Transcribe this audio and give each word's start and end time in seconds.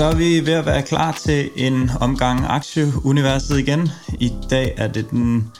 Så 0.00 0.06
er 0.06 0.14
vi 0.14 0.46
ved 0.46 0.52
at 0.52 0.66
være 0.66 0.82
klar 0.82 1.12
til 1.12 1.50
en 1.56 1.90
omgang 2.00 2.44
Aktieuniverset 2.48 3.58
igen. 3.58 3.88
I 4.20 4.32
dag 4.50 4.74
er 4.76 4.86
det 4.86 5.10
den 5.10 5.52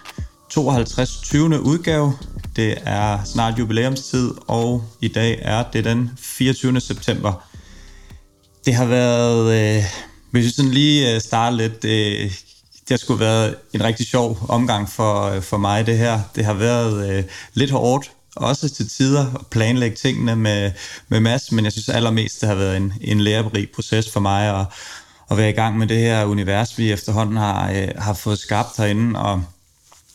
52. 0.50 1.20
20. 1.22 1.60
udgave. 1.60 2.12
Det 2.56 2.78
er 2.86 3.24
snart 3.24 3.58
jubilæumstid, 3.58 4.30
og 4.46 4.84
i 5.00 5.08
dag 5.08 5.38
er 5.42 5.64
det 5.72 5.84
den 5.84 6.10
24. 6.18 6.80
september. 6.80 7.48
Det 8.64 8.74
har 8.74 8.84
været, 8.84 9.76
øh, 9.78 9.84
hvis 10.30 10.44
vi 10.44 10.50
sådan 10.50 10.70
lige 10.70 11.14
øh, 11.14 11.20
starter 11.20 11.56
lidt, 11.56 11.84
øh, 11.84 12.30
det 12.70 12.90
har 12.90 12.96
sgu 12.96 13.14
været 13.14 13.54
en 13.72 13.84
rigtig 13.84 14.06
sjov 14.06 14.38
omgang 14.48 14.88
for, 14.88 15.22
øh, 15.22 15.42
for 15.42 15.56
mig 15.56 15.86
det 15.86 15.98
her. 15.98 16.20
Det 16.36 16.44
har 16.44 16.54
været 16.54 17.10
øh, 17.10 17.24
lidt 17.54 17.70
hårdt, 17.70 18.10
også 18.36 18.68
til 18.68 18.88
tider 18.88 19.34
at 19.34 19.46
planlægge 19.46 19.96
tingene 19.96 20.36
med, 20.36 20.72
med 21.08 21.20
Mads, 21.20 21.52
men 21.52 21.64
jeg 21.64 21.72
synes 21.72 21.88
allermest, 21.88 22.40
det 22.40 22.48
har 22.48 22.56
været 22.56 22.76
en, 22.76 22.92
en 23.00 23.20
lærerig 23.20 23.68
proces 23.74 24.10
for 24.10 24.20
mig 24.20 24.60
at, 24.60 24.66
at 25.30 25.36
være 25.36 25.50
i 25.50 25.52
gang 25.52 25.78
med 25.78 25.86
det 25.86 25.98
her 25.98 26.24
univers, 26.24 26.78
vi 26.78 26.92
efterhånden 26.92 27.36
har, 27.36 27.70
øh, 27.70 27.88
har 27.98 28.14
fået 28.14 28.38
skabt 28.38 28.76
herinde, 28.76 29.20
og 29.20 29.42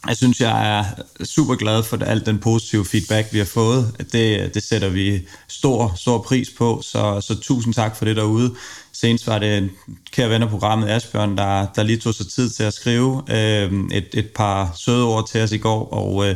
jeg 0.08 0.18
synes, 0.18 0.42
jeg 0.42 0.78
er 0.80 0.86
super 1.24 1.56
glad 1.56 1.84
for 1.84 1.98
alt 2.04 2.26
den 2.26 2.40
positive 2.40 2.86
feedback, 2.86 3.34
vi 3.34 3.38
har 3.38 3.46
fået. 3.46 3.96
Det, 4.12 4.54
det 4.54 4.64
sætter 4.64 4.90
vi 4.90 5.22
stor, 5.48 5.94
stor 5.96 6.18
pris 6.18 6.50
på, 6.58 6.82
så, 6.84 7.22
så 7.22 7.40
tusind 7.42 7.74
tak 7.74 7.96
for 7.96 8.06
det 8.06 8.16
derude. 8.16 8.56
Senest 8.94 9.28
var 9.28 9.40
det 9.40 9.70
kære 10.12 10.30
venner 10.30 10.50
programmet 10.50 10.90
Asbjørn, 10.90 11.38
der, 11.38 11.68
der 11.76 11.84
lige 11.84 11.98
tog 11.98 12.14
sig 12.14 12.28
tid 12.28 12.50
til 12.50 12.64
at 12.64 12.74
skrive 12.74 13.24
øh, 13.30 13.74
et, 13.92 14.08
et 14.14 14.30
par 14.36 14.74
søde 14.76 15.04
ord 15.04 15.28
til 15.28 15.42
os 15.42 15.52
i 15.52 15.58
går, 15.58 15.94
og 15.94 16.30
øh, 16.30 16.36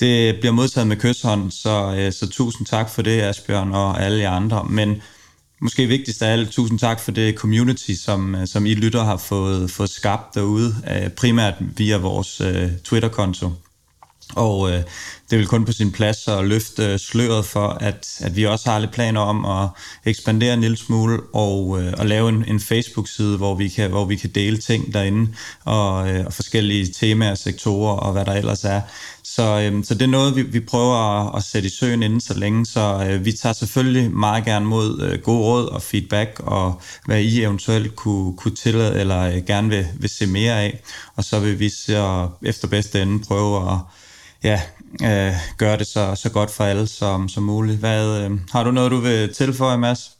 det 0.00 0.36
bliver 0.40 0.52
modtaget 0.52 0.86
med 0.86 0.96
kysshånd, 0.96 1.50
så, 1.50 1.94
øh, 1.98 2.12
så 2.12 2.28
tusind 2.30 2.66
tak 2.66 2.90
for 2.90 3.02
det, 3.02 3.22
Asbjørn 3.22 3.72
og 3.72 4.02
alle 4.02 4.18
jer 4.18 4.30
andre. 4.30 4.64
Men 4.70 5.02
måske 5.60 5.86
vigtigst 5.86 6.22
af 6.22 6.32
alt, 6.32 6.50
tusind 6.50 6.78
tak 6.78 7.00
for 7.00 7.10
det 7.10 7.34
community, 7.34 7.92
som, 7.92 8.34
øh, 8.34 8.46
som 8.46 8.66
I 8.66 8.74
lytter 8.74 9.04
har 9.04 9.16
fået, 9.16 9.70
fået 9.70 9.90
skabt 9.90 10.34
derude, 10.34 10.74
øh, 10.90 11.10
primært 11.10 11.54
via 11.60 11.96
vores 11.96 12.40
uh, 12.40 12.76
Twitter-konto. 12.84 13.50
Og 14.34 14.70
øh, 14.70 14.82
det 15.30 15.38
vil 15.38 15.46
kun 15.46 15.64
på 15.64 15.72
sin 15.72 15.92
plads 15.92 16.28
at 16.28 16.44
løfte 16.44 16.98
sløret 16.98 17.44
for, 17.44 17.68
at, 17.68 18.16
at 18.20 18.36
vi 18.36 18.46
også 18.46 18.70
har 18.70 18.78
lidt 18.78 18.92
planer 18.92 19.20
om 19.20 19.44
at 19.44 19.68
ekspandere 20.04 20.54
en 20.54 20.60
lille 20.60 20.76
smule 20.76 21.20
og, 21.34 21.82
øh, 21.82 21.92
og 21.98 22.06
lave 22.06 22.28
en, 22.28 22.44
en 22.44 22.60
Facebook-side, 22.60 23.36
hvor 23.36 23.54
vi, 23.54 23.68
kan, 23.68 23.90
hvor 23.90 24.04
vi 24.04 24.16
kan 24.16 24.30
dele 24.30 24.58
ting 24.58 24.94
derinde 24.94 25.34
og, 25.64 26.10
øh, 26.10 26.26
og 26.26 26.32
forskellige 26.32 26.86
temaer, 26.92 27.34
sektorer 27.34 27.96
og 27.96 28.12
hvad 28.12 28.24
der 28.24 28.32
ellers 28.32 28.64
er. 28.64 28.80
Så, 29.36 29.60
øhm, 29.60 29.84
så 29.84 29.94
det 29.94 30.02
er 30.02 30.06
noget, 30.06 30.36
vi, 30.36 30.42
vi 30.42 30.60
prøver 30.60 30.94
at, 30.96 31.36
at 31.36 31.42
sætte 31.42 31.66
i 31.66 31.70
søen 31.70 32.02
inden 32.02 32.20
så 32.20 32.34
længe, 32.34 32.66
så 32.66 33.06
øh, 33.10 33.24
vi 33.24 33.32
tager 33.32 33.52
selvfølgelig 33.52 34.10
meget 34.10 34.44
gerne 34.44 34.66
mod 34.66 35.02
øh, 35.02 35.20
gode 35.22 35.44
råd 35.44 35.66
og 35.66 35.82
feedback, 35.82 36.40
og 36.44 36.80
hvad 37.06 37.20
I 37.20 37.42
eventuelt 37.42 37.96
kunne, 37.96 38.36
kunne 38.36 38.54
tillade 38.54 39.00
eller 39.00 39.22
øh, 39.22 39.44
gerne 39.46 39.68
vil, 39.68 39.86
vil 39.94 40.10
se 40.10 40.26
mere 40.26 40.60
af, 40.62 40.80
og 41.16 41.24
så 41.24 41.40
vil 41.40 41.58
vi 41.58 41.68
så 41.68 42.28
efter 42.42 42.68
bedste 42.68 43.02
ende 43.02 43.24
prøve 43.24 43.72
at 43.72 43.78
ja, 44.44 44.60
øh, 45.02 45.34
gøre 45.58 45.78
det 45.78 45.86
så, 45.86 46.14
så 46.14 46.30
godt 46.30 46.50
for 46.50 46.64
alle 46.64 46.86
som, 46.86 47.28
som 47.28 47.42
muligt. 47.42 47.78
Hvad, 47.78 48.20
øh, 48.20 48.30
har 48.52 48.64
du 48.64 48.70
noget, 48.70 48.90
du 48.90 48.96
vil 48.96 49.34
tilføje, 49.34 49.78
Mads? 49.78 50.15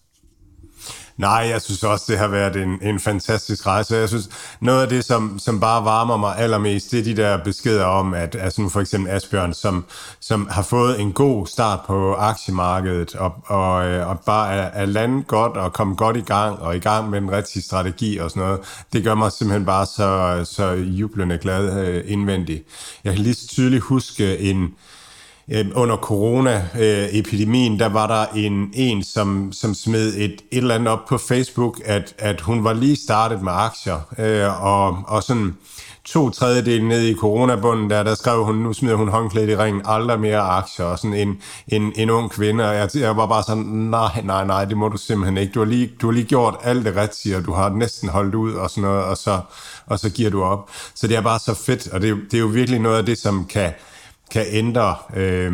Nej, 1.16 1.46
jeg 1.50 1.62
synes 1.62 1.82
også, 1.82 2.04
det 2.08 2.18
har 2.18 2.28
været 2.28 2.56
en, 2.56 2.78
en 2.82 3.00
fantastisk 3.00 3.66
rejse. 3.66 3.96
Jeg 3.96 4.08
synes, 4.08 4.28
noget 4.60 4.82
af 4.82 4.88
det, 4.88 5.04
som, 5.04 5.38
som 5.38 5.60
bare 5.60 5.84
varmer 5.84 6.16
mig 6.16 6.38
allermest, 6.38 6.90
det 6.90 6.98
er 6.98 7.04
de 7.04 7.16
der 7.16 7.44
beskeder 7.44 7.84
om, 7.84 8.14
at 8.14 8.36
altså 8.40 8.62
nu 8.62 8.68
for 8.68 8.80
eksempel 8.80 9.12
Asbjørn, 9.12 9.54
som, 9.54 9.84
som 10.20 10.48
har 10.50 10.62
fået 10.62 11.00
en 11.00 11.12
god 11.12 11.46
start 11.46 11.80
på 11.86 12.14
aktiemarkedet, 12.14 13.14
og, 13.14 13.32
og, 13.46 13.86
øh, 13.86 14.08
og 14.08 14.20
bare 14.20 14.54
er, 14.54 14.82
er 14.82 14.86
landet 14.86 15.26
godt 15.26 15.56
og 15.56 15.72
kommet 15.72 15.98
godt 15.98 16.16
i 16.16 16.20
gang, 16.20 16.58
og 16.58 16.76
i 16.76 16.80
gang 16.80 17.10
med 17.10 17.20
den 17.20 17.30
rigtige 17.30 17.62
strategi 17.62 18.16
og 18.16 18.30
sådan 18.30 18.42
noget. 18.42 18.60
Det 18.92 19.04
gør 19.04 19.14
mig 19.14 19.32
simpelthen 19.32 19.66
bare 19.66 19.86
så, 19.86 20.40
så 20.54 20.70
jublende 20.72 21.38
glad 21.38 21.86
øh, 21.86 22.04
indvendigt. 22.06 22.62
Jeg 23.04 23.14
kan 23.14 23.22
lige 23.22 23.34
så 23.34 23.48
tydeligt 23.48 23.82
huske 23.82 24.38
en, 24.38 24.74
øh, 25.52 25.66
under 25.74 25.96
corona-epidemien, 25.96 27.78
der 27.78 27.88
var 27.88 28.06
der 28.06 28.26
en, 28.36 28.70
en 28.74 29.04
som, 29.04 29.52
som 29.52 29.74
smed 29.74 30.14
et, 30.16 30.32
et 30.32 30.42
eller 30.50 30.74
andet 30.74 30.88
op 30.88 31.04
på 31.08 31.18
Facebook, 31.18 31.80
at, 31.84 32.14
at 32.18 32.40
hun 32.40 32.64
var 32.64 32.72
lige 32.72 32.96
startet 32.96 33.42
med 33.42 33.52
aktier, 33.52 34.00
øh, 34.18 34.64
og, 34.64 34.98
og 35.06 35.22
sådan 35.22 35.56
to 36.04 36.30
tredjedel 36.30 36.84
ned 36.84 37.02
i 37.02 37.14
coronabunden, 37.14 37.90
der, 37.90 38.02
der 38.02 38.14
skrev 38.14 38.44
hun, 38.44 38.54
nu 38.54 38.72
smider 38.72 38.96
hun 38.96 39.08
håndklædet 39.08 39.50
i 39.50 39.56
ringen, 39.56 39.82
aldrig 39.84 40.20
mere 40.20 40.38
aktier, 40.38 40.86
og 40.86 40.98
sådan 40.98 41.14
en, 41.14 41.40
en, 41.68 41.92
en 41.96 42.10
ung 42.10 42.30
kvinde, 42.30 42.68
og 42.68 42.74
jeg, 42.74 42.90
jeg 42.94 43.16
var 43.16 43.26
bare 43.26 43.42
sådan, 43.42 43.62
nej, 43.64 44.22
nej, 44.24 44.44
nej, 44.46 44.64
det 44.64 44.76
må 44.76 44.88
du 44.88 44.96
simpelthen 44.96 45.36
ikke. 45.36 45.52
Du 45.52 45.58
har 45.58 45.66
lige, 45.66 45.90
du 46.00 46.06
har 46.06 46.12
lige 46.12 46.26
gjort 46.26 46.56
alt 46.62 46.84
det 46.84 46.96
rigtige, 46.96 47.36
og 47.36 47.44
du 47.44 47.52
har 47.52 47.68
næsten 47.68 48.08
holdt 48.08 48.34
ud, 48.34 48.52
og 48.52 48.70
sådan 48.70 48.82
noget, 48.82 49.04
og 49.04 49.16
så, 49.16 49.40
og 49.86 49.98
så 49.98 50.10
giver 50.10 50.30
du 50.30 50.42
op. 50.42 50.70
Så 50.94 51.06
det 51.06 51.16
er 51.16 51.20
bare 51.20 51.38
så 51.38 51.54
fedt, 51.54 51.88
og 51.88 52.00
det, 52.00 52.16
det 52.30 52.36
er 52.36 52.40
jo 52.40 52.46
virkelig 52.46 52.80
noget 52.80 52.98
af 52.98 53.06
det, 53.06 53.18
som 53.18 53.44
kan, 53.44 53.72
kan 54.30 54.46
ændre, 54.50 54.96
øh, 55.16 55.52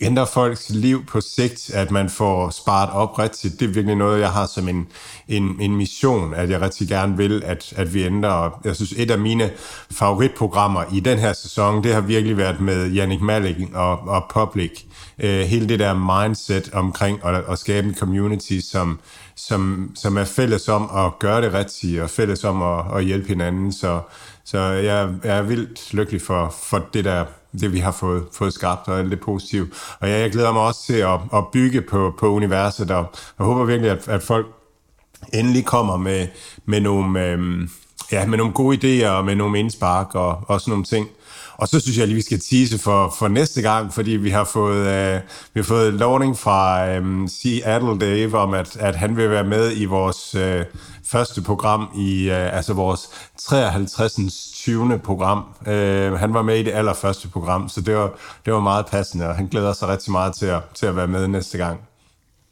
ændre 0.00 0.26
folks 0.26 0.70
liv 0.70 1.06
på 1.06 1.20
sigt, 1.20 1.70
at 1.74 1.90
man 1.90 2.10
får 2.10 2.50
sparet 2.50 2.90
op 2.90 3.18
rigtigt. 3.18 3.60
Det 3.60 3.68
er 3.68 3.72
virkelig 3.72 3.96
noget, 3.96 4.20
jeg 4.20 4.30
har 4.30 4.46
som 4.46 4.68
en, 4.68 4.86
en, 5.28 5.56
en 5.60 5.76
mission, 5.76 6.34
at 6.34 6.50
jeg 6.50 6.60
rigtig 6.60 6.88
gerne 6.88 7.16
vil, 7.16 7.42
at, 7.44 7.72
at 7.76 7.94
vi 7.94 8.04
ændrer. 8.04 8.60
Jeg 8.64 8.76
synes, 8.76 8.92
et 8.96 9.10
af 9.10 9.18
mine 9.18 9.50
favoritprogrammer 9.90 10.84
i 10.94 11.00
den 11.00 11.18
her 11.18 11.32
sæson, 11.32 11.82
det 11.84 11.94
har 11.94 12.00
virkelig 12.00 12.36
været 12.36 12.60
med 12.60 12.90
Jannik 12.90 13.20
Malik 13.20 13.56
og, 13.74 13.98
og 13.98 14.24
Public. 14.34 14.82
Øh, 15.18 15.40
hele 15.40 15.68
det 15.68 15.78
der 15.78 16.24
mindset 16.24 16.70
omkring 16.72 17.24
at, 17.24 17.44
at 17.50 17.58
skabe 17.58 17.88
en 17.88 17.94
community, 17.94 18.58
som, 18.60 19.00
som, 19.36 19.90
som 19.94 20.16
er 20.16 20.24
fælles 20.24 20.68
om 20.68 20.90
at 20.96 21.18
gøre 21.18 21.42
det 21.42 21.52
rigtigt, 21.52 22.02
og 22.02 22.10
fælles 22.10 22.44
om 22.44 22.62
at, 22.62 22.84
at 22.96 23.04
hjælpe 23.04 23.28
hinanden. 23.28 23.72
Så, 23.72 24.00
så 24.44 24.58
jeg, 24.58 25.14
jeg 25.24 25.38
er 25.38 25.42
vildt 25.42 25.94
lykkelig 25.94 26.22
for, 26.22 26.54
for 26.62 26.84
det 26.92 27.04
der 27.04 27.24
det 27.52 27.72
vi 27.72 27.78
har 27.78 27.92
fået, 27.92 28.24
fået 28.32 28.52
skabt 28.52 28.88
og 28.88 28.98
alt 28.98 29.10
det 29.10 29.20
positive. 29.20 29.68
Og 30.00 30.08
ja, 30.08 30.18
jeg 30.18 30.30
glæder 30.30 30.52
mig 30.52 30.62
også 30.62 30.86
til 30.86 30.96
at, 30.96 31.20
at 31.34 31.48
bygge 31.52 31.82
på, 31.82 32.14
på 32.18 32.28
universet, 32.28 32.90
og 32.90 33.12
jeg 33.38 33.46
håber 33.46 33.64
virkelig, 33.64 33.90
at, 33.90 34.08
at 34.08 34.22
folk 34.22 34.46
endelig 35.34 35.64
kommer 35.64 35.96
med, 35.96 36.26
med, 36.64 36.80
nogle, 36.80 37.24
øh, 37.24 37.68
ja, 38.12 38.26
med 38.26 38.38
nogle 38.38 38.52
gode 38.52 38.76
idéer 38.76 39.08
og 39.08 39.24
med 39.24 39.34
nogle 39.34 39.58
indspark 39.58 40.14
og, 40.14 40.40
og 40.46 40.60
sådan 40.60 40.70
nogle 40.70 40.84
ting. 40.84 41.08
Og 41.58 41.68
så 41.68 41.80
synes 41.80 41.98
jeg 41.98 42.06
lige, 42.06 42.14
vi 42.14 42.22
skal 42.22 42.40
tease 42.40 42.78
for, 42.78 43.14
for 43.18 43.28
næste 43.28 43.62
gang, 43.62 43.94
fordi 43.94 44.10
vi 44.10 44.30
har 44.30 44.44
fået, 44.44 44.86
øh, 44.86 45.20
vi 45.54 45.60
har 45.60 45.64
fået 45.64 45.94
lovning 45.94 46.38
fra 46.38 46.88
øh, 46.88 47.28
Seattle 47.28 47.98
Dave 47.98 48.38
om, 48.38 48.54
at, 48.54 48.76
at 48.76 48.96
han 48.96 49.16
vil 49.16 49.30
være 49.30 49.44
med 49.44 49.76
i 49.76 49.84
vores 49.84 50.34
øh, 50.34 50.64
første 51.04 51.42
program, 51.42 51.88
i 51.96 52.30
øh, 52.30 52.56
altså 52.56 52.72
vores 52.74 53.08
53. 53.38 54.14
20. 54.54 54.98
program. 54.98 55.44
Øh, 55.66 56.12
han 56.12 56.34
var 56.34 56.42
med 56.42 56.58
i 56.58 56.62
det 56.62 56.72
allerførste 56.72 57.28
program, 57.28 57.68
så 57.68 57.80
det 57.80 57.96
var, 57.96 58.12
det 58.44 58.52
var 58.52 58.60
meget 58.60 58.86
passende, 58.86 59.28
og 59.28 59.34
han 59.34 59.46
glæder 59.46 59.72
sig 59.72 59.88
rigtig 59.88 60.12
meget 60.12 60.34
til 60.34 60.46
at, 60.46 60.60
til 60.74 60.86
at 60.86 60.96
være 60.96 61.08
med 61.08 61.28
næste 61.28 61.58
gang. 61.58 61.87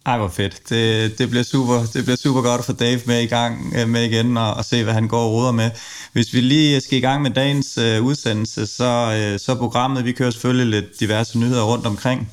Ej, 0.06 0.18
hvor 0.18 0.28
fedt. 0.28 0.68
Det, 0.68 1.18
det, 1.18 1.30
bliver 1.30 1.42
super, 1.42 1.78
det 1.94 2.04
bliver 2.04 2.16
super 2.16 2.42
godt 2.42 2.58
at 2.58 2.64
få 2.64 2.72
Dave 2.72 3.00
med 3.06 3.22
i 3.22 3.26
gang 3.26 3.72
øh, 3.76 3.88
med 3.88 4.04
igen 4.04 4.36
og, 4.36 4.54
og 4.54 4.64
se, 4.64 4.84
hvad 4.84 4.94
han 4.94 5.08
går 5.08 5.24
og 5.24 5.32
ruder 5.32 5.52
med. 5.52 5.70
Hvis 6.12 6.34
vi 6.34 6.40
lige 6.40 6.80
skal 6.80 6.98
i 6.98 7.00
gang 7.00 7.22
med 7.22 7.30
dagens 7.30 7.78
øh, 7.78 8.02
udsendelse, 8.02 8.66
så, 8.66 9.18
øh, 9.20 9.40
så 9.40 9.54
programmet, 9.54 10.04
vi 10.04 10.12
kører 10.12 10.30
selvfølgelig 10.30 10.66
lidt 10.66 11.00
diverse 11.00 11.38
nyheder 11.38 11.62
rundt 11.62 11.86
omkring. 11.86 12.28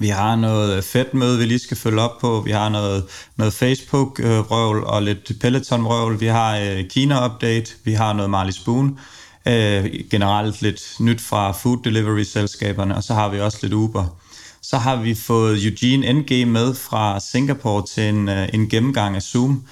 Vi 0.00 0.08
har 0.08 0.36
noget 0.36 0.84
fedt 0.84 1.14
møde, 1.14 1.38
vi 1.38 1.44
lige 1.44 1.58
skal 1.58 1.76
følge 1.76 2.00
op 2.00 2.18
på. 2.20 2.40
Vi 2.40 2.50
har 2.50 2.68
noget, 2.68 3.04
noget 3.36 3.52
Facebook-røvl 3.52 4.84
og 4.84 5.02
lidt 5.02 5.32
Peloton-røvl. 5.40 6.20
Vi 6.20 6.26
har 6.26 6.56
øh, 6.56 6.84
Kina-update. 6.90 7.74
Vi 7.84 7.92
har 7.92 8.12
noget 8.12 8.30
Marley 8.30 8.52
Spoon. 8.52 8.98
Øh, 9.46 9.86
generelt 10.10 10.62
lidt 10.62 10.82
nyt 11.00 11.20
fra 11.20 11.52
food 11.52 11.78
delivery-selskaberne. 11.84 12.96
Og 12.96 13.02
så 13.02 13.14
har 13.14 13.28
vi 13.28 13.40
også 13.40 13.58
lidt 13.62 13.72
Uber. 13.72 14.19
Så 14.62 14.78
har 14.78 14.96
vi 14.96 15.14
fået 15.14 15.64
Eugene 15.64 16.12
NG 16.12 16.48
med 16.48 16.74
fra 16.74 17.20
Singapore 17.20 17.86
til 17.86 18.02
en, 18.02 18.28
øh, 18.28 18.48
en 18.52 18.68
gennemgang 18.68 19.16
af 19.16 19.22
Zoom. 19.22 19.64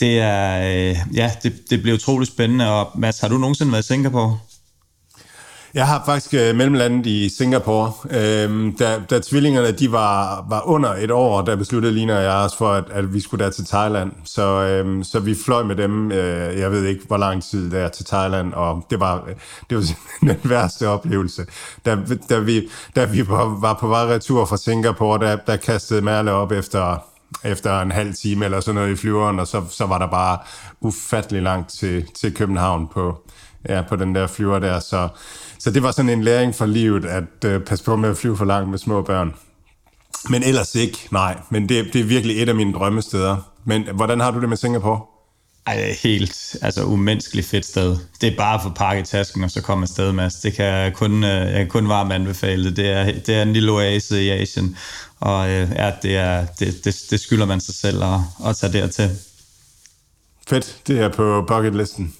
Det 0.00 0.18
er, 0.18 0.60
øh, 0.60 1.16
ja, 1.16 1.32
det, 1.42 1.70
det 1.70 1.82
bliver 1.82 1.94
utroligt 1.96 2.30
spændende. 2.30 2.70
Og 2.70 2.90
Mads, 2.94 3.20
har 3.20 3.28
du 3.28 3.38
nogensinde 3.38 3.72
været 3.72 3.82
i 3.82 3.86
Singapore? 3.86 4.38
Jeg 5.74 5.86
har 5.86 6.02
faktisk 6.06 6.34
øh, 6.34 6.56
mellemlandet 6.56 7.06
i 7.06 7.28
Singapore. 7.28 7.92
Øhm, 8.10 8.76
da, 8.76 9.00
da 9.10 9.20
tvillingerne 9.20 9.72
de 9.72 9.92
var, 9.92 10.46
var 10.48 10.68
under 10.68 10.94
et 10.94 11.10
år, 11.10 11.42
der 11.42 11.56
besluttede 11.56 11.94
Lina 11.94 12.16
og 12.16 12.22
jeg 12.22 12.32
os 12.32 12.56
for, 12.56 12.68
at, 12.72 12.84
at 12.90 13.14
vi 13.14 13.20
skulle 13.20 13.44
der 13.44 13.50
til 13.50 13.66
Thailand. 13.66 14.12
Så, 14.24 14.42
øhm, 14.42 15.04
så 15.04 15.20
vi 15.20 15.34
fløj 15.44 15.62
med 15.62 15.76
dem, 15.76 16.12
øh, 16.12 16.58
jeg 16.58 16.70
ved 16.70 16.84
ikke 16.84 17.06
hvor 17.06 17.16
lang 17.16 17.42
tid 17.42 17.70
der 17.70 17.88
til 17.88 18.06
Thailand, 18.06 18.52
og 18.52 18.86
det 18.90 19.00
var, 19.00 19.24
det 19.70 19.76
var 19.78 19.84
den 20.20 20.36
værste 20.44 20.88
oplevelse. 20.88 21.46
Da, 21.84 21.98
da, 22.28 22.38
vi, 22.38 22.68
da 22.96 23.04
vi 23.04 23.28
var, 23.28 23.60
var 23.60 23.74
på 23.80 23.88
vej 23.88 24.04
retur 24.04 24.44
fra 24.44 24.56
Singapore, 24.56 25.26
der, 25.26 25.36
der 25.36 25.56
kastede 25.56 26.02
Merle 26.02 26.32
op 26.32 26.52
efter 26.52 26.98
efter 27.44 27.80
en 27.80 27.92
halv 27.92 28.14
time 28.14 28.44
eller 28.44 28.60
sådan 28.60 28.74
noget 28.74 28.92
i 28.92 28.96
flyveren, 28.96 29.40
og 29.40 29.46
så, 29.46 29.62
så 29.70 29.86
var 29.86 29.98
der 29.98 30.06
bare 30.06 30.38
ufattelig 30.80 31.42
langt 31.42 31.70
til, 31.70 32.06
til 32.14 32.34
København 32.34 32.88
på, 32.88 33.22
ja, 33.68 33.82
på 33.88 33.96
den 33.96 34.14
der 34.14 34.26
flyver 34.26 34.58
der. 34.58 34.80
Så, 34.80 35.08
så 35.58 35.70
det 35.70 35.82
var 35.82 35.90
sådan 35.90 36.08
en 36.08 36.24
læring 36.24 36.54
for 36.54 36.66
livet, 36.66 37.04
at 37.04 37.44
uh, 37.46 37.62
passe 37.62 37.84
på 37.84 37.96
med 37.96 38.10
at 38.10 38.16
flyve 38.16 38.36
for 38.36 38.44
langt 38.44 38.70
med 38.70 38.78
små 38.78 39.02
børn. 39.02 39.34
Men 40.28 40.42
ellers 40.42 40.74
ikke, 40.74 40.98
nej. 41.10 41.36
Men 41.50 41.68
det, 41.68 41.92
det 41.92 42.00
er 42.00 42.04
virkelig 42.04 42.42
et 42.42 42.48
af 42.48 42.54
mine 42.54 42.72
drømmesteder. 42.72 43.36
Men 43.64 43.88
hvordan 43.94 44.20
har 44.20 44.30
du 44.30 44.40
det 44.40 44.48
med 44.48 44.56
Singapore? 44.56 45.00
Ej, 45.66 45.96
helt 46.02 46.56
altså 46.62 46.84
umenneskeligt 46.84 47.46
fedt 47.46 47.66
sted. 47.66 47.96
Det 48.20 48.32
er 48.32 48.36
bare 48.36 48.54
at 48.54 48.62
få 48.62 48.70
pakket 48.70 49.06
tasken 49.06 49.44
og 49.44 49.50
så 49.50 49.62
komme 49.62 49.82
afsted, 49.82 50.12
Mads. 50.12 50.34
Det 50.34 50.54
kan 50.54 50.64
jeg 50.64 50.94
kun, 50.94 51.24
øh, 51.24 51.30
jeg 51.30 51.56
kan 51.56 51.68
kun 51.68 51.88
varmt 51.88 52.12
anbefale. 52.12 52.76
Det 52.76 52.90
er, 52.90 53.04
det 53.04 53.28
er 53.28 53.42
en 53.42 53.52
lille 53.52 53.72
oase 53.72 54.22
i 54.22 54.28
Asien, 54.30 54.76
og 55.20 55.50
øh, 55.50 55.70
ja, 55.76 55.92
det, 56.02 56.16
er, 56.16 56.46
det, 56.58 56.84
det, 56.84 56.96
det 57.10 57.20
skylder 57.20 57.46
man 57.46 57.60
sig 57.60 57.74
selv 57.74 58.02
at, 58.04 58.20
at 58.46 58.56
tage 58.56 58.72
dertil. 58.72 59.10
Fedt, 60.48 60.78
det 60.86 61.00
er 61.00 61.08
på 61.08 61.44
bucketlisten. 61.48 62.14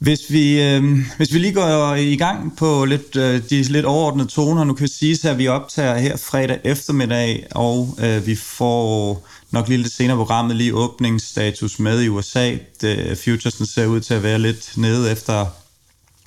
Hvis 0.00 0.20
vi, 0.28 0.62
øh, 0.62 0.98
hvis 1.16 1.34
vi 1.34 1.38
lige 1.38 1.52
går 1.52 1.94
i 1.94 2.16
gang 2.16 2.56
på 2.56 2.84
lidt, 2.84 3.16
øh, 3.16 3.42
de 3.50 3.62
lidt 3.62 3.86
overordnede 3.86 4.28
toner, 4.28 4.64
nu 4.64 4.74
kan 4.74 4.82
vi 4.82 4.88
sige, 4.88 5.28
at 5.28 5.38
vi 5.38 5.48
optager 5.48 5.98
her 5.98 6.16
fredag 6.16 6.60
eftermiddag, 6.64 7.46
og 7.50 7.98
øh, 7.98 8.26
vi 8.26 8.36
får 8.36 9.26
nok 9.50 9.68
lige 9.68 9.78
lidt 9.78 9.92
senere 9.92 10.16
programmet 10.16 10.56
lige 10.56 10.74
åbningsstatus 10.74 11.78
med 11.78 12.02
i 12.02 12.08
USA. 12.08 12.56
Det, 12.80 13.18
futuresen 13.18 13.66
ser 13.66 13.86
ud 13.86 14.00
til 14.00 14.14
at 14.14 14.22
være 14.22 14.38
lidt 14.38 14.72
nede 14.76 15.12
efter 15.12 15.46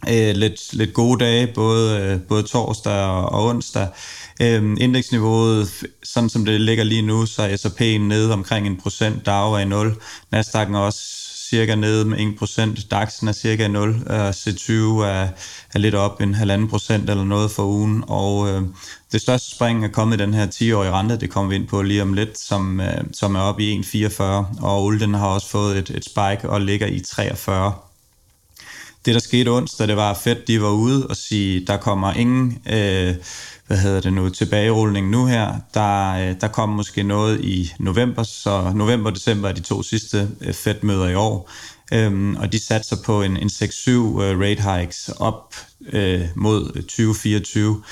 øh, 0.09 0.35
lidt, 0.35 0.73
lidt 0.73 0.93
gode 0.93 1.25
dage, 1.25 1.47
både, 1.47 1.99
øh, 1.99 2.21
både 2.21 2.43
torsdag 2.43 2.93
og, 2.93 3.31
og 3.31 3.45
onsdag. 3.45 3.87
Øh, 4.41 4.63
indeksniveauet, 4.79 5.69
sådan 6.03 6.29
som 6.29 6.45
det 6.45 6.61
ligger 6.61 6.83
lige 6.83 7.01
nu, 7.01 7.25
så 7.25 7.41
er 7.41 7.57
S&P'en 7.57 8.01
nede 8.01 8.33
omkring 8.33 8.67
en 8.67 8.77
procent, 8.77 9.25
DAO 9.25 9.53
er 9.53 9.59
i 9.59 9.65
0, 9.65 9.95
Nasdaq'en 10.35 10.75
også 10.75 11.22
cirka 11.53 11.75
nede 11.75 12.05
med 12.05 12.17
1%, 12.17 12.95
DAX'en 12.95 13.27
er 13.27 13.31
cirka 13.31 13.67
0, 13.67 13.89
øh, 13.89 14.29
C20 14.29 14.71
er, 14.71 15.27
er 15.73 15.79
lidt 15.79 15.95
op 15.95 16.21
en 16.21 16.33
halvanden 16.33 16.67
procent 16.67 17.09
eller 17.09 17.23
noget 17.23 17.51
for 17.51 17.63
ugen, 17.63 18.03
og 18.07 18.49
øh, 18.49 18.61
det 19.11 19.21
største 19.21 19.55
spring 19.55 19.85
er 19.85 19.87
kommet 19.87 20.19
i 20.19 20.23
den 20.23 20.33
her 20.33 20.47
10-årige 20.47 20.91
rente, 20.91 21.17
det 21.17 21.29
kommer 21.29 21.49
vi 21.49 21.55
ind 21.55 21.67
på 21.67 21.81
lige 21.81 22.01
om 22.01 22.13
lidt, 22.13 22.39
som, 22.39 22.79
øh, 22.79 23.03
som 23.13 23.35
er 23.35 23.39
oppe 23.39 23.63
i 23.63 23.79
1,44, 23.79 24.23
og 24.61 24.83
olden 24.83 25.13
har 25.13 25.27
også 25.27 25.47
fået 25.47 25.77
et, 25.77 25.89
et 25.89 26.05
spike 26.05 26.49
og 26.49 26.61
ligger 26.61 26.87
i 26.87 26.99
43. 26.99 27.73
Det, 29.05 29.13
der 29.13 29.19
skete 29.19 29.49
onsdag, 29.49 29.87
det 29.87 29.97
var, 29.97 30.11
at 30.11 30.17
Fed 30.17 30.35
de 30.47 30.61
var 30.61 30.71
ude 30.71 31.07
og 31.07 31.17
sige, 31.17 31.65
der 31.67 31.77
kommer 31.77 32.13
ingen 32.13 32.61
øh, 32.73 33.15
hvad 33.73 33.81
hedder 33.81 34.01
det 34.01 34.13
nu, 34.13 34.29
tilbagerulning 34.29 35.09
nu 35.09 35.25
her. 35.25 35.53
Der, 35.73 36.13
øh, 36.13 36.35
der 36.41 36.47
kommer 36.47 36.75
måske 36.75 37.03
noget 37.03 37.41
i 37.41 37.73
november, 37.79 38.23
så 38.23 38.71
november 38.75 39.09
og 39.09 39.15
december 39.15 39.49
er 39.49 39.53
de 39.53 39.61
to 39.61 39.83
sidste 39.83 40.29
øh, 40.41 40.53
Fed-møder 40.53 41.07
i 41.07 41.15
år. 41.15 41.49
Øhm, 41.93 42.35
og 42.35 42.51
de 42.51 42.59
satser 42.59 42.95
på 43.05 43.21
en, 43.21 43.37
en 43.37 43.47
6-7 43.47 43.89
øh, 43.89 44.39
rate 44.39 44.61
hikes 44.61 45.09
op 45.09 45.55
øh, 45.93 46.21
mod 46.35 46.81
2024. 46.81 47.83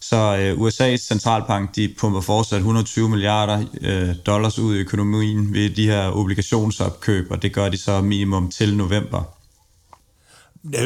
Så 0.00 0.16
øh, 0.16 0.66
USA's 0.66 0.96
centralbank 0.96 1.76
de 1.76 1.94
pumper 1.98 2.20
fortsat 2.20 2.58
120 2.58 3.08
milliarder 3.08 3.64
øh, 3.80 4.14
dollars 4.26 4.58
ud 4.58 4.76
i 4.76 4.78
økonomien 4.78 5.54
ved 5.54 5.70
de 5.70 5.86
her 5.86 6.10
obligationsopkøb, 6.10 7.30
og 7.30 7.42
det 7.42 7.52
gør 7.52 7.68
de 7.68 7.76
så 7.76 8.00
minimum 8.00 8.50
til 8.50 8.76
november. 8.76 9.35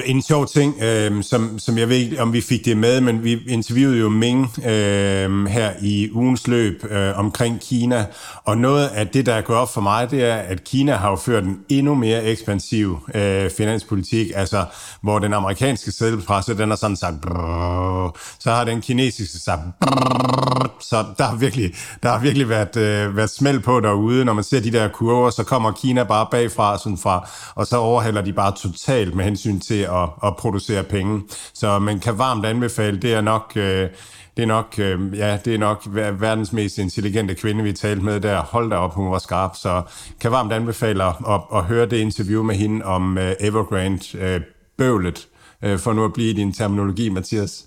En 0.06 0.22
sjov 0.22 0.46
ting, 0.46 0.82
øh, 0.82 1.22
som, 1.22 1.58
som 1.58 1.78
jeg 1.78 1.88
ved 1.88 1.96
ikke, 1.96 2.22
om 2.22 2.32
vi 2.32 2.40
fik 2.40 2.64
det 2.64 2.76
med, 2.76 3.00
men 3.00 3.24
vi 3.24 3.38
interviewede 3.48 3.98
jo 3.98 4.08
Ming 4.08 4.58
øh, 4.58 5.46
her 5.46 5.72
i 5.82 6.10
ugens 6.12 6.46
løb 6.48 6.84
øh, 6.90 7.18
omkring 7.18 7.60
Kina, 7.60 8.06
og 8.44 8.58
noget 8.58 8.88
af 8.88 9.08
det, 9.08 9.26
der 9.26 9.40
går 9.40 9.54
op 9.54 9.74
for 9.74 9.80
mig, 9.80 10.10
det 10.10 10.24
er, 10.24 10.34
at 10.36 10.64
Kina 10.64 10.94
har 10.94 11.10
jo 11.10 11.16
ført 11.16 11.44
en 11.44 11.58
endnu 11.68 11.94
mere 11.94 12.24
ekspansiv 12.24 12.98
øh, 13.14 13.50
finanspolitik, 13.50 14.30
altså 14.34 14.64
hvor 15.02 15.18
den 15.18 15.32
amerikanske 15.32 15.92
sædelpresse, 15.92 16.58
den 16.58 16.68
har 16.68 16.76
sådan 16.76 16.96
sagt, 16.96 17.20
brrr, 17.20 18.18
så 18.38 18.50
har 18.50 18.64
den 18.64 18.80
kinesiske 18.80 19.38
sagt, 19.38 19.60
brrr, 19.80 20.76
så 20.80 21.04
der 21.18 21.24
har 21.24 21.36
virkelig, 21.36 21.74
der 22.02 22.08
har 22.08 22.18
virkelig 22.18 22.48
været, 22.48 22.76
øh, 22.76 23.16
været 23.16 23.30
smæld 23.30 23.60
på 23.60 23.80
derude, 23.80 24.24
når 24.24 24.32
man 24.32 24.44
ser 24.44 24.60
de 24.60 24.72
der 24.72 24.88
kurver, 24.88 25.30
så 25.30 25.44
kommer 25.44 25.72
Kina 25.72 26.04
bare 26.04 26.26
bagfra, 26.30 26.78
sådan 26.78 26.98
fra, 26.98 27.28
og 27.54 27.66
så 27.66 27.76
overhælder 27.76 28.22
de 28.22 28.32
bare 28.32 28.52
totalt 28.56 29.14
med 29.14 29.24
hensyn 29.24 29.60
til 29.60 29.69
til 29.70 29.82
at, 29.82 30.08
at 30.24 30.36
producere 30.36 30.82
penge. 30.82 31.22
Så 31.54 31.78
man 31.78 32.00
kan 32.00 32.18
varmt 32.18 32.46
anbefale, 32.46 32.98
det 32.98 33.14
er 33.14 33.20
nok... 33.20 33.52
Øh, 33.56 33.88
det 34.36 34.42
er 34.42 34.46
nok, 34.46 34.74
øh, 34.78 35.18
ja, 35.18 35.38
det 35.44 35.54
er 35.54 35.58
nok 35.58 35.82
verdens 36.20 36.52
mest 36.52 36.78
intelligente 36.78 37.34
kvinde, 37.34 37.64
vi 37.64 37.72
talte 37.72 38.04
med 38.04 38.20
der. 38.20 38.40
Hold 38.40 38.70
da 38.70 38.76
op, 38.76 38.94
hun 38.94 39.10
var 39.10 39.18
skarp. 39.18 39.56
Så 39.56 39.82
kan 40.20 40.30
varmt 40.30 40.52
anbefale 40.52 41.04
at, 41.04 41.14
at, 41.28 41.40
at 41.54 41.64
høre 41.64 41.86
det 41.86 41.96
interview 41.96 42.42
med 42.42 42.54
hende 42.54 42.84
om 42.84 43.18
øh, 43.18 43.32
Evergrande 43.40 44.36
uh, 44.36 44.42
bøvlet, 44.78 45.28
øh, 45.62 45.78
for 45.78 45.92
nu 45.92 46.04
at 46.04 46.12
blive 46.12 46.30
i 46.30 46.32
din 46.32 46.52
terminologi, 46.52 47.08
Mathias. 47.08 47.64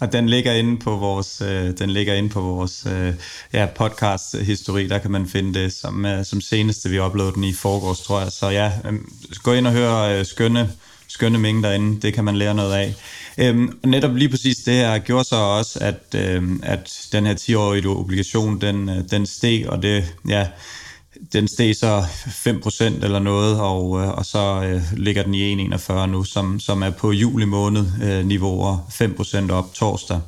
Og 0.00 0.12
den 0.12 0.28
ligger 0.28 0.52
inde 0.52 0.78
på 0.78 0.96
vores, 0.96 1.40
øh, 1.40 1.78
den 1.78 1.90
ligger 1.90 2.14
inde 2.14 2.28
på 2.28 2.40
vores 2.40 2.86
øh, 2.86 3.14
ja, 3.52 3.66
podcast 3.74 4.36
historik. 4.38 4.90
Der 4.90 4.98
kan 4.98 5.10
man 5.10 5.26
finde 5.26 5.60
det 5.60 5.72
som, 5.72 6.06
øh, 6.06 6.24
som 6.24 6.40
seneste. 6.40 6.88
Vi 6.90 7.00
uploadede 7.00 7.34
den 7.34 7.44
i 7.44 7.52
forgårs, 7.52 8.00
tror 8.00 8.20
jeg. 8.20 8.32
Så 8.32 8.48
ja, 8.48 8.72
øh, 8.84 8.94
gå 9.42 9.52
ind 9.52 9.66
og 9.66 9.72
hør 9.72 10.02
øh, 10.02 10.24
skønne 10.26 10.70
skønne 11.08 11.38
mængder 11.38 11.68
derinde. 11.68 12.00
Det 12.00 12.14
kan 12.14 12.24
man 12.24 12.36
lære 12.36 12.54
noget 12.54 12.72
af. 12.72 12.94
Øhm, 13.38 13.78
og 13.82 13.88
netop 13.88 14.14
lige 14.14 14.28
præcis 14.28 14.56
det 14.56 14.74
her 14.74 14.98
gjorde 14.98 15.24
så 15.24 15.36
også, 15.36 15.78
at, 15.82 16.14
øhm, 16.14 16.60
at 16.62 17.08
den 17.12 17.26
her 17.26 17.34
10-årige 17.34 17.88
obligation, 17.88 18.60
den, 18.60 18.88
øh, 18.88 18.96
den 19.10 19.26
steg, 19.26 19.68
og 19.68 19.82
det, 19.82 20.14
ja, 20.28 20.46
den 21.32 21.48
steg 21.48 21.76
så 21.76 22.04
5% 22.26 23.04
eller 23.04 23.18
noget, 23.18 23.60
og, 23.60 24.00
øh, 24.00 24.08
og 24.08 24.26
så 24.26 24.62
øh, 24.62 24.82
ligger 24.96 25.22
den 25.22 25.34
i 25.34 25.54
1,41 25.54 26.06
nu, 26.06 26.24
som, 26.24 26.60
som 26.60 26.82
er 26.82 26.90
på 26.90 27.12
juli 27.12 27.44
måned 27.44 27.86
øh, 28.02 28.26
niveauer 28.26 28.78
5% 29.48 29.52
op 29.52 29.74
torsdag. 29.74 30.20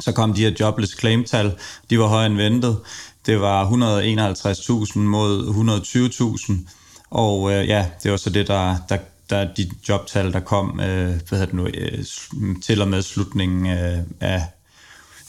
Så 0.00 0.12
kom 0.12 0.34
de 0.34 0.40
her 0.40 0.52
jobless 0.60 1.00
claim-tal, 1.00 1.52
de 1.90 1.98
var 1.98 2.06
højere 2.06 2.26
end 2.26 2.36
ventet. 2.36 2.78
Det 3.26 3.40
var 3.40 3.64
151.000 3.64 4.98
mod 4.98 5.46
120.000, 6.48 6.52
og 7.10 7.52
øh, 7.52 7.68
ja, 7.68 7.86
det 8.02 8.10
var 8.10 8.16
så 8.16 8.30
det, 8.30 8.48
der, 8.48 8.76
der 8.88 8.98
der 9.30 9.54
de 9.54 9.70
jobtal, 9.88 10.32
der 10.32 10.40
kom 10.40 10.80
øh, 10.80 11.14
hvad 11.28 11.40
det 11.40 11.52
nu, 11.52 11.66
øh, 11.66 12.04
til 12.62 12.82
og 12.82 12.88
med 12.88 13.02
slutningen 13.02 13.66
øh, 13.66 13.98
af 14.20 14.42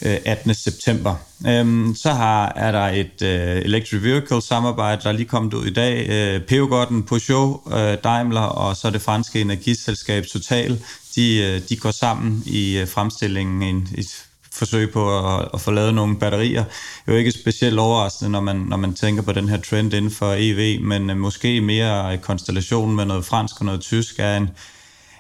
øh, 0.02 0.18
18. 0.26 0.54
september. 0.54 1.16
Øhm, 1.48 1.96
så 1.96 2.14
har, 2.14 2.54
er 2.56 2.72
der 2.72 2.88
et 2.88 3.22
øh, 3.22 3.58
electric 3.66 4.04
vehicle 4.04 4.42
samarbejde, 4.42 5.02
der 5.04 5.10
er 5.10 5.14
lige 5.14 5.26
kommet 5.26 5.54
ud 5.54 5.66
i 5.66 5.74
dag. 5.74 6.10
Øh, 6.10 6.42
Peugeot, 6.42 6.88
Peugeot, 7.08 7.74
øh, 7.74 7.98
Daimler 8.04 8.42
og 8.42 8.76
så 8.76 8.90
det 8.90 9.02
franske 9.02 9.42
energiselskab 9.42 10.26
Total, 10.26 10.80
de, 11.16 11.38
øh, 11.38 11.62
de 11.70 11.76
går 11.76 11.92
sammen 11.92 12.44
i 12.46 12.78
øh, 12.78 12.88
fremstillingen 12.88 13.64
en, 13.64 13.88
et 13.98 14.26
forsøg 14.54 14.92
på 14.92 15.18
at, 15.18 15.50
at 15.54 15.62
få 15.62 15.72
lavet 15.72 15.94
nogle 15.94 16.18
batterier. 16.20 16.64
Det 16.64 17.08
er 17.08 17.12
jo 17.12 17.18
ikke 17.18 17.32
specielt 17.32 17.80
overraskende, 17.80 18.32
når 18.32 18.42
man, 18.42 18.56
når 18.56 18.78
man 18.78 18.94
tænker 18.94 19.22
på 19.22 19.32
den 19.32 19.50
her 19.50 19.58
trend 19.58 19.94
inden 19.94 20.12
for 20.12 20.36
EV, 20.38 20.82
men 20.82 21.10
øh, 21.10 21.18
måske 21.18 21.62
mere 21.62 22.18
konstellation 22.18 22.96
med 22.96 23.06
noget 23.06 23.26
fransk 23.26 23.60
og 23.60 23.66
noget 23.66 23.82
tysk 23.82 24.16
er 24.20 24.38
en, 24.38 24.50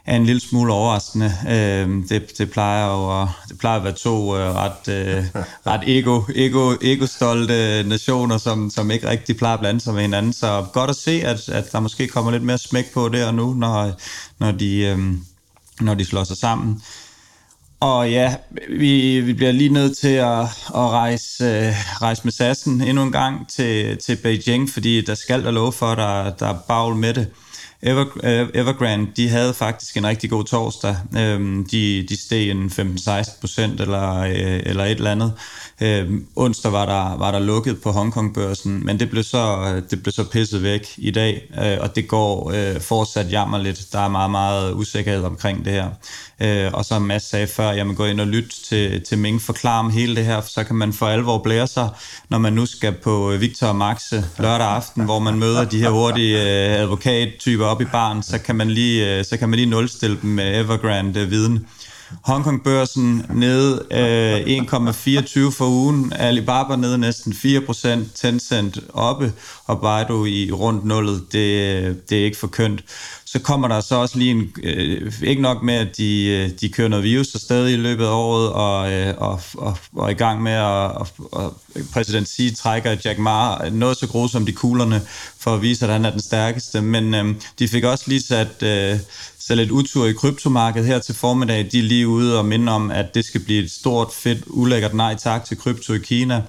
er 0.06 0.16
en 0.16 0.26
lille 0.26 0.42
smule 0.42 0.74
overraskende. 0.74 1.34
Øh, 1.50 2.10
det, 2.10 2.38
det, 2.38 2.52
plejer 2.52 2.88
jo 2.88 3.22
at, 3.22 3.28
det 3.50 3.58
plejer 3.58 3.78
at 3.78 3.84
være 3.84 3.94
to 3.94 4.38
øh, 4.38 4.56
ret, 4.56 4.88
øh, 4.88 5.26
ret 5.68 5.82
ego, 5.88 6.22
ego, 6.36 6.76
ego-stolte 6.82 7.84
nationer, 7.84 8.38
som, 8.38 8.70
som 8.70 8.92
ikke 8.92 9.10
rigtig 9.10 9.38
plejer 9.38 9.54
at 9.54 9.60
blande 9.60 9.80
sig 9.82 9.94
med 9.94 10.02
hinanden. 10.02 10.34
Så 10.34 10.66
godt 10.74 10.90
at 10.90 10.96
se, 10.96 11.12
at, 11.12 11.50
at 11.50 11.72
der 11.72 11.80
måske 11.80 12.08
kommer 12.08 12.32
lidt 12.32 12.44
mere 12.44 12.58
smæk 12.58 12.94
på 12.94 13.06
og 13.06 13.34
nu, 13.34 13.54
når, 13.54 13.92
når, 14.40 14.52
de, 14.52 14.80
øh, 14.80 15.00
når 15.80 15.94
de 15.94 16.06
slår 16.06 16.24
sig 16.24 16.38
sammen. 16.38 16.82
Og 17.82 18.12
ja, 18.12 18.36
vi, 18.70 19.20
vi 19.20 19.34
bliver 19.34 19.52
lige 19.52 19.70
nødt 19.70 19.98
til 19.98 20.14
at, 20.14 20.42
at 20.76 20.90
rejse, 20.90 21.44
øh, 21.44 21.74
rejse 22.02 22.22
med 22.24 22.32
sassen 22.32 22.82
endnu 22.82 23.04
en 23.04 23.12
gang 23.12 23.50
til, 23.50 23.98
til 23.98 24.16
Beijing, 24.16 24.70
fordi 24.70 25.02
der 25.02 25.16
skal 25.16 25.44
der 25.44 25.52
love 25.52 25.72
for, 25.72 25.86
at 25.86 25.98
der, 25.98 26.36
der 26.36 26.54
er 26.54 26.60
bagl 26.68 26.96
med 26.96 27.14
det. 27.14 27.28
Ever, 27.82 28.06
eh, 28.24 28.48
Evergrande, 28.54 29.12
de 29.16 29.30
havde 29.30 29.54
faktisk 29.54 29.98
en 29.98 30.08
rigtig 30.08 30.30
god 30.30 30.44
torsdag. 30.44 30.96
Øhm, 31.18 31.68
de, 31.72 32.06
de 32.10 32.22
steg 32.22 32.50
en 32.50 32.72
15-16 32.80 33.40
procent 33.40 33.82
eller, 33.82 34.20
øh, 34.20 34.60
eller 34.66 34.86
et 34.86 34.92
eller 34.92 35.12
andet. 35.12 35.34
Øhm, 35.82 36.26
onsdag 36.36 36.72
var 36.72 36.86
der, 36.86 37.18
var 37.18 37.32
der 37.32 37.40
lukket 37.40 37.82
på 37.82 37.92
Hongkong-børsen, 37.92 38.86
men 38.86 39.00
det 39.00 39.10
blev, 39.10 39.24
så, 39.24 39.74
det 39.90 40.04
blev 40.04 40.14
så 40.14 40.24
pisset 40.24 40.64
væk 40.64 40.88
i 40.98 41.12
dag, 41.12 41.52
øh, 41.64 41.78
og 41.82 41.96
det 41.96 42.08
går 42.08 42.52
øh, 42.56 42.82
fortsat 42.82 43.32
jammerligt. 43.32 43.88
Der 43.92 44.00
er 44.00 44.08
meget, 44.08 44.32
meget 44.32 44.74
usikkerhed 44.74 45.24
omkring 45.24 45.66
det 45.66 45.74
her. 45.74 45.90
Øh, 46.40 46.72
og 46.74 46.86
som 46.86 47.02
Mads 47.02 47.30
sagde 47.30 47.48
før, 47.48 47.72
jamen 47.72 47.96
gå 47.96 48.06
ind 48.06 48.22
og 48.22 48.28
lytte 48.28 48.50
til, 48.70 49.04
til 49.04 49.18
Ming 49.18 49.42
forklare 49.42 49.80
om 49.80 49.90
hele 49.92 50.16
det 50.16 50.26
her, 50.26 50.42
så 50.42 50.64
kan 50.64 50.76
man 50.76 50.94
for 50.94 51.06
alvor 51.06 51.38
blære 51.38 51.68
sig, 51.68 51.90
når 52.30 52.38
man 52.38 52.54
nu 52.54 52.66
skal 52.66 52.92
på 52.92 53.36
Victor 53.40 53.68
og 53.68 53.76
Maxe 53.76 54.26
lørdag 54.40 54.68
aften, 54.68 55.04
hvor 55.04 55.20
man 55.20 55.40
møder 55.40 55.66
de 55.66 55.80
her 55.80 55.90
hurtige 55.90 56.38
øh, 56.42 56.82
advokattyper 56.82 57.69
op 57.70 57.82
i 57.82 57.86
baren, 57.86 58.24
så 58.24 58.38
kan 58.40 58.56
man 58.56 58.70
lige, 58.70 59.18
øh, 59.18 59.26
så 59.26 59.38
kan 59.38 59.50
man 59.50 59.58
lige 59.58 59.70
nulstille 59.70 60.18
dem 60.22 60.30
med 60.30 60.60
Evergrande 60.60 61.20
øh, 61.20 61.32
viden. 61.32 61.68
Hongkong-børsen 62.24 63.26
nede 63.34 63.86
øh, 63.92 64.58
1,24 64.58 65.52
for 65.52 65.68
ugen, 65.68 66.14
Alibaba 66.14 66.76
nede 66.76 66.98
næsten 66.98 67.34
4%, 67.34 67.90
Tencent 68.16 68.80
oppe, 68.94 69.34
og 69.66 69.82
Baidu 69.82 70.26
i 70.26 70.52
rundt 70.52 70.86
nullet. 70.86 71.22
Det, 71.32 72.10
det 72.10 72.20
er 72.20 72.26
ikke 72.26 72.38
for 72.38 72.48
kønt. 72.48 72.84
Så 73.26 73.40
kommer 73.40 73.68
der 73.68 73.82
så 73.82 73.96
også 73.96 74.18
lige 74.18 74.32
en, 74.32 74.52
øh, 74.64 75.14
ikke 75.24 75.42
nok 75.42 75.64
med, 75.64 75.74
at 75.74 75.98
de, 75.98 76.26
øh, 76.26 76.50
de 76.62 76.70
kører 76.70 76.88
noget 76.88 77.04
virus 77.04 77.28
stadig 77.28 77.74
i 77.74 77.78
løbet 77.78 78.06
af 78.06 78.12
året, 78.12 78.50
og, 78.50 78.92
øh, 78.92 79.14
og, 79.18 79.42
og, 79.54 79.78
og 79.96 80.06
er 80.06 80.10
i 80.10 80.14
gang 80.14 80.44
med, 80.44 80.52
at 80.52 80.64
og, 80.64 81.08
og 81.32 81.58
præsident 81.94 82.28
Xi 82.28 82.56
trækker 82.56 82.96
Jack 83.06 83.20
Ma 83.20 83.70
noget 83.72 83.98
så 83.98 84.08
grusomt 84.08 84.50
i 84.50 84.52
kuglerne, 84.52 85.02
for 85.40 85.54
at 85.54 85.62
vise, 85.62 85.86
at 85.86 85.92
han 85.92 86.06
er 86.06 86.12
den 86.12 86.22
stærkeste. 86.22 86.82
Men 86.82 87.14
øh, 87.14 87.36
de 87.60 87.68
fik 87.68 87.84
også 87.84 88.04
lige 88.08 88.22
sat... 88.22 88.64
Øh, 88.64 89.00
så 89.50 89.56
lidt 89.56 89.72
utur 89.72 90.06
i 90.06 90.14
kryptomarkedet 90.14 90.88
her 90.88 91.00
til 91.00 91.16
formiddag. 91.16 91.70
De 91.72 91.80
er 91.80 91.84
lige 91.84 92.08
ude 92.08 92.38
og 92.40 92.46
minde 92.46 92.72
om, 92.72 92.92
at 92.92 93.16
det 93.16 93.26
skal 93.26 93.42
blive 93.42 93.64
et 93.64 93.72
stort, 93.72 94.08
fedt, 94.14 94.44
ulækkert 94.48 94.94
nej 94.94 95.16
tak 95.16 95.46
til 95.46 95.58
krypto 95.58 95.94
i 95.94 95.98
Kina. 95.98 96.44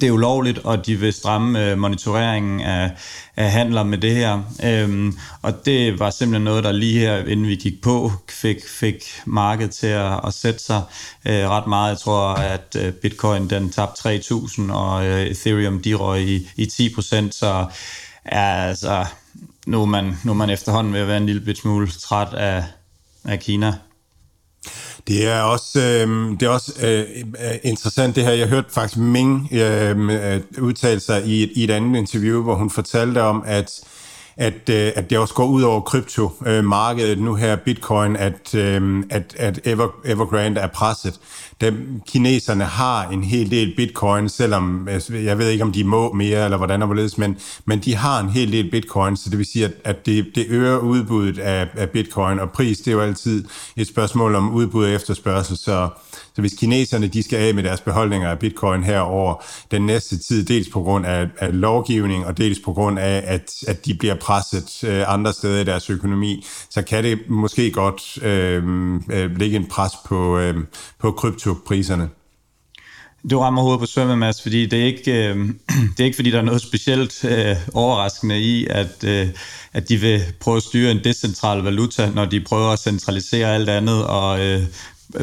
Det 0.00 0.06
er 0.06 0.10
ulovligt, 0.10 0.58
og 0.58 0.86
de 0.86 0.96
vil 0.96 1.12
stramme 1.12 1.70
øh, 1.70 1.78
monitoreringen 1.78 2.60
af, 2.60 2.90
af 3.36 3.50
handler 3.50 3.82
med 3.82 3.98
det 3.98 4.14
her. 4.14 4.42
Øhm, 4.64 5.18
og 5.42 5.66
det 5.66 5.98
var 5.98 6.10
simpelthen 6.10 6.44
noget, 6.44 6.64
der 6.64 6.72
lige 6.72 6.98
her, 6.98 7.24
inden 7.24 7.46
vi 7.46 7.54
gik 7.54 7.82
på, 7.82 8.12
fik, 8.30 8.68
fik 8.68 9.04
markedet 9.26 9.70
til 9.70 9.86
at, 9.86 10.20
at 10.26 10.34
sætte 10.34 10.60
sig 10.60 10.82
øh, 11.26 11.48
ret 11.48 11.66
meget. 11.66 11.90
Jeg 11.90 11.98
tror, 11.98 12.34
at 12.34 12.76
øh, 12.78 12.92
bitcoin 12.92 13.50
den 13.50 13.70
tabte 13.70 14.08
3.000, 14.08 14.72
og 14.72 15.06
øh, 15.06 15.26
Ethereum 15.26 15.82
de 15.82 15.94
røg 15.94 16.22
i, 16.22 16.48
i 16.56 16.64
10%, 16.64 17.30
så 17.30 17.66
ja, 18.32 18.68
altså, 18.68 19.06
nu 19.66 19.82
er 19.82 19.86
man, 19.86 20.14
nu 20.24 20.30
er 20.30 20.36
man 20.36 20.50
efterhånden 20.50 20.92
ved 20.92 21.00
at 21.00 21.08
være 21.08 21.16
en 21.16 21.26
lille 21.26 21.56
smule 21.56 21.86
træt 21.86 22.34
af, 22.34 22.64
af 23.24 23.40
Kina. 23.40 23.74
Det 25.08 25.28
er 25.28 25.40
også, 25.40 25.80
øh, 25.80 26.30
det 26.40 26.42
er 26.42 26.48
også 26.48 26.72
øh, 26.86 27.04
interessant 27.62 28.16
det 28.16 28.24
her. 28.24 28.32
Jeg 28.32 28.48
hørte 28.48 28.70
faktisk 28.72 28.98
Ming 28.98 29.48
øhm, 29.52 30.10
øh, 30.10 30.40
udtale 30.60 31.00
sig 31.00 31.26
i 31.26 31.42
et, 31.42 31.50
i 31.54 31.64
et 31.64 31.70
andet 31.70 31.98
interview, 31.98 32.42
hvor 32.42 32.54
hun 32.54 32.70
fortalte 32.70 33.22
om, 33.22 33.42
at 33.46 33.80
at, 34.36 34.68
øh, 34.70 34.92
at 34.96 35.10
det 35.10 35.18
også 35.18 35.34
går 35.34 35.46
ud 35.46 35.62
over 35.62 35.80
kryptomarkedet 35.80 37.18
øh, 37.18 37.24
nu 37.24 37.34
her, 37.34 37.56
bitcoin, 37.56 38.16
at, 38.16 38.54
øh, 38.54 39.04
at, 39.10 39.34
at 39.38 39.60
Ever, 39.64 39.88
Evergrande 40.04 40.60
er 40.60 40.66
presset. 40.66 41.20
Da 41.60 41.72
kineserne 42.06 42.64
har 42.64 43.08
en 43.08 43.24
hel 43.24 43.50
del 43.50 43.72
bitcoin, 43.76 44.28
selvom 44.28 44.88
altså, 44.88 45.14
jeg 45.14 45.38
ved 45.38 45.48
ikke, 45.48 45.64
om 45.64 45.72
de 45.72 45.84
må 45.84 46.12
mere, 46.12 46.44
eller 46.44 46.56
hvordan 46.56 46.82
og 46.82 46.86
hvorledes, 46.86 47.18
men, 47.18 47.36
men 47.64 47.78
de 47.78 47.96
har 47.96 48.20
en 48.20 48.28
hel 48.28 48.52
del 48.52 48.70
bitcoin, 48.70 49.16
så 49.16 49.30
det 49.30 49.38
vil 49.38 49.46
sige, 49.46 49.64
at, 49.64 49.72
at 49.84 50.06
det, 50.06 50.26
det 50.34 50.46
øger 50.48 50.78
udbuddet 50.78 51.38
af, 51.38 51.68
af 51.76 51.90
bitcoin, 51.90 52.38
og 52.38 52.50
pris, 52.50 52.78
det 52.78 52.88
er 52.88 52.92
jo 52.92 53.00
altid 53.00 53.44
et 53.76 53.86
spørgsmål 53.86 54.34
om 54.34 54.52
udbud 54.52 54.84
og 54.84 54.90
efterspørgsel, 54.90 55.56
så 55.56 55.88
så 56.34 56.40
hvis 56.40 56.52
kineserne 56.52 57.06
de 57.06 57.22
skal 57.22 57.36
af 57.36 57.54
med 57.54 57.62
deres 57.62 57.80
beholdninger 57.80 58.30
af 58.30 58.38
bitcoin 58.38 58.84
her 58.84 59.00
over 59.00 59.44
den 59.70 59.86
næste 59.86 60.18
tid, 60.18 60.44
dels 60.44 60.68
på 60.68 60.82
grund 60.82 61.06
af, 61.06 61.26
af 61.38 61.60
lovgivning, 61.60 62.26
og 62.26 62.38
dels 62.38 62.58
på 62.64 62.72
grund 62.72 62.98
af, 62.98 63.22
at, 63.26 63.50
at 63.68 63.86
de 63.86 63.94
bliver 63.94 64.14
presset 64.14 64.84
øh, 64.84 65.04
andre 65.06 65.32
steder 65.32 65.60
i 65.60 65.64
deres 65.64 65.90
økonomi, 65.90 66.44
så 66.70 66.82
kan 66.82 67.04
det 67.04 67.18
måske 67.28 67.70
godt 67.70 68.24
øh, 68.24 68.62
øh, 69.10 69.38
lægge 69.38 69.56
en 69.56 69.66
pres 69.66 69.92
på, 70.06 70.38
øh, 70.38 70.54
på 70.98 71.12
kryptopriserne. 71.12 72.08
Du 73.30 73.38
rammer 73.40 73.62
hovedet 73.62 73.80
på 73.80 73.86
sømmet, 73.86 74.18
Mads, 74.18 74.42
fordi 74.42 74.66
det 74.66 74.80
er 74.80 74.84
ikke, 74.84 75.28
øh, 75.28 75.36
det 75.96 76.00
er 76.00 76.04
ikke 76.04 76.16
fordi, 76.16 76.30
der 76.30 76.38
er 76.38 76.42
noget 76.42 76.62
specielt 76.62 77.24
øh, 77.24 77.56
overraskende 77.74 78.40
i, 78.40 78.66
at, 78.70 79.04
øh, 79.04 79.28
at 79.72 79.88
de 79.88 79.96
vil 79.96 80.22
prøve 80.40 80.56
at 80.56 80.62
styre 80.62 80.90
en 80.90 81.04
decentral 81.04 81.62
valuta, 81.62 82.10
når 82.14 82.24
de 82.24 82.40
prøver 82.40 82.68
at 82.68 82.78
centralisere 82.78 83.54
alt 83.54 83.68
andet 83.68 84.06
og 84.06 84.40
øh, 84.40 84.62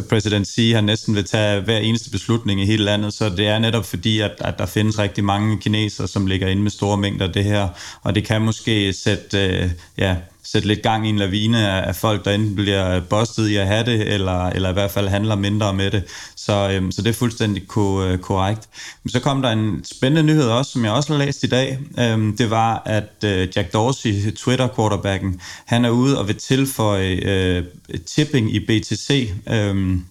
præsident 0.10 0.48
Xi 0.48 0.72
han 0.72 0.84
næsten 0.84 1.16
vil 1.16 1.26
tage 1.26 1.62
hver 1.62 1.78
eneste 1.78 2.10
beslutning 2.10 2.62
i 2.62 2.66
hele 2.66 2.84
landet, 2.84 3.14
så 3.14 3.30
det 3.30 3.48
er 3.48 3.60
netop 3.60 3.86
fordi, 3.86 4.20
at, 4.20 4.32
at 4.40 4.58
der 4.58 4.66
findes 4.66 5.00
rigtig 5.00 5.24
mange 5.24 5.60
kinesere, 5.60 6.08
som 6.08 6.28
ligger 6.28 6.48
inde 6.48 6.62
med 6.62 6.72
store 6.72 6.98
mængder 6.98 7.28
af 7.28 7.34
det 7.34 7.44
her, 7.44 7.68
og 8.02 8.16
det 8.16 8.26
kan 8.26 8.42
måske 8.42 8.94
sætte, 8.94 9.48
øh, 9.48 9.70
ja, 9.98 10.16
sætte 10.52 10.68
lidt 10.68 10.82
gang 10.82 11.08
i 11.08 11.10
en 11.10 11.20
lavine 11.20 11.68
af, 11.68 11.88
af 11.88 11.96
folk, 11.96 12.26
der 12.26 12.32
enten 12.32 12.56
bliver 12.56 13.00
bustet 13.00 13.48
i 13.48 13.56
at 13.56 13.68
have 13.68 13.86
det, 13.86 14.14
eller, 14.14 14.50
eller 14.50 14.70
i 14.70 14.74
hvert 14.74 14.92
fald 14.92 15.08
handler 15.08 15.36
mindre 15.36 15.74
med 15.74 15.92
det. 15.92 16.04
Så, 16.36 16.70
øhm, 16.72 16.92
så 16.92 17.02
det 17.02 17.10
er 17.10 17.14
fuldstændig 17.14 17.68
ko, 17.68 18.04
øh, 18.04 18.18
korrekt. 18.18 18.70
Men 19.04 19.12
så 19.12 19.20
kom 19.20 19.42
der 19.42 19.50
en 19.50 19.84
spændende 19.84 20.24
nyhed 20.24 20.50
også, 20.50 20.72
som 20.72 20.86
jeg 20.86 20.92
også 20.92 21.14
har 21.14 21.26
læst 21.26 21.44
i 21.44 21.48
dag. 21.48 21.80
Øhm, 22.00 22.38
det 22.38 22.50
var, 22.50 22.82
at 22.86 23.24
øh, 23.24 23.48
Jack 23.56 23.74
Dorsey, 23.74 24.32
Twitter-quarterbacken, 24.32 25.42
han 25.66 25.86
er 25.86 25.90
ude 25.90 26.20
og 26.20 26.28
vil 26.28 26.36
tilføje 26.36 27.20
øh, 27.26 27.64
tipping 28.06 28.56
i 28.56 28.60
BTC. 28.60 29.34
Øhm, 29.50 30.06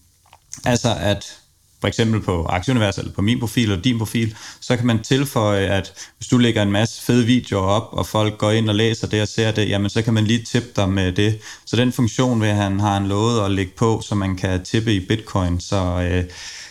altså 0.64 0.96
at 1.00 1.38
for 1.80 1.88
eksempel 1.88 2.20
på 2.20 2.44
Aktieunivers 2.44 2.98
eller 2.98 3.12
på 3.12 3.22
min 3.22 3.40
profil 3.40 3.70
eller 3.70 3.82
din 3.82 3.98
profil, 3.98 4.36
så 4.60 4.76
kan 4.76 4.86
man 4.86 5.02
tilføje, 5.02 5.66
at 5.66 5.92
hvis 6.16 6.28
du 6.28 6.38
lægger 6.38 6.62
en 6.62 6.72
masse 6.72 7.02
fede 7.02 7.26
videoer 7.26 7.62
op, 7.62 7.88
og 7.92 8.06
folk 8.06 8.38
går 8.38 8.50
ind 8.50 8.68
og 8.68 8.74
læser 8.74 9.06
det 9.06 9.22
og 9.22 9.28
ser 9.28 9.50
det, 9.50 9.68
jamen 9.68 9.90
så 9.90 10.02
kan 10.02 10.14
man 10.14 10.24
lige 10.24 10.44
tippe 10.44 10.68
dig 10.76 10.88
med 10.88 11.12
det. 11.12 11.38
Så 11.66 11.76
den 11.76 11.92
funktion 11.92 12.40
vil 12.40 12.48
han 12.48 12.80
har 12.80 12.94
han 12.94 13.08
lovet 13.08 13.44
at 13.44 13.50
lægge 13.50 13.72
på, 13.76 14.00
så 14.00 14.14
man 14.14 14.36
kan 14.36 14.64
tippe 14.64 14.94
i 14.94 15.06
bitcoin. 15.06 15.60
Så, 15.60 16.08
øh, 16.10 16.24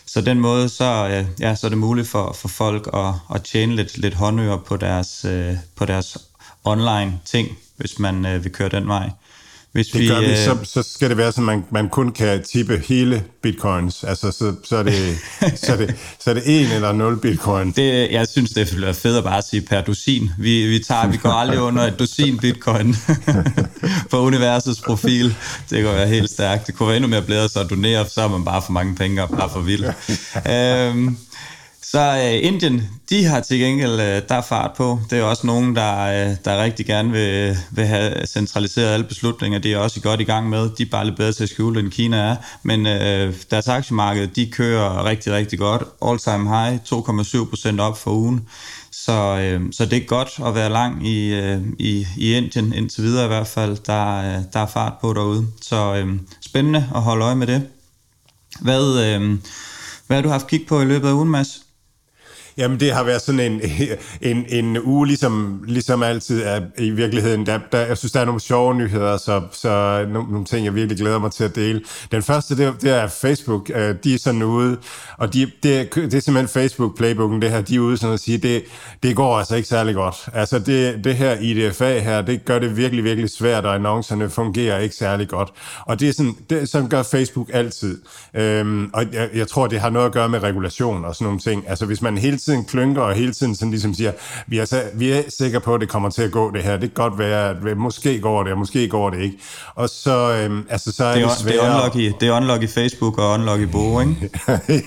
så 0.06 0.22
den 0.22 0.40
måde, 0.40 0.70
så, 0.70 1.08
øh, 1.12 1.26
ja, 1.40 1.56
så 1.56 1.68
er 1.68 1.70
det 1.70 1.78
muligt 1.78 2.08
for, 2.08 2.34
for 2.34 2.48
folk 2.48 2.90
at, 2.94 3.14
at 3.36 3.44
tjene 3.44 3.76
lidt, 3.76 3.98
lidt 3.98 4.14
håndører 4.14 4.58
på 4.58 4.78
deres, 4.78 5.26
øh, 5.26 5.54
på 5.76 5.86
deres 5.86 6.18
online 6.64 7.20
ting, 7.26 7.58
hvis 7.78 8.00
man 8.00 8.26
øh, 8.26 8.44
vil 8.44 8.52
køre 8.52 8.70
den 8.70 8.88
vej. 8.88 9.10
Hvis 9.72 9.88
det 9.88 10.02
vi, 10.02 10.08
gør 10.08 10.20
vi, 10.20 10.26
øh, 10.26 10.38
så, 10.38 10.58
så 10.64 10.84
skal 10.84 11.10
det 11.10 11.18
være 11.18 11.32
sådan, 11.32 11.46
man, 11.46 11.64
man 11.72 11.90
kun 11.90 12.12
kan 12.12 12.44
tippe 12.44 12.82
hele 12.88 13.24
bitcoins. 13.44 14.04
Altså, 14.04 14.32
så, 14.32 14.56
så, 14.64 14.76
er, 14.78 14.84
det, 14.84 15.18
så, 15.66 15.74
er, 15.74 15.78
det, 15.78 15.96
så 16.20 16.30
er 16.30 16.34
det 16.34 16.44
en 16.46 16.72
eller 16.72 16.92
nul 16.92 17.20
bitcoin. 17.20 17.72
Det, 17.72 18.12
jeg 18.12 18.28
synes, 18.28 18.52
det 18.52 18.62
er 18.84 18.94
fedt 18.94 19.18
at 19.18 19.24
bare 19.24 19.42
sige 19.42 19.62
per 19.62 19.82
dusin. 19.82 20.30
Vi, 20.40 20.68
vi, 20.68 20.80
tager, 20.80 21.08
vi 21.08 21.18
går 21.18 21.30
aldrig 21.30 21.60
under 21.60 21.84
et 21.84 22.00
dusin 22.00 22.38
bitcoin 22.38 22.96
på 24.12 24.20
universets 24.20 24.82
profil. 24.82 25.36
Det 25.70 25.84
kan 25.84 25.94
være 25.94 26.08
helt 26.08 26.30
stærkt. 26.30 26.68
Det 26.68 26.76
kunne 26.76 26.88
være 26.88 26.96
endnu 26.98 27.10
mere 27.10 27.22
blæret 27.22 27.52
så 27.52 27.60
at 27.60 27.70
donere, 27.70 28.10
så 28.10 28.22
har 28.22 28.28
man 28.28 28.46
bare 28.46 28.62
for 28.62 28.72
mange 28.72 28.96
penge 28.96 29.24
og 29.24 29.30
bare 29.30 29.50
for 29.50 29.60
vildt. 29.60 29.86
øhm, 30.52 31.18
så 31.92 32.00
øh, 32.00 32.48
Indien, 32.48 32.90
de 33.10 33.26
har 33.26 33.40
til 33.40 33.60
gengæld, 33.60 33.92
øh, 33.92 34.22
der 34.30 34.36
er 34.36 34.42
fart 34.42 34.72
på. 34.78 35.00
Det 35.10 35.20
er 35.20 35.24
også 35.24 35.48
nogen, 35.48 35.76
der, 35.76 36.00
øh, 36.00 36.36
der 36.46 36.64
rigtig 36.64 36.86
gerne 36.86 37.12
vil, 37.12 37.58
vil 37.72 37.86
have 37.86 38.28
centraliseret 38.28 38.94
alle 38.94 39.06
beslutninger. 39.06 39.60
Det 39.60 39.74
er 39.74 39.78
også 39.78 40.02
godt 40.02 40.22
i 40.22 40.24
gang 40.24 40.50
med. 40.50 40.70
De 40.78 40.84
er 40.84 40.88
bare 40.92 41.06
lidt 41.06 41.16
bedre 41.16 41.32
til 41.32 41.44
at 41.44 41.50
skjule, 41.50 41.80
end 41.80 41.92
Kina 41.92 42.18
er. 42.18 42.36
Men 42.64 42.88
øh, 42.88 43.34
deres 43.52 43.68
aktiemarked, 43.68 44.28
de 44.28 44.52
kører 44.52 45.06
rigtig, 45.06 45.34
rigtig 45.34 45.60
godt. 45.60 45.84
All 46.02 46.20
time 46.20 46.50
high, 46.50 46.80
2,7 46.86 47.50
procent 47.50 47.80
op 47.80 47.98
for 47.98 48.12
ugen. 48.12 48.48
Så, 48.92 49.38
øh, 49.42 49.62
så 49.72 49.86
det 49.86 49.98
er 49.98 50.06
godt 50.06 50.30
at 50.46 50.56
være 50.56 50.70
lang 50.70 51.08
i, 51.08 51.34
øh, 51.34 51.62
i, 51.80 52.08
i 52.18 52.34
Indien, 52.34 52.74
indtil 52.74 53.04
videre 53.04 53.26
i 53.26 53.28
hvert 53.28 53.48
fald. 53.48 53.78
Der, 53.86 54.18
øh, 54.18 54.44
der 54.54 54.60
er 54.60 54.68
fart 54.68 54.94
på 55.02 55.14
derude. 55.14 55.48
Så 55.62 55.96
øh, 55.96 56.20
spændende 56.42 56.90
at 56.96 57.02
holde 57.02 57.26
øje 57.26 57.36
med 57.36 57.48
det. 57.48 57.68
Hvad, 58.62 59.06
øh, 59.06 59.38
hvad 60.08 60.18
har 60.18 60.22
du 60.22 60.30
haft 60.30 60.48
kig 60.48 60.66
på 60.68 60.82
i 60.82 60.86
løbet 60.86 61.08
af 61.08 61.14
ugen, 61.14 61.30
Mads? 61.30 61.67
Jamen, 62.58 62.80
det 62.80 62.94
har 62.94 63.04
været 63.04 63.22
sådan 63.22 63.40
en, 63.40 63.62
en, 64.32 64.46
en 64.50 64.78
uge, 64.84 65.08
ligesom, 65.08 65.64
ligesom 65.68 66.04
altid 66.04 66.44
er 66.44 66.62
i 66.78 66.90
virkeligheden. 66.90 67.46
Der, 67.46 67.60
der, 67.72 67.80
jeg 67.80 67.98
synes, 67.98 68.12
der 68.12 68.20
er 68.20 68.26
nogle 68.26 68.42
sjove 68.42 68.76
nyheder, 68.76 69.18
så, 69.18 69.42
så 69.52 70.06
nogle, 70.10 70.32
nogle 70.32 70.46
ting, 70.46 70.66
jeg 70.66 70.76
virkelig 70.76 70.98
glæder 70.98 71.20
mig 71.20 71.32
til 71.32 71.44
at 71.44 71.56
dele. 71.56 71.82
Den 72.12 72.24
første, 72.24 72.58
det, 72.58 72.82
det 72.82 72.92
er 72.92 73.08
Facebook. 73.08 73.72
Øh, 73.76 73.96
de 74.04 74.14
er 74.14 74.18
sådan 74.18 74.44
ude, 74.44 74.78
og 75.18 75.34
de, 75.34 75.52
det, 75.64 75.96
det 75.96 76.14
er 76.14 76.20
simpelthen 76.20 76.48
Facebook-playbooken, 76.48 77.42
det 77.42 77.52
her. 77.52 77.62
De 77.62 77.76
er 77.76 77.80
ude 77.80 77.98
sådan 77.98 78.14
at 78.14 78.20
sige, 78.20 78.38
det, 78.38 78.64
det 79.04 79.16
går 79.16 79.38
altså 79.38 79.56
ikke 79.56 79.68
særlig 79.68 79.96
godt. 79.96 80.16
Altså, 80.34 80.60
det, 80.60 81.04
det 81.04 81.16
her 81.16 81.40
IDFA 81.40 82.00
her, 82.00 82.22
det 82.22 82.46
gør 82.46 82.60
det 82.60 82.78
virkelig, 82.78 83.04
virkelig 83.04 83.30
svært, 83.30 83.66
og 83.66 83.76
annoncerne 83.76 84.30
fungerer 84.30 84.80
ikke 84.80 84.96
særlig 84.96 85.28
godt. 85.28 85.54
Og 85.86 86.00
det 86.00 86.10
er 86.10 86.14
sådan, 86.14 86.36
det, 86.50 86.70
sådan 86.70 86.90
gør 86.90 87.04
Facebook 87.04 87.50
altid. 87.54 88.02
Øhm, 88.34 88.90
og 88.94 89.06
jeg, 89.14 89.30
jeg 89.34 89.48
tror, 89.48 89.68
det 89.68 89.80
har 89.80 89.90
noget 89.90 90.06
at 90.06 90.12
gøre 90.12 90.30
med 90.30 90.44
regulation 90.44 91.06
og 91.06 91.16
sådan 91.16 91.26
nogle 91.26 91.40
ting. 91.40 91.70
Altså, 91.70 91.86
hvis 91.86 92.02
man 92.02 92.18
hele 92.18 92.38
tiden 92.48 92.66
klynker 92.66 93.02
og 93.02 93.14
hele 93.14 93.34
tiden 93.34 93.56
sådan 93.56 93.72
ligesom 93.72 93.94
siger, 93.94 94.12
vi 94.48 94.58
er, 94.58 94.98
vi 94.98 95.12
er 95.12 95.22
sikre 95.30 95.60
på, 95.60 95.76
at 95.76 95.82
det 95.82 95.90
kommer 95.90 96.10
til 96.10 96.22
at 96.22 96.32
gå 96.32 96.52
det 96.52 96.64
her. 96.64 96.72
Det 96.72 96.94
kan 96.94 97.04
godt 97.04 97.20
være, 97.20 97.50
at 97.50 97.78
måske 97.78 98.20
går 98.20 98.44
det, 98.44 98.52
og 98.52 98.58
måske 98.58 98.88
går 98.88 99.10
det 99.10 99.22
ikke. 99.22 99.38
Og 99.76 99.90
så, 99.90 100.34
øhm, 100.34 100.66
altså, 100.70 100.92
så 100.92 101.04
er 101.06 101.16
det, 101.16 101.24
det, 101.24 101.38
det. 101.38 101.54
Det 101.54 101.64
er 101.64 101.76
unlucky, 101.76 102.14
det 102.20 102.28
er 102.28 102.38
unlucky 102.38 102.70
Facebook 102.70 103.18
og 103.18 103.34
unlucky 103.34 103.64
Bo, 103.64 104.00
ikke? 104.00 104.30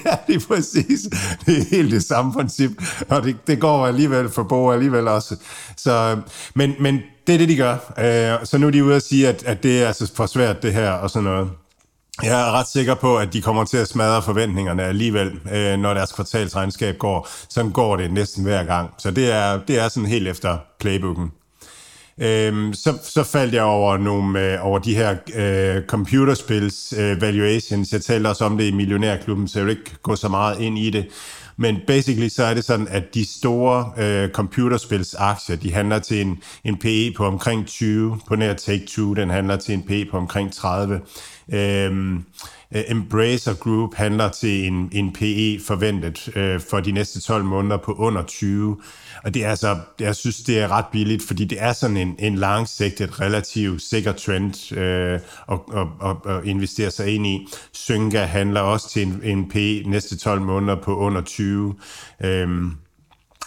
ja, 0.06 0.16
det 0.26 0.34
er 0.34 0.46
præcis. 0.48 1.00
Det 1.46 1.58
er 1.58 1.76
helt 1.76 1.92
det 1.92 2.04
samme 2.04 2.32
princip. 2.32 2.70
Og 3.08 3.22
det, 3.22 3.36
det 3.46 3.60
går 3.60 3.86
alligevel 3.86 4.28
for 4.28 4.42
Bo 4.42 4.70
alligevel 4.70 5.08
også. 5.08 5.36
Så, 5.76 6.16
men, 6.54 6.74
men 6.80 7.00
det 7.26 7.34
er 7.34 7.38
det, 7.38 7.48
de 7.48 7.56
gør. 7.56 7.72
Øh, 7.98 8.46
så 8.46 8.58
nu 8.58 8.66
er 8.66 8.70
de 8.70 8.84
ude 8.84 8.96
og 8.96 9.02
sige, 9.02 9.28
at, 9.28 9.42
at 9.44 9.62
det 9.62 9.82
er 9.82 9.86
altså 9.86 10.12
for 10.14 10.26
svært, 10.26 10.62
det 10.62 10.72
her, 10.72 10.90
og 10.90 11.10
sådan 11.10 11.24
noget. 11.24 11.50
Jeg 12.22 12.48
er 12.48 12.52
ret 12.52 12.68
sikker 12.68 12.94
på, 12.94 13.16
at 13.16 13.32
de 13.32 13.42
kommer 13.42 13.64
til 13.64 13.76
at 13.76 13.88
smadre 13.88 14.22
forventningerne 14.22 14.82
alligevel, 14.82 15.40
øh, 15.52 15.78
når 15.78 15.94
deres 15.94 16.12
kvartalsregnskab 16.12 16.98
går. 16.98 17.28
Sådan 17.48 17.70
går 17.70 17.96
det 17.96 18.12
næsten 18.12 18.44
hver 18.44 18.64
gang. 18.64 18.90
Så 18.98 19.10
det 19.10 19.32
er, 19.32 19.60
det 19.68 19.78
er 19.78 19.88
sådan 19.88 20.08
helt 20.08 20.28
efter 20.28 20.58
playbooken. 20.80 21.30
Øhm, 22.18 22.74
så, 22.74 22.98
så 23.02 23.22
faldt 23.22 23.54
jeg 23.54 23.62
over 23.62 23.96
nogle 23.96 24.52
øh, 24.52 24.66
over 24.66 24.78
de 24.78 24.94
her 24.94 25.16
øh, 25.34 25.82
computerspils 25.86 26.94
øh, 26.98 27.20
valuations. 27.20 27.92
Jeg 27.92 28.02
talte 28.02 28.28
også 28.28 28.44
om 28.44 28.58
det 28.58 28.64
i 28.64 28.72
Millionærklubben, 28.72 29.48
så 29.48 29.58
jeg 29.58 29.66
vil 29.66 29.76
ikke 29.78 29.96
gå 30.02 30.16
så 30.16 30.28
meget 30.28 30.60
ind 30.60 30.78
i 30.78 30.90
det. 30.90 31.06
Men 31.56 31.78
basically 31.86 32.28
så 32.28 32.44
er 32.44 32.54
det 32.54 32.64
sådan, 32.64 32.88
at 32.88 33.14
de 33.14 33.26
store 33.38 33.92
øh, 33.98 34.30
computerspils 34.30 35.14
aktier, 35.14 35.56
de 35.56 35.72
handler 35.72 35.98
til 35.98 36.20
en, 36.20 36.42
en 36.64 36.76
PE 36.78 37.12
på 37.16 37.26
omkring 37.26 37.66
20. 37.66 38.18
På 38.28 38.36
nær 38.36 38.54
Take-Two, 38.54 39.14
den 39.14 39.30
handler 39.30 39.56
til 39.56 39.74
en 39.74 39.82
PE 39.82 40.06
på 40.10 40.16
omkring 40.16 40.52
30. 40.52 41.00
Øhm, 41.52 42.24
øh, 42.74 42.82
Embracer 42.88 43.54
Group 43.54 43.94
handler 43.94 44.28
til 44.28 44.66
en, 44.66 44.88
en 44.92 45.12
PE 45.12 45.60
forventet 45.66 46.36
øh, 46.36 46.60
for 46.60 46.80
de 46.80 46.92
næste 46.92 47.20
12 47.20 47.44
måneder 47.44 47.76
på 47.76 47.92
under 47.92 48.22
20. 48.22 48.76
Og 49.24 49.34
det 49.34 49.44
er 49.44 49.50
altså, 49.50 49.76
jeg 50.00 50.16
synes, 50.16 50.36
det 50.36 50.58
er 50.58 50.68
ret 50.68 50.84
billigt, 50.92 51.22
fordi 51.22 51.44
det 51.44 51.62
er 51.62 51.72
sådan 51.72 51.96
en, 51.96 52.16
en 52.18 52.34
langsigtet, 52.34 53.20
relativt 53.20 53.82
sikker 53.82 54.12
trend 54.12 54.72
øh, 54.72 55.20
at, 55.52 55.58
at, 55.76 55.86
at, 56.04 56.36
at 56.36 56.44
investere 56.44 56.90
sig 56.90 57.14
ind 57.14 57.26
i. 57.26 57.46
Synga 57.72 58.24
handler 58.24 58.60
også 58.60 58.90
til 58.90 59.06
en, 59.06 59.20
en 59.22 59.48
PE 59.48 59.82
næste 59.86 60.18
12 60.18 60.40
måneder 60.40 60.76
på 60.82 60.96
under 60.96 61.20
20. 61.20 61.74
Øhm, 62.24 62.76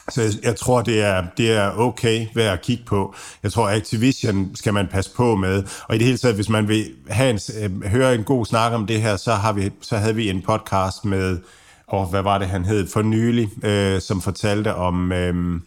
så 0.10 0.22
jeg, 0.22 0.32
jeg 0.44 0.56
tror, 0.56 0.82
det 0.82 1.02
er, 1.02 1.24
det 1.38 1.52
er 1.52 1.72
okay 1.78 2.28
værd 2.36 2.54
at 2.54 2.62
kigge 2.62 2.84
på. 2.86 3.16
Jeg 3.44 3.52
tror, 3.52 3.70
Activision 3.70 4.52
skal 4.56 4.74
man 4.74 4.88
passe 4.88 5.12
på 5.16 5.36
med. 5.36 5.64
Og 5.88 5.96
i 5.96 5.98
det 5.98 6.06
hele 6.06 6.18
taget, 6.18 6.36
hvis 6.36 6.50
man 6.50 6.68
vil 6.68 6.86
have 7.10 7.30
en, 7.30 7.40
øh, 7.64 7.92
høre 7.92 8.16
en 8.16 8.24
god 8.24 8.46
snak 8.46 8.74
om 8.74 8.88
det 8.88 9.02
her, 9.02 9.18
så, 9.18 9.34
har 9.34 9.54
vi, 9.54 9.72
så 9.82 9.98
havde 9.98 10.16
vi 10.16 10.30
en 10.30 10.42
podcast 10.42 11.06
med, 11.06 11.40
og 11.88 12.06
hvad 12.06 12.22
var 12.22 12.38
det, 12.38 12.48
han 12.48 12.66
hed, 12.66 12.88
for 12.88 13.02
nylig, 13.02 13.66
øh, 13.66 14.02
som 14.02 14.22
fortalte 14.22 14.76
om, 14.76 15.12
øh, 15.12 15.62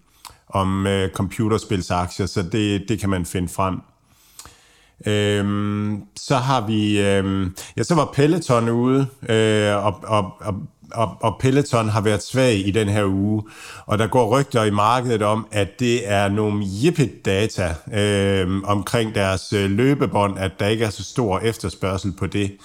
om 0.48 0.86
øh, 0.86 1.10
computerspilsaktier, 1.10 2.26
så 2.26 2.42
det, 2.42 2.84
det 2.88 3.00
kan 3.00 3.10
man 3.10 3.26
finde 3.26 3.48
frem. 3.48 3.80
Øhm, 5.06 6.02
så 6.16 6.36
har 6.36 6.66
vi, 6.66 7.00
øhm, 7.00 7.56
ja, 7.76 7.82
så 7.82 7.94
var 7.94 8.10
Peloton 8.14 8.68
ude, 8.68 9.06
øh, 9.28 9.84
og, 9.86 10.00
og, 10.06 10.32
og 10.40 10.54
og, 10.94 11.16
og 11.20 11.36
Peloton 11.40 11.88
har 11.88 12.00
været 12.00 12.22
svag 12.22 12.66
i 12.66 12.70
den 12.70 12.88
her 12.88 13.04
uge, 13.04 13.42
og 13.86 13.98
der 13.98 14.06
går 14.06 14.40
rygter 14.40 14.64
i 14.64 14.70
markedet 14.70 15.22
om, 15.22 15.46
at 15.52 15.80
det 15.80 16.10
er 16.10 16.28
nogle 16.28 16.64
jippet-data 16.64 17.74
øh, 17.92 18.62
omkring 18.64 19.14
deres 19.14 19.52
øh, 19.52 19.70
løbebånd, 19.70 20.38
at 20.38 20.52
der 20.60 20.66
ikke 20.66 20.84
er 20.84 20.90
så 20.90 21.04
stor 21.04 21.38
efterspørgsel 21.38 22.12
på 22.18 22.26
det. 22.26 22.56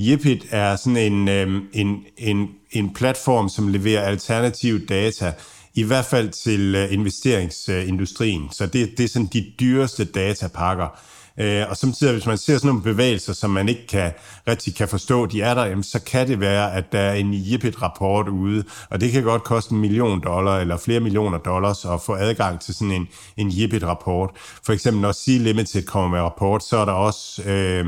Yipit 0.00 0.46
er 0.50 0.76
sådan 0.76 0.96
en, 0.96 1.28
øh, 1.28 1.62
en, 1.72 2.04
en, 2.18 2.48
en 2.70 2.94
platform, 2.94 3.48
som 3.48 3.68
leverer 3.68 4.02
alternativ 4.02 4.86
data, 4.86 5.32
i 5.74 5.82
hvert 5.82 6.04
fald 6.04 6.28
til 6.28 6.74
øh, 6.74 6.92
investeringsindustrien. 6.92 8.48
Så 8.52 8.66
det, 8.66 8.90
det 8.98 9.04
er 9.04 9.08
sådan 9.08 9.28
de 9.32 9.52
dyreste 9.60 10.04
datapakker. 10.04 11.00
Øh, 11.38 11.64
og 11.68 11.76
samtidig, 11.76 12.12
hvis 12.12 12.26
man 12.26 12.38
ser 12.38 12.58
sådan 12.58 12.68
nogle 12.68 12.82
bevægelser, 12.82 13.32
som 13.32 13.50
man 13.50 13.68
ikke 13.68 13.86
kan, 13.86 14.12
rigtig 14.48 14.74
kan 14.74 14.88
forstå, 14.88 15.26
de 15.26 15.42
er 15.42 15.54
der, 15.54 15.64
jamen, 15.64 15.82
så 15.82 16.00
kan 16.00 16.28
det 16.28 16.40
være, 16.40 16.74
at 16.74 16.92
der 16.92 16.98
er 16.98 17.14
en 17.14 17.34
Yipit-rapport 17.34 18.28
ude, 18.28 18.64
og 18.90 19.00
det 19.00 19.12
kan 19.12 19.22
godt 19.22 19.44
koste 19.44 19.72
en 19.72 19.80
million 19.80 20.20
dollar 20.20 20.58
eller 20.58 20.76
flere 20.76 21.00
millioner 21.00 21.38
dollars 21.38 21.84
at 21.84 22.00
få 22.00 22.14
adgang 22.14 22.60
til 22.60 22.74
sådan 22.74 22.92
en, 22.92 23.08
en 23.36 23.50
Yipit-rapport. 23.50 24.30
For 24.66 24.72
eksempel, 24.72 25.02
når 25.02 25.12
Sea 25.12 25.38
Limited 25.38 25.82
kommer 25.82 26.08
med 26.08 26.20
rapport, 26.20 26.64
så 26.64 26.76
er 26.76 26.84
der 26.84 26.92
også... 26.92 27.42
Øh, 27.42 27.86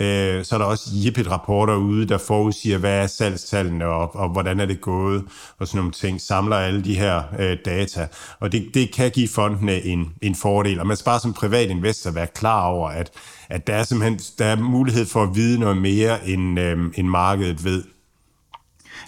Øh, 0.00 0.44
så 0.44 0.54
er 0.54 0.58
der 0.58 0.66
også 0.66 0.90
Jippet-rapporter 1.04 1.74
ude, 1.74 2.08
der 2.08 2.18
forudsiger, 2.18 2.78
hvad 2.78 3.02
er 3.02 3.06
salgstallene, 3.06 3.86
og, 3.86 4.16
og 4.16 4.28
hvordan 4.28 4.60
er 4.60 4.66
det 4.66 4.80
gået, 4.80 5.24
og 5.58 5.66
sådan 5.66 5.78
nogle 5.78 5.92
ting. 5.92 6.20
Samler 6.20 6.56
alle 6.56 6.84
de 6.84 6.94
her 6.94 7.22
øh, 7.38 7.56
data. 7.64 8.08
Og 8.40 8.52
det, 8.52 8.70
det 8.74 8.94
kan 8.94 9.10
give 9.10 9.28
fondene 9.28 9.72
øh, 9.72 9.80
en, 9.84 10.12
en 10.22 10.34
fordel. 10.34 10.80
Og 10.80 10.86
man 10.86 10.96
skal 10.96 11.04
bare 11.04 11.20
som 11.20 11.32
privat 11.32 11.70
investor 11.70 12.10
være 12.10 12.26
klar 12.26 12.66
over, 12.66 12.88
at, 12.88 13.10
at 13.48 13.66
der 13.66 13.74
er 13.74 13.82
simpelthen 13.82 14.20
der 14.38 14.44
er 14.44 14.56
mulighed 14.56 15.06
for 15.06 15.22
at 15.22 15.34
vide 15.34 15.60
noget 15.60 15.76
mere, 15.76 16.28
end, 16.28 16.60
øh, 16.60 16.78
end 16.94 17.08
markedet 17.08 17.64
ved 17.64 17.84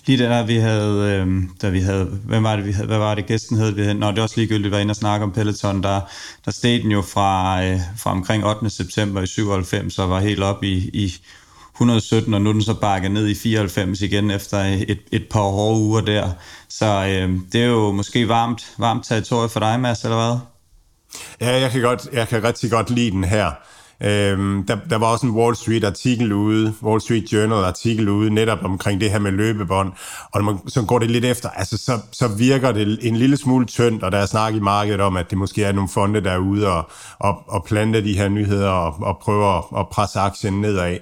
lige 0.07 0.25
der, 0.25 0.47
vi 0.47 0.57
havde, 0.57 1.25
øh, 1.27 1.43
da 1.63 1.69
vi 1.69 1.81
havde, 1.81 2.05
hvad 2.05 2.41
var 2.41 2.57
det, 2.57 2.67
vi 2.67 2.73
havde, 2.73 2.87
hvad 2.87 2.99
var 2.99 3.15
det 3.15 3.27
gæsten 3.27 3.57
hed? 3.57 3.73
Vi 3.73 3.83
havde, 3.83 3.95
når 3.95 4.11
det 4.11 4.19
er 4.19 4.23
også 4.23 4.37
ligegyldigt, 4.37 4.73
var 4.73 4.79
inde 4.79 4.93
og 4.93 4.97
snakke 4.97 5.25
om 5.25 5.33
Peloton, 5.33 5.83
der, 5.83 6.01
der 6.45 6.51
steg 6.51 6.83
den 6.83 6.91
jo 6.91 7.03
fra, 7.03 7.65
øh, 7.65 7.81
fra 7.97 8.11
omkring 8.11 8.47
8. 8.47 8.71
september 8.71 9.23
i 9.23 9.27
97 9.27 9.99
og 9.99 10.11
var 10.11 10.21
helt 10.21 10.43
op 10.43 10.65
i, 10.65 10.91
i 10.93 11.17
117, 11.75 12.35
og 12.35 12.43
nu 12.43 12.49
er 12.49 12.53
den 12.53 12.63
så 12.63 12.75
bakket 12.75 13.11
ned 13.11 13.29
i 13.29 13.35
94 13.35 14.01
igen 14.01 14.31
efter 14.31 14.59
et, 14.59 15.01
et 15.13 15.27
par 15.31 15.41
hårde 15.41 15.81
uger 15.81 16.01
der. 16.01 16.31
Så 16.69 16.87
øh, 16.87 17.41
det 17.53 17.63
er 17.63 17.67
jo 17.67 17.93
måske 17.93 18.29
varmt, 18.29 18.75
varmt 18.79 19.05
territorie 19.07 19.49
for 19.49 19.61
dig, 19.61 19.81
Mads, 19.81 20.05
eller 20.05 20.17
hvad? 20.17 20.39
Ja, 21.41 21.61
jeg 21.61 21.71
kan, 21.71 21.81
godt, 21.81 22.09
jeg 22.13 22.29
kan 22.29 22.45
rigtig 22.45 22.71
godt 22.71 22.91
lide 22.91 23.11
den 23.11 23.25
her. 23.25 23.51
Øhm, 24.03 24.65
der, 24.67 24.77
der 24.91 24.99
var 24.99 25.07
også 25.07 25.27
en 25.27 25.33
Wall 25.33 25.57
Street 25.57 25.85
artikel 25.85 26.33
ude, 26.33 26.75
Wall 26.83 27.01
Street 27.01 27.33
Journal 27.33 27.65
artikel 27.65 28.09
ude, 28.09 28.31
netop 28.31 28.59
omkring 28.65 29.01
det 29.01 29.11
her 29.11 29.19
med 29.19 29.33
løbebånd, 29.33 29.93
og 30.33 30.43
når 30.43 30.53
man 30.53 30.69
så 30.69 30.83
går 30.83 30.99
det 30.99 31.11
lidt 31.11 31.25
efter, 31.25 31.49
altså 31.49 31.77
så, 31.77 31.99
så 32.13 32.29
virker 32.29 32.73
det 32.73 32.99
en 33.03 33.17
lille 33.17 33.37
smule 33.37 33.67
tyndt, 33.67 34.03
og 34.03 34.13
der 34.13 34.19
er 34.19 34.27
snak 34.27 34.55
i 34.55 34.61
markedet 34.61 35.01
om, 35.01 35.17
at 35.17 35.31
det 35.31 35.39
måske 35.39 35.65
er 35.65 35.73
nogle 35.73 35.89
fonde, 35.89 36.21
der 36.21 36.31
er 36.31 36.39
ude 36.39 36.69
og, 36.69 36.91
og, 37.19 37.43
og 37.47 37.65
plante 37.65 38.05
de 38.05 38.17
her 38.17 38.29
nyheder 38.29 38.71
og, 38.71 38.95
og 39.03 39.19
prøver 39.19 39.81
at 39.81 39.89
presse 39.89 40.21
aktien 40.21 40.61
nedad. 40.61 40.99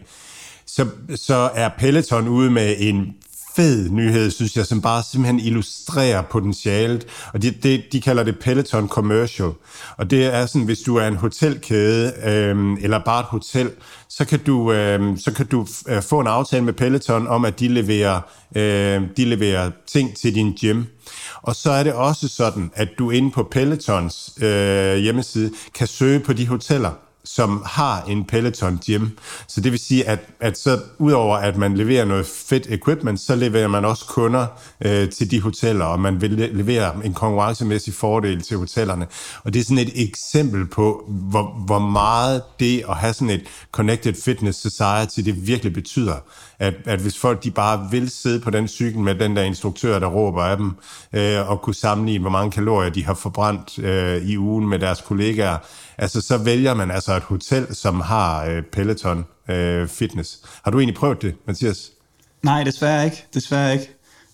Så, 0.67 0.87
så 1.15 1.51
er 1.55 1.69
Peloton 1.79 2.29
ude 2.29 2.51
med 2.51 2.75
en 2.79 3.15
fed 3.57 3.89
nyhed, 3.89 4.31
synes 4.31 4.57
jeg, 4.57 4.67
som 4.67 4.83
bare 4.83 5.03
simpelthen 5.11 5.41
illustrerer 5.41 6.23
potentialet. 6.23 7.07
Og 7.33 7.43
de, 7.43 7.51
de, 7.51 7.83
de 7.93 8.01
kalder 8.01 8.23
det 8.23 8.39
Peloton 8.39 8.89
Commercial. 8.89 9.51
Og 9.97 10.11
det 10.11 10.35
er 10.35 10.47
sådan, 10.47 10.65
hvis 10.65 10.81
du 10.81 10.97
er 10.97 11.07
en 11.07 11.17
hotelkæde, 11.17 12.13
øh, 12.25 12.77
eller 12.81 12.99
bare 13.05 13.21
et 13.21 13.27
hotel, 13.27 13.71
så 14.09 14.25
kan 14.25 14.39
du, 14.39 14.73
øh, 14.73 15.19
så 15.19 15.33
kan 15.33 15.47
du 15.47 15.67
øh, 15.89 16.03
få 16.03 16.21
en 16.21 16.27
aftale 16.27 16.65
med 16.65 16.73
Peloton 16.73 17.27
om, 17.27 17.45
at 17.45 17.61
de 17.61 17.69
leverer, 17.69 18.21
øh, 18.57 19.03
de 19.17 19.25
leverer 19.25 19.71
ting 19.87 20.17
til 20.17 20.35
din 20.35 20.57
gym. 20.61 20.83
Og 21.43 21.57
så 21.57 21.71
er 21.71 21.83
det 21.83 21.93
også 21.93 22.29
sådan, 22.29 22.71
at 22.75 22.89
du 22.99 23.11
inde 23.11 23.31
på 23.31 23.43
Pelotons 23.43 24.31
øh, 24.43 24.97
hjemmeside 24.97 25.51
kan 25.75 25.87
søge 25.87 26.21
på 26.21 26.33
de 26.33 26.47
hoteller, 26.47 26.91
som 27.25 27.63
har 27.67 28.03
en 28.09 28.25
Peloton 28.25 28.79
gym. 28.87 29.07
Så 29.49 29.61
det 29.61 29.73
vil 29.73 29.81
sige, 29.81 30.09
at, 30.09 30.19
at 30.41 30.59
så 30.59 30.81
udover 30.99 31.37
at 31.37 31.57
man 31.57 31.77
leverer 31.77 32.05
noget 32.05 32.27
fedt 32.27 32.67
equipment, 32.71 33.21
så 33.21 33.35
leverer 33.35 33.69
man 33.69 33.85
også 33.85 34.05
kunder 34.07 34.47
øh, 34.85 35.11
til 35.11 35.31
de 35.31 35.41
hoteller, 35.41 35.85
og 35.85 36.01
man 36.01 36.21
vil 36.21 36.31
levere 36.31 36.93
en 37.05 37.15
konkurrencemæssig 37.15 37.95
fordel 37.95 38.43
til 38.43 38.57
hotellerne. 38.57 39.07
Og 39.45 39.55
det 39.55 39.61
er 39.61 39.65
sådan 39.65 39.79
et 39.79 40.03
eksempel 40.03 40.67
på, 40.67 41.05
hvor, 41.09 41.63
hvor 41.67 41.79
meget 41.79 42.43
det 42.61 42.85
at 42.89 42.97
have 42.97 43.13
sådan 43.13 43.31
et 43.31 43.43
Connected 43.73 44.15
Fitness 44.25 44.59
Society, 44.59 45.21
det 45.21 45.47
virkelig 45.47 45.73
betyder. 45.73 46.17
At, 46.59 46.75
at 46.85 47.01
hvis 47.01 47.19
folk 47.19 47.45
de 47.45 47.51
bare 47.51 47.89
vil 47.91 48.11
sidde 48.11 48.41
på 48.41 48.51
den 48.51 48.69
cykel 48.69 49.01
med 49.01 49.15
den 49.15 49.37
der 49.37 49.43
instruktør, 49.43 49.99
der 49.99 50.07
råber 50.07 50.43
af 50.43 50.57
dem, 50.57 50.73
øh, 51.13 51.51
og 51.51 51.63
kunne 51.63 51.75
sammenligne, 51.75 52.21
hvor 52.21 52.31
mange 52.31 52.51
kalorier 52.51 52.91
de 52.91 53.05
har 53.05 53.15
forbrændt 53.15 53.79
øh, 53.79 54.23
i 54.23 54.39
ugen 54.39 54.69
med 54.69 54.79
deres 54.79 55.01
kollegaer, 55.01 55.59
altså 56.03 56.21
så 56.21 56.39
vælger 56.39 56.75
man 56.75 56.91
altså 56.91 57.17
et 57.17 57.23
hotel, 57.23 57.67
som 57.75 58.01
har 58.01 58.45
øh, 58.45 58.63
Peloton 58.73 59.25
øh, 59.49 59.89
Fitness. 59.89 60.39
Har 60.65 60.71
du 60.71 60.79
egentlig 60.79 60.97
prøvet 60.97 61.23
det, 61.23 61.35
Mathias? 61.47 61.91
Nej, 62.43 62.65
desværre 62.65 63.05
ikke. 63.05 63.25
Desværre 63.35 63.73
ikke. 63.73 63.91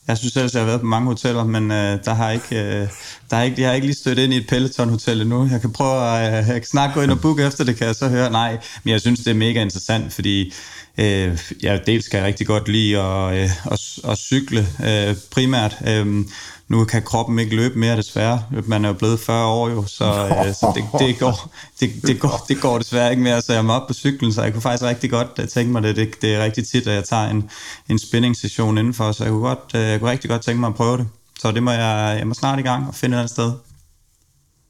Jeg 0.08 0.18
synes 0.18 0.32
selv, 0.32 0.44
at 0.44 0.54
jeg 0.54 0.62
har 0.62 0.66
været 0.66 0.80
på 0.80 0.86
mange 0.86 1.06
hoteller, 1.06 1.44
men 1.44 1.70
øh, 1.70 1.98
der 2.04 2.14
har 2.14 2.30
ikke, 2.30 2.56
øh, 2.56 2.88
der 3.30 3.36
har 3.36 3.42
ikke, 3.42 3.60
jeg 3.60 3.68
har 3.68 3.74
ikke 3.74 3.86
lige 3.86 3.96
stødt 3.96 4.18
ind 4.18 4.34
i 4.34 4.36
et 4.36 4.46
Peloton-hotel 4.48 5.20
endnu. 5.20 5.48
Jeg 5.50 5.60
kan 5.60 5.72
prøve 5.72 6.18
at, 6.18 6.28
øh, 6.28 6.48
jeg 6.48 6.54
kan 6.54 6.64
snart 6.64 6.94
gå 6.94 7.02
ind 7.02 7.10
og 7.10 7.20
booke 7.20 7.46
efter 7.46 7.64
det, 7.64 7.76
kan 7.76 7.86
jeg 7.86 7.94
så 7.94 8.08
høre. 8.08 8.30
Nej, 8.30 8.58
men 8.84 8.92
jeg 8.92 9.00
synes, 9.00 9.20
det 9.20 9.30
er 9.30 9.34
mega 9.34 9.62
interessant, 9.62 10.12
fordi 10.12 10.52
øh, 10.98 11.38
jeg 11.62 11.86
dels 11.86 12.08
kan 12.08 12.18
jeg 12.18 12.26
rigtig 12.26 12.46
godt 12.46 12.68
lide 12.68 12.98
at, 12.98 13.34
øh, 13.36 13.72
at, 13.72 13.80
at 14.10 14.18
cykle 14.18 14.66
øh, 14.84 15.16
primært. 15.30 15.76
Øh, 15.86 16.24
nu 16.68 16.84
kan 16.84 17.02
kroppen 17.02 17.38
ikke 17.38 17.56
løbe 17.56 17.78
mere 17.78 17.96
desværre. 17.96 18.42
Man 18.66 18.84
er 18.84 18.88
jo 18.88 18.94
blevet 18.94 19.20
40 19.20 19.46
år 19.46 19.68
jo, 19.68 19.86
så, 19.86 20.04
øh, 20.04 20.54
så 20.54 20.72
det, 20.74 21.00
det, 21.00 21.18
går, 21.18 21.50
det, 21.80 21.90
det, 22.02 22.20
går, 22.20 22.44
det 22.48 22.60
går 22.60 22.78
desværre 22.78 23.10
ikke 23.10 23.22
mere, 23.22 23.42
så 23.42 23.52
jeg 23.52 23.64
er 23.64 23.70
op 23.72 23.86
på 23.86 23.94
cyklen, 23.94 24.32
så 24.32 24.42
jeg 24.42 24.52
kunne 24.52 24.62
faktisk 24.62 24.84
rigtig 24.84 25.10
godt 25.10 25.50
tænke 25.50 25.72
mig 25.72 25.82
det. 25.82 25.96
Det, 25.96 26.22
det 26.22 26.34
er 26.34 26.44
rigtig 26.44 26.68
tit, 26.68 26.86
at 26.86 26.94
jeg 26.94 27.04
tager 27.04 27.28
en, 27.28 27.50
en 27.88 27.98
spinning-session 27.98 28.78
indenfor, 28.78 29.12
så 29.12 29.24
jeg 29.24 29.30
kunne, 29.30 29.48
godt, 29.48 29.70
øh, 29.74 29.80
jeg 29.80 30.00
kunne 30.00 30.10
rigtig 30.10 30.30
godt 30.30 30.42
tænke 30.42 30.60
mig 30.60 30.68
at 30.68 30.74
prøve 30.74 30.96
det. 30.96 31.08
Så 31.40 31.52
det 31.52 31.62
må 31.62 31.70
jeg, 31.70 32.16
jeg 32.18 32.26
må 32.26 32.34
snart 32.34 32.58
i 32.58 32.62
gang 32.62 32.88
og 32.88 32.94
finde 32.94 33.16
et 33.16 33.18
andet 33.18 33.30
sted. 33.30 33.52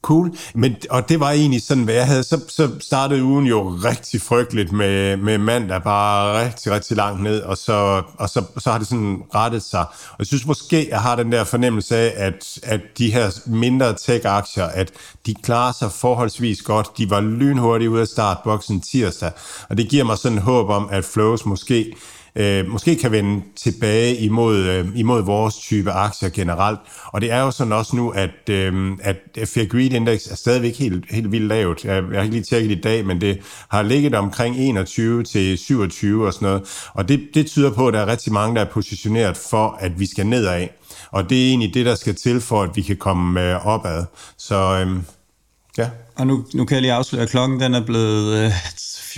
Cool. 0.03 0.37
Men, 0.55 0.77
og 0.91 1.09
det 1.09 1.21
var 1.21 1.31
egentlig 1.31 1.63
sådan, 1.63 1.85
hvad 1.85 1.95
jeg 1.95 2.07
havde. 2.07 2.23
Så, 2.23 2.41
så 2.49 2.71
startede 2.81 3.23
ugen 3.23 3.47
jo 3.47 3.69
rigtig 3.69 4.23
frygteligt 4.23 4.73
med, 4.73 5.17
med 5.17 5.39
mand, 5.39 5.69
der 5.69 5.79
bare 5.79 6.45
rigtig, 6.45 6.73
rigtig 6.73 6.97
langt 6.97 7.23
ned, 7.23 7.41
og 7.43 7.57
så, 7.57 8.03
og 8.19 8.29
så, 8.29 8.45
så 8.59 8.71
har 8.71 8.79
det 8.79 8.87
sådan 8.87 9.23
rettet 9.35 9.63
sig. 9.63 9.81
Og 9.81 10.17
jeg 10.19 10.27
synes 10.27 10.47
måske, 10.47 10.89
jeg 10.91 11.01
har 11.01 11.17
den 11.17 11.33
der 11.33 11.45
fornemmelse 11.45 11.97
af, 11.97 12.13
at, 12.17 12.59
at 12.63 12.81
de 12.99 13.13
her 13.13 13.31
mindre 13.47 13.95
tech-aktier, 13.95 14.65
at 14.65 14.93
de 15.27 15.35
klarer 15.35 15.73
sig 15.73 15.93
forholdsvis 15.93 16.63
godt. 16.63 16.89
De 16.99 17.11
var 17.11 17.21
lynhurtige 17.21 17.91
ud 17.91 17.99
af 17.99 18.07
startboksen 18.07 18.81
tirsdag, 18.81 19.31
og 19.69 19.77
det 19.77 19.89
giver 19.89 20.05
mig 20.05 20.19
sådan 20.19 20.39
håb 20.39 20.69
om, 20.69 20.89
at 20.93 21.05
Flows 21.05 21.47
måske 21.47 21.95
øh, 22.39 22.69
måske 22.69 22.97
kan 22.97 23.13
vende 23.13 23.43
tilbage 23.57 24.17
imod, 24.17 24.57
øh, 24.57 24.87
imod 24.95 25.23
vores 25.23 25.55
type 25.55 25.91
aktier 25.91 26.29
generelt. 26.29 26.79
Og 27.07 27.21
det 27.21 27.33
er 27.33 27.41
jo 27.41 27.51
sådan 27.51 27.73
også 27.73 27.97
nu, 27.97 28.11
at, 28.11 28.49
øh, 28.51 28.93
at 29.01 29.17
Fair 29.49 29.65
Greed 29.65 29.93
Index 29.93 30.27
er 30.31 30.37
stadigvæk 30.37 30.79
helt, 30.79 31.05
helt 31.11 31.33
vildt 31.33 31.47
lavt. 31.47 31.85
Jeg, 31.85 31.95
har 31.95 32.23
ikke 32.23 32.35
lige 32.35 32.45
tjekket 32.45 32.71
i 32.71 32.81
dag, 32.81 33.07
men 33.07 33.21
det 33.21 33.39
har 33.71 33.83
ligget 33.83 34.15
omkring 34.15 34.57
21 34.57 35.23
til 35.23 35.59
27 35.59 36.27
og 36.27 36.33
sådan 36.33 36.49
noget. 36.49 36.91
Og 36.95 37.09
det, 37.09 37.21
det 37.35 37.47
tyder 37.47 37.71
på, 37.71 37.89
at 37.89 37.95
der 37.95 38.01
er 38.01 38.07
rigtig 38.07 38.33
mange, 38.33 38.57
der 38.57 38.61
er 38.61 38.71
positioneret 38.71 39.37
for, 39.37 39.79
at 39.81 40.01
vi 40.01 40.07
skal 40.07 40.27
nedad. 40.27 40.69
Og 41.11 41.31
det 41.31 41.45
er 41.45 41.49
egentlig 41.49 41.75
det, 41.75 41.87
der 41.87 41.95
skal 41.95 42.15
til 42.15 42.41
for, 42.41 42.63
at 42.63 42.71
vi 42.77 42.83
kan 42.83 42.97
komme 42.97 43.51
øh, 43.51 43.67
opad. 43.67 44.05
Så 44.39 44.85
øh, 44.87 45.03
ja. 45.79 45.91
Og 46.17 46.27
nu, 46.27 46.45
nu 46.55 46.65
kan 46.65 46.75
jeg 46.75 46.83
lige 46.83 46.93
afsløre, 46.93 47.23
at 47.23 47.29
klokken 47.29 47.61
den 47.61 47.75
er 47.75 47.85
blevet 47.85 48.35
øh, 48.37 48.51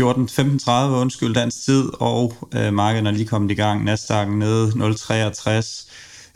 14.15.30, 0.00 0.70
undskyld, 0.70 1.34
dansk 1.34 1.64
tid, 1.64 1.90
og 2.00 2.34
øh, 2.54 2.74
markedet 2.74 3.06
er 3.06 3.10
lige 3.10 3.26
kommet 3.26 3.50
i 3.50 3.54
gang. 3.54 3.84
Nasdaq 3.84 4.28
nede 4.28 4.68
0,63, 4.68 5.86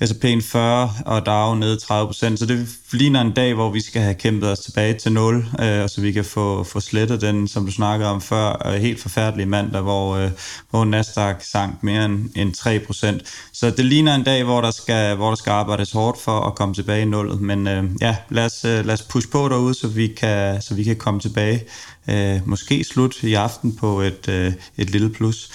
Altså 0.00 0.14
S&P 0.14 0.44
40 0.44 0.90
og 1.06 1.26
DAO 1.26 1.54
ned 1.54 1.76
30 1.76 2.06
procent. 2.06 2.38
Så 2.38 2.46
det 2.46 2.68
ligner 2.92 3.20
en 3.20 3.32
dag, 3.32 3.54
hvor 3.54 3.70
vi 3.70 3.80
skal 3.80 4.02
have 4.02 4.14
kæmpet 4.14 4.50
os 4.50 4.58
tilbage 4.58 4.94
til 4.94 5.12
0, 5.12 5.46
øh, 5.60 5.82
og 5.82 5.90
så 5.90 6.00
vi 6.00 6.12
kan 6.12 6.24
få, 6.24 6.64
få 6.64 6.80
slettet 6.80 7.20
den, 7.20 7.48
som 7.48 7.66
du 7.66 7.72
snakkede 7.72 8.10
om 8.10 8.20
før, 8.20 8.66
øh, 8.66 8.74
helt 8.74 9.00
forfærdelige 9.00 9.46
mandag, 9.46 9.82
hvor, 9.82 10.16
øh, 10.16 10.30
hvor 10.70 10.84
Nasdaq 10.84 11.36
sank 11.40 11.82
mere 11.82 12.04
end, 12.04 12.30
end 12.36 12.54
3 12.54 12.78
procent. 12.78 13.22
Så 13.52 13.70
det 13.70 13.84
ligner 13.84 14.14
en 14.14 14.22
dag, 14.22 14.44
hvor 14.44 14.60
der 14.60 14.70
skal, 14.70 15.16
hvor 15.16 15.28
der 15.28 15.36
skal 15.36 15.50
arbejdes 15.50 15.92
hårdt 15.92 16.20
for 16.20 16.40
at 16.40 16.54
komme 16.54 16.74
tilbage 16.74 17.02
i 17.02 17.04
nullet. 17.04 17.40
Men 17.40 17.68
øh, 17.68 17.84
ja, 18.00 18.16
lad 18.30 18.44
os, 18.44 18.64
øh, 18.64 18.86
lad 18.86 18.94
os 18.94 19.02
push 19.02 19.28
på 19.28 19.48
derude, 19.48 19.74
så 19.74 19.88
vi 19.88 20.06
kan, 20.06 20.62
så 20.62 20.74
vi 20.74 20.84
kan 20.84 20.96
komme 20.96 21.20
tilbage. 21.20 21.64
Øh, 22.08 22.48
måske 22.48 22.84
slut 22.84 23.22
i 23.22 23.34
aften 23.34 23.76
på 23.76 24.00
et, 24.00 24.28
øh, 24.28 24.52
et 24.76 24.90
lille 24.90 25.10
plus. 25.10 25.50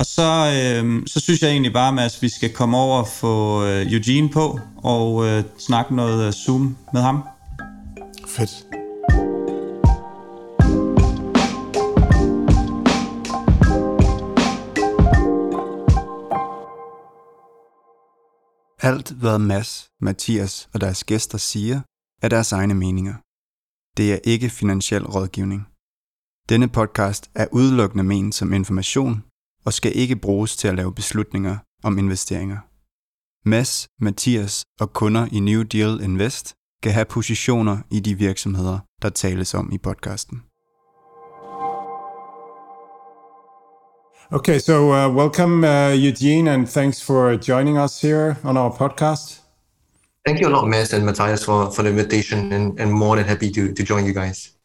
Og 0.00 0.06
så, 0.06 0.30
øh, 0.58 1.06
så 1.06 1.20
synes 1.20 1.42
jeg 1.42 1.50
egentlig 1.50 1.72
bare, 1.72 2.04
at 2.04 2.18
vi 2.20 2.28
skal 2.28 2.52
komme 2.52 2.76
over 2.76 2.98
og 2.98 3.08
få 3.08 3.64
øh, 3.64 3.92
Eugene 3.92 4.30
på 4.30 4.60
og 4.76 5.26
øh, 5.26 5.44
snakke 5.58 5.94
noget 5.94 6.26
øh, 6.26 6.32
Zoom 6.32 6.76
med 6.92 7.00
ham. 7.00 7.22
Fedt. 8.28 8.52
Alt 18.82 19.10
hvad 19.10 19.38
Mads, 19.38 19.88
Mathias 20.00 20.68
og 20.74 20.80
deres 20.80 21.04
gæster 21.04 21.38
siger, 21.38 21.80
er 22.22 22.28
deres 22.28 22.52
egne 22.52 22.74
meninger. 22.74 23.14
Det 23.96 24.12
er 24.12 24.18
ikke 24.24 24.50
finansiel 24.50 25.06
rådgivning. 25.06 25.66
Denne 26.48 26.68
podcast 26.68 27.30
er 27.34 27.46
udelukkende 27.52 28.04
ment 28.04 28.34
som 28.34 28.52
information 28.52 29.29
og 29.64 29.72
skal 29.72 29.96
ikke 29.96 30.16
bruges 30.16 30.56
til 30.56 30.68
at 30.68 30.74
lave 30.74 30.94
beslutninger 30.94 31.56
om 31.82 31.98
investeringer. 31.98 32.58
Mads, 33.48 33.88
Mathias 34.00 34.64
og 34.80 34.92
kunder 34.92 35.26
i 35.32 35.40
New 35.40 35.62
Deal 35.62 36.00
Invest 36.02 36.54
kan 36.82 36.92
have 36.92 37.04
positioner 37.04 37.78
i 37.90 38.00
de 38.00 38.14
virksomheder, 38.18 38.78
der 39.02 39.08
tales 39.08 39.54
om 39.54 39.72
i 39.72 39.78
podcasten. 39.78 40.42
Okay, 44.32 44.58
so 44.58 44.92
uh, 44.92 45.16
welcome 45.16 45.64
uh, 45.64 46.04
Eugene, 46.06 46.50
and 46.50 46.66
thanks 46.66 47.02
for 47.02 47.36
joining 47.48 47.78
us 47.78 48.00
here 48.00 48.36
on 48.44 48.56
our 48.56 48.70
podcast. 48.70 49.40
Thank 50.26 50.40
you 50.40 50.48
a 50.48 50.52
lot, 50.52 50.68
Mads 50.68 50.92
and 50.92 51.04
Matthias, 51.04 51.44
for, 51.44 51.70
for 51.70 51.82
the 51.82 51.90
invitation, 51.90 52.52
and, 52.52 52.80
and 52.80 52.92
more 52.92 53.16
than 53.16 53.24
happy 53.24 53.50
to, 53.50 53.72
to 53.72 53.82
join 53.82 54.06
you 54.06 54.12
guys. 54.12 54.59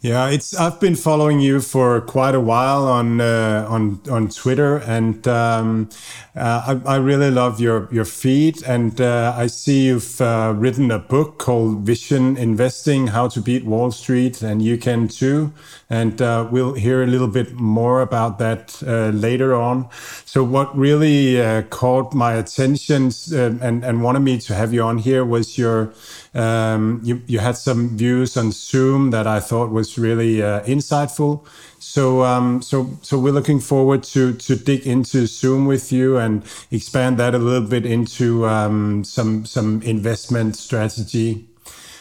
Yeah, 0.00 0.28
it's 0.30 0.54
I've 0.54 0.78
been 0.78 0.94
following 0.94 1.40
you 1.40 1.60
for 1.60 2.00
quite 2.00 2.36
a 2.36 2.40
while 2.40 2.86
on 2.86 3.20
uh, 3.20 3.66
on 3.68 4.00
on 4.08 4.28
Twitter, 4.28 4.76
and 4.76 5.26
um, 5.26 5.88
uh, 6.36 6.78
I, 6.86 6.92
I, 6.94 6.96
really 6.98 7.32
love 7.32 7.58
your 7.58 7.88
your 7.90 8.04
feed. 8.04 8.62
And 8.62 9.00
uh, 9.00 9.34
I 9.36 9.48
see 9.48 9.86
you've 9.86 10.20
uh, 10.20 10.54
written 10.56 10.92
a 10.92 11.00
book 11.00 11.38
called 11.38 11.80
Vision 11.80 12.36
Investing: 12.36 13.08
How 13.08 13.26
to 13.26 13.40
Beat 13.40 13.64
Wall 13.64 13.90
Street, 13.90 14.40
and 14.40 14.62
you 14.62 14.78
can 14.78 15.08
too. 15.08 15.52
And 15.90 16.22
uh, 16.22 16.46
we'll 16.48 16.74
hear 16.74 17.02
a 17.02 17.06
little 17.06 17.26
bit 17.26 17.54
more 17.54 18.00
about 18.00 18.38
that 18.38 18.80
uh, 18.86 19.08
later 19.08 19.52
on. 19.56 19.88
So, 20.28 20.44
what 20.44 20.76
really 20.76 21.40
caught 21.70 22.12
my 22.12 22.34
attention 22.34 23.10
and 23.32 23.82
and 23.82 24.02
wanted 24.02 24.20
me 24.20 24.36
to 24.40 24.54
have 24.54 24.74
you 24.74 24.82
on 24.82 24.98
here 24.98 25.24
was 25.24 25.56
your 25.56 25.94
um, 26.34 27.00
you, 27.02 27.22
you 27.26 27.38
had 27.38 27.56
some 27.56 27.96
views 27.96 28.36
on 28.36 28.52
Zoom 28.52 29.10
that 29.12 29.26
I 29.26 29.40
thought 29.40 29.70
was 29.70 29.96
really 29.96 30.42
uh, 30.42 30.60
insightful. 30.64 31.46
So, 31.78 32.24
um, 32.24 32.60
so, 32.60 32.90
so 33.00 33.18
we're 33.18 33.32
looking 33.32 33.58
forward 33.58 34.02
to 34.12 34.34
to 34.34 34.54
dig 34.54 34.86
into 34.86 35.26
Zoom 35.26 35.64
with 35.64 35.90
you 35.92 36.18
and 36.18 36.42
expand 36.70 37.16
that 37.16 37.34
a 37.34 37.38
little 37.38 37.66
bit 37.66 37.86
into 37.86 38.46
um, 38.46 39.04
some 39.04 39.46
some 39.46 39.80
investment 39.80 40.56
strategy. 40.56 41.46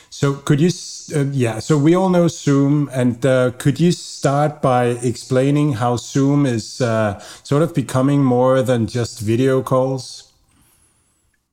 So, 0.10 0.34
could 0.34 0.60
you? 0.60 0.70
Uh, 1.14 1.26
yeah. 1.32 1.60
So 1.60 1.78
we 1.78 1.96
all 1.96 2.10
know 2.10 2.28
Zoom, 2.28 2.90
and 2.92 3.26
uh, 3.26 3.52
could 3.58 3.80
you 3.80 3.92
start 3.92 4.62
by 4.62 4.88
explaining 5.02 5.74
how 5.74 5.96
Zoom 5.96 6.46
is 6.46 6.82
uh, 6.82 7.20
sort 7.44 7.64
of 7.64 7.74
becoming 7.74 8.24
more 8.24 8.62
than 8.62 8.88
just 8.88 9.22
video 9.22 9.62
calls? 9.62 10.34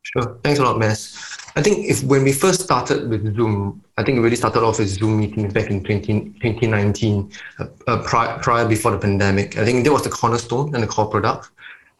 Sure. 0.03 0.39
Thanks 0.43 0.59
a 0.59 0.65
lot, 0.65 0.79
Mass. 0.79 1.39
I 1.57 1.63
think 1.63 1.87
if 1.87 2.03
when 2.03 2.25
we 2.25 2.33
first 2.33 2.63
started 2.63 3.09
with 3.09 3.37
Zoom, 3.37 3.83
I 3.97 4.03
think 4.03 4.17
we 4.17 4.25
really 4.25 4.37
started 4.37 4.63
off 4.65 4.81
with 4.81 4.89
Zoom 4.89 5.21
meetings 5.21 5.53
back 5.53 5.71
in 5.71 5.85
20, 5.85 6.31
2019, 6.41 7.31
uh, 7.61 7.67
uh, 7.87 8.03
prior, 8.03 8.39
prior 8.41 8.67
before 8.67 8.91
the 8.91 8.99
pandemic. 8.99 9.57
I 9.57 9.65
think 9.65 9.85
that 9.85 9.93
was 9.93 10.03
the 10.03 10.11
cornerstone 10.11 10.75
and 10.75 10.83
the 10.83 10.89
core 10.89 11.07
product. 11.07 11.51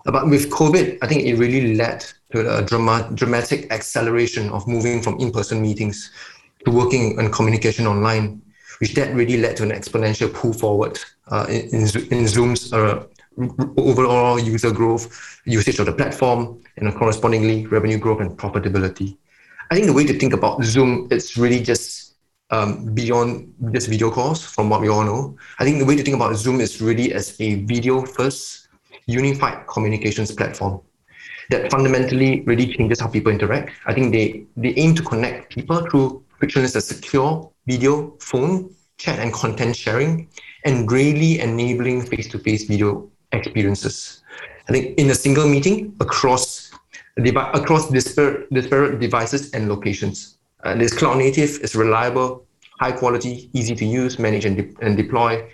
But 0.05 0.29
with 0.29 0.51
COVID, 0.51 0.99
I 1.03 1.07
think 1.07 1.25
it 1.25 1.37
really 1.37 1.77
led 1.77 2.05
to 2.33 2.59
a 2.59 2.63
drama, 2.63 3.09
dramatic 3.15 3.73
acceleration 3.73 4.51
of 4.51 4.67
moving 4.67 5.01
from 5.01 5.19
in-person 5.19 5.63
meetings 5.63 6.11
to 6.65 6.71
working 6.71 7.19
and 7.19 7.33
communication 7.33 7.87
online, 7.87 8.43
which 8.81 8.95
that 8.95 9.15
really 9.15 9.37
led 9.37 9.57
to 9.57 9.63
an 9.63 9.71
exponential 9.71 10.33
pull 10.33 10.53
forward 10.53 10.99
uh, 11.29 11.47
in, 11.49 11.87
in, 12.11 12.27
Zoom's 12.27 12.73
uh, 12.73 13.05
overall 13.77 14.39
user 14.39 14.71
growth, 14.71 15.41
usage 15.45 15.79
of 15.79 15.87
the 15.87 15.93
platform, 15.93 16.63
and 16.77 16.95
correspondingly 16.95 17.67
revenue 17.67 17.99
growth 17.99 18.21
and 18.21 18.37
profitability. 18.37 19.17
I 19.71 19.75
think 19.75 19.87
the 19.87 19.93
way 19.93 20.05
to 20.05 20.19
think 20.19 20.33
about 20.33 20.63
Zoom, 20.63 21.09
it's 21.11 21.37
really 21.37 21.61
just 21.63 22.15
um, 22.51 22.95
beyond 22.95 23.55
just 23.73 23.89
video 23.89 24.11
calls, 24.11 24.45
from 24.45 24.69
what 24.69 24.81
we 24.81 24.89
all 24.89 25.05
know. 25.05 25.37
I 25.59 25.65
think 25.65 25.79
the 25.79 25.85
way 25.85 25.97
to 25.97 26.03
think 26.03 26.17
about 26.17 26.37
Zoom 26.37 26.61
is 26.61 26.81
really 26.81 27.13
as 27.13 27.41
a 27.41 27.63
video 27.65 28.05
first 28.05 28.69
unified 29.07 29.67
communications 29.67 30.33
platform 30.33 30.81
that 31.51 31.71
fundamentally 31.71 32.41
really 32.43 32.73
changes 32.75 33.01
how 33.01 33.09
people 33.09 33.31
interact. 33.31 33.73
I 33.87 33.93
think 33.93 34.13
they, 34.13 34.47
they 34.57 34.75
aim 34.77 34.95
to 34.95 35.03
connect 35.03 35.55
people 35.55 35.87
through 35.91 36.24
frictionless 36.39 36.75
and 36.75 36.85
secure 36.85 37.51
video, 37.67 38.17
phone, 38.21 38.75
chat, 38.99 39.19
and 39.19 39.33
content 39.33 39.77
sharing, 39.77 40.29
and 40.65 40.91
really 40.91 41.41
enabling 41.41 42.07
face 42.07 42.29
to 42.29 42.39
face 42.39 42.65
video 42.65 43.11
experiences. 43.33 44.23
I 44.69 44.73
think 44.73 44.99
in 44.99 45.11
a 45.11 45.15
single 45.15 45.49
meeting 45.49 45.95
across 46.01 46.71
across 47.17 47.91
disparate, 47.91 48.53
disparate 48.53 48.99
devices 48.99 49.53
and 49.53 49.69
locations. 49.69 50.39
Uh, 50.65 50.75
this 50.75 50.93
cloud 50.93 51.19
native 51.19 51.61
is 51.61 51.77
reliable, 51.77 52.45
high 52.81 52.93
quality, 52.93 53.51
easy 53.53 53.75
to 53.77 53.85
use, 53.85 54.19
manage 54.19 54.45
and, 54.45 54.57
de- 54.57 54.85
and 54.85 54.97
deploy, 54.97 55.49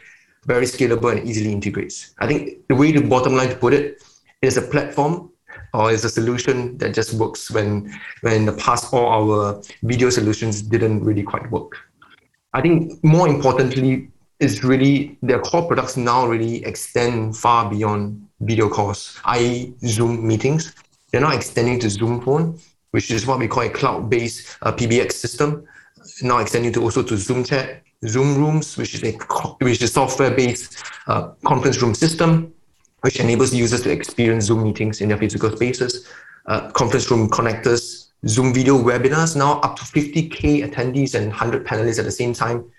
very 0.46 0.64
scalable 0.64 1.10
and 1.14 1.28
easily 1.28 1.52
integrates. 1.52 2.14
I 2.18 2.26
think 2.26 2.66
the 2.68 2.74
way 2.74 2.92
to 2.92 3.00
bottom 3.02 3.34
line 3.34 3.50
to 3.50 3.56
put 3.56 3.74
it 3.74 4.02
is 4.40 4.56
a 4.56 4.62
platform 4.62 5.30
or 5.74 5.90
is 5.90 6.04
a 6.04 6.08
solution 6.08 6.76
that 6.78 6.94
just 6.94 7.14
works 7.14 7.50
when 7.50 7.92
when 8.22 8.34
in 8.34 8.44
the 8.46 8.52
past 8.52 8.92
all 8.92 9.06
our 9.06 9.62
video 9.82 10.10
solutions 10.10 10.62
didn't 10.62 11.04
really 11.04 11.22
quite 11.22 11.50
work. 11.50 11.76
I 12.52 12.60
think 12.60 13.02
more 13.04 13.28
importantly 13.28 14.10
is 14.40 14.64
really 14.64 15.18
their 15.22 15.38
core 15.38 15.66
products 15.66 15.96
now 15.96 16.26
really 16.26 16.64
extend 16.64 17.36
far 17.36 17.70
beyond 17.70 18.26
video 18.40 18.68
calls, 18.68 19.20
i.e. 19.26 19.74
Zoom 19.84 20.26
meetings, 20.26 20.74
they're 21.10 21.20
now 21.20 21.32
extending 21.32 21.78
to 21.80 21.90
Zoom 21.90 22.20
Phone, 22.20 22.58
which 22.92 23.10
is 23.10 23.26
what 23.26 23.38
we 23.38 23.48
call 23.48 23.64
a 23.64 23.68
cloud-based 23.68 24.58
uh, 24.62 24.72
PBX 24.72 25.12
system. 25.12 25.66
Now 26.22 26.38
extending 26.38 26.72
to 26.72 26.82
also 26.82 27.02
to 27.02 27.16
Zoom 27.16 27.44
Chat, 27.44 27.82
Zoom 28.06 28.36
Rooms, 28.38 28.76
which 28.76 28.94
is 28.94 29.04
a 29.04 29.12
which 29.60 29.82
is 29.82 29.92
software-based 29.92 30.82
uh, 31.06 31.28
conference 31.44 31.82
room 31.82 31.94
system, 31.94 32.52
which 33.02 33.20
enables 33.20 33.54
users 33.54 33.82
to 33.82 33.90
experience 33.90 34.44
Zoom 34.44 34.62
meetings 34.62 35.00
in 35.00 35.08
their 35.08 35.18
physical 35.18 35.50
spaces. 35.54 36.08
Uh, 36.46 36.70
conference 36.70 37.10
room 37.10 37.28
connectors, 37.28 38.08
Zoom 38.26 38.52
video 38.52 38.76
webinars 38.76 39.36
now 39.36 39.60
up 39.60 39.76
to 39.76 39.82
50k 39.82 40.68
attendees 40.68 41.14
and 41.14 41.28
100 41.28 41.66
panelists 41.66 41.98
at 41.98 42.04
the 42.04 42.12
same 42.12 42.34
time. 42.34 42.70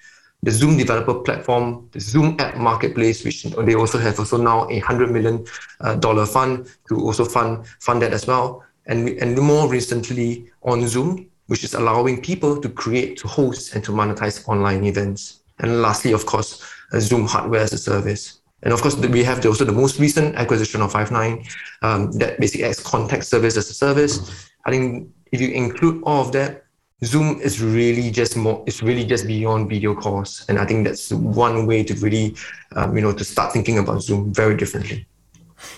The 0.44 0.52
Zoom 0.52 0.78
developer 0.78 1.14
platform, 1.16 1.88
the 1.92 2.00
Zoom 2.00 2.36
app 2.40 2.58
marketplace, 2.58 3.24
which 3.24 3.44
they 3.44 3.76
also 3.76 4.00
have 4.00 4.18
also 4.18 4.38
now 4.38 4.68
a 4.70 4.80
hundred 4.80 5.12
million 5.12 5.46
uh, 5.82 6.26
fund 6.26 6.68
to 6.90 7.00
also 7.00 7.26
fund 7.26 7.68
fund 7.80 8.02
that 8.02 8.12
as 8.12 8.26
well. 8.26 8.64
And 8.88 9.10
and 9.22 9.38
more 9.38 9.70
recently 9.70 10.50
on 10.64 10.88
Zoom, 10.88 11.28
which 11.46 11.64
is 11.64 11.76
allowing 11.76 12.22
people 12.22 12.60
to 12.60 12.70
create, 12.70 13.18
to 13.18 13.28
host, 13.28 13.76
and 13.76 13.84
to 13.84 13.92
monetize 13.92 14.48
online 14.48 14.84
events. 14.86 15.42
And 15.60 15.82
lastly, 15.84 16.12
of 16.12 16.26
course, 16.26 16.64
uh, 16.92 17.00
Zoom 17.00 17.28
hardware 17.28 17.62
as 17.62 17.74
a 17.74 17.78
service. 17.78 18.41
And 18.64 18.74
of 18.74 18.82
course, 18.82 18.96
we 18.96 19.24
have 19.24 19.44
also 19.46 19.66
the 19.66 19.72
most 19.72 20.00
recent 20.00 20.36
acquisition 20.36 20.82
of 20.82 20.94
Five9 20.94 21.48
um, 21.82 22.12
that 22.14 22.40
basically 22.40 22.66
adds 22.66 22.80
contact 22.80 23.26
service 23.26 23.58
as 23.58 23.70
a 23.70 23.74
service. 23.74 24.50
I 24.66 24.72
think 24.72 25.10
if 25.32 25.42
you 25.42 25.50
include 25.50 26.04
all 26.04 26.22
of 26.22 26.32
that, 26.34 26.66
Zoom 27.04 27.40
is 27.42 27.62
really 27.62 28.12
just 28.12 28.38
more. 28.38 28.64
It's 28.68 28.84
really 28.84 29.04
just 29.04 29.26
beyond 29.26 29.70
video 29.70 29.96
calls, 29.96 30.46
and 30.48 30.60
I 30.60 30.66
think 30.66 30.86
that's 30.86 31.12
one 31.12 31.66
way 31.66 31.84
to 31.84 31.96
really, 31.96 32.36
um, 32.76 32.96
you 32.96 33.02
know, 33.02 33.12
to 33.12 33.24
start 33.24 33.52
thinking 33.52 33.80
about 33.80 34.04
Zoom 34.04 34.32
very 34.32 34.56
differently. 34.56 35.08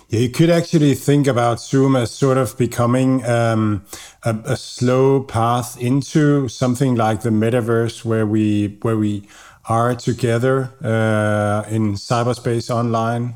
Yeah, 0.09 0.19
you 0.21 0.29
could 0.29 0.49
actually 0.49 0.95
think 0.95 1.27
about 1.27 1.59
Zoom 1.59 1.95
as 1.95 2.11
sort 2.11 2.37
of 2.37 2.57
becoming 2.57 3.25
um, 3.25 3.85
a, 4.23 4.35
a, 4.45 4.57
slow 4.57 5.23
path 5.23 5.81
into 5.81 6.47
something 6.47 6.95
like 6.95 7.21
the 7.21 7.29
metaverse, 7.29 8.05
where 8.05 8.25
we 8.25 8.77
where 8.81 8.97
we 8.97 9.27
are 9.69 9.95
together 9.95 10.71
uh, 10.83 11.63
in 11.69 11.93
cyberspace 11.93 12.69
online. 12.69 13.35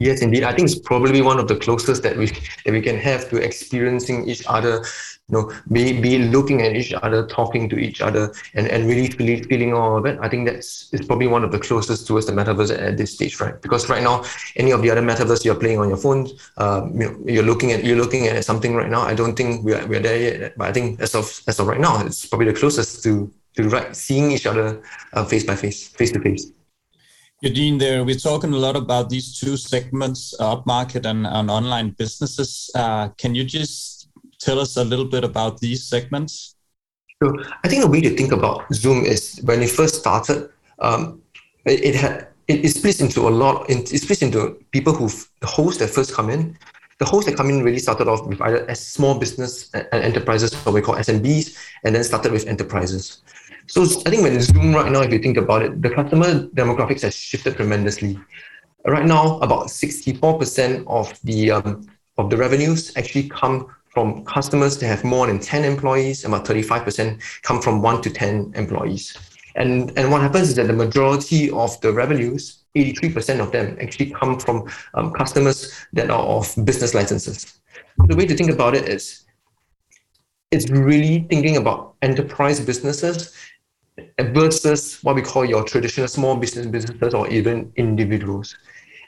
Yes, 0.00 0.22
indeed. 0.22 0.44
I 0.44 0.52
think 0.54 0.70
it's 0.70 0.78
probably 0.78 1.20
one 1.20 1.38
of 1.38 1.46
the 1.46 1.56
closest 1.56 2.02
that 2.02 2.16
we 2.16 2.26
that 2.64 2.72
we 2.72 2.80
can 2.80 2.96
have 2.96 3.28
to 3.30 3.36
experiencing 3.36 4.28
each 4.28 4.42
other 4.46 4.84
know, 5.30 5.52
be, 5.72 6.00
be 6.00 6.18
looking 6.18 6.62
at 6.62 6.74
each 6.74 6.92
other, 6.92 7.26
talking 7.26 7.68
to 7.68 7.78
each 7.78 8.00
other, 8.00 8.32
and, 8.54 8.66
and 8.68 8.86
really 8.86 9.08
feeling, 9.08 9.44
feeling 9.44 9.74
all 9.74 9.96
of 9.96 10.06
it. 10.06 10.18
I 10.20 10.28
think 10.28 10.46
that's 10.46 10.92
is 10.92 11.06
probably 11.06 11.26
one 11.26 11.44
of 11.44 11.52
the 11.52 11.58
closest 11.58 12.06
towards 12.06 12.26
the 12.26 12.32
metaverse 12.32 12.76
at, 12.76 12.96
this 12.96 13.14
stage, 13.14 13.40
right? 13.40 13.60
Because 13.60 13.88
right 13.88 14.02
now, 14.02 14.24
any 14.56 14.72
of 14.72 14.82
the 14.82 14.90
other 14.90 15.02
metaverse 15.02 15.44
you're 15.44 15.54
playing 15.54 15.78
on 15.78 15.88
your 15.88 15.96
phone, 15.96 16.28
um, 16.56 17.00
you 17.00 17.24
you're 17.26 17.44
looking 17.44 17.72
at 17.72 17.84
you're 17.84 17.96
looking 17.96 18.26
at 18.26 18.44
something 18.44 18.74
right 18.74 18.90
now. 18.90 19.02
I 19.02 19.14
don't 19.14 19.36
think 19.36 19.64
we're, 19.64 19.86
we're 19.86 20.00
there 20.00 20.20
yet, 20.20 20.56
but 20.56 20.68
I 20.68 20.72
think 20.72 21.00
as 21.00 21.14
of 21.14 21.42
as 21.46 21.58
of 21.60 21.66
right 21.66 21.80
now, 21.80 22.04
it's 22.04 22.26
probably 22.26 22.46
the 22.46 22.58
closest 22.58 23.02
to 23.04 23.32
to 23.56 23.68
right 23.68 23.94
seeing 23.94 24.30
each 24.30 24.46
other 24.46 24.82
uh, 25.12 25.24
face 25.24 25.44
by 25.44 25.56
face, 25.56 25.88
face 25.88 26.12
to 26.12 26.20
face. 26.20 26.52
Eugene, 27.42 27.78
there 27.78 28.04
we're 28.04 28.14
talking 28.16 28.52
a 28.52 28.56
lot 28.56 28.76
about 28.76 29.08
these 29.08 29.38
two 29.38 29.56
segments, 29.56 30.34
upmarket 30.40 31.06
and, 31.06 31.26
and 31.26 31.50
online 31.50 31.90
businesses. 31.90 32.70
Uh, 32.74 33.08
can 33.16 33.34
you 33.34 33.44
just 33.44 33.99
tell 34.40 34.58
us 34.58 34.76
a 34.76 34.84
little 34.84 35.04
bit 35.04 35.24
about 35.24 35.60
these 35.60 35.84
segments? 35.84 36.56
Sure. 37.22 37.34
I 37.62 37.68
think 37.68 37.82
the 37.82 37.90
way 37.90 38.00
to 38.00 38.16
think 38.16 38.32
about 38.32 38.72
Zoom 38.72 39.04
is 39.04 39.40
when 39.44 39.62
it 39.62 39.70
first 39.70 39.96
started, 39.96 40.50
um, 40.78 41.20
it, 41.66 41.84
it, 41.84 41.94
had 41.94 42.28
it, 42.48 42.64
it 42.64 42.68
splits 42.70 43.00
into 43.00 43.28
a 43.28 43.30
lot. 43.30 43.68
It 43.68 43.88
splits 43.88 44.22
into 44.22 44.58
people 44.72 44.94
who 44.94 45.08
the 45.40 45.46
hosts 45.46 45.78
that 45.80 45.90
first 45.90 46.14
come 46.14 46.30
in. 46.30 46.58
The 46.98 47.04
hosts 47.04 47.30
that 47.30 47.36
come 47.36 47.48
in 47.48 47.62
really 47.62 47.78
started 47.78 48.08
off 48.08 48.26
with 48.26 48.40
either 48.42 48.68
as 48.68 48.86
small 48.86 49.18
business 49.18 49.70
and 49.72 49.86
enterprises, 49.92 50.52
what 50.64 50.74
we 50.74 50.82
call 50.82 50.96
SMBs, 50.96 51.56
and 51.84 51.94
then 51.94 52.04
started 52.04 52.32
with 52.32 52.46
enterprises. 52.46 53.22
So 53.68 53.82
I 53.82 54.10
think 54.10 54.22
when 54.22 54.40
Zoom 54.40 54.74
right 54.74 54.90
now, 54.90 55.02
if 55.02 55.12
you 55.12 55.18
think 55.18 55.36
about 55.36 55.62
it, 55.62 55.80
the 55.80 55.90
customer 55.90 56.46
demographics 56.48 57.02
has 57.02 57.14
shifted 57.14 57.56
tremendously. 57.56 58.18
Right 58.84 59.06
now, 59.06 59.38
about 59.40 59.68
64% 59.68 60.84
of 60.86 61.18
the 61.22 61.52
um, 61.52 61.86
of 62.18 62.30
the 62.30 62.36
revenues 62.36 62.92
actually 62.96 63.28
come 63.28 63.68
from 63.90 64.24
customers 64.24 64.78
that 64.78 64.86
have 64.86 65.04
more 65.04 65.26
than 65.26 65.38
10 65.38 65.64
employees, 65.64 66.24
about 66.24 66.44
35% 66.44 67.20
come 67.42 67.60
from 67.60 67.82
1 67.82 68.02
to 68.02 68.10
10 68.10 68.52
employees. 68.54 69.16
And, 69.56 69.92
and 69.98 70.10
what 70.10 70.22
happens 70.22 70.50
is 70.50 70.54
that 70.56 70.68
the 70.68 70.72
majority 70.72 71.50
of 71.50 71.80
the 71.80 71.92
revenues, 71.92 72.64
83% 72.76 73.40
of 73.40 73.50
them 73.50 73.76
actually 73.80 74.10
come 74.10 74.38
from 74.38 74.70
um, 74.94 75.12
customers 75.12 75.74
that 75.92 76.08
are 76.08 76.22
of 76.22 76.54
business 76.64 76.94
licenses. 76.94 77.60
The 78.06 78.16
way 78.16 78.26
to 78.26 78.36
think 78.36 78.50
about 78.50 78.76
it 78.76 78.88
is 78.88 79.26
it's 80.50 80.70
really 80.70 81.26
thinking 81.28 81.56
about 81.56 81.94
enterprise 82.02 82.60
businesses 82.60 83.34
versus 84.18 85.02
what 85.02 85.14
we 85.14 85.22
call 85.22 85.44
your 85.44 85.64
traditional 85.64 86.08
small 86.08 86.36
business 86.36 86.66
businesses 86.66 87.14
or 87.14 87.28
even 87.28 87.72
individuals. 87.76 88.56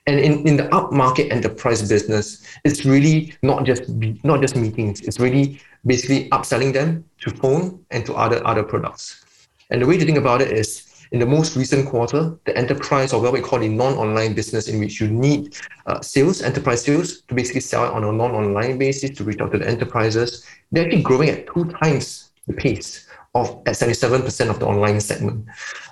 And 0.07 0.19
in, 0.19 0.47
in 0.47 0.57
the 0.57 0.65
upmarket 0.65 1.31
enterprise 1.31 1.88
business, 1.88 2.45
it's 2.65 2.85
really 2.85 3.35
not 3.43 3.65
just 3.65 3.88
not 4.25 4.41
just 4.41 4.57
meetings. 4.57 5.01
It's 5.01 5.21
really 5.21 5.61
basically 5.87 6.29
upselling 6.31 6.73
them 6.73 7.05
to 7.21 7.31
phone 7.31 7.85
and 7.91 8.05
to 8.07 8.15
other 8.15 8.45
other 8.47 8.65
products. 8.65 9.25
And 9.71 9.81
the 9.81 9.87
way 9.87 9.97
to 9.97 10.05
think 10.05 10.19
about 10.19 10.43
it 10.43 10.51
is 10.51 10.93
in 11.12 11.21
the 11.21 11.27
most 11.27 11.57
recent 11.57 11.88
quarter, 11.88 12.37
the 12.47 12.57
enterprise 12.57 13.12
or 13.12 13.21
what 13.21 13.33
we 13.33 13.41
call 13.41 13.59
the 13.59 13.69
non-online 13.69 14.35
business 14.35 14.67
in 14.67 14.81
which 14.81 15.01
you 15.01 15.09
need 15.09 15.57
uh, 15.87 16.01
sales, 16.01 16.41
enterprise 16.43 16.83
sales 16.83 17.21
to 17.23 17.35
basically 17.35 17.61
sell 17.61 17.85
it 17.85 17.93
on 17.93 18.03
a 18.03 18.12
non-online 18.12 18.79
basis 18.79 19.11
to 19.11 19.25
reach 19.25 19.41
out 19.41 19.53
to 19.53 19.59
the 19.59 19.69
enterprises, 19.69 20.45
they're 20.73 20.87
actually 20.87 21.03
growing 21.03 21.29
at 21.29 21.47
two 21.47 21.67
times 21.83 22.31
the 22.47 22.55
pace 22.55 23.07
of 23.35 23.62
at 23.67 23.75
77% 23.75 24.51
of 24.51 24.59
the 24.59 24.67
online 24.67 25.01
segment, 25.01 25.47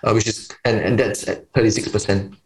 uh, 0.04 0.12
which 0.12 0.26
is 0.26 0.50
and, 0.64 0.80
and 0.80 0.98
that's 0.98 1.28
at 1.28 1.50
36%. 1.52 2.36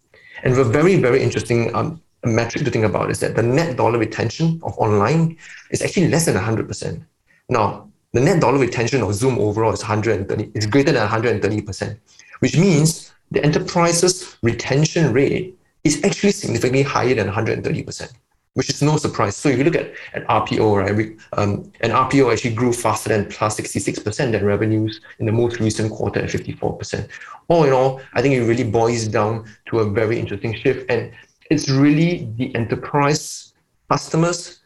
And 0.45 0.57
a 0.57 0.63
very, 0.63 0.97
very 0.97 1.23
interesting 1.23 1.75
um, 1.75 2.01
metric 2.23 2.65
to 2.65 2.71
think 2.71 2.85
about 2.85 3.11
is 3.11 3.19
that 3.21 3.35
the 3.35 3.43
net 3.43 3.77
dollar 3.77 3.99
retention 3.99 4.61
of 4.63 4.77
online 4.79 5.37
is 5.71 5.83
actually 5.83 6.09
less 6.09 6.27
than 6.27 6.37
100%. 6.37 7.03
Now, 7.49 7.91
the 8.13 8.21
net 8.21 8.41
dollar 8.41 8.59
retention 8.59 9.03
of 9.03 9.15
Zoom 9.15 9.39
overall 9.39 9.73
is 9.73 9.81
130, 9.81 10.53
is 10.55 10.67
greater 10.67 10.93
than 10.93 11.09
130%, 11.09 11.99
which 12.41 12.57
means 12.57 13.13
the 13.31 13.43
enterprise's 13.43 14.37
retention 14.43 15.13
rate 15.13 15.59
is 15.83 16.05
actually 16.05 16.33
significantly 16.33 16.83
higher 16.83 17.15
than 17.15 17.29
130% 17.29 18.13
which 18.55 18.71
is 18.71 18.83
no 18.83 18.97
surprise. 18.97 19.37
So 19.37 19.49
if 19.49 19.59
you 19.59 19.65
look 19.65 19.77
at, 19.77 19.93
at 20.15 20.27
RPO, 20.29 20.83
right, 20.83 20.95
we, 20.95 21.17
um, 21.33 21.71
and 21.81 21.93
RPO 21.93 22.33
actually 22.33 22.55
grew 22.55 22.73
faster 22.73 23.09
than 23.11 23.27
plus 23.27 23.61
66% 23.61 24.33
than 24.33 24.45
revenues 24.45 25.01
in 25.19 25.27
the 25.27 25.33
most 25.33 25.61
recent 25.61 25.93
quarter 25.93 26.21
at 26.21 26.31
54%. 26.31 27.09
All 27.49 27.65
in 27.65 27.73
all, 27.73 28.01
I 28.15 28.23
think 28.23 28.35
it 28.35 28.45
really 28.45 28.65
boils 28.65 29.09
down 29.09 29.45
to 29.67 29.81
a 29.81 29.91
very 29.91 30.19
interesting 30.19 30.55
shift. 30.55 30.89
And 30.89 31.13
it's 31.51 31.69
really 31.69 32.33
the 32.37 32.55
enterprise 32.55 33.55
customers 33.91 34.61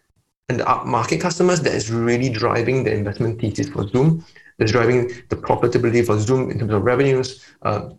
and 0.50 0.60
the 0.60 0.64
upmarket 0.64 1.20
customers 1.20 1.60
that 1.62 1.74
is 1.74 1.90
really 1.90 2.28
driving 2.28 2.84
the 2.84 2.92
investment 2.92 3.40
thesis 3.40 3.68
for 3.68 3.88
Zoom, 3.88 4.24
that's 4.58 4.72
driving 4.72 5.08
the 5.28 5.36
profitability 5.36 6.04
for 6.04 6.18
Zoom 6.18 6.50
in 6.50 6.58
terms 6.58 6.72
of 6.72 6.82
revenues, 6.82 7.44
uh, 7.62 7.90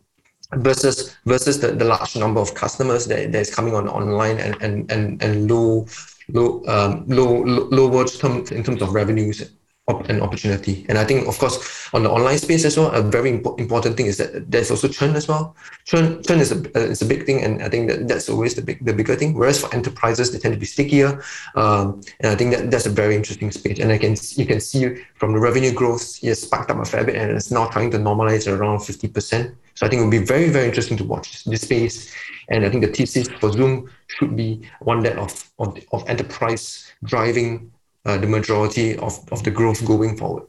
versus 0.55 1.15
versus 1.25 1.59
the, 1.59 1.71
the 1.71 1.85
large 1.85 2.15
number 2.15 2.39
of 2.39 2.53
customers 2.55 3.05
that, 3.05 3.31
that 3.31 3.39
is 3.39 3.53
coming 3.53 3.75
on 3.75 3.88
online 3.88 4.39
and 4.39 4.55
and 4.62 4.91
and, 4.91 5.21
and 5.21 5.49
low 5.51 5.85
low 6.29 6.63
um, 6.67 7.05
low 7.07 7.43
low 7.43 8.03
term 8.05 8.45
in 8.51 8.63
terms 8.63 8.81
of 8.81 8.93
revenues 8.93 9.51
an 9.89 10.21
opportunity. 10.21 10.85
And 10.88 10.97
I 10.97 11.03
think, 11.03 11.27
of 11.27 11.38
course, 11.38 11.89
on 11.93 12.03
the 12.03 12.09
online 12.09 12.38
space 12.38 12.63
as 12.65 12.77
well, 12.77 12.91
a 12.91 13.01
very 13.01 13.31
impo- 13.31 13.59
important 13.59 13.97
thing 13.97 14.05
is 14.05 14.17
that 14.17 14.51
there's 14.51 14.69
also 14.69 14.88
churn 14.88 15.15
as 15.15 15.27
well. 15.27 15.55
Churn, 15.85 16.21
churn 16.23 16.39
is 16.39 16.51
a 16.51 16.57
uh, 16.75 16.91
is 16.91 17.01
a 17.01 17.05
big 17.05 17.25
thing, 17.25 17.43
and 17.43 17.63
I 17.63 17.69
think 17.69 17.89
that 17.89 18.07
that's 18.07 18.29
always 18.29 18.53
the 18.53 18.62
big 18.62 18.85
the 18.85 18.93
bigger 18.93 19.15
thing. 19.15 19.33
Whereas 19.33 19.59
for 19.62 19.73
enterprises, 19.73 20.31
they 20.31 20.39
tend 20.39 20.53
to 20.53 20.59
be 20.59 20.65
stickier, 20.65 21.23
um, 21.55 22.01
and 22.19 22.31
I 22.31 22.35
think 22.35 22.51
that 22.51 22.71
that's 22.71 22.85
a 22.85 22.89
very 22.89 23.15
interesting 23.15 23.51
space. 23.51 23.79
And 23.79 23.91
I 23.91 23.97
can 23.97 24.15
you 24.35 24.45
can 24.45 24.59
see 24.59 25.03
from 25.15 25.33
the 25.33 25.39
revenue 25.39 25.73
growth, 25.73 26.19
it 26.23 26.27
has 26.27 26.41
sparked 26.41 26.69
up 26.71 26.77
a 26.77 26.85
fair 26.85 27.03
bit, 27.03 27.15
and 27.15 27.31
it's 27.31 27.51
now 27.51 27.67
trying 27.67 27.91
to 27.91 27.97
normalize 27.97 28.45
around 28.47 28.81
fifty 28.81 29.07
percent. 29.07 29.55
So 29.79 29.85
I 29.85 29.89
think 29.89 30.01
it 30.01 30.03
will 30.03 30.11
be 30.11 30.17
very 30.25 30.49
very 30.49 30.65
interesting 30.65 30.97
to 30.97 31.05
watch 31.05 31.45
this 31.45 31.61
space. 31.61 32.13
And 32.49 32.65
I 32.65 32.69
think 32.69 32.83
the 32.83 32.91
thesis 32.91 33.29
for 33.39 33.49
Zoom 33.49 33.89
should 34.07 34.35
be 34.35 34.67
one 34.81 35.03
that 35.03 35.17
of 35.17 35.49
of, 35.57 35.79
of 35.93 36.03
enterprise 36.09 36.91
driving 37.05 37.71
uh, 38.05 38.17
the 38.17 38.27
majority 38.27 38.97
of, 38.97 39.17
of 39.31 39.41
the 39.45 39.51
growth 39.51 39.85
going 39.85 40.17
forward. 40.17 40.43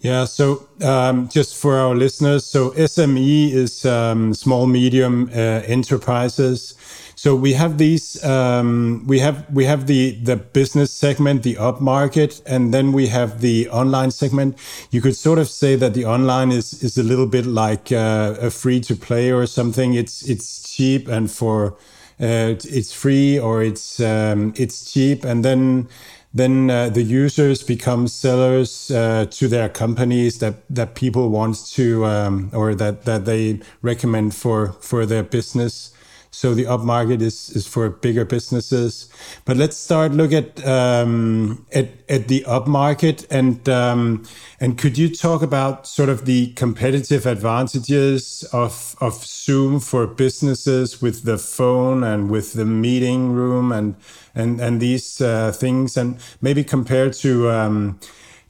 Yeah, 0.00 0.24
so 0.24 0.68
um, 0.82 1.28
just 1.28 1.56
for 1.56 1.76
our 1.76 1.94
listeners, 1.94 2.44
so 2.44 2.70
SME 2.72 3.52
is 3.52 3.84
um, 3.86 4.34
small 4.34 4.66
medium 4.66 5.30
uh, 5.32 5.62
enterprises. 5.76 6.74
So 7.22 7.36
we 7.36 7.52
have 7.52 7.78
these, 7.78 8.20
um, 8.24 9.04
we 9.06 9.20
have 9.20 9.46
we 9.48 9.64
have 9.66 9.86
the 9.86 10.18
the 10.24 10.34
business 10.34 10.90
segment, 10.90 11.44
the 11.44 11.56
up 11.56 11.80
market, 11.80 12.42
and 12.46 12.74
then 12.74 12.90
we 12.90 13.06
have 13.06 13.40
the 13.40 13.68
online 13.70 14.10
segment. 14.10 14.58
You 14.90 15.00
could 15.00 15.14
sort 15.14 15.38
of 15.38 15.48
say 15.48 15.76
that 15.76 15.94
the 15.94 16.04
online 16.04 16.50
is 16.50 16.82
is 16.82 16.98
a 16.98 17.04
little 17.04 17.28
bit 17.28 17.46
like 17.46 17.92
uh, 17.92 18.34
a 18.40 18.50
free 18.50 18.80
to 18.80 18.96
play 18.96 19.30
or 19.30 19.46
something. 19.46 19.94
It's 19.94 20.28
it's 20.28 20.68
cheap 20.74 21.06
and 21.06 21.30
for 21.30 21.76
uh, 22.18 22.58
it's 22.78 22.92
free 22.92 23.38
or 23.38 23.62
it's 23.62 24.00
um, 24.00 24.52
it's 24.56 24.92
cheap, 24.92 25.24
and 25.24 25.44
then 25.44 25.86
then 26.34 26.70
uh, 26.70 26.88
the 26.88 27.04
users 27.04 27.62
become 27.62 28.08
sellers 28.08 28.90
uh, 28.90 29.26
to 29.30 29.46
their 29.46 29.68
companies 29.68 30.38
that 30.38 30.54
that 30.68 30.96
people 30.96 31.28
want 31.28 31.66
to 31.76 32.04
um, 32.04 32.50
or 32.52 32.74
that 32.74 33.04
that 33.04 33.26
they 33.26 33.60
recommend 33.80 34.34
for 34.34 34.72
for 34.80 35.06
their 35.06 35.22
business. 35.22 35.91
So 36.32 36.54
the 36.54 36.64
upmarket 36.64 37.20
is 37.20 37.50
is 37.50 37.66
for 37.66 37.90
bigger 37.90 38.24
businesses. 38.24 39.08
But 39.44 39.58
let's 39.58 39.76
start 39.76 40.12
look 40.12 40.32
at 40.32 40.66
um, 40.66 41.66
at 41.72 41.88
at 42.08 42.28
the 42.28 42.42
upmarket 42.48 43.26
and 43.30 43.68
um, 43.68 44.24
and 44.58 44.78
could 44.78 44.96
you 44.96 45.14
talk 45.14 45.42
about 45.42 45.86
sort 45.86 46.08
of 46.08 46.24
the 46.24 46.52
competitive 46.54 47.26
advantages 47.26 48.44
of 48.52 48.96
of 49.00 49.24
Zoom 49.24 49.78
for 49.78 50.06
businesses 50.06 51.02
with 51.02 51.24
the 51.24 51.36
phone 51.36 52.02
and 52.02 52.30
with 52.30 52.54
the 52.54 52.64
meeting 52.64 53.32
room 53.32 53.70
and 53.70 53.94
and 54.34 54.58
and 54.58 54.80
these 54.80 55.20
uh, 55.20 55.52
things 55.52 55.98
and 55.98 56.18
maybe 56.40 56.64
compared 56.64 57.12
to 57.12 57.50
um, 57.50 58.00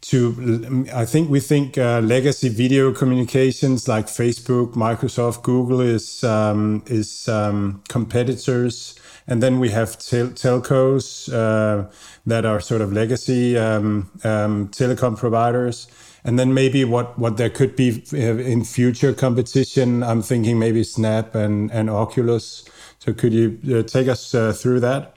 to 0.03 0.87
I 0.93 1.05
think 1.05 1.31
we 1.31 1.41
think 1.41 1.79
uh, 1.79 2.01
legacy 2.01 2.49
video 2.49 2.93
communications 2.93 3.89
like 3.89 4.07
Facebook, 4.07 4.75
Microsoft, 4.75 5.43
Google 5.43 5.81
is 5.81 6.25
um, 6.25 6.83
is 6.87 7.29
um, 7.29 7.83
competitors, 7.89 8.95
and 9.27 9.43
then 9.43 9.61
we 9.61 9.71
have 9.71 9.99
tel- 9.99 10.29
telcos 10.31 11.33
uh, 11.33 11.91
that 12.27 12.45
are 12.45 12.61
sort 12.61 12.81
of 12.81 12.93
legacy 12.93 13.57
um, 13.57 14.11
um 14.25 14.69
telecom 14.69 15.17
providers. 15.17 15.87
And 16.25 16.39
then 16.39 16.55
maybe 16.55 16.85
what, 16.85 17.19
what 17.19 17.37
there 17.37 17.51
could 17.51 17.75
be 17.75 18.03
in 18.13 18.65
future 18.65 19.13
competition, 19.13 20.05
I'm 20.05 20.23
thinking 20.23 20.59
maybe 20.59 20.85
Snap 20.85 21.35
and, 21.35 21.71
and 21.73 21.91
Oculus. 21.91 22.65
So 23.01 23.13
could 23.13 23.33
you 23.33 23.59
uh, 23.69 23.83
take 23.83 24.07
us 24.07 24.33
uh, 24.35 24.53
through 24.53 24.81
that? 24.81 25.17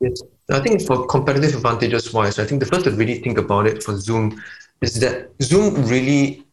Yes. 0.00 0.22
I 0.50 0.60
think 0.60 0.82
for 0.82 1.06
competitive 1.06 1.54
advantages 1.54 2.12
wise, 2.12 2.38
I 2.38 2.44
think 2.44 2.60
the 2.60 2.66
first 2.66 2.84
to 2.84 2.90
really 2.90 3.18
think 3.20 3.38
about 3.38 3.66
it 3.66 3.82
for 3.82 3.96
Zoom 3.96 4.42
is 4.82 5.00
that 5.00 5.30
Zoom 5.42 5.86
really 5.86 6.44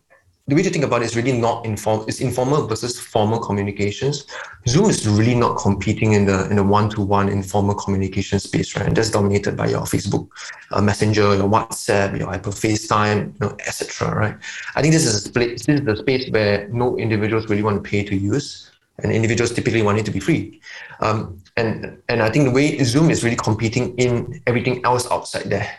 the 0.48 0.56
way 0.56 0.64
to 0.64 0.70
think 0.70 0.84
about 0.84 1.02
it 1.02 1.06
is 1.06 1.16
really 1.16 1.34
not 1.34 1.66
informal. 1.66 2.06
It's 2.08 2.20
informal 2.20 2.68
versus 2.68 3.00
formal 3.00 3.40
communications. 3.40 4.26
Zoom 4.68 4.90
is 4.90 5.08
really 5.08 5.36
not 5.36 5.58
competing 5.58 6.14
in 6.14 6.26
the 6.26 6.50
in 6.50 6.56
the 6.56 6.64
one-to-one 6.64 7.30
informal 7.30 7.76
communication 7.76 8.40
space, 8.40 8.76
right? 8.76 8.88
And 8.88 8.96
that's 8.96 9.12
dominated 9.12 9.56
by 9.56 9.68
your 9.68 9.82
Facebook 9.82 10.28
uh, 10.72 10.82
Messenger, 10.82 11.36
your 11.36 11.50
WhatsApp, 11.50 12.18
your 12.18 12.34
Apple 12.34 12.52
FaceTime, 12.52 13.34
you 13.34 13.40
know, 13.40 13.56
etc. 13.68 14.16
Right? 14.16 14.38
I 14.76 14.82
think 14.82 14.94
this 14.94 15.06
is 15.06 15.16
a 15.16 15.20
space. 15.20 15.66
This 15.66 15.80
is 15.80 15.86
the 15.86 15.98
space 15.98 16.30
where 16.32 16.68
no 16.70 16.98
individuals 16.98 17.48
really 17.48 17.64
want 17.64 17.84
to 17.84 17.90
pay 17.90 18.04
to 18.04 18.16
use 18.16 18.71
and 19.04 19.12
individuals 19.12 19.52
typically 19.52 19.82
want 19.82 19.98
it 20.00 20.06
to 20.06 20.12
be 20.12 20.20
free. 20.20 20.62
Um, 21.00 21.42
and 21.58 22.02
and 22.10 22.22
I 22.22 22.30
think 22.30 22.46
the 22.46 22.52
way 22.52 22.78
Zoom 22.84 23.10
is 23.10 23.24
really 23.24 23.36
competing 23.36 23.96
in 23.98 24.42
everything 24.48 24.84
else 24.86 25.10
outside 25.12 25.50
there, 25.50 25.70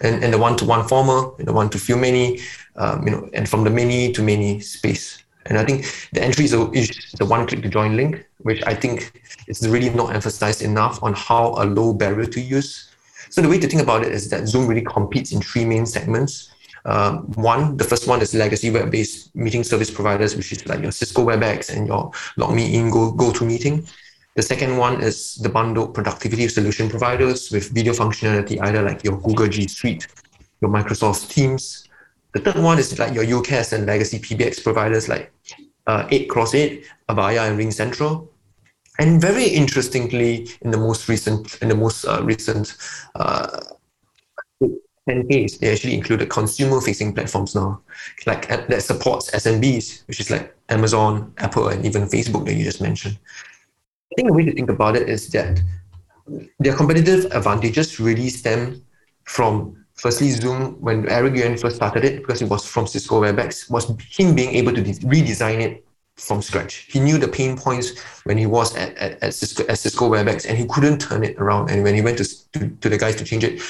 and, 0.00 0.22
and 0.24 0.32
the 0.32 0.38
one-to-one 0.38 0.88
formal, 0.88 1.36
the 1.38 1.52
one-to-few 1.52 1.96
many, 1.96 2.40
um, 2.76 3.06
you 3.06 3.12
know, 3.12 3.28
and 3.32 3.48
from 3.48 3.64
the 3.64 3.70
many 3.70 4.12
to 4.12 4.22
many 4.22 4.60
space. 4.60 5.18
And 5.46 5.58
I 5.58 5.64
think 5.64 5.84
the 6.12 6.22
entry 6.22 6.46
is, 6.46 6.54
a, 6.54 6.70
is 6.72 6.88
the 7.18 7.26
one-click 7.26 7.62
to 7.62 7.68
join 7.68 7.96
link, 7.96 8.26
which 8.38 8.62
I 8.66 8.74
think 8.74 9.22
is 9.46 9.68
really 9.68 9.90
not 9.90 10.14
emphasized 10.14 10.62
enough 10.62 11.02
on 11.02 11.12
how 11.12 11.54
a 11.58 11.64
low 11.64 11.92
barrier 11.92 12.24
to 12.26 12.40
use. 12.40 12.90
So 13.28 13.42
the 13.42 13.48
way 13.48 13.58
to 13.58 13.68
think 13.68 13.82
about 13.82 14.04
it 14.04 14.12
is 14.12 14.30
that 14.30 14.48
Zoom 14.48 14.66
really 14.66 14.80
competes 14.84 15.32
in 15.32 15.42
three 15.42 15.66
main 15.66 15.84
segments. 15.84 16.50
Um, 16.84 17.32
one, 17.32 17.76
the 17.76 17.84
first 17.84 18.06
one 18.06 18.20
is 18.20 18.34
legacy 18.34 18.70
web-based 18.70 19.34
meeting 19.34 19.64
service 19.64 19.90
providers, 19.90 20.36
which 20.36 20.52
is 20.52 20.66
like 20.66 20.82
your 20.82 20.92
Cisco 20.92 21.24
WebEx 21.24 21.74
and 21.74 21.86
your 21.86 22.10
LogMeIn 22.38 22.92
Go 22.92 23.12
GoToMeeting. 23.12 23.90
The 24.34 24.42
second 24.42 24.76
one 24.76 25.00
is 25.00 25.36
the 25.36 25.48
bundled 25.48 25.94
productivity 25.94 26.48
solution 26.48 26.90
providers 26.90 27.50
with 27.50 27.70
video 27.70 27.92
functionality, 27.92 28.60
either 28.60 28.82
like 28.82 29.04
your 29.04 29.18
Google 29.20 29.48
G 29.48 29.68
Suite, 29.68 30.06
your 30.60 30.70
Microsoft 30.70 31.30
Teams. 31.30 31.88
The 32.32 32.40
third 32.40 32.62
one 32.62 32.78
is 32.78 32.98
like 32.98 33.14
your 33.14 33.24
UCaaS 33.24 33.72
and 33.72 33.86
legacy 33.86 34.18
PBX 34.18 34.62
providers 34.62 35.08
like 35.08 35.32
uh, 35.86 36.06
8Cross8, 36.08 36.84
Avaya, 37.08 37.48
and 37.48 37.58
RingCentral. 37.58 38.28
And 38.98 39.20
very 39.20 39.46
interestingly, 39.46 40.48
in 40.62 40.70
the 40.70 40.78
most 40.78 41.08
recent, 41.08 41.58
in 41.62 41.68
the 41.68 41.74
most 41.74 42.04
uh, 42.04 42.20
recent 42.22 42.76
uh, 43.14 43.60
10Ks, 45.08 45.58
they 45.58 45.72
actually 45.72 45.94
included 45.94 46.30
consumer-facing 46.30 47.14
platforms 47.14 47.54
now, 47.54 47.80
like 48.26 48.50
uh, 48.50 48.64
that 48.68 48.82
supports 48.82 49.30
SMBs, 49.32 50.06
which 50.08 50.20
is 50.20 50.30
like 50.30 50.56
Amazon, 50.70 51.32
Apple, 51.38 51.68
and 51.68 51.84
even 51.84 52.04
Facebook 52.04 52.46
that 52.46 52.54
you 52.54 52.64
just 52.64 52.80
mentioned. 52.80 53.18
I 54.12 54.14
think 54.16 54.28
the 54.28 54.34
way 54.34 54.44
to 54.44 54.52
think 54.52 54.70
about 54.70 54.96
it 54.96 55.08
is 55.08 55.28
that 55.30 55.60
their 56.58 56.74
competitive 56.74 57.26
advantages 57.32 58.00
really 58.00 58.30
stem 58.30 58.82
from 59.24 59.84
firstly 59.94 60.30
Zoom 60.30 60.80
when 60.80 61.08
Eric 61.08 61.36
Yuan 61.36 61.56
first 61.56 61.76
started 61.76 62.04
it 62.04 62.20
because 62.20 62.40
it 62.40 62.48
was 62.48 62.64
from 62.64 62.86
Cisco 62.86 63.20
WebEx 63.20 63.70
was 63.70 63.92
him 64.08 64.34
being 64.34 64.54
able 64.54 64.72
to 64.72 64.82
de- 64.82 64.94
redesign 65.00 65.60
it 65.60 65.84
from 66.16 66.40
scratch. 66.40 66.86
He 66.90 67.00
knew 67.00 67.18
the 67.18 67.28
pain 67.28 67.56
points 67.56 68.00
when 68.24 68.38
he 68.38 68.46
was 68.46 68.74
at, 68.76 68.96
at, 68.96 69.22
at, 69.22 69.34
Cisco, 69.34 69.64
at 69.66 69.78
Cisco 69.78 70.08
WebEx 70.10 70.48
and 70.48 70.56
he 70.56 70.66
couldn't 70.66 70.98
turn 70.98 71.24
it 71.24 71.36
around. 71.38 71.70
And 71.70 71.82
when 71.82 71.94
he 71.94 72.00
went 72.00 72.18
to, 72.18 72.50
to, 72.52 72.68
to 72.68 72.88
the 72.88 72.98
guys 72.98 73.16
to 73.16 73.24
change 73.24 73.44
it 73.44 73.60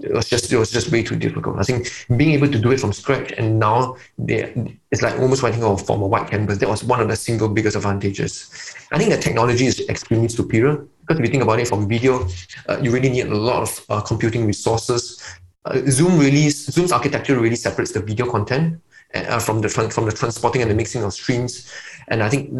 was 0.00 0.28
just 0.28 0.52
it 0.52 0.56
was 0.56 0.70
just 0.70 0.90
way 0.90 1.02
too 1.02 1.16
difficult. 1.16 1.58
I 1.58 1.62
think 1.62 1.90
being 2.16 2.32
able 2.32 2.48
to 2.48 2.58
do 2.58 2.70
it 2.72 2.80
from 2.80 2.92
scratch 2.92 3.32
and 3.32 3.58
now 3.58 3.96
it's 4.26 5.02
like 5.02 5.18
almost 5.18 5.42
writing 5.42 5.62
off 5.62 5.86
from 5.86 6.02
a 6.02 6.06
white 6.06 6.28
canvas. 6.28 6.58
That 6.58 6.68
was 6.68 6.82
one 6.82 7.00
of 7.00 7.08
the 7.08 7.16
single 7.16 7.48
biggest 7.48 7.76
advantages. 7.76 8.74
I 8.90 8.98
think 8.98 9.10
the 9.10 9.18
technology 9.18 9.66
is 9.66 9.80
extremely 9.88 10.28
superior 10.28 10.76
because 11.00 11.18
if 11.18 11.26
you 11.26 11.30
think 11.30 11.42
about 11.42 11.60
it 11.60 11.68
from 11.68 11.88
video, 11.88 12.26
uh, 12.68 12.78
you 12.82 12.90
really 12.90 13.10
need 13.10 13.26
a 13.26 13.34
lot 13.34 13.62
of 13.62 13.84
uh, 13.88 14.00
computing 14.00 14.46
resources. 14.46 15.22
Uh, 15.64 15.80
Zoom 15.88 16.18
really 16.18 16.50
Zoom's 16.50 16.92
architecture 16.92 17.38
really 17.38 17.56
separates 17.56 17.92
the 17.92 18.00
video 18.00 18.28
content 18.30 18.80
uh, 19.14 19.38
from 19.38 19.60
the 19.60 19.68
from 19.68 20.06
the 20.06 20.12
transporting 20.12 20.62
and 20.62 20.70
the 20.70 20.74
mixing 20.74 21.02
of 21.02 21.12
streams. 21.12 21.70
And 22.12 22.22
I 22.22 22.28
think 22.28 22.50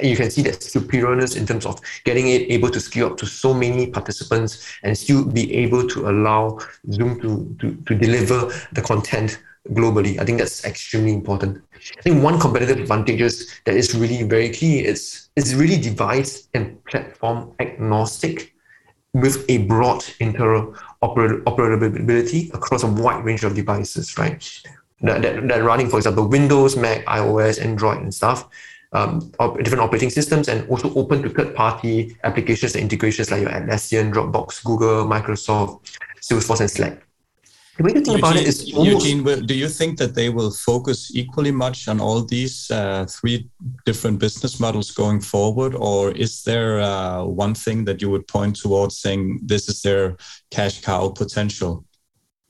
you 0.00 0.16
can 0.16 0.30
see 0.30 0.40
that 0.42 0.60
superiorness 0.60 1.36
in 1.36 1.44
terms 1.44 1.66
of 1.66 1.80
getting 2.04 2.28
it 2.28 2.48
able 2.48 2.70
to 2.70 2.78
scale 2.78 3.08
up 3.08 3.16
to 3.16 3.26
so 3.26 3.52
many 3.52 3.88
participants 3.88 4.64
and 4.84 4.96
still 4.96 5.24
be 5.24 5.52
able 5.52 5.88
to 5.88 6.08
allow 6.08 6.60
Zoom 6.92 7.20
to, 7.20 7.56
to, 7.58 7.74
to 7.86 7.94
deliver 7.96 8.52
the 8.70 8.80
content 8.80 9.42
globally. 9.70 10.20
I 10.20 10.24
think 10.24 10.38
that's 10.38 10.64
extremely 10.64 11.12
important. 11.12 11.60
I 11.98 12.02
think 12.02 12.22
one 12.22 12.38
competitive 12.38 12.78
advantages 12.78 13.52
that 13.64 13.74
is 13.74 13.96
really 13.96 14.22
very 14.22 14.50
key 14.50 14.84
is 14.84 15.28
is 15.34 15.56
really 15.56 15.76
device 15.76 16.48
and 16.54 16.80
platform 16.84 17.52
agnostic 17.58 18.54
with 19.12 19.44
a 19.48 19.58
broad 19.66 20.02
interoperability 20.20 22.54
across 22.54 22.84
a 22.84 22.86
wide 22.86 23.24
range 23.24 23.42
of 23.42 23.56
devices, 23.56 24.16
right? 24.16 24.40
That, 25.00 25.20
that, 25.22 25.48
that 25.48 25.64
running, 25.64 25.88
for 25.88 25.96
example, 25.96 26.28
Windows, 26.28 26.76
Mac, 26.76 27.04
iOS, 27.06 27.60
Android, 27.60 28.02
and 28.02 28.14
stuff 28.14 28.48
um, 28.92 29.32
different 29.62 29.82
operating 29.82 30.10
systems 30.10 30.48
and 30.48 30.68
also 30.68 30.92
open 30.94 31.22
to 31.22 31.28
third-party 31.30 32.16
applications 32.24 32.74
and 32.74 32.82
integrations 32.82 33.30
like 33.30 33.42
your 33.42 33.50
Atlassian, 33.50 34.12
Dropbox, 34.12 34.64
Google, 34.64 35.04
Microsoft, 35.04 35.98
Salesforce, 36.20 36.60
and 36.60 36.70
Slack. 36.70 37.06
The 37.76 37.84
way 37.84 37.92
to 37.92 38.00
think 38.00 38.08
Eugene, 38.08 38.24
about 38.24 38.36
it 38.36 38.46
is 38.46 38.74
almost, 38.74 39.06
Eugene, 39.06 39.46
do 39.46 39.54
you 39.54 39.68
think 39.68 39.96
that 39.98 40.14
they 40.14 40.28
will 40.28 40.50
focus 40.50 41.10
equally 41.14 41.52
much 41.52 41.88
on 41.88 41.98
all 41.98 42.22
these 42.22 42.70
uh, 42.70 43.06
three 43.08 43.48
different 43.86 44.18
business 44.18 44.60
models 44.60 44.90
going 44.90 45.20
forward, 45.20 45.74
or 45.74 46.10
is 46.10 46.42
there 46.42 46.80
uh, 46.80 47.24
one 47.24 47.54
thing 47.54 47.84
that 47.84 48.02
you 48.02 48.10
would 48.10 48.26
point 48.28 48.56
towards 48.56 48.98
saying 48.98 49.40
this 49.42 49.68
is 49.68 49.80
their 49.80 50.16
cash 50.50 50.82
cow 50.82 51.08
potential? 51.08 51.84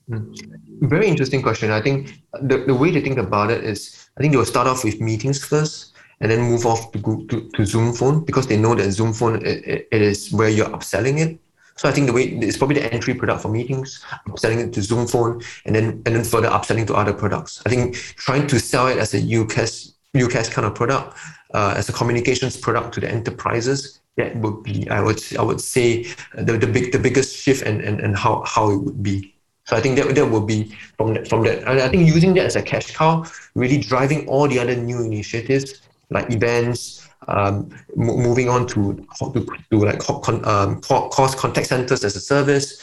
Hmm. 0.09 0.33
Very 0.81 1.07
interesting 1.07 1.41
question. 1.41 1.71
I 1.71 1.81
think 1.81 2.19
the, 2.41 2.65
the 2.65 2.75
way 2.75 2.91
to 2.91 2.99
think 2.99 3.17
about 3.17 3.51
it 3.51 3.63
is 3.63 4.09
I 4.17 4.21
think 4.21 4.33
they 4.33 4.37
will 4.37 4.45
start 4.45 4.67
off 4.67 4.83
with 4.83 4.99
meetings 4.99 5.45
first 5.45 5.90
and 6.21 6.29
then 6.29 6.41
move 6.41 6.65
off 6.65 6.91
to, 6.91 7.25
to, 7.27 7.49
to 7.49 7.65
Zoom 7.65 7.93
Phone 7.93 8.23
because 8.23 8.47
they 8.47 8.57
know 8.57 8.75
that 8.75 8.91
Zoom 8.91 9.11
Phone 9.11 9.45
it, 9.45 9.87
it 9.91 10.01
is 10.01 10.31
where 10.31 10.49
you're 10.49 10.69
upselling 10.69 11.19
it. 11.19 11.39
So 11.77 11.89
I 11.89 11.91
think 11.91 12.07
the 12.07 12.13
way 12.13 12.25
it's 12.25 12.57
probably 12.57 12.75
the 12.75 12.93
entry 12.93 13.15
product 13.15 13.41
for 13.41 13.49
meetings, 13.49 14.03
upselling 14.27 14.59
it 14.59 14.73
to 14.73 14.81
Zoom 14.81 15.07
Phone, 15.07 15.41
and 15.65 15.75
then 15.75 15.85
and 16.05 16.15
then 16.15 16.23
further 16.23 16.49
upselling 16.49 16.85
to 16.87 16.93
other 16.93 17.13
products. 17.13 17.61
I 17.65 17.69
think 17.69 17.95
trying 17.95 18.45
to 18.47 18.59
sell 18.59 18.87
it 18.87 18.97
as 18.97 19.13
a 19.13 19.21
UCaaS 19.21 19.93
UCaaS 20.15 20.51
kind 20.51 20.67
of 20.67 20.75
product, 20.75 21.17
uh, 21.53 21.73
as 21.75 21.89
a 21.89 21.93
communications 21.93 22.55
product 22.55 22.93
to 22.95 22.99
the 22.99 23.09
enterprises, 23.09 24.01
that 24.17 24.35
would 24.37 24.61
be 24.63 24.87
I 24.89 25.01
would 25.01 25.21
I 25.39 25.41
would 25.41 25.61
say 25.61 26.03
the, 26.35 26.57
the 26.57 26.67
big 26.67 26.91
the 26.91 26.99
biggest 26.99 27.35
shift 27.35 27.63
and, 27.63 27.81
and, 27.81 27.99
and 27.99 28.15
how, 28.15 28.43
how 28.45 28.69
it 28.69 28.77
would 28.77 29.01
be. 29.01 29.33
So 29.65 29.77
I 29.77 29.79
think 29.79 29.95
that 29.95 30.13
that 30.13 30.25
will 30.25 30.45
be 30.45 30.75
from 30.97 31.13
that, 31.13 31.27
from 31.27 31.43
that. 31.43 31.59
And 31.59 31.79
I 31.79 31.87
think 31.87 32.07
using 32.07 32.33
that 32.33 32.45
as 32.45 32.55
a 32.55 32.61
cash 32.61 32.93
cow, 32.93 33.25
really 33.55 33.77
driving 33.77 34.27
all 34.27 34.47
the 34.47 34.59
other 34.59 34.75
new 34.75 35.01
initiatives 35.01 35.81
like 36.11 36.31
events, 36.31 37.07
um, 37.27 37.69
moving 37.95 38.49
on 38.49 38.67
to, 38.67 39.05
to, 39.19 39.47
to 39.71 39.77
like 39.77 40.01
um, 40.45 40.81
cost 40.81 41.37
contact 41.37 41.67
centers 41.67 42.03
as 42.03 42.15
a 42.15 42.21
service. 42.21 42.81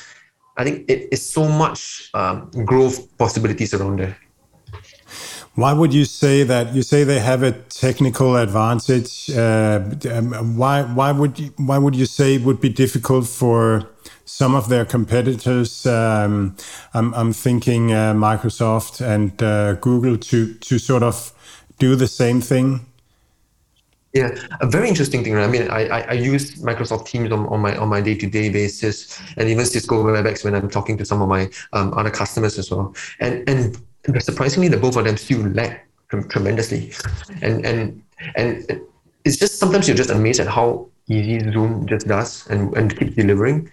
I 0.57 0.65
think 0.65 0.91
it 0.91 1.09
is 1.13 1.25
so 1.29 1.47
much 1.47 2.11
um, 2.15 2.51
growth 2.65 3.17
possibilities 3.17 3.75
around 3.75 4.01
there. 4.01 4.17
Why 5.55 5.73
would 5.73 5.93
you 5.93 6.05
say 6.05 6.45
that? 6.45 6.73
You 6.75 6.83
say 6.83 7.05
they 7.05 7.19
have 7.19 7.43
a 7.43 7.53
technical 7.53 8.37
advantage. 8.37 9.29
Uh, 9.31 9.81
um, 10.13 10.57
why 10.57 10.83
why 10.83 11.11
would 11.11 11.39
you, 11.39 11.53
why 11.57 11.79
would 11.79 11.97
you 11.97 12.07
say 12.07 12.37
it 12.37 12.43
would 12.43 12.61
be 12.61 12.69
difficult 12.69 13.27
for 13.27 13.89
some 14.25 14.55
of 14.55 14.69
their 14.69 14.85
competitors? 14.85 15.85
Um, 15.85 16.57
I'm, 16.95 17.13
I'm 17.15 17.33
thinking 17.33 17.93
uh, 17.93 18.15
Microsoft 18.15 19.01
and 19.01 19.43
uh, 19.43 19.75
Google 19.75 20.17
to 20.17 20.55
to 20.55 20.79
sort 20.79 21.03
of 21.03 21.33
do 21.79 21.97
the 21.97 22.07
same 22.07 22.41
thing. 22.41 22.87
Yeah, 24.15 24.35
a 24.61 24.67
very 24.67 24.89
interesting 24.89 25.23
thing. 25.23 25.35
Right? 25.35 25.45
I 25.45 25.49
mean, 25.49 25.69
I, 25.69 25.87
I, 25.89 26.01
I 26.01 26.13
use 26.13 26.63
Microsoft 26.63 27.07
Teams 27.07 27.31
on, 27.31 27.47
on 27.49 27.61
my 27.61 27.77
on 27.77 27.89
my 27.89 28.01
day 28.01 28.15
to 28.17 28.27
day 28.27 28.49
basis, 28.49 29.21
and 29.37 29.49
even 29.49 29.67
Cisco 29.67 30.03
WebEx 30.03 30.45
when 30.45 30.55
I'm 30.55 30.71
talking 30.71 30.97
to 30.99 31.05
some 31.05 31.21
of 31.21 31.29
my 31.29 31.51
um, 31.75 31.93
other 31.95 32.11
customers 32.11 32.59
as 32.59 32.71
well. 32.71 32.95
And 33.21 33.47
and 33.49 33.77
surprisingly, 34.23 34.69
the 34.69 34.79
both 34.79 34.97
of 34.97 35.05
them 35.05 35.19
still 35.19 35.43
lag 35.49 35.81
tremendously, 36.31 36.93
and 37.43 37.67
and 37.67 38.03
and 38.37 38.81
it's 39.25 39.37
just 39.37 39.59
sometimes 39.59 39.87
you're 39.87 39.97
just 39.97 40.11
amazed 40.11 40.41
at 40.41 40.47
how 40.47 40.89
easy 41.09 41.39
Zoom 41.53 41.87
just 41.87 42.09
does 42.09 42.47
and 42.49 42.75
and 42.77 42.99
keeps 42.99 43.15
delivering 43.15 43.71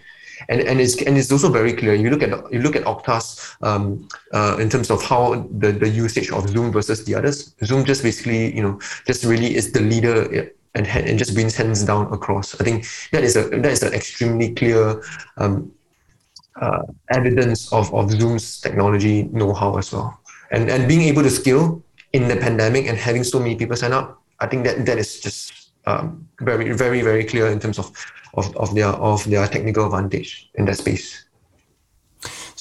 and 0.48 0.60
and 0.60 0.80
it's 0.80 1.00
and 1.02 1.16
it's 1.16 1.32
also 1.32 1.50
very 1.50 1.72
clear. 1.72 1.94
You 1.94 2.10
look 2.10 2.22
at 2.22 2.30
you 2.52 2.60
look 2.60 2.76
at 2.76 2.84
Okta's 2.84 3.56
um, 3.62 4.08
uh, 4.32 4.56
in 4.60 4.68
terms 4.68 4.90
of 4.90 5.02
how 5.02 5.46
the, 5.58 5.72
the 5.72 5.88
usage 5.88 6.30
of 6.30 6.48
Zoom 6.48 6.72
versus 6.72 7.04
the 7.04 7.14
others. 7.14 7.54
Zoom 7.64 7.84
just 7.84 8.02
basically 8.02 8.54
you 8.54 8.62
know 8.62 8.78
just 9.06 9.24
really 9.24 9.54
is 9.54 9.72
the 9.72 9.80
leader 9.80 10.50
and 10.74 10.86
and 10.86 11.18
just 11.18 11.34
wins 11.36 11.56
hands 11.56 11.82
down 11.84 12.12
across. 12.12 12.58
I 12.60 12.64
think 12.64 12.86
that 13.12 13.24
is 13.24 13.36
a 13.36 13.48
that 13.48 13.72
is 13.72 13.82
an 13.82 13.94
extremely 13.94 14.54
clear 14.54 15.02
um, 15.38 15.72
uh, 16.60 16.82
evidence 17.10 17.72
of 17.72 17.92
of 17.94 18.10
Zoom's 18.10 18.60
technology 18.60 19.24
know-how 19.24 19.78
as 19.78 19.92
well, 19.92 20.20
and 20.50 20.70
and 20.70 20.86
being 20.86 21.02
able 21.02 21.22
to 21.22 21.30
scale 21.30 21.82
in 22.12 22.28
the 22.28 22.36
pandemic 22.36 22.86
and 22.86 22.98
having 22.98 23.24
so 23.24 23.38
many 23.38 23.56
people 23.56 23.76
sign 23.76 23.92
up. 23.92 24.22
I 24.40 24.46
think 24.46 24.64
that 24.64 24.84
that 24.84 24.98
is 24.98 25.20
just 25.20 25.72
um, 25.86 26.28
very 26.40 26.72
very 26.72 27.00
very 27.00 27.24
clear 27.24 27.48
in 27.48 27.58
terms 27.58 27.78
of 27.78 27.90
of, 28.34 28.56
of 28.56 28.74
their 28.74 28.88
of 28.88 29.24
their 29.24 29.46
technical 29.48 29.86
advantage 29.86 30.50
in 30.54 30.64
that 30.66 30.78
space. 30.78 31.25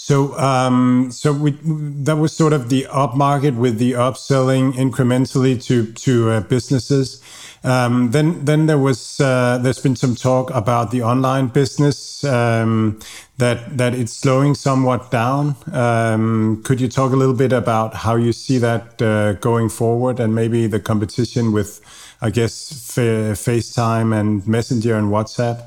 So, 0.07 0.37
um, 0.37 1.09
so 1.11 1.33
we, 1.33 1.57
that 2.03 2.17
was 2.17 2.31
sort 2.31 2.53
of 2.53 2.69
the 2.69 2.85
up 2.91 3.15
market 3.15 3.55
with 3.55 3.79
the 3.79 3.93
upselling 3.93 4.73
incrementally 4.73 5.59
to 5.63 5.91
to 5.93 6.29
uh, 6.29 6.41
businesses. 6.41 7.19
Um, 7.63 8.11
then, 8.11 8.45
then 8.45 8.67
there 8.67 8.77
was 8.77 9.19
uh, 9.19 9.57
there's 9.63 9.79
been 9.79 9.95
some 9.95 10.13
talk 10.13 10.51
about 10.51 10.91
the 10.91 11.01
online 11.01 11.47
business 11.47 12.23
um, 12.23 12.99
that 13.39 13.79
that 13.79 13.95
it's 13.95 14.13
slowing 14.13 14.53
somewhat 14.53 15.09
down. 15.09 15.55
Um, 15.71 16.61
could 16.63 16.79
you 16.79 16.87
talk 16.87 17.11
a 17.11 17.15
little 17.15 17.33
bit 17.33 17.51
about 17.51 17.95
how 17.95 18.15
you 18.15 18.31
see 18.31 18.59
that 18.59 19.01
uh, 19.01 19.33
going 19.33 19.69
forward, 19.69 20.19
and 20.19 20.35
maybe 20.35 20.67
the 20.67 20.79
competition 20.79 21.51
with 21.51 21.81
I 22.21 22.29
guess 22.29 22.95
FaceTime 22.95 24.13
and 24.13 24.47
Messenger 24.47 24.97
and 24.97 25.07
WhatsApp. 25.07 25.63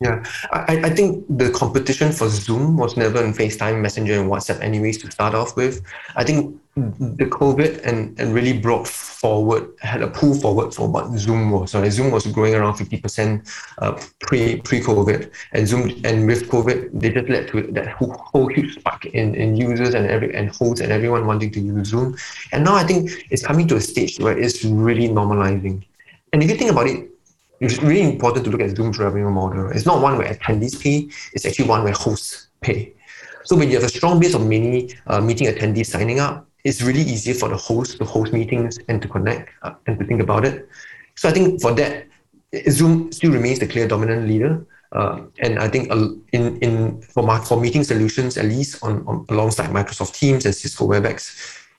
Yeah, 0.00 0.24
I, 0.50 0.80
I 0.84 0.90
think 0.90 1.24
the 1.28 1.50
competition 1.50 2.10
for 2.12 2.28
Zoom 2.28 2.76
was 2.76 2.96
never 2.96 3.24
in 3.24 3.32
FaceTime, 3.32 3.80
Messenger, 3.80 4.20
and 4.20 4.30
WhatsApp, 4.30 4.60
anyways, 4.60 4.98
to 4.98 5.10
start 5.10 5.34
off 5.34 5.56
with. 5.56 5.82
I 6.16 6.24
think 6.24 6.60
the 6.74 7.26
COVID 7.26 7.84
and, 7.84 8.18
and 8.18 8.34
really 8.34 8.58
brought 8.58 8.88
forward, 8.88 9.70
had 9.80 10.02
a 10.02 10.08
pull 10.08 10.34
forward 10.34 10.74
for 10.74 10.88
what 10.88 11.16
Zoom 11.16 11.52
was. 11.52 11.70
So 11.70 11.88
Zoom 11.88 12.10
was 12.10 12.26
growing 12.26 12.56
around 12.56 12.74
50% 12.74 13.48
uh, 13.78 13.92
pre 14.20 14.60
pre 14.62 14.80
COVID, 14.80 15.30
and 15.52 15.68
Zoom 15.68 15.82
and 16.04 16.26
with 16.26 16.48
COVID, 16.50 17.00
they 17.00 17.10
just 17.10 17.28
led 17.28 17.46
to 17.48 17.62
that 17.72 17.88
whole, 17.90 18.12
whole 18.18 18.48
huge 18.48 18.74
spike 18.74 19.06
in, 19.06 19.36
in 19.36 19.56
users 19.56 19.94
and 19.94 20.06
every 20.06 20.34
and 20.34 20.50
hosts 20.50 20.80
and 20.80 20.90
everyone 20.90 21.26
wanting 21.26 21.52
to 21.52 21.60
use 21.60 21.88
Zoom. 21.88 22.16
And 22.50 22.64
now 22.64 22.74
I 22.74 22.82
think 22.82 23.26
it's 23.30 23.46
coming 23.46 23.68
to 23.68 23.76
a 23.76 23.80
stage 23.80 24.18
where 24.18 24.36
it's 24.36 24.64
really 24.64 25.08
normalizing. 25.08 25.84
And 26.32 26.42
if 26.42 26.50
you 26.50 26.56
think 26.56 26.72
about 26.72 26.88
it, 26.88 27.13
it's 27.64 27.82
really 27.82 28.02
important 28.02 28.44
to 28.44 28.50
look 28.50 28.60
at 28.60 28.76
Zoom's 28.76 28.98
revenue 28.98 29.30
model. 29.30 29.70
It's 29.70 29.86
not 29.86 30.02
one 30.02 30.18
where 30.18 30.32
attendees 30.32 30.80
pay, 30.80 31.08
it's 31.32 31.44
actually 31.44 31.68
one 31.68 31.84
where 31.84 31.92
hosts 31.92 32.48
pay. 32.60 32.94
So 33.44 33.56
when 33.56 33.68
you 33.68 33.74
have 33.74 33.84
a 33.84 33.88
strong 33.88 34.20
base 34.20 34.34
of 34.34 34.46
many 34.46 34.94
uh, 35.06 35.20
meeting 35.20 35.46
attendees 35.48 35.86
signing 35.86 36.18
up, 36.18 36.46
it's 36.64 36.80
really 36.80 37.02
easy 37.02 37.32
for 37.34 37.48
the 37.48 37.56
host 37.56 37.98
to 37.98 38.04
host 38.04 38.32
meetings 38.32 38.78
and 38.88 39.02
to 39.02 39.08
connect 39.08 39.50
uh, 39.62 39.74
and 39.86 39.98
to 39.98 40.06
think 40.06 40.22
about 40.22 40.44
it. 40.46 40.66
So 41.14 41.28
I 41.28 41.32
think 41.32 41.60
for 41.60 41.72
that, 41.74 42.06
Zoom 42.70 43.12
still 43.12 43.32
remains 43.32 43.58
the 43.58 43.66
clear 43.66 43.86
dominant 43.86 44.26
leader. 44.26 44.66
Uh, 44.92 45.22
and 45.40 45.58
I 45.58 45.68
think 45.68 45.90
in 46.32 46.56
in 46.58 47.02
for 47.02 47.22
for 47.40 47.60
meeting 47.60 47.82
solutions, 47.82 48.38
at 48.38 48.44
least 48.44 48.82
on, 48.82 49.04
on 49.06 49.26
alongside 49.28 49.70
Microsoft 49.70 50.14
Teams 50.14 50.46
and 50.46 50.54
Cisco 50.54 50.86
WebEx. 50.86 51.34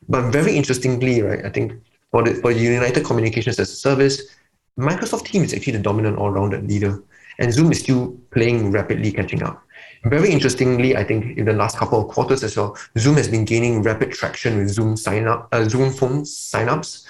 But 0.10 0.32
very 0.32 0.56
interestingly, 0.56 1.22
right, 1.22 1.44
I 1.46 1.50
think 1.50 1.74
for 2.12 2.24
the 2.24 2.36
for 2.36 2.52
United 2.52 3.06
Communications 3.06 3.58
as 3.58 3.72
a 3.72 3.76
service, 3.76 4.22
Microsoft 4.80 5.26
Teams 5.26 5.52
is 5.52 5.58
actually 5.58 5.74
the 5.74 5.80
dominant 5.84 6.18
all-rounded 6.18 6.68
leader, 6.68 7.02
and 7.40 7.54
Zoom 7.54 7.72
is 7.72 7.80
still 7.80 8.18
playing 8.32 8.72
rapidly 8.72 9.12
catching 9.12 9.42
up. 9.42 9.62
Very 10.04 10.32
interestingly, 10.32 10.96
I 10.98 11.04
think 11.04 11.38
in 11.38 11.46
the 11.46 11.54
last 11.54 11.78
couple 11.78 12.02
of 12.02 12.14
quarters 12.14 12.44
as 12.44 12.58
well, 12.58 12.78
Zoom 12.98 13.16
has 13.16 13.28
been 13.28 13.46
gaining 13.46 13.82
rapid 13.82 14.12
traction 14.12 14.58
with 14.58 14.70
Zoom 14.70 14.98
sign 14.98 15.28
up, 15.28 15.48
uh, 15.52 15.68
Zoom 15.68 15.92
phone 15.92 16.24
signups, 16.24 17.06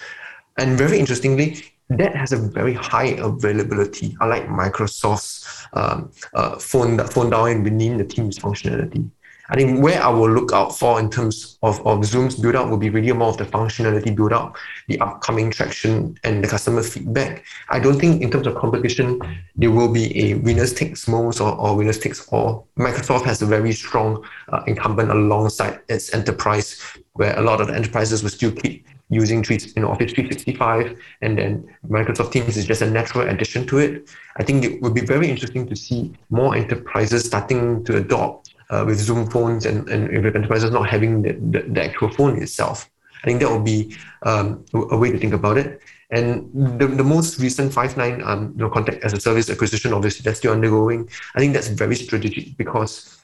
and 0.58 0.78
very 0.78 1.00
interestingly, 1.00 1.64
that 1.90 2.16
has 2.16 2.32
a 2.32 2.38
very 2.38 2.74
high 2.74 3.16
availability, 3.18 4.16
unlike 4.22 4.48
Microsoft's 4.48 5.68
um, 5.74 6.12
uh, 6.34 6.58
phone 6.58 6.98
phone 7.08 7.30
down 7.30 7.64
within 7.64 7.98
the 7.98 8.06
Teams 8.06 8.40
functionality. 8.40 9.10
I 9.50 9.56
think 9.56 9.84
where 9.84 10.02
I 10.02 10.10
will 10.10 10.32
look 10.32 10.54
out 10.54 10.78
for 10.78 11.00
in 11.00 11.10
terms 11.10 11.58
of, 11.62 11.86
of 11.86 12.04
Zoom's 12.04 12.36
build 12.36 12.56
out 12.56 12.70
will 12.70 12.78
be 12.78 12.90
really 12.90 13.12
more 13.12 13.30
of 13.30 13.38
the 13.38 13.46
functionality 13.46 14.16
build 14.16 14.34
out, 14.34 14.58
the 14.88 15.00
upcoming 15.00 15.52
traction 15.52 16.18
and 16.24 16.44
the 16.44 16.48
customer 16.48 16.82
feedback. 16.82 17.46
I 17.70 17.80
don't 17.80 18.00
think 18.00 18.24
in 18.24 18.32
terms 18.32 18.48
of 18.48 18.56
competition, 18.56 19.22
there 19.56 19.70
will 19.70 19.92
be 19.92 20.32
a 20.32 20.34
winners 20.36 20.74
takes 20.74 21.08
most 21.08 21.40
or, 21.40 21.56
or 21.56 21.76
winners 21.76 22.00
takes 22.00 22.28
all. 22.30 22.68
Microsoft 22.78 23.26
has 23.26 23.42
a 23.42 23.46
very 23.46 23.72
strong 23.72 24.26
uh, 24.50 24.64
incumbent 24.66 25.12
alongside 25.12 25.80
its 25.90 26.14
enterprise, 26.14 26.82
where 27.14 27.38
a 27.38 27.42
lot 27.42 27.62
of 27.62 27.68
the 27.68 27.76
enterprises 27.76 28.24
will 28.24 28.32
still 28.32 28.52
keep 28.52 28.88
using 29.10 29.44
treats 29.44 29.72
in 29.74 29.84
Office 29.84 30.12
365, 30.14 31.00
and 31.22 31.38
then 31.38 31.68
Microsoft 31.88 32.32
Teams 32.32 32.58
is 32.58 32.66
just 32.66 32.82
a 32.82 32.90
natural 32.90 33.30
addition 33.30 33.68
to 33.68 33.78
it. 33.78 34.10
I 34.38 34.44
think 34.44 34.64
it 34.64 34.82
would 34.82 34.96
be 34.96 35.02
very 35.02 35.30
interesting 35.30 35.68
to 35.68 35.76
see 35.76 36.14
more 36.32 36.56
enterprises 36.56 37.26
starting 37.26 37.84
to 37.86 37.98
adopt 37.98 38.45
uh, 38.70 38.84
with 38.86 39.00
Zoom 39.00 39.30
phones 39.30 39.66
and, 39.66 39.88
and 39.90 40.24
with 40.24 40.36
enterprises 40.36 40.72
not 40.72 40.90
having 40.90 41.22
the, 41.22 41.34
the, 41.34 41.62
the, 41.70 41.84
actual 41.84 42.10
phone 42.10 42.42
itself. 42.42 42.90
I 43.24 43.28
think 43.28 43.40
that 43.42 43.52
would 43.52 43.66
be 43.66 43.96
um, 44.24 44.66
a 44.74 44.98
way 44.98 45.12
to 45.12 45.18
think 45.18 45.34
about 45.34 45.58
it. 45.58 45.82
And 46.12 46.52
the, 46.80 46.88
the 46.88 47.04
most 47.04 47.40
recent 47.40 47.72
Five9 47.72 48.26
um, 48.26 48.54
you 48.56 48.64
know, 48.64 48.70
contact 48.70 49.04
as 49.04 49.14
a 49.14 49.20
service 49.20 49.50
acquisition, 49.50 49.94
obviously, 49.94 50.24
that's 50.24 50.38
still 50.38 50.54
undergoing. 50.54 51.10
I 51.36 51.40
think 51.40 51.54
that's 51.54 51.68
very 51.68 51.96
strategic 51.96 52.58
because 52.58 53.18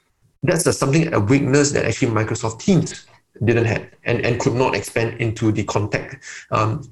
that's 0.44 0.66
a, 0.66 0.74
something, 0.74 1.14
a 1.14 1.20
weakness 1.20 1.72
that 1.72 1.86
actually 1.86 2.12
Microsoft 2.12 2.60
Teams 2.60 3.06
didn't 3.44 3.66
have 3.66 3.88
and, 4.06 4.26
and 4.26 4.40
could 4.40 4.54
not 4.54 4.76
expand 4.76 5.20
into 5.22 5.52
the 5.52 5.64
contact 5.64 6.24
um, 6.52 6.92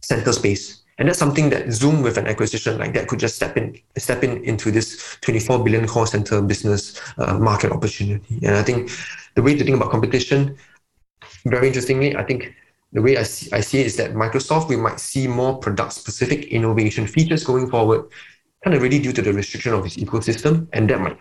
center 0.00 0.32
space. 0.32 0.82
And 0.98 1.08
that's 1.08 1.18
something 1.18 1.50
that 1.50 1.70
Zoom 1.72 2.02
with 2.02 2.16
an 2.16 2.26
acquisition 2.26 2.78
like 2.78 2.94
that 2.94 3.06
could 3.06 3.18
just 3.18 3.36
step 3.36 3.56
in, 3.56 3.78
step 3.98 4.24
in 4.24 4.42
into 4.44 4.70
this 4.70 5.18
24 5.20 5.62
billion 5.62 5.86
call 5.86 6.06
center 6.06 6.40
business 6.40 7.00
uh, 7.18 7.38
market 7.38 7.70
opportunity. 7.70 8.38
And 8.42 8.56
I 8.56 8.62
think 8.62 8.90
the 9.34 9.42
way 9.42 9.54
to 9.56 9.64
think 9.64 9.76
about 9.76 9.90
competition, 9.90 10.56
very 11.44 11.68
interestingly, 11.68 12.16
I 12.16 12.24
think 12.24 12.54
the 12.92 13.02
way 13.02 13.18
I 13.18 13.24
see, 13.24 13.52
I 13.52 13.60
see 13.60 13.80
it 13.80 13.86
is 13.86 13.96
that 13.96 14.12
Microsoft, 14.12 14.68
we 14.68 14.76
might 14.76 14.98
see 14.98 15.28
more 15.28 15.58
product 15.58 15.92
specific 15.92 16.46
innovation 16.46 17.06
features 17.06 17.44
going 17.44 17.68
forward, 17.68 18.06
kind 18.64 18.74
of 18.74 18.80
really 18.80 18.98
due 18.98 19.12
to 19.12 19.20
the 19.20 19.34
restriction 19.34 19.74
of 19.74 19.84
its 19.84 19.96
ecosystem. 19.96 20.66
And 20.72 20.88
that 20.88 21.00
might 21.00 21.18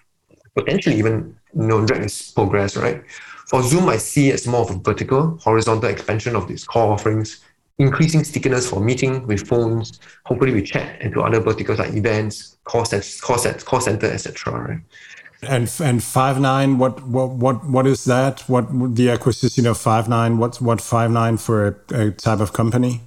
potentially 0.56 0.96
even 0.96 1.36
you 1.54 1.68
know, 1.68 1.86
drag 1.86 2.04
its 2.04 2.32
progress, 2.32 2.78
right? 2.78 3.04
For 3.48 3.62
Zoom, 3.62 3.90
I 3.90 3.98
see 3.98 4.30
it 4.30 4.36
as 4.36 4.48
more 4.48 4.62
of 4.62 4.72
a 4.72 4.80
vertical, 4.80 5.38
horizontal 5.42 5.90
expansion 5.90 6.36
of 6.36 6.48
these 6.48 6.64
core 6.64 6.94
offerings 6.94 7.44
increasing 7.78 8.24
stickiness 8.24 8.70
for 8.70 8.80
meeting 8.80 9.28
with 9.28 9.48
phones, 9.48 10.00
hopefully 10.26 10.54
with 10.54 10.66
chat 10.66 10.98
and 11.02 11.14
to 11.14 11.22
other 11.22 11.40
verticals 11.40 11.80
like 11.80 11.94
events, 11.94 12.58
call 12.64 12.86
center, 12.86 13.06
call 13.22 13.38
center, 13.38 13.60
call 13.60 13.82
center 13.82 14.08
etc. 14.08 14.54
Right? 14.54 14.80
And 15.44 15.64
and 15.82 16.00
Five9, 16.00 16.78
what 16.78 17.06
what 17.06 17.32
what 17.32 17.66
what 17.66 17.86
is 17.86 18.06
that? 18.06 18.42
What 18.48 18.96
the 18.96 19.10
acquisition 19.10 19.68
of 19.68 19.78
Five9? 19.78 20.38
What's 20.38 20.62
what 20.62 20.80
Five9 20.80 21.40
for 21.40 21.68
a, 21.92 22.08
a, 22.08 22.12
type 22.12 22.40
of 22.40 22.54
company? 22.54 23.02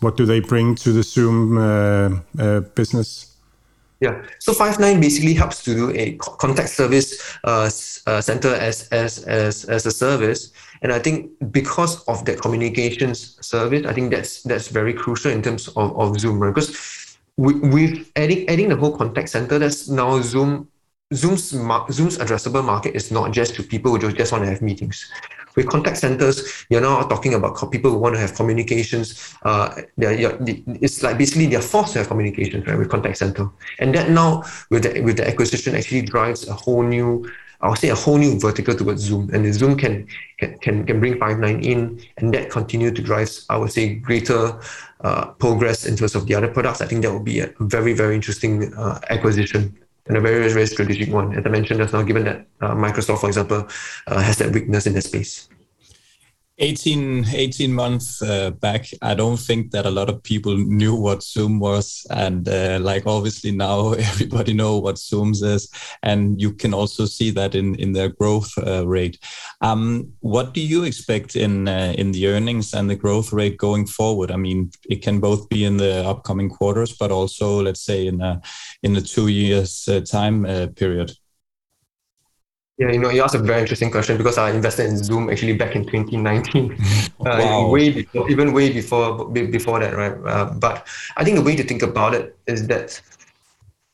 What 0.00 0.16
do 0.16 0.26
they 0.26 0.40
bring 0.40 0.74
to 0.76 0.92
the 0.92 1.02
Zoom 1.02 1.56
uh, 1.56 2.18
uh, 2.38 2.60
business? 2.74 3.31
Yeah, 4.02 4.14
so 4.40 4.52
Five9 4.52 5.00
basically 5.00 5.32
helps 5.32 5.62
to 5.62 5.74
do 5.74 5.84
a 5.94 6.18
contact 6.42 6.70
service 6.70 7.08
uh, 7.44 7.70
uh, 8.06 8.20
center 8.20 8.52
as, 8.68 8.88
as 8.88 9.22
as 9.24 9.64
as 9.66 9.86
a 9.86 9.92
service 9.92 10.50
and 10.82 10.92
I 10.92 10.98
think 10.98 11.30
because 11.52 12.02
of 12.04 12.24
that 12.24 12.40
communications 12.40 13.38
service, 13.40 13.86
I 13.86 13.92
think 13.94 14.10
that's 14.10 14.42
that's 14.42 14.68
very 14.68 14.92
crucial 14.92 15.30
in 15.30 15.40
terms 15.40 15.68
of, 15.68 15.98
of 15.98 16.18
Zoom, 16.18 16.40
right? 16.40 16.52
Because 16.52 17.16
with, 17.36 17.62
with 17.72 18.10
adding 18.16 18.48
adding 18.48 18.68
the 18.68 18.76
whole 18.76 18.96
contact 18.96 19.28
center, 19.28 19.58
that's 19.60 19.88
now 19.88 20.20
Zoom 20.20 20.68
Zoom's 21.14 21.50
Zoom's 21.50 22.18
addressable 22.18 22.64
market 22.64 22.96
is 22.96 23.12
not 23.12 23.30
just 23.30 23.54
to 23.54 23.62
people 23.62 23.96
who 23.96 24.12
just 24.12 24.32
want 24.32 24.44
to 24.44 24.50
have 24.50 24.60
meetings. 24.60 25.08
With 25.56 25.68
contact 25.68 25.98
centers, 25.98 26.64
you're 26.70 26.80
now 26.80 27.02
talking 27.02 27.34
about 27.34 27.70
people 27.70 27.90
who 27.90 27.98
want 27.98 28.14
to 28.14 28.20
have 28.20 28.34
communications. 28.34 29.34
Uh, 29.42 29.82
they're, 29.96 30.36
it's 30.40 31.02
like 31.02 31.18
basically 31.18 31.46
they're 31.46 31.60
forced 31.60 31.92
to 31.92 31.98
have 32.00 32.08
communications, 32.08 32.66
right? 32.66 32.78
With 32.78 32.90
contact 32.90 33.18
center, 33.18 33.48
and 33.78 33.94
that 33.94 34.10
now 34.10 34.44
with 34.70 34.84
the 34.84 35.00
with 35.02 35.16
the 35.18 35.28
acquisition 35.28 35.74
actually 35.74 36.02
drives 36.02 36.48
a 36.48 36.54
whole 36.54 36.82
new 36.82 37.30
I'll 37.62 37.76
say 37.76 37.90
a 37.90 37.94
whole 37.94 38.18
new 38.18 38.38
vertical 38.40 38.74
towards 38.74 39.02
Zoom, 39.02 39.30
and 39.32 39.54
Zoom 39.54 39.76
can 39.76 40.08
can 40.38 40.58
can, 40.58 41.00
bring 41.00 41.14
Five9 41.14 41.62
in, 41.64 42.00
and 42.16 42.34
that 42.34 42.50
continue 42.50 42.90
to 42.90 43.00
drive, 43.02 43.30
I 43.48 43.56
would 43.56 43.70
say, 43.70 43.94
greater 43.94 44.58
uh, 45.00 45.26
progress 45.38 45.86
in 45.86 45.96
terms 45.96 46.16
of 46.16 46.26
the 46.26 46.34
other 46.34 46.48
products. 46.48 46.80
I 46.80 46.86
think 46.86 47.02
that 47.02 47.12
will 47.12 47.20
be 47.20 47.38
a 47.38 47.52
very 47.60 47.92
very 47.92 48.16
interesting 48.16 48.74
uh, 48.74 48.98
acquisition 49.10 49.78
and 50.06 50.16
a 50.16 50.20
very 50.20 50.52
very 50.52 50.66
strategic 50.66 51.12
one. 51.12 51.36
As 51.36 51.46
I 51.46 51.48
mentioned 51.48 51.80
just 51.80 51.92
now, 51.92 52.02
given 52.02 52.24
that 52.24 52.46
uh, 52.60 52.74
Microsoft, 52.74 53.20
for 53.20 53.28
example, 53.28 53.68
uh, 54.06 54.20
has 54.20 54.38
that 54.38 54.52
weakness 54.52 54.86
in 54.86 54.94
that 54.94 55.02
space. 55.02 55.48
18, 56.62 57.26
18 57.34 57.72
months 57.72 58.22
uh, 58.22 58.52
back, 58.52 58.86
I 59.02 59.14
don't 59.14 59.36
think 59.36 59.72
that 59.72 59.84
a 59.84 59.90
lot 59.90 60.08
of 60.08 60.22
people 60.22 60.56
knew 60.56 60.94
what 60.94 61.24
Zoom 61.24 61.58
was. 61.58 62.06
And 62.08 62.48
uh, 62.48 62.78
like 62.80 63.04
obviously 63.04 63.50
now 63.50 63.92
everybody 64.12 64.54
know 64.54 64.78
what 64.78 64.94
Zooms 64.94 65.42
is. 65.42 65.68
And 66.04 66.40
you 66.40 66.52
can 66.52 66.72
also 66.72 67.04
see 67.04 67.30
that 67.32 67.56
in, 67.56 67.74
in 67.74 67.92
their 67.92 68.10
growth 68.10 68.56
uh, 68.58 68.86
rate. 68.86 69.18
Um, 69.60 70.12
what 70.20 70.54
do 70.54 70.60
you 70.60 70.84
expect 70.84 71.34
in, 71.34 71.66
uh, 71.66 71.94
in 71.98 72.12
the 72.12 72.28
earnings 72.28 72.74
and 72.74 72.88
the 72.88 72.96
growth 72.96 73.32
rate 73.32 73.56
going 73.56 73.86
forward? 73.86 74.30
I 74.30 74.36
mean, 74.36 74.70
it 74.88 75.02
can 75.02 75.18
both 75.18 75.48
be 75.48 75.64
in 75.64 75.78
the 75.78 76.06
upcoming 76.06 76.48
quarters, 76.48 76.92
but 76.96 77.10
also 77.10 77.60
let's 77.60 77.82
say 77.82 78.06
in 78.06 78.20
a, 78.20 78.40
in 78.84 78.92
the 78.92 79.02
two 79.02 79.26
years 79.26 79.88
uh, 79.88 80.00
time 80.00 80.46
uh, 80.46 80.68
period. 80.76 81.10
Yeah, 82.82 82.90
you 82.90 82.98
know, 82.98 83.10
you 83.10 83.22
asked 83.22 83.36
a 83.36 83.38
very 83.38 83.60
interesting 83.60 83.92
question 83.92 84.16
because 84.16 84.38
I 84.38 84.50
invested 84.50 84.86
in 84.86 84.96
Zoom 84.96 85.30
actually 85.30 85.52
back 85.52 85.76
in 85.76 85.84
2019, 85.84 86.76
wow. 87.18 87.30
uh, 87.30 87.68
way 87.68 87.90
before, 87.90 88.28
even 88.28 88.52
way 88.52 88.72
before 88.72 89.28
before 89.30 89.78
that, 89.78 89.94
right? 89.94 90.16
Uh, 90.26 90.46
but 90.46 90.84
I 91.16 91.22
think 91.22 91.36
the 91.36 91.42
way 91.42 91.54
to 91.54 91.62
think 91.62 91.82
about 91.82 92.12
it 92.12 92.36
is 92.48 92.66
that 92.66 93.00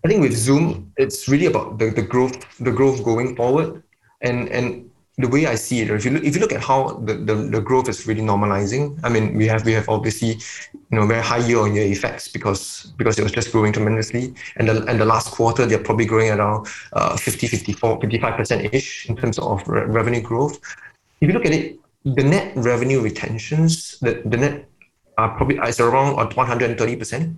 I 0.06 0.08
think 0.08 0.22
with 0.22 0.32
Zoom, 0.32 0.90
it's 0.96 1.28
really 1.28 1.44
about 1.44 1.78
the, 1.78 1.90
the 1.90 2.00
growth, 2.00 2.36
the 2.60 2.72
growth 2.72 3.04
going 3.04 3.36
forward, 3.36 3.82
and 4.22 4.48
and 4.48 4.87
the 5.18 5.26
way 5.28 5.46
I 5.46 5.56
see 5.56 5.80
it, 5.80 5.90
if 5.90 6.04
you 6.04 6.12
look, 6.12 6.22
if 6.22 6.34
you 6.36 6.40
look 6.40 6.52
at 6.52 6.62
how 6.62 6.92
the, 7.04 7.14
the, 7.14 7.34
the 7.34 7.60
growth 7.60 7.88
is 7.88 8.06
really 8.06 8.22
normalizing, 8.22 9.00
I 9.02 9.08
mean, 9.08 9.34
we 9.34 9.48
have 9.48 9.64
we 9.64 9.72
have 9.72 9.88
obviously, 9.88 10.38
you 10.72 10.92
know, 10.92 11.06
very 11.06 11.22
high 11.22 11.44
year 11.44 11.58
on 11.58 11.74
year 11.74 11.86
effects 11.86 12.28
because 12.28 12.92
because 12.96 13.18
it 13.18 13.24
was 13.24 13.32
just 13.32 13.50
growing 13.50 13.72
tremendously, 13.72 14.34
and 14.56 14.68
the 14.68 14.84
and 14.86 15.00
the 15.00 15.04
last 15.04 15.32
quarter 15.32 15.66
they're 15.66 15.82
probably 15.82 16.06
growing 16.06 16.30
around 16.30 16.68
uh, 16.92 17.16
50, 17.16 17.48
54, 17.48 18.00
55 18.00 18.36
percent 18.36 18.72
ish 18.72 19.08
in 19.08 19.16
terms 19.16 19.40
of 19.40 19.66
re- 19.66 19.86
revenue 19.86 20.20
growth. 20.20 20.60
If 21.20 21.28
you 21.28 21.32
look 21.32 21.46
at 21.46 21.52
it, 21.52 21.80
the 22.04 22.22
net 22.22 22.52
revenue 22.54 23.00
retentions, 23.00 23.98
the, 23.98 24.22
the 24.24 24.36
net 24.36 24.68
are 25.18 25.36
probably 25.36 25.58
is 25.66 25.80
around 25.80 26.14
130 26.14 26.96
percent. 26.96 27.36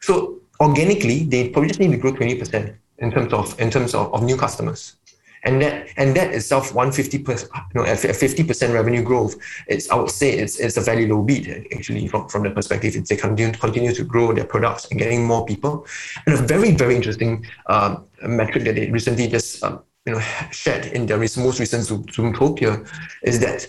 So 0.00 0.40
organically, 0.58 1.22
they 1.22 1.50
probably 1.50 1.68
just 1.68 1.78
need 1.78 1.92
to 1.92 1.98
grow 1.98 2.12
20 2.12 2.34
percent 2.34 2.74
in 2.98 3.12
terms 3.12 3.32
of 3.32 3.60
in 3.60 3.70
terms 3.70 3.94
of, 3.94 4.12
of 4.12 4.24
new 4.24 4.36
customers 4.36 4.96
and 5.44 5.60
that 5.60 5.88
and 5.96 6.16
that 6.16 6.32
itself 6.32 6.74
150 6.74 7.18
percent 7.18 7.50
you 7.74 7.80
know 7.80 7.90
a 7.90 7.96
50 7.96 8.44
percent 8.44 8.72
revenue 8.72 9.02
growth 9.02 9.36
it's 9.66 9.90
i 9.90 9.94
would 9.94 10.10
say 10.10 10.30
it's 10.30 10.58
it's 10.58 10.76
a 10.76 10.80
very 10.80 11.06
low 11.06 11.22
beat 11.22 11.48
actually 11.74 12.06
from, 12.08 12.28
from 12.28 12.42
the 12.42 12.50
perspective 12.50 12.94
if 12.96 13.06
they 13.06 13.16
continue, 13.16 13.52
continue 13.52 13.92
to 13.92 14.04
grow 14.04 14.32
their 14.32 14.44
products 14.44 14.86
and 14.90 14.98
getting 14.98 15.24
more 15.24 15.44
people 15.44 15.86
and 16.26 16.38
a 16.38 16.42
very 16.42 16.72
very 16.72 16.94
interesting 16.94 17.44
um, 17.66 18.04
metric 18.22 18.64
that 18.64 18.74
they 18.74 18.90
recently 18.90 19.26
just 19.28 19.62
um, 19.64 19.82
you 20.06 20.12
know 20.12 20.20
shared 20.50 20.86
in 20.86 21.06
their 21.06 21.18
most 21.18 21.58
recent 21.58 21.84
Zoom, 21.84 22.04
Zoomtopia 22.04 22.86
is 23.22 23.40
that 23.40 23.68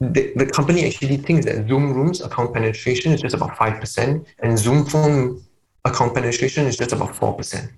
the, 0.00 0.32
the 0.34 0.46
company 0.46 0.86
actually 0.86 1.18
thinks 1.18 1.44
that 1.44 1.68
Zoom 1.68 1.92
Rooms 1.92 2.22
account 2.22 2.54
penetration 2.54 3.12
is 3.12 3.20
just 3.20 3.34
about 3.34 3.50
5% 3.50 4.26
and 4.38 4.58
Zoom 4.58 4.86
Phone 4.86 5.42
account 5.84 6.14
penetration 6.14 6.66
is 6.66 6.78
just 6.78 6.92
about 6.92 7.10
4%. 7.10 7.70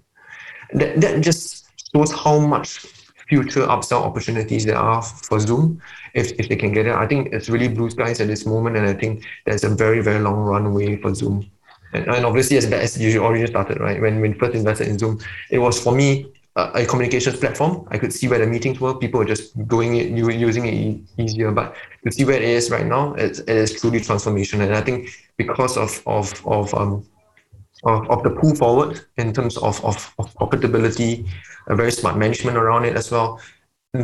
That, 0.74 1.00
that 1.00 1.20
just 1.20 1.66
shows 1.92 2.12
how 2.12 2.38
much 2.38 2.86
future 3.32 3.66
upsell 3.74 4.02
opportunities 4.08 4.66
there 4.66 4.76
are 4.76 5.02
for 5.28 5.40
Zoom 5.40 5.80
if, 6.12 6.26
if 6.40 6.50
they 6.50 6.56
can 6.62 6.70
get 6.76 6.84
it. 6.86 6.94
I 7.04 7.06
think 7.06 7.32
it's 7.32 7.48
really 7.48 7.68
blue 7.68 7.88
skies 7.88 8.20
at 8.20 8.28
this 8.32 8.44
moment, 8.44 8.76
and 8.76 8.86
I 8.86 8.92
think 8.92 9.24
there's 9.46 9.64
a 9.64 9.70
very, 9.70 10.00
very 10.08 10.20
long 10.20 10.40
runway 10.52 10.88
for 11.02 11.14
Zoom. 11.14 11.50
And, 11.94 12.06
and 12.08 12.26
obviously, 12.26 12.56
as 12.58 12.66
as 12.86 13.00
you 13.00 13.24
already 13.24 13.46
started, 13.46 13.80
right? 13.80 13.98
When 14.04 14.20
when 14.22 14.32
first 14.40 14.54
invested 14.54 14.88
in 14.88 14.98
Zoom, 14.98 15.14
it 15.50 15.60
was 15.66 15.74
for 15.84 15.92
me 16.00 16.08
a, 16.56 16.62
a 16.80 16.86
communications 16.92 17.38
platform. 17.42 17.72
I 17.94 17.96
could 18.00 18.12
see 18.18 18.28
where 18.28 18.40
the 18.44 18.46
meetings 18.54 18.78
were. 18.80 18.94
People 19.04 19.18
were 19.20 19.30
just 19.34 19.44
doing 19.74 19.90
it, 20.00 20.06
using 20.48 20.64
it 20.66 20.76
easier. 21.22 21.50
But 21.52 21.74
to 22.04 22.12
see 22.12 22.24
where 22.28 22.36
it 22.36 22.50
is 22.58 22.70
right 22.70 22.88
now, 22.96 23.14
it's, 23.24 23.38
it 23.40 23.56
is 23.64 23.70
truly 23.80 24.00
transformational. 24.00 24.64
And 24.68 24.74
I 24.74 24.82
think 24.88 25.08
because 25.42 25.74
of 25.84 25.90
of 26.06 26.24
of 26.46 26.74
um, 26.80 26.92
of, 27.84 28.08
of 28.10 28.22
the 28.22 28.30
pull 28.30 28.54
forward 28.54 29.00
in 29.16 29.32
terms 29.32 29.56
of, 29.56 29.84
of, 29.84 30.14
of 30.18 30.34
profitability, 30.34 31.28
a 31.68 31.76
very 31.76 31.92
smart 31.92 32.16
management 32.16 32.56
around 32.56 32.84
it 32.84 32.96
as 32.96 33.10
well. 33.10 33.40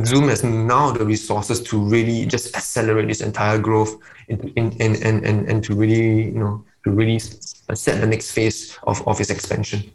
Zoom 0.05 0.29
has 0.29 0.45
now 0.45 0.91
the 0.91 1.05
resources 1.05 1.63
to 1.63 1.79
really 1.79 2.27
just 2.27 2.55
accelerate 2.55 3.09
this 3.09 3.23
entire 3.23 3.59
growth 3.59 3.97
in, 4.29 4.49
in, 4.57 4.73
and, 4.81 4.97
and, 5.03 5.49
and 5.49 5.65
to 5.65 5.75
really, 5.75 6.25
you 6.25 6.39
know, 6.39 6.65
to 6.85 6.91
really 6.91 7.19
set 7.19 8.01
the 8.01 8.07
next 8.07 8.33
phase 8.33 8.79
of, 8.83 9.07
of 9.09 9.19
its 9.21 9.31
expansion. 9.31 9.91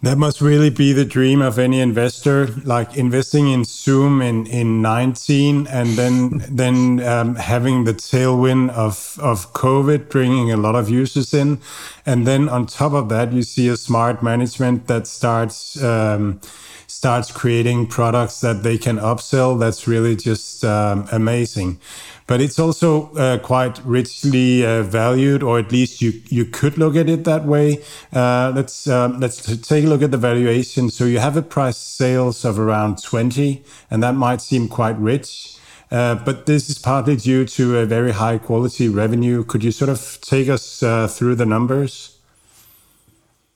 That 0.00 0.16
must 0.16 0.40
really 0.40 0.70
be 0.70 0.92
the 0.92 1.04
dream 1.04 1.42
of 1.42 1.58
any 1.58 1.80
investor, 1.80 2.46
like 2.62 2.96
investing 2.96 3.48
in 3.48 3.64
Zoom 3.64 4.22
in, 4.22 4.46
in 4.46 4.80
19 4.80 5.66
and 5.66 5.88
then 5.98 6.44
then 6.48 7.00
um, 7.00 7.34
having 7.34 7.82
the 7.82 7.94
tailwind 7.94 8.70
of, 8.70 9.18
of 9.20 9.52
COVID 9.54 10.08
bringing 10.08 10.52
a 10.52 10.56
lot 10.56 10.76
of 10.76 10.88
users 10.88 11.34
in. 11.34 11.58
And 12.06 12.28
then 12.28 12.48
on 12.48 12.66
top 12.66 12.92
of 12.92 13.08
that, 13.08 13.32
you 13.32 13.42
see 13.42 13.66
a 13.66 13.76
smart 13.76 14.22
management 14.22 14.86
that 14.86 15.08
starts 15.08 15.82
um, 15.82 16.40
starts 16.86 17.32
creating 17.32 17.88
products 17.88 18.40
that 18.40 18.62
they 18.62 18.78
can 18.78 18.98
upsell. 18.98 19.58
That's 19.58 19.88
really 19.88 20.14
just 20.14 20.64
um, 20.64 21.08
amazing 21.10 21.80
but 22.28 22.42
it's 22.42 22.58
also 22.58 23.10
uh, 23.14 23.38
quite 23.38 23.80
richly 23.84 24.64
uh, 24.64 24.82
valued, 24.82 25.42
or 25.42 25.58
at 25.58 25.72
least 25.72 26.00
you 26.00 26.12
you 26.28 26.44
could 26.44 26.78
look 26.78 26.94
at 26.94 27.08
it 27.08 27.24
that 27.24 27.44
way. 27.44 27.82
Uh, 28.12 28.52
let's 28.54 28.86
um, 28.86 29.18
let's 29.18 29.36
take 29.66 29.84
a 29.84 29.88
look 29.88 30.02
at 30.02 30.12
the 30.12 30.18
valuation. 30.18 30.90
So 30.90 31.06
you 31.06 31.18
have 31.18 31.36
a 31.36 31.42
price 31.42 31.78
sales 31.78 32.44
of 32.44 32.58
around 32.58 33.02
twenty, 33.02 33.64
and 33.90 34.02
that 34.02 34.14
might 34.14 34.40
seem 34.42 34.68
quite 34.68 34.96
rich. 34.98 35.56
Uh, 35.90 36.16
but 36.16 36.44
this 36.44 36.68
is 36.68 36.78
partly 36.78 37.16
due 37.16 37.46
to 37.46 37.78
a 37.78 37.86
very 37.86 38.12
high 38.12 38.36
quality 38.36 38.90
revenue. 38.90 39.42
Could 39.42 39.64
you 39.64 39.72
sort 39.72 39.88
of 39.88 40.18
take 40.20 40.50
us 40.50 40.82
uh, 40.82 41.08
through 41.08 41.36
the 41.36 41.46
numbers? 41.46 42.18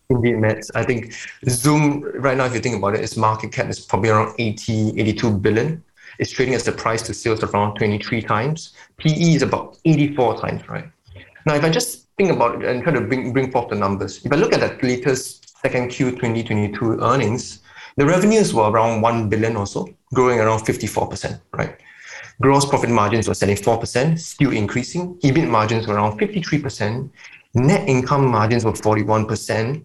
Indeed, 0.09 0.39
Matt. 0.39 0.65
I 0.75 0.83
think 0.83 1.13
Zoom 1.47 2.03
right 2.15 2.37
now, 2.39 2.47
if 2.47 2.55
you 2.55 2.61
think 2.61 2.77
about 2.77 2.95
it, 2.95 3.01
its 3.01 3.19
market 3.19 3.53
cap 3.53 3.69
is 3.69 3.81
probably 3.81 4.09
around 4.09 4.35
80, 4.39 4.99
82 4.99 5.39
billion. 5.39 5.85
It's 6.23 6.31
trading 6.31 6.55
as 6.55 6.63
the 6.63 6.71
price 6.71 7.03
to 7.03 7.15
sales 7.15 7.43
around 7.43 7.75
23 7.75 8.23
times. 8.23 8.75
PE 8.99 9.35
is 9.35 9.43
about 9.43 9.77
84 9.85 10.41
times, 10.41 10.69
right? 10.69 10.85
Now, 11.47 11.57
if 11.57 11.65
I 11.65 11.69
just 11.69 12.07
think 12.17 12.31
about 12.31 12.63
it 12.63 12.69
and 12.69 12.81
try 12.85 12.93
to 12.93 13.01
bring, 13.01 13.33
bring 13.33 13.51
forth 13.51 13.71
the 13.71 13.75
numbers, 13.75 14.25
if 14.25 14.33
I 14.33 14.37
look 14.37 14.53
at 14.53 14.61
the 14.61 14.87
latest 14.87 15.59
second 15.59 15.89
Q 15.89 16.13
2022 16.13 17.01
earnings, 17.01 17.59
the 17.97 18.07
revenues 18.07 18.55
were 18.55 18.71
around 18.71 19.01
1 19.01 19.31
billion 19.31 19.57
or 19.57 19.67
so, 19.67 19.89
growing 20.15 20.39
around 20.39 20.61
54%, 20.61 21.41
right? 21.55 21.77
Gross 22.41 22.67
profit 22.67 22.91
margins 22.91 23.27
were 23.27 23.35
74%, 23.35 24.17
still 24.17 24.53
increasing. 24.53 25.17
EBIT 25.25 25.49
margins 25.49 25.89
were 25.89 25.95
around 25.95 26.21
53%. 26.21 27.11
Net 27.55 27.89
income 27.89 28.29
margins 28.29 28.65
were 28.65 28.71
41%. 28.71 29.85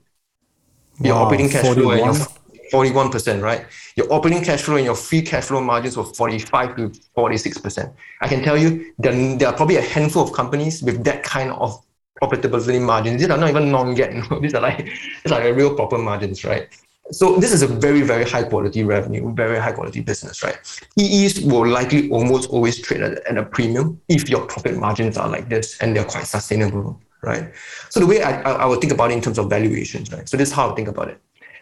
Your 0.99 1.15
wow, 1.15 1.23
operating 1.23 1.49
cash 1.49 1.65
41? 1.65 2.13
flow 2.13 2.27
41%, 2.72 3.41
right? 3.41 3.65
Your 3.95 4.11
operating 4.11 4.43
cash 4.43 4.61
flow 4.61 4.76
and 4.76 4.86
your 4.86 4.95
free 4.95 5.22
cash 5.22 5.45
flow 5.45 5.61
margins 5.61 5.97
were 5.97 6.03
45 6.03 6.76
to 6.78 6.89
46%. 7.15 7.93
I 8.22 8.28
can 8.28 8.43
tell 8.43 8.57
you 8.57 8.93
there, 8.99 9.38
there 9.38 9.47
are 9.47 9.55
probably 9.55 9.78
a 9.78 9.82
handful 9.82 10.24
of 10.24 10.34
companies 10.34 10.84
with 10.84 11.03
that 11.03 11.24
kind 11.24 11.51
of 11.51 11.84
profitability 12.22 12.82
margins. 12.82 13.22
These 13.22 13.30
are 13.30 13.38
not 13.38 13.49
even 13.49 13.72
non-GAAP. 13.72 14.41
These 14.41 14.53
are 14.53 14.61
like 14.61 14.80
it's 14.80 15.32
like 15.32 15.43
a 15.43 15.53
real 15.53 15.76
proper 15.76 15.97
margins, 15.97 16.43
right? 16.43 16.68
So 17.11 17.38
this 17.38 17.53
is 17.53 17.61
a 17.61 17.68
very, 17.68 18.01
very 18.01 18.26
high 18.26 18.43
quality 18.43 18.84
revenue, 18.84 19.34
very 19.34 19.59
high 19.59 19.72
quality 19.72 20.01
business, 20.01 20.43
right? 20.43 20.57
PEs 20.97 21.39
will 21.41 21.65
likely 21.65 22.09
almost 22.09 22.49
always 22.49 22.82
trade 22.82 23.01
at, 23.01 23.26
at 23.26 23.38
a 23.38 23.43
premium 23.45 24.01
if 24.09 24.30
your 24.30 24.45
profit 24.45 24.78
margins 24.78 25.18
are 25.18 25.30
like 25.30 25.47
this 25.47 25.78
and 25.80 25.95
they're 25.95 26.03
quite 26.03 26.26
sustainable, 26.26 26.99
right? 27.22 27.53
So 27.89 28.01
the 28.01 28.07
way 28.07 28.24
I, 28.24 28.41
I, 28.41 28.51
I 28.51 28.65
would 28.65 28.82
think 28.82 28.91
about 28.91 29.11
it 29.11 29.13
in 29.13 29.22
terms 29.22 29.38
of 29.38 29.49
valuations, 29.49 30.11
right? 30.11 30.28
So 30.28 30.36
this 30.36 30.49
is 30.49 30.53
how 30.53 30.70
I 30.70 30.76
think 30.76 30.89
about 30.89 31.07
it. 31.07 31.22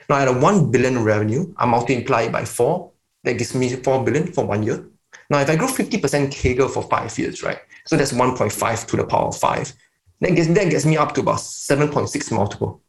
Now 0.10 0.18
at 0.18 0.28
a 0.28 0.34
1 0.34 0.72
billion 0.72 1.04
revenue, 1.04 1.54
I 1.58 1.66
multiply 1.66 2.24
it 2.24 2.32
by 2.32 2.46
four, 2.46 2.92
that 3.24 3.38
gives 3.38 3.56
me 3.56 3.70
4 3.70 4.04
billion 4.04 4.32
for 4.32 4.46
one 4.46 4.64
year. 4.64 4.88
Now, 5.30 5.40
if 5.40 5.50
I 5.50 5.56
grow 5.56 5.68
50% 5.68 6.00
CAGR 6.32 6.70
for 6.70 6.84
five 6.84 7.18
years, 7.18 7.42
right? 7.42 7.60
So 7.86 7.96
that's 7.96 8.12
1.5 8.12 8.88
to 8.88 8.98
the 8.98 9.06
power 9.06 9.28
of 9.28 9.38
five. 9.38 9.74
That 10.22 10.36
gets, 10.36 10.48
that 10.50 10.70
gets 10.70 10.86
me 10.86 10.98
up 10.98 11.14
to 11.16 11.22
about 11.22 11.38
7.6 11.38 12.32
multiple. 12.32 12.82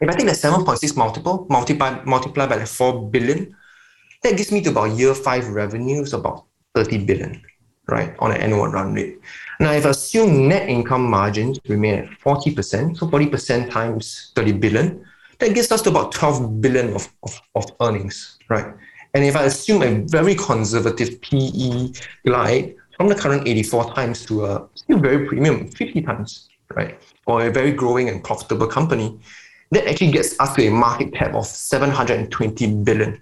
If 0.00 0.08
I 0.08 0.12
take 0.12 0.26
that 0.26 0.36
7.6 0.36 0.96
multiple, 0.96 1.46
multiply, 1.50 2.02
multiply 2.04 2.46
by 2.46 2.58
the 2.58 2.66
4 2.66 3.10
billion, 3.10 3.54
that 4.22 4.36
gives 4.36 4.50
me 4.50 4.60
to 4.62 4.70
about 4.70 4.96
year 4.96 5.14
five 5.14 5.48
revenues 5.48 6.12
about 6.12 6.44
30 6.74 7.04
billion, 7.04 7.42
right? 7.88 8.14
On 8.18 8.30
an 8.30 8.40
annual 8.40 8.68
run 8.68 8.94
rate. 8.94 9.18
Now, 9.60 9.72
if 9.72 9.86
I 9.86 9.90
assume 9.90 10.48
net 10.48 10.68
income 10.68 11.08
margins 11.08 11.58
remain 11.68 11.94
at 11.94 12.10
40%, 12.20 12.96
so 12.96 13.08
40% 13.08 13.70
times 13.70 14.32
30 14.34 14.52
billion, 14.52 15.04
that 15.38 15.54
gets 15.54 15.70
us 15.70 15.82
to 15.82 15.90
about 15.90 16.12
12 16.12 16.60
billion 16.60 16.94
of, 16.94 17.12
of, 17.22 17.40
of 17.54 17.64
earnings, 17.80 18.38
right? 18.48 18.74
And 19.14 19.24
if 19.24 19.36
I 19.36 19.44
assume 19.44 19.82
a 19.82 20.02
very 20.06 20.34
conservative 20.34 21.20
PE 21.22 21.92
glide 22.26 22.74
from 22.96 23.08
the 23.08 23.14
current 23.14 23.46
84 23.46 23.94
times 23.94 24.26
to 24.26 24.44
a 24.44 24.68
still 24.74 24.98
very 24.98 25.26
premium 25.26 25.68
50 25.68 26.02
times, 26.02 26.48
right? 26.74 27.00
Or 27.26 27.46
a 27.46 27.50
very 27.50 27.72
growing 27.72 28.08
and 28.08 28.22
profitable 28.22 28.66
company, 28.66 29.18
that 29.70 29.86
actually 29.86 30.10
gets 30.10 30.38
us 30.40 30.54
to 30.54 30.66
a 30.66 30.70
market 30.70 31.12
cap 31.14 31.34
of 31.34 31.46
720 31.46 32.82
billion, 32.82 33.20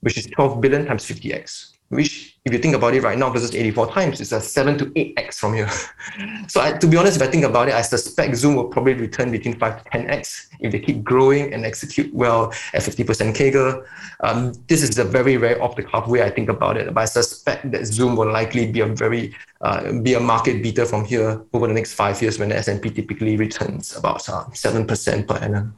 which 0.00 0.16
is 0.16 0.26
12 0.26 0.60
billion 0.60 0.86
times 0.86 1.04
50x 1.04 1.78
which 1.88 2.27
if 2.48 2.54
you 2.54 2.58
think 2.58 2.74
about 2.74 2.94
it 2.94 3.02
right 3.02 3.18
now 3.18 3.30
versus 3.30 3.54
84 3.54 3.92
times, 3.92 4.20
it's 4.20 4.32
a 4.32 4.40
7 4.40 4.78
to 4.78 4.86
8x 4.86 5.34
from 5.34 5.54
here. 5.54 5.70
so 6.48 6.60
I, 6.60 6.72
to 6.72 6.86
be 6.86 6.96
honest, 6.96 7.16
if 7.16 7.22
I 7.22 7.30
think 7.30 7.44
about 7.44 7.68
it, 7.68 7.74
I 7.74 7.82
suspect 7.82 8.34
Zoom 8.36 8.56
will 8.56 8.68
probably 8.68 8.94
return 8.94 9.30
between 9.30 9.58
5 9.58 9.84
to 9.84 9.90
10x 9.90 10.48
if 10.60 10.72
they 10.72 10.80
keep 10.80 11.04
growing 11.04 11.52
and 11.52 11.64
execute 11.64 12.12
well 12.12 12.50
at 12.72 12.82
50% 12.82 13.34
CAGR. 13.36 13.86
Um, 14.20 14.54
this 14.66 14.82
is 14.82 14.98
a 14.98 15.04
very, 15.04 15.36
very 15.36 15.60
off-the-cuff 15.60 16.08
way 16.08 16.22
I 16.22 16.30
think 16.30 16.48
about 16.48 16.76
it, 16.78 16.92
but 16.92 17.00
I 17.02 17.04
suspect 17.04 17.70
that 17.70 17.86
Zoom 17.86 18.16
will 18.16 18.32
likely 18.32 18.70
be 18.72 18.80
a 18.80 18.86
very 18.86 19.34
uh, 19.60 19.92
be 20.02 20.14
a 20.14 20.20
market 20.20 20.62
beater 20.62 20.86
from 20.86 21.04
here 21.04 21.42
over 21.52 21.66
the 21.66 21.74
next 21.74 21.92
five 21.94 22.20
years 22.22 22.38
when 22.38 22.48
the 22.48 22.56
S&P 22.56 22.90
typically 22.90 23.36
returns 23.36 23.96
about 23.96 24.26
uh, 24.28 24.44
7% 24.46 25.26
per 25.26 25.36
annum. 25.36 25.74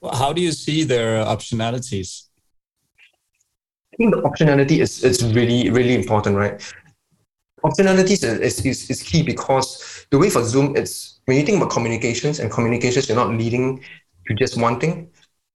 Well, 0.00 0.14
how 0.14 0.32
do 0.32 0.40
you 0.40 0.52
see 0.52 0.84
their 0.84 1.24
optionalities? 1.24 2.25
I 3.96 4.04
think 4.04 4.14
the 4.14 4.20
optionality 4.20 4.82
is, 4.82 5.02
is 5.02 5.24
really, 5.34 5.70
really 5.70 5.94
important, 5.94 6.36
right? 6.36 6.60
Optionality 7.64 8.10
is, 8.10 8.22
is, 8.22 8.90
is 8.90 9.02
key 9.02 9.22
because 9.22 10.06
the 10.10 10.18
way 10.18 10.28
for 10.28 10.44
Zoom, 10.44 10.76
it's 10.76 11.20
when 11.24 11.38
you 11.38 11.46
think 11.46 11.56
about 11.56 11.70
communications 11.70 12.38
and 12.38 12.50
communications, 12.50 13.08
you're 13.08 13.16
not 13.16 13.30
leading 13.30 13.82
to 14.26 14.34
just 14.34 14.60
one 14.60 14.78
thing. 14.78 15.08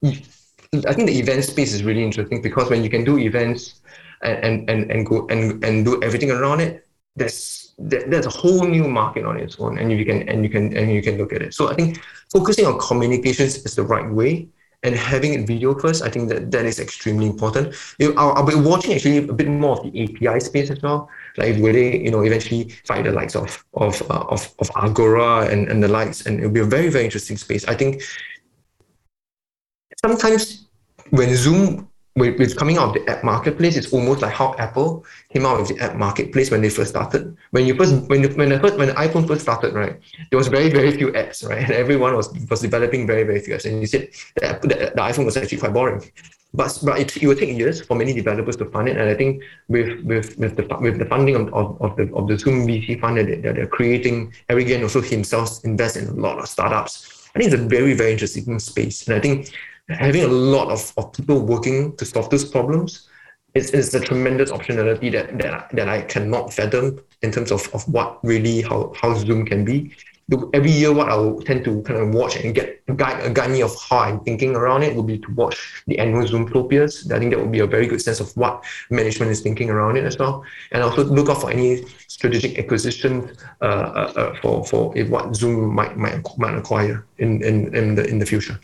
I 0.04 0.94
think 0.94 1.08
the 1.08 1.20
event 1.20 1.44
space 1.44 1.72
is 1.72 1.84
really 1.84 2.04
interesting 2.04 2.42
because 2.42 2.68
when 2.72 2.84
you 2.84 2.90
can 2.90 3.04
do 3.04 3.20
events 3.20 3.82
and, 4.24 4.68
and, 4.68 4.92
and, 4.92 5.06
go 5.06 5.28
and, 5.28 5.64
and 5.64 5.86
do 5.86 6.02
everything 6.02 6.32
around 6.32 6.62
it, 6.62 6.88
there's 7.16 7.76
there's 7.78 8.26
a 8.26 8.30
whole 8.30 8.66
new 8.66 8.88
market 8.88 9.26
on 9.26 9.38
its 9.38 9.60
own 9.60 9.78
and 9.78 9.92
you 9.92 10.06
can 10.06 10.28
and 10.30 10.44
you 10.44 10.50
can 10.50 10.76
and 10.78 10.92
you 10.92 11.02
can 11.02 11.18
look 11.18 11.34
at 11.34 11.42
it. 11.42 11.54
So 11.54 11.70
I 11.70 11.76
think 11.76 12.00
focusing 12.32 12.66
on 12.66 12.80
communications 12.80 13.58
is 13.66 13.76
the 13.76 13.84
right 13.84 14.10
way 14.10 14.48
and 14.84 14.96
having 14.96 15.34
it 15.34 15.46
video 15.46 15.78
first, 15.78 16.02
I 16.02 16.10
think 16.10 16.30
that 16.30 16.50
that 16.52 16.66
is 16.66 16.80
extremely 16.80 17.28
important. 17.28 17.76
I'll, 18.02 18.32
I'll, 18.34 18.46
be 18.46 18.56
watching 18.56 18.94
actually 18.94 19.18
a 19.18 19.34
bit 19.34 19.48
more 19.48 19.78
of 19.78 19.92
the 19.92 20.04
API 20.04 20.40
space 20.40 20.72
as 20.72 20.82
well. 20.82 21.08
Like 21.38 21.58
will 21.58 21.74
they, 21.74 22.00
you 22.00 22.10
know, 22.10 22.24
eventually 22.24 22.70
find 22.86 23.06
the 23.06 23.12
likes 23.12 23.36
of 23.36 23.64
of 23.76 24.02
uh, 24.10 24.26
of, 24.30 24.52
of 24.60 24.72
Agora 24.76 25.48
and, 25.48 25.68
and 25.70 25.84
the 25.84 25.88
likes, 25.88 26.26
and 26.26 26.40
it'll 26.40 26.52
be 26.52 26.62
a 26.62 26.66
very 26.66 26.90
very 26.90 27.06
interesting 27.06 27.38
space. 27.38 27.66
I 27.66 27.76
think 27.76 28.02
sometimes 30.02 30.68
when 31.12 31.36
Zoom 31.36 31.91
with, 32.16 32.38
with 32.38 32.58
coming 32.58 32.78
out 32.78 32.90
of 32.90 32.94
the 32.94 33.10
app 33.10 33.24
marketplace, 33.24 33.78
it's 33.78 33.94
almost 33.94 34.22
like 34.22 34.34
how 34.34 34.54
Apple 34.58 35.06
came 35.32 35.46
out 35.46 35.62
of 35.62 35.68
the 35.70 35.80
app 35.80 35.96
marketplace 35.96 36.52
when 36.52 36.62
they 36.62 36.70
first 36.70 36.90
started. 36.90 37.38
When 37.52 37.66
you 37.66 37.76
first 37.76 37.94
when 38.10 38.24
when 38.36 38.50
the 38.50 38.60
first 38.60 38.78
when 38.78 38.90
the 38.90 38.94
iPhone 38.96 39.28
first 39.28 39.42
started, 39.42 39.74
right, 39.74 39.98
there 40.30 40.38
was 40.38 40.48
very 40.48 40.70
very 40.70 40.92
few 40.92 41.10
apps, 41.14 41.48
right, 41.48 41.64
and 41.64 41.72
everyone 41.72 42.16
was 42.16 42.30
was 42.50 42.62
developing 42.62 43.08
very 43.08 43.24
very 43.24 43.40
few 43.40 43.56
apps. 43.56 43.66
And 43.66 43.80
you 43.80 43.88
said 43.88 44.10
the, 44.36 44.60
the, 44.62 44.68
the 44.96 45.02
iPhone 45.02 45.26
was 45.26 45.38
actually 45.38 45.60
quite 45.60 45.74
boring. 45.74 46.04
But 46.54 46.80
but 46.84 47.00
it, 47.00 47.16
it 47.16 47.26
will 47.26 47.36
take 47.36 47.58
years 47.58 47.82
for 47.82 47.96
many 47.96 48.12
developers 48.12 48.58
to 48.58 48.66
fund 48.66 48.90
it. 48.90 48.98
And 48.98 49.10
I 49.10 49.16
think 49.16 49.42
with 49.70 50.04
with 50.04 50.38
with 50.38 50.58
the 50.58 50.78
with 50.82 51.00
the 51.00 51.06
funding 51.06 51.36
of, 51.36 51.54
of, 51.54 51.82
of 51.82 51.96
the 51.96 52.14
of 52.14 52.28
the 52.28 52.38
Zoom 52.38 52.68
VC 52.68 53.00
fund 53.00 53.20
that 53.20 53.42
they're, 53.42 53.54
they're 53.54 53.68
creating, 53.68 54.34
Eric 54.50 54.68
Yuan 54.68 54.84
also 54.84 55.00
himself 55.00 55.64
invests 55.64 55.98
in 55.98 56.10
a 56.10 56.14
lot 56.14 56.40
of 56.40 56.50
startups. 56.50 57.30
I 57.34 57.40
think 57.40 57.54
it's 57.54 57.62
a 57.62 57.66
very 57.66 57.94
very 57.94 58.12
interesting 58.12 58.60
space, 58.60 59.08
and 59.08 59.16
I 59.16 59.22
think 59.22 59.54
having 59.90 60.24
a 60.24 60.28
lot 60.28 60.70
of, 60.70 60.94
of 60.98 61.12
people 61.14 61.40
working 61.40 61.96
to 61.98 62.06
solve 62.06 62.30
those 62.30 62.46
problems 62.46 63.10
it's, 63.54 63.72
it's 63.72 63.94
a 63.94 64.00
tremendous 64.00 64.52
optionality 64.52 65.12
that, 65.12 65.38
that, 65.40 65.70
that 65.74 65.90
I 65.90 66.04
cannot 66.04 66.54
fathom 66.54 67.00
in 67.22 67.32
terms 67.32 67.52
of, 67.52 67.68
of 67.74 67.88
what 67.92 68.24
really 68.24 68.62
how, 68.62 68.94
how 68.96 69.14
Zoom 69.14 69.46
can 69.46 69.66
be. 69.66 69.94
Every 70.54 70.72
year, 70.72 70.94
what 70.94 71.10
I 71.10 71.16
will 71.18 71.42
tend 71.42 71.66
to 71.66 71.82
kind 71.82 72.00
of 72.00 72.14
watch 72.14 72.38
and 72.38 72.56
get 72.56 72.82
guide, 72.96 73.36
guide 73.36 73.52
me 73.52 73.62
of 73.62 73.76
how 73.90 74.00
I'm 74.00 74.22
thinking 74.22 74.56
around 74.56 74.84
it 74.84 74.96
will 74.96 75.04
be 75.04 75.18
to 75.18 75.34
watch 75.34 75.84
the 75.88 76.00
annual 76.00 76.24
Zoomtopias. 76.24 77.12
I 77.12 77.20
think 77.20 77.32
that 77.32 77.40
would 77.42 77.52
be 77.52 77.60
a 77.60 77.68
very 77.68 77.86
good 77.86 78.02
sense 78.02 78.22
of 78.22 78.32
what 78.38 78.64
management 78.90 79.30
is 79.32 79.42
thinking 79.42 79.70
around 79.70 79.98
it 79.98 80.06
as 80.06 80.18
well. 80.18 80.46
And 80.72 80.84
also 80.84 81.04
look 81.04 81.28
out 81.28 81.42
for 81.42 81.52
any 81.52 81.84
strategic 82.08 82.58
acquisitions 82.58 83.38
uh, 83.62 83.66
uh, 83.66 84.14
uh 84.16 84.36
for, 84.42 84.64
for 84.66 84.94
what 85.10 85.36
Zoom 85.36 85.76
might, 85.76 85.98
might, 85.98 86.24
might 86.38 86.56
acquire 86.56 87.06
in, 87.18 87.44
in, 87.44 87.76
in, 87.76 87.96
the, 87.96 88.06
in 88.06 88.18
the 88.18 88.26
future. 88.26 88.58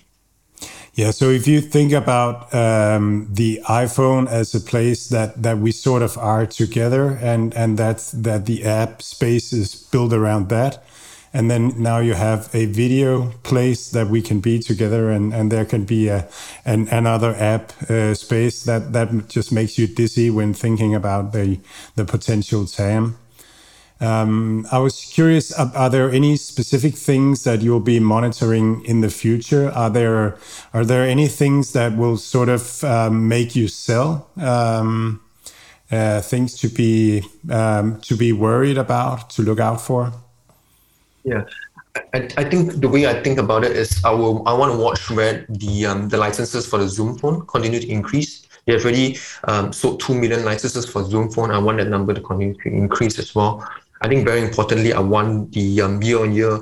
Yeah, 0.98 1.12
so 1.12 1.30
if 1.30 1.48
you 1.48 1.62
think 1.62 1.93
about 1.93 2.52
um, 2.56 3.28
the 3.32 3.62
iPhone 3.70 4.28
as 4.28 4.56
a 4.56 4.60
place 4.60 5.10
that 5.10 5.43
that 5.43 5.60
we 5.60 5.72
sort 5.72 6.02
of 6.02 6.18
are 6.18 6.48
together, 6.48 7.20
and 7.22 7.54
and 7.54 7.78
that's 7.78 8.10
that 8.14 8.48
the 8.48 8.66
app 8.66 9.04
space 9.04 9.54
is 9.54 9.76
built 9.76 10.12
around 10.12 10.50
that, 10.50 10.84
and 11.32 11.52
then 11.52 11.74
now 11.78 12.00
you 12.00 12.16
have 12.16 12.50
a 12.56 12.66
video 12.66 13.30
place 13.43 13.91
that 13.91 14.08
we 14.08 14.24
can 14.24 14.39
be 14.39 14.58
together, 14.58 15.12
and 15.12 15.36
and 15.36 15.52
there 15.52 15.66
can 15.66 15.86
be 15.86 16.08
a 16.08 16.28
an, 16.66 16.88
another 16.88 17.36
app 17.36 17.74
uh, 17.91 18.16
space 18.16 18.64
that 18.64 18.91
that 18.93 19.30
just 19.30 19.52
makes 19.52 19.78
you 19.78 19.86
dizzy 19.86 20.32
when 20.32 20.52
thinking 20.52 20.95
about 20.95 21.32
the 21.32 21.60
the 21.93 22.06
potential 22.06 22.66
TAM. 22.66 23.18
Um, 24.00 24.68
I 24.72 24.78
was 24.78 25.06
curious, 25.06 25.52
are 25.52 25.89
there 25.89 26.12
any 26.12 26.38
specific 26.38 26.95
things 26.95 27.43
that 27.45 27.62
you'll 27.62 27.80
be 27.80 28.00
monitoring 28.00 28.86
in 28.86 29.02
the 29.02 29.10
future? 29.10 29.72
Are 29.72 29.89
there 29.89 30.38
are 30.74 30.86
there 30.86 31.04
any 31.04 31.28
things 31.28 31.74
that 31.74 31.98
will 31.98 32.18
sort 32.18 32.50
of 32.50 32.84
um, 32.84 33.28
make 33.28 33.56
you 33.56 33.68
sell? 33.68 34.30
Um, 34.38 35.22
uh, 35.91 36.22
things 36.22 36.58
to 36.60 36.68
be 36.68 37.24
um, 37.50 38.00
to 38.02 38.16
be 38.16 38.32
worried 38.32 38.78
about, 38.78 39.30
to 39.32 39.41
look 39.41 39.60
out 39.60 39.82
for? 39.82 40.12
Yeah, 41.24 41.45
I, 42.14 42.30
I 42.38 42.43
think 42.43 42.82
the 42.82 42.89
way 42.89 43.08
I 43.08 43.22
think 43.24 43.39
about 43.39 43.64
it 43.64 43.72
is 43.72 44.04
I 44.04 44.12
will 44.12 44.48
I 44.48 44.54
want 44.54 44.74
to 44.74 44.78
watch 44.78 45.10
where 45.10 45.45
the 45.50 45.86
um, 45.86 46.10
the 46.10 46.18
licenses 46.18 46.68
for 46.68 46.78
the 46.78 46.88
Zoom 46.88 47.18
phone 47.18 47.45
continue 47.48 47.80
to 47.80 47.89
increase. 47.89 48.43
They 48.66 48.74
have 48.74 48.84
already 48.84 49.18
um, 49.45 49.72
sold 49.72 50.02
2 50.02 50.14
million 50.14 50.43
licenses 50.43 50.86
for 50.86 51.02
Zoom 51.06 51.32
phone. 51.32 51.52
I 51.52 51.58
want 51.58 51.78
that 51.78 51.88
number 51.88 52.14
to 52.14 52.20
continue 52.20 52.54
to 52.64 52.70
increase 52.70 53.18
as 53.18 53.34
well. 53.34 53.66
I 54.02 54.08
think 54.08 54.26
very 54.26 54.41
importantly, 54.41 54.93
I 54.93 55.00
want 55.00 55.52
the 55.52 55.82
um, 55.82 56.02
year-on-year 56.02 56.60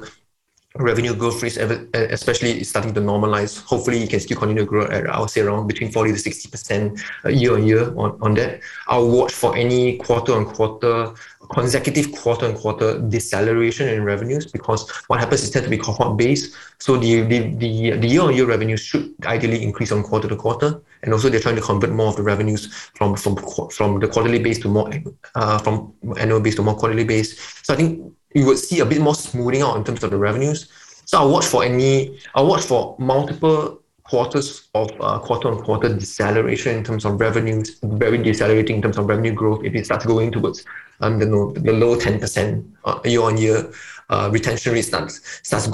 revenue 0.78 1.16
growth 1.16 1.42
rates, 1.42 1.58
especially 1.58 2.64
starting 2.64 2.94
to 2.94 3.02
normalize. 3.02 3.64
Hopefully, 3.64 4.00
you 4.02 4.08
can 4.08 4.20
still 4.20 4.38
continue 4.38 4.64
to 4.64 4.70
grow 4.70 4.86
at, 4.86 5.10
I 5.10 5.20
would 5.20 5.30
say, 5.30 5.42
around 5.42 5.68
between 5.68 5.92
40 5.92 6.14
to 6.14 6.18
60% 6.18 7.02
year 7.40 7.54
on 7.56 7.66
year 7.66 7.94
on, 7.98 8.18
on 8.22 8.34
that. 8.36 8.62
I'll 8.88 9.10
watch 9.10 9.34
for 9.34 9.56
any 9.56 9.98
quarter 9.98 10.34
on 10.34 10.46
quarter 10.46 11.14
consecutive 11.46 12.12
quarter 12.12 12.46
and 12.46 12.58
quarter 12.58 13.00
deceleration 13.00 13.88
in 13.90 14.04
revenues 14.04 14.46
because 14.46 14.90
what 15.08 15.20
happens 15.20 15.44
is 15.44 15.50
tend 15.52 15.64
to 15.64 15.70
be 15.70 15.78
cohort 15.78 16.18
based. 16.18 16.56
So 16.80 16.98
the 16.98 17.22
the 17.22 17.40
the, 17.58 18.08
year 18.08 18.22
on 18.22 18.36
year 18.36 18.46
revenues 18.46 18.82
should 18.82 19.14
ideally 19.26 19.64
increase 19.64 19.92
on 19.92 20.04
quarter 20.04 20.28
to 20.28 20.36
quarter, 20.36 20.82
and 21.04 21.14
also 21.14 21.30
they're 21.30 21.40
trying 21.40 21.56
to 21.56 21.62
convert 21.62 21.92
more 21.92 22.08
of 22.08 22.16
the 22.16 22.24
revenues 22.24 22.74
from 22.96 23.16
from 23.16 23.36
from 23.70 24.00
the 24.00 24.08
quarterly 24.08 24.40
base 24.40 24.60
to 24.60 24.68
more 24.68 24.90
uh, 25.36 25.58
from 25.60 25.94
annual 26.18 26.40
base 26.40 26.56
to 26.56 26.62
more 26.62 26.76
quarterly 26.76 27.04
base. 27.04 27.40
So 27.64 27.74
I 27.74 27.78
think 27.78 28.14
you 28.34 28.46
would 28.46 28.58
see 28.58 28.80
a 28.80 28.86
bit 28.86 29.02
more 29.02 29.16
smoothing 29.16 29.62
out 29.62 29.78
in 29.78 29.84
terms 29.84 30.04
of 30.04 30.12
the 30.12 30.18
revenues. 30.18 30.70
So 31.06 31.20
I'll 31.20 31.32
watch 31.32 31.46
for 31.46 31.64
any 31.64 32.20
I'll 32.34 32.48
watch 32.48 32.64
for 32.64 32.96
multiple 33.00 33.82
quarters 34.06 34.70
of 34.76 34.92
uh, 35.00 35.20
quarter-on-quarter 35.20 35.98
deceleration 35.98 36.78
in 36.78 36.84
terms 36.84 37.06
of 37.06 37.20
revenues, 37.20 37.80
very 37.84 38.20
decelerating 38.20 38.78
in 38.78 38.82
terms 38.82 38.98
of 38.98 39.08
revenue 39.08 39.34
growth. 39.34 39.64
If 39.64 39.74
it 39.74 39.86
starts 39.86 40.06
going 40.06 40.32
towards 40.32 40.64
um, 41.02 41.20
the, 41.20 41.26
the 41.26 41.74
low 41.74 41.98
10% 41.98 42.66
uh, 42.86 43.00
year-on-year, 43.06 43.72
uh, 44.10 44.30
retention 44.32 44.74
rate 44.74 44.84
starts 44.84 45.20
starts 45.42 45.66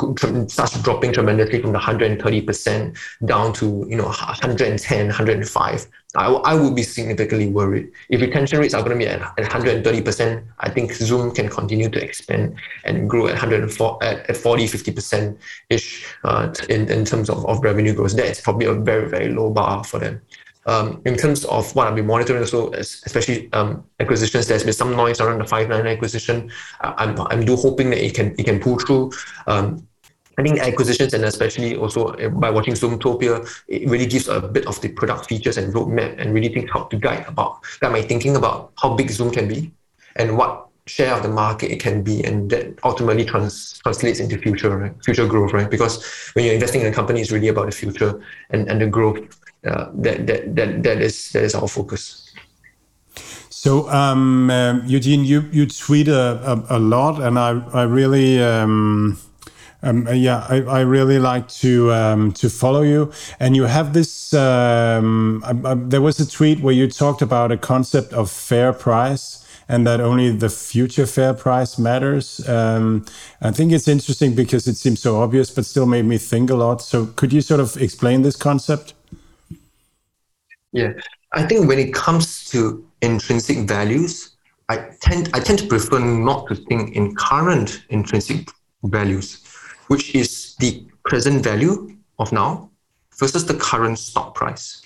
starts 0.54 0.82
dropping 0.82 1.12
tremendously 1.12 1.62
from 1.62 1.74
the 1.74 1.80
130% 1.80 2.98
down 3.26 3.52
to 3.52 3.86
you 3.90 3.98
know 3.98 4.06
110, 4.06 5.06
105. 5.08 5.88
I, 6.16 6.28
I 6.28 6.56
would 6.56 6.76
be 6.76 6.84
significantly 6.84 7.48
worried. 7.50 7.92
If 8.10 8.22
retention 8.22 8.60
rates 8.60 8.74
are 8.74 8.84
going 8.84 9.00
to 9.00 9.06
be 9.06 9.10
at, 9.10 9.22
at 9.22 9.50
130%, 9.50 10.44
I 10.60 10.70
think 10.70 10.94
Zoom 10.94 11.32
can 11.32 11.48
continue 11.48 11.90
to 11.90 12.04
expand 12.04 12.56
and 12.84 13.10
grow 13.10 13.28
at 13.28 13.34
104, 13.34 14.04
at, 14.04 14.30
at 14.30 14.36
40, 14.36 14.66
50% 14.66 15.38
ish 15.70 16.06
uh, 16.26 16.54
in, 16.68 16.90
in 16.90 17.06
terms 17.06 17.30
of, 17.30 17.46
of 17.46 17.64
revenue 17.64 17.94
growth. 17.94 18.16
That 18.18 18.26
is 18.26 18.42
probably 18.42 18.66
a 18.66 18.74
very, 18.74 19.08
very 19.08 19.30
low 19.30 19.52
bar 19.52 19.86
for 19.86 20.00
them. 20.00 20.22
Um, 20.68 21.02
in 21.06 21.16
terms 21.18 21.44
of 21.46 21.76
what 21.76 21.88
I've 21.88 21.96
been 21.96 22.06
monitoring, 22.06 22.46
so 22.46 22.72
especially 22.74 23.52
um, 23.54 23.84
acquisitions, 24.00 24.48
there's 24.48 24.64
been 24.64 24.74
some 24.74 24.96
noise 24.96 25.20
around 25.20 25.40
the 25.40 25.46
Five9 25.46 25.92
acquisition. 25.92 26.52
I'm 26.82 27.20
I'm 27.20 27.44
do 27.44 27.56
hoping 27.56 27.90
that 27.90 28.06
it 28.06 28.14
can 28.14 28.36
it 28.38 28.46
can 28.46 28.60
pull 28.60 28.78
through. 28.78 29.12
Um, 29.48 29.88
I 30.38 30.44
think 30.44 30.60
acquisitions 30.60 31.14
and 31.14 31.26
especially 31.26 31.76
also 31.76 32.10
uh, 32.10 32.30
by 32.30 32.50
watching 32.50 32.74
Zoomtopia, 32.74 33.48
it 33.68 33.88
really 33.90 34.06
gives 34.06 34.28
a 34.28 34.40
bit 34.40 34.66
of 34.66 34.80
the 34.82 34.90
product 34.90 35.28
features 35.28 35.58
and 35.58 35.74
roadmap 35.74 36.16
and 36.20 36.34
really 36.34 36.50
think 36.50 36.70
how 36.70 36.84
to 36.84 36.98
guide 36.98 37.26
about 37.28 37.60
guide 37.80 37.92
my 37.92 38.02
thinking 38.02 38.36
about 38.36 38.72
how 38.82 38.96
big 38.96 39.10
Zoom 39.10 39.32
can 39.32 39.48
be 39.48 39.72
and 40.16 40.38
what 40.38 40.68
share 40.88 41.14
of 41.14 41.22
the 41.22 41.30
market 41.30 41.72
it 41.72 41.80
can 41.80 42.02
be 42.02 42.24
and 42.24 42.50
that 42.50 42.78
ultimately 42.84 43.24
trans- 43.24 43.80
translates 43.84 44.20
into 44.20 44.38
future 44.38 44.76
right? 44.76 44.94
future 45.06 45.28
growth 45.28 45.54
right 45.54 45.70
because 45.70 46.04
when 46.34 46.44
you're 46.44 46.56
investing 46.56 46.82
in 46.82 46.88
a 46.88 46.92
company 46.92 47.22
it's 47.22 47.32
really 47.32 47.50
about 47.50 47.68
the 47.68 47.72
future 47.72 48.20
and, 48.50 48.68
and 48.68 48.82
the 48.82 48.88
growth 48.88 49.20
that, 49.64 50.28
that 50.28 50.56
that 50.56 50.84
that 50.84 51.02
is 51.02 51.32
that 51.32 51.44
is 51.44 51.56
our 51.56 51.68
focus. 51.68 52.22
So, 53.64 53.88
um, 53.90 54.50
uh, 54.50 54.80
Eugene, 54.88 55.24
you, 55.24 55.42
you 55.52 55.68
tweet 55.68 56.08
a, 56.08 56.42
a, 56.52 56.78
a, 56.78 56.80
lot, 56.80 57.22
and 57.22 57.38
I, 57.38 57.62
I 57.74 57.84
really, 57.84 58.42
um, 58.42 59.20
um, 59.84 60.08
yeah, 60.16 60.48
I, 60.50 60.62
I 60.64 60.80
really 60.80 61.20
like 61.20 61.48
to 61.60 61.92
um, 61.92 62.32
to 62.32 62.50
follow 62.50 62.82
you. 62.82 63.12
And 63.40 63.56
you 63.56 63.66
have 63.66 63.94
this. 63.94 64.34
Um, 64.34 65.44
there 65.90 66.02
was 66.02 66.20
a 66.20 66.28
tweet 66.28 66.62
where 66.62 66.74
you 66.74 66.90
talked 66.90 67.22
about 67.22 67.52
a 67.52 67.58
concept 67.58 68.14
of 68.14 68.32
fair 68.32 68.74
price, 68.74 69.46
and 69.70 69.86
that 69.86 70.02
only 70.02 70.32
the 70.32 70.50
future 70.50 71.06
fair 71.06 71.36
price 71.36 71.78
matters. 71.78 72.42
Um, 72.50 73.06
I 73.42 73.52
think 73.52 73.74
it's 73.74 73.88
interesting 73.88 74.34
because 74.34 74.68
it 74.68 74.78
seems 74.78 75.02
so 75.02 75.22
obvious, 75.22 75.52
but 75.52 75.68
still 75.68 75.86
made 75.86 76.06
me 76.06 76.18
think 76.18 76.50
a 76.50 76.56
lot. 76.56 76.82
So, 76.82 77.06
could 77.06 77.32
you 77.32 77.42
sort 77.42 77.60
of 77.60 77.78
explain 77.78 78.24
this 78.24 78.36
concept? 78.36 78.96
Yeah, 80.74 80.94
I 81.34 81.46
think 81.46 81.68
when 81.68 81.80
it 81.80 81.94
comes 81.94 82.46
to 82.52 82.86
intrinsic 83.02 83.68
values, 83.68 84.38
I 84.70 84.90
tend 85.02 85.30
I 85.34 85.40
tend 85.40 85.60
to 85.60 85.68
prefer 85.68 86.00
not 86.00 86.48
to 86.48 86.56
think 86.56 86.96
in 86.96 87.14
current 87.16 87.84
intrinsic 87.90 88.50
values, 88.84 89.44
which 89.88 90.16
is 90.16 90.56
the 90.60 90.86
present 91.04 91.44
value 91.44 91.98
of 92.20 92.32
now 92.32 92.70
versus 93.18 93.46
the 93.46 93.56
current 93.56 94.00
stock 94.00 94.34
price. 94.34 94.82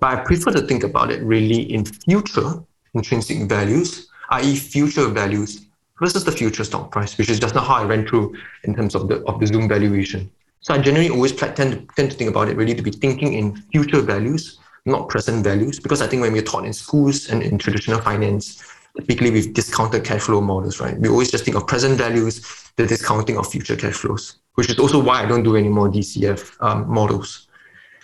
But 0.00 0.18
I 0.18 0.24
prefer 0.24 0.50
to 0.50 0.62
think 0.62 0.82
about 0.82 1.12
it 1.12 1.22
really 1.22 1.72
in 1.72 1.84
future 1.84 2.62
intrinsic 2.94 3.48
values, 3.48 4.08
i.e., 4.30 4.56
future 4.56 5.06
values 5.06 5.66
versus 6.00 6.24
the 6.24 6.32
future 6.32 6.64
stock 6.64 6.90
price, 6.90 7.16
which 7.16 7.30
is 7.30 7.38
just 7.38 7.54
not 7.54 7.66
how 7.66 7.74
I 7.76 7.84
ran 7.84 8.06
through 8.06 8.34
in 8.64 8.74
terms 8.74 8.96
of 8.96 9.06
the 9.06 9.22
of 9.26 9.38
the 9.38 9.46
Zoom 9.46 9.68
valuation. 9.68 10.28
So 10.60 10.74
I 10.74 10.78
generally 10.78 11.10
always 11.10 11.32
tend 11.32 11.56
to, 11.56 11.86
tend 11.94 12.10
to 12.10 12.16
think 12.16 12.30
about 12.30 12.48
it 12.48 12.56
really 12.56 12.74
to 12.74 12.82
be 12.82 12.90
thinking 12.90 13.34
in 13.34 13.54
future 13.70 14.00
values 14.00 14.58
not 14.86 15.08
present 15.08 15.44
values. 15.44 15.80
Because 15.80 16.02
I 16.02 16.06
think 16.06 16.22
when 16.22 16.32
we're 16.32 16.42
taught 16.42 16.64
in 16.64 16.72
schools 16.72 17.28
and 17.28 17.42
in 17.42 17.58
traditional 17.58 18.00
finance, 18.00 18.62
typically 18.96 19.30
with 19.30 19.54
discounted 19.54 20.04
cash 20.04 20.22
flow 20.22 20.40
models, 20.40 20.80
right? 20.80 20.98
We 20.98 21.08
always 21.08 21.30
just 21.30 21.44
think 21.44 21.56
of 21.56 21.66
present 21.66 21.98
values, 21.98 22.70
the 22.76 22.86
discounting 22.86 23.36
of 23.36 23.50
future 23.50 23.76
cash 23.76 23.94
flows, 23.94 24.36
which 24.54 24.70
is 24.70 24.78
also 24.78 25.02
why 25.02 25.22
I 25.22 25.26
don't 25.26 25.42
do 25.42 25.56
any 25.56 25.68
more 25.68 25.88
DCF 25.88 26.56
um, 26.60 26.88
models. 26.88 27.48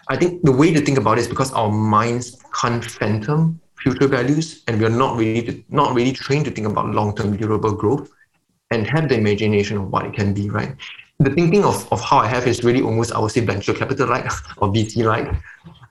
I 0.08 0.16
think 0.16 0.42
the 0.42 0.52
way 0.52 0.72
to 0.72 0.80
think 0.80 0.98
about 0.98 1.18
it 1.18 1.22
is 1.22 1.28
because 1.28 1.52
our 1.52 1.70
minds 1.70 2.42
can't 2.60 2.84
phantom 2.84 3.60
future 3.76 4.08
values, 4.08 4.62
and 4.66 4.78
we 4.78 4.84
are 4.84 4.90
not 4.90 5.16
really 5.16 5.64
not 5.68 5.94
really 5.94 6.12
trained 6.12 6.44
to 6.46 6.50
think 6.50 6.66
about 6.66 6.86
long-term 6.86 7.36
durable 7.36 7.72
growth 7.72 8.10
and 8.70 8.86
have 8.86 9.08
the 9.08 9.16
imagination 9.16 9.76
of 9.76 9.90
what 9.90 10.04
it 10.04 10.12
can 10.12 10.34
be, 10.34 10.50
right? 10.50 10.74
The 11.18 11.30
thinking 11.30 11.64
of, 11.64 11.90
of 11.92 12.00
how 12.00 12.18
I 12.18 12.26
have 12.26 12.46
is 12.46 12.64
really 12.64 12.82
almost, 12.82 13.12
I 13.12 13.18
would 13.18 13.30
say, 13.30 13.40
venture 13.40 13.74
capital 13.74 14.08
like 14.08 14.24
or 14.58 14.68
VC 14.68 15.04
like. 15.04 15.28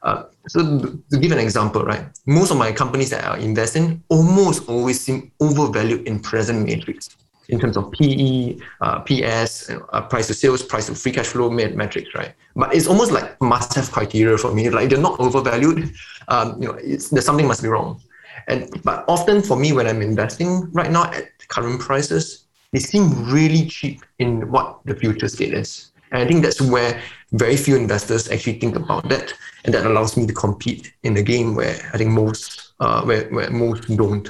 Uh, 0.01 0.23
so 0.47 0.79
to 1.11 1.17
give 1.19 1.31
an 1.31 1.39
example, 1.39 1.83
right, 1.83 2.05
most 2.25 2.51
of 2.51 2.57
my 2.57 2.71
companies 2.71 3.09
that 3.09 3.25
I 3.25 3.37
invest 3.37 3.75
in 3.75 4.01
almost 4.09 4.69
always 4.69 4.99
seem 5.01 5.31
overvalued 5.39 6.07
in 6.07 6.19
present 6.19 6.65
metrics 6.65 7.09
in 7.49 7.59
terms 7.59 7.75
of 7.77 7.91
PE, 7.91 8.57
uh, 8.81 8.99
PS, 9.01 9.69
uh, 9.69 10.01
price 10.03 10.27
to 10.27 10.33
sales, 10.33 10.63
price 10.63 10.85
to 10.85 10.95
free 10.95 11.11
cash 11.11 11.27
flow 11.27 11.49
metrics, 11.49 12.13
right? 12.15 12.33
But 12.55 12.73
it's 12.73 12.87
almost 12.87 13.11
like 13.11 13.39
must-have 13.41 13.91
criteria 13.91 14.37
for 14.37 14.53
me. 14.53 14.69
Like 14.69 14.89
they're 14.89 14.99
not 14.99 15.19
overvalued. 15.19 15.91
Um, 16.27 16.61
you 16.61 16.67
know, 16.67 16.79
there's 16.79 17.25
something 17.25 17.47
must 17.47 17.63
be 17.63 17.67
wrong. 17.67 18.01
And 18.47 18.69
but 18.83 19.03
often 19.07 19.41
for 19.41 19.57
me, 19.57 19.73
when 19.73 19.87
I'm 19.87 20.01
investing 20.01 20.71
right 20.71 20.91
now 20.91 21.11
at 21.11 21.25
current 21.49 21.81
prices, 21.81 22.45
they 22.71 22.79
seem 22.79 23.31
really 23.31 23.65
cheap 23.65 24.01
in 24.19 24.49
what 24.51 24.79
the 24.85 24.95
future 24.95 25.27
state 25.27 25.53
is. 25.53 25.91
And 26.12 26.24
I 26.24 26.28
think 26.28 26.43
that's 26.43 26.62
where 26.62 27.01
very 27.32 27.57
few 27.57 27.76
investors 27.76 28.30
actually 28.30 28.60
think 28.60 28.76
about 28.76 29.07
that, 29.10 29.34
and 29.64 29.74
that 29.74 29.86
allows 29.86 30.18
me 30.18 30.26
to 30.26 30.34
compete 30.34 30.93
in 31.03 31.16
a 31.18 31.22
game 31.22 31.55
where 31.55 31.76
I 31.93 31.97
think 31.97 32.12
most 32.12 32.74
uh, 32.80 33.03
where, 33.03 33.30
where 33.30 33.49
most 33.51 33.95
don't. 33.95 34.30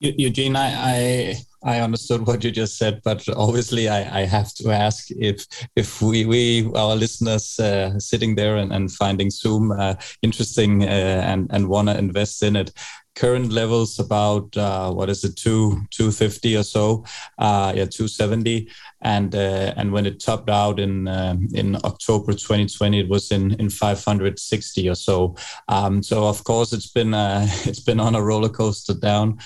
Eugene, 0.00 0.56
I, 0.56 0.68
I 0.74 1.36
I 1.66 1.80
understood 1.80 2.26
what 2.26 2.44
you 2.44 2.50
just 2.50 2.76
said, 2.76 3.00
but 3.04 3.26
obviously 3.34 3.88
I, 3.88 4.20
I 4.20 4.24
have 4.26 4.52
to 4.54 4.70
ask 4.70 5.10
if 5.10 5.46
if 5.76 6.02
we, 6.02 6.26
we 6.26 6.70
our 6.74 6.94
listeners 6.94 7.58
uh, 7.58 7.98
sitting 7.98 8.34
there 8.34 8.56
and, 8.56 8.70
and 8.70 8.92
finding 8.92 9.30
Zoom 9.30 9.72
uh, 9.72 9.94
interesting 10.20 10.84
uh, 10.84 11.22
and 11.24 11.48
and 11.50 11.68
want 11.68 11.88
to 11.88 11.96
invest 11.96 12.42
in 12.42 12.56
it, 12.56 12.70
current 13.14 13.52
levels 13.52 13.98
about 13.98 14.56
uh, 14.56 14.92
what 14.92 15.08
is 15.08 15.24
it 15.24 15.36
two 15.36 15.82
250 15.90 16.56
or 16.56 16.62
so 16.62 17.04
uh, 17.38 17.72
yeah 17.74 17.84
270 17.84 18.68
and 19.04 19.34
uh, 19.34 19.72
and 19.76 19.92
when 19.92 20.06
it 20.06 20.18
topped 20.18 20.50
out 20.50 20.80
in 20.80 21.06
uh, 21.06 21.36
in 21.52 21.76
October 21.84 22.32
2020 22.32 23.00
it 23.00 23.08
was 23.08 23.30
in 23.30 23.52
in 23.54 23.70
560 23.70 24.88
or 24.88 24.94
so. 24.94 25.36
Um, 25.68 26.02
so 26.02 26.26
of 26.26 26.42
course 26.44 26.72
it's 26.72 26.90
been 26.90 27.14
uh, 27.14 27.46
it's 27.64 27.80
been 27.80 28.00
on 28.00 28.14
a 28.14 28.22
roller 28.22 28.48
coaster 28.48 28.94
down. 28.94 29.38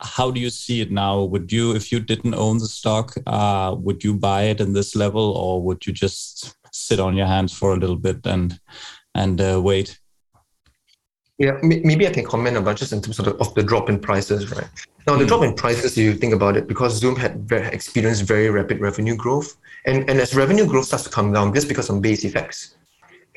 How 0.00 0.30
do 0.30 0.40
you 0.40 0.50
see 0.50 0.80
it 0.80 0.90
now? 0.90 1.22
Would 1.22 1.52
you 1.52 1.74
if 1.74 1.92
you 1.92 2.00
didn't 2.00 2.34
own 2.34 2.58
the 2.58 2.68
stock 2.68 3.14
uh, 3.26 3.74
would 3.78 4.02
you 4.04 4.14
buy 4.14 4.44
it 4.44 4.60
in 4.60 4.72
this 4.72 4.94
level 4.94 5.32
or 5.32 5.60
would 5.60 5.86
you 5.86 5.92
just 5.92 6.56
sit 6.72 7.00
on 7.00 7.16
your 7.16 7.26
hands 7.26 7.52
for 7.52 7.74
a 7.74 7.76
little 7.76 7.96
bit 7.96 8.24
and 8.24 8.58
and 9.14 9.40
wait? 9.62 9.98
Yeah, 11.38 11.58
maybe 11.62 12.06
I 12.06 12.10
can 12.10 12.24
comment 12.24 12.58
about 12.58 12.76
just 12.76 12.92
in 12.92 13.00
terms 13.00 13.18
of 13.18 13.24
the, 13.24 13.34
of 13.36 13.54
the 13.54 13.62
drop 13.62 13.88
in 13.88 13.98
prices, 13.98 14.52
right? 14.52 14.68
Now, 15.06 15.16
the 15.16 15.24
mm. 15.24 15.28
drop 15.28 15.42
in 15.42 15.54
prices, 15.54 15.96
you 15.96 16.14
think 16.14 16.34
about 16.34 16.56
it, 16.56 16.68
because 16.68 16.94
Zoom 16.96 17.16
had 17.16 17.48
very, 17.48 17.66
experienced 17.68 18.24
very 18.24 18.50
rapid 18.50 18.80
revenue 18.80 19.16
growth, 19.16 19.56
and, 19.86 20.08
and 20.10 20.20
as 20.20 20.34
revenue 20.34 20.66
growth 20.66 20.86
starts 20.86 21.04
to 21.04 21.10
come 21.10 21.32
down, 21.32 21.54
just 21.54 21.68
because 21.68 21.88
of 21.88 22.02
base 22.02 22.24
effects, 22.24 22.76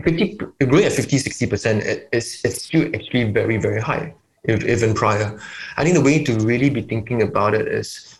50, 0.03 0.37
growing 0.65 0.85
at 0.85 0.91
50, 0.91 1.17
60%, 1.17 1.81
it, 1.85 2.09
it's, 2.11 2.43
it's 2.43 2.63
still 2.63 2.87
actually 2.95 3.31
very, 3.31 3.57
very 3.57 3.79
high, 3.79 4.13
if, 4.43 4.63
even 4.63 4.93
prior. 4.93 5.39
I 5.77 5.83
think 5.83 5.95
the 5.95 6.01
way 6.01 6.23
to 6.23 6.33
really 6.39 6.69
be 6.69 6.81
thinking 6.81 7.21
about 7.21 7.53
it 7.53 7.67
is 7.67 8.19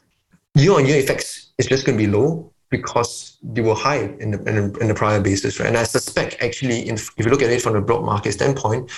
year-on-year 0.55 0.97
effects 0.97 1.51
is 1.57 1.65
just 1.67 1.85
going 1.85 1.97
to 1.97 2.05
be 2.05 2.09
low 2.09 2.51
because 2.69 3.37
they 3.43 3.61
were 3.61 3.75
high 3.75 4.03
in 4.19 4.31
the, 4.31 4.37
in 4.49 4.55
the, 4.55 4.79
in 4.79 4.87
the 4.87 4.95
prior 4.95 5.19
basis, 5.19 5.59
right? 5.59 5.67
And 5.67 5.77
I 5.77 5.83
suspect 5.83 6.37
actually, 6.41 6.87
in, 6.87 6.95
if 6.95 7.11
you 7.17 7.25
look 7.25 7.41
at 7.41 7.49
it 7.49 7.61
from 7.61 7.75
a 7.75 7.81
broad 7.81 8.03
market 8.03 8.31
standpoint, 8.33 8.89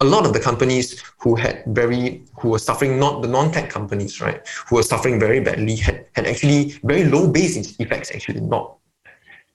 a 0.00 0.04
lot 0.04 0.24
of 0.24 0.32
the 0.32 0.40
companies 0.40 1.02
who 1.18 1.34
had 1.34 1.62
very 1.68 2.22
who 2.38 2.48
were 2.48 2.58
suffering 2.58 2.98
not 2.98 3.20
the 3.20 3.28
non-tech 3.28 3.68
companies 3.68 4.20
right 4.20 4.46
who 4.66 4.76
were 4.76 4.82
suffering 4.82 5.20
very 5.20 5.40
badly 5.40 5.76
had, 5.76 6.06
had 6.14 6.26
actually 6.26 6.78
very 6.84 7.04
low 7.04 7.28
base 7.28 7.56
effects 7.78 8.10
actually 8.10 8.40
not 8.40 8.76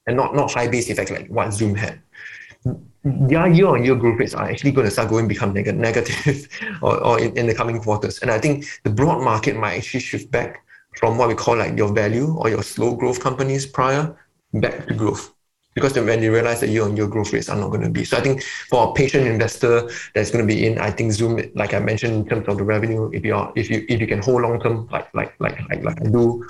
and 0.08 0.16
not 0.16 0.36
not 0.36 0.52
high 0.52 0.68
base 0.68 0.90
effects 0.90 1.12
like 1.12 1.28
what 1.28 1.52
zoom 1.52 1.76
had. 1.76 2.00
Their 3.04 3.48
year-on-year 3.48 3.96
growth 3.96 4.20
rates 4.20 4.34
are 4.34 4.50
actually 4.50 4.72
going 4.72 4.86
to 4.86 4.92
start 4.92 5.10
going 5.10 5.28
become 5.28 5.54
neg- 5.54 5.76
negative 5.76 6.48
or, 6.82 6.98
or 7.04 7.20
in, 7.20 7.38
in 7.38 7.46
the 7.46 7.54
coming 7.54 7.80
quarters. 7.80 8.20
And 8.20 8.32
i 8.32 8.40
think 8.40 8.66
the 8.84 8.90
broad 8.90 9.24
market 9.24 9.56
might 9.56 9.76
actually 9.78 10.00
shift 10.02 10.32
back 10.32 10.64
from 10.98 11.18
what 11.18 11.28
we 11.28 11.36
call 11.36 11.58
like 11.58 11.78
your 11.78 11.92
value 11.94 12.36
or 12.38 12.50
your 12.50 12.64
slow 12.64 12.96
growth 12.96 13.20
companies 13.20 13.66
prior 13.66 14.16
back 14.54 14.88
to 14.88 14.94
growth 14.94 15.35
because 15.76 15.94
then 15.94 16.06
when 16.06 16.24
you 16.24 16.34
realize 16.34 16.62
that 16.62 16.70
year-on-year 16.70 17.08
growth 17.08 17.34
rates 17.34 17.50
are 17.50 17.58
not 17.58 17.68
going 17.68 17.82
to 17.84 17.90
be. 17.90 18.06
So 18.06 18.18
I 18.18 18.22
think 18.22 18.42
for 18.70 18.90
a 18.90 18.94
patient 18.94 19.28
investor 19.28 19.90
that's 20.16 20.32
going 20.32 20.48
to 20.48 20.48
be 20.48 20.66
in, 20.66 20.80
I 20.80 20.90
think 20.90 21.12
Zoom, 21.12 21.40
like 21.54 21.74
I 21.74 21.80
mentioned 21.80 22.14
in 22.16 22.26
terms 22.28 22.48
of 22.48 22.58
the 22.58 22.64
revenue, 22.64 23.12
if 23.14 23.24
you 23.24 23.36
are, 23.36 23.52
if 23.56 23.70
you 23.70 23.86
if 23.90 24.00
you 24.02 24.08
can 24.08 24.22
hold 24.22 24.42
long 24.42 24.60
term, 24.60 24.88
like 24.90 25.14
like 25.14 25.36
like 25.40 25.60
like 25.70 25.84
like 25.84 26.02
I 26.02 26.06
do, 26.10 26.48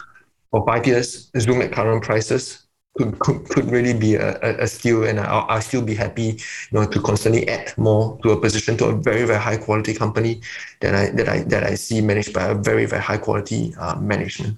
for 0.52 0.66
five 0.66 0.86
years, 0.88 1.32
Zoom 1.38 1.62
at 1.62 1.72
current 1.72 2.04
prices 2.04 2.66
could 2.98 3.20
could, 3.20 3.50
could 3.50 3.70
really 3.72 3.94
be 3.94 4.16
a, 4.16 4.38
a, 4.62 4.68
steal, 4.68 5.04
and 5.04 5.20
I'll, 5.20 5.46
I'll 5.50 5.62
still 5.62 5.82
be 5.82 5.96
happy, 5.96 6.40
you 6.72 6.72
know, 6.72 6.86
to 6.86 7.02
constantly 7.02 7.48
add 7.50 7.78
more 7.78 8.18
to 8.24 8.32
a 8.32 8.40
position 8.40 8.78
to 8.78 8.86
a 8.86 8.96
very 8.96 9.26
very 9.26 9.40
high 9.40 9.58
quality 9.58 9.94
company 9.94 10.42
that 10.82 10.96
I 10.96 11.10
that 11.12 11.28
I 11.28 11.40
that 11.44 11.64
I 11.64 11.76
see 11.76 12.00
managed 12.00 12.34
by 12.34 12.46
a 12.46 12.56
very 12.56 12.86
very 12.86 13.02
high 13.02 13.18
quality 13.18 13.74
uh, 13.80 13.96
management. 14.00 14.58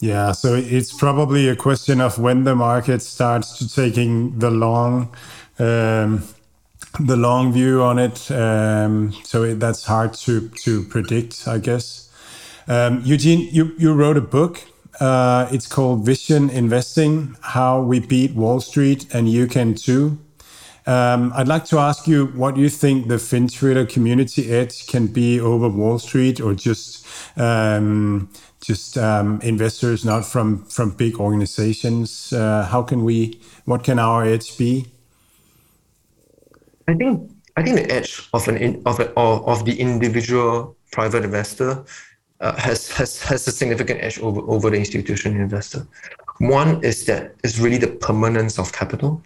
Yeah, 0.00 0.30
so 0.32 0.54
it's 0.54 0.92
probably 0.92 1.48
a 1.48 1.56
question 1.56 2.00
of 2.00 2.18
when 2.18 2.44
the 2.44 2.54
market 2.54 3.02
starts 3.02 3.58
to 3.58 3.68
taking 3.68 4.38
the 4.38 4.50
long, 4.50 5.12
um, 5.58 6.22
the 7.00 7.16
long 7.16 7.52
view 7.52 7.82
on 7.82 7.98
it. 7.98 8.30
Um, 8.30 9.12
so 9.24 9.42
it, 9.42 9.58
that's 9.58 9.84
hard 9.84 10.14
to 10.14 10.48
to 10.64 10.84
predict, 10.84 11.48
I 11.48 11.58
guess. 11.58 12.08
Um, 12.68 13.02
Eugene, 13.04 13.48
you 13.52 13.74
you 13.76 13.92
wrote 13.92 14.16
a 14.16 14.20
book. 14.20 14.62
Uh, 15.00 15.48
it's 15.50 15.66
called 15.66 16.06
Vision 16.06 16.48
Investing: 16.48 17.36
How 17.40 17.82
We 17.82 17.98
Beat 17.98 18.34
Wall 18.34 18.60
Street, 18.60 19.12
and 19.12 19.28
you 19.28 19.48
can 19.48 19.74
too. 19.74 20.18
Um, 20.86 21.32
I'd 21.34 21.48
like 21.48 21.66
to 21.66 21.78
ask 21.78 22.06
you 22.06 22.26
what 22.28 22.56
you 22.56 22.70
think 22.70 23.08
the 23.08 23.16
FinTwitter 23.16 23.86
community 23.86 24.50
edge 24.50 24.86
can 24.86 25.06
be 25.08 25.38
over 25.38 25.68
Wall 25.68 25.98
Street, 25.98 26.40
or 26.40 26.54
just 26.54 27.06
um, 27.36 28.30
just 28.68 28.98
um, 28.98 29.40
investors 29.40 30.04
not 30.04 30.26
from 30.32 30.64
from 30.66 30.90
big 30.90 31.14
organizations. 31.26 32.32
Uh, 32.32 32.68
how 32.72 32.82
can 32.82 33.02
we 33.02 33.40
what 33.64 33.82
can 33.82 33.98
our 33.98 34.24
edge 34.24 34.58
be? 34.58 34.86
I 36.86 36.94
think 36.94 37.30
i 37.56 37.62
think 37.62 37.74
the 37.76 37.90
edge 37.98 38.12
of 38.36 38.46
an 38.48 38.56
of, 38.86 39.00
a, 39.00 39.06
of 39.52 39.64
the 39.64 39.74
individual 39.80 40.76
private 40.92 41.24
investor 41.24 41.70
uh, 42.40 42.54
has 42.66 42.78
has 42.98 43.10
has 43.22 43.48
a 43.48 43.52
significant 43.60 43.98
edge 44.06 44.18
over 44.20 44.40
over 44.54 44.70
the 44.70 44.78
institutional 44.84 45.40
investor. 45.40 45.86
One 46.38 46.70
is 46.84 47.06
that 47.06 47.22
it's 47.42 47.58
really 47.58 47.80
the 47.86 47.92
permanence 48.06 48.58
of 48.62 48.66
capital. 48.80 49.22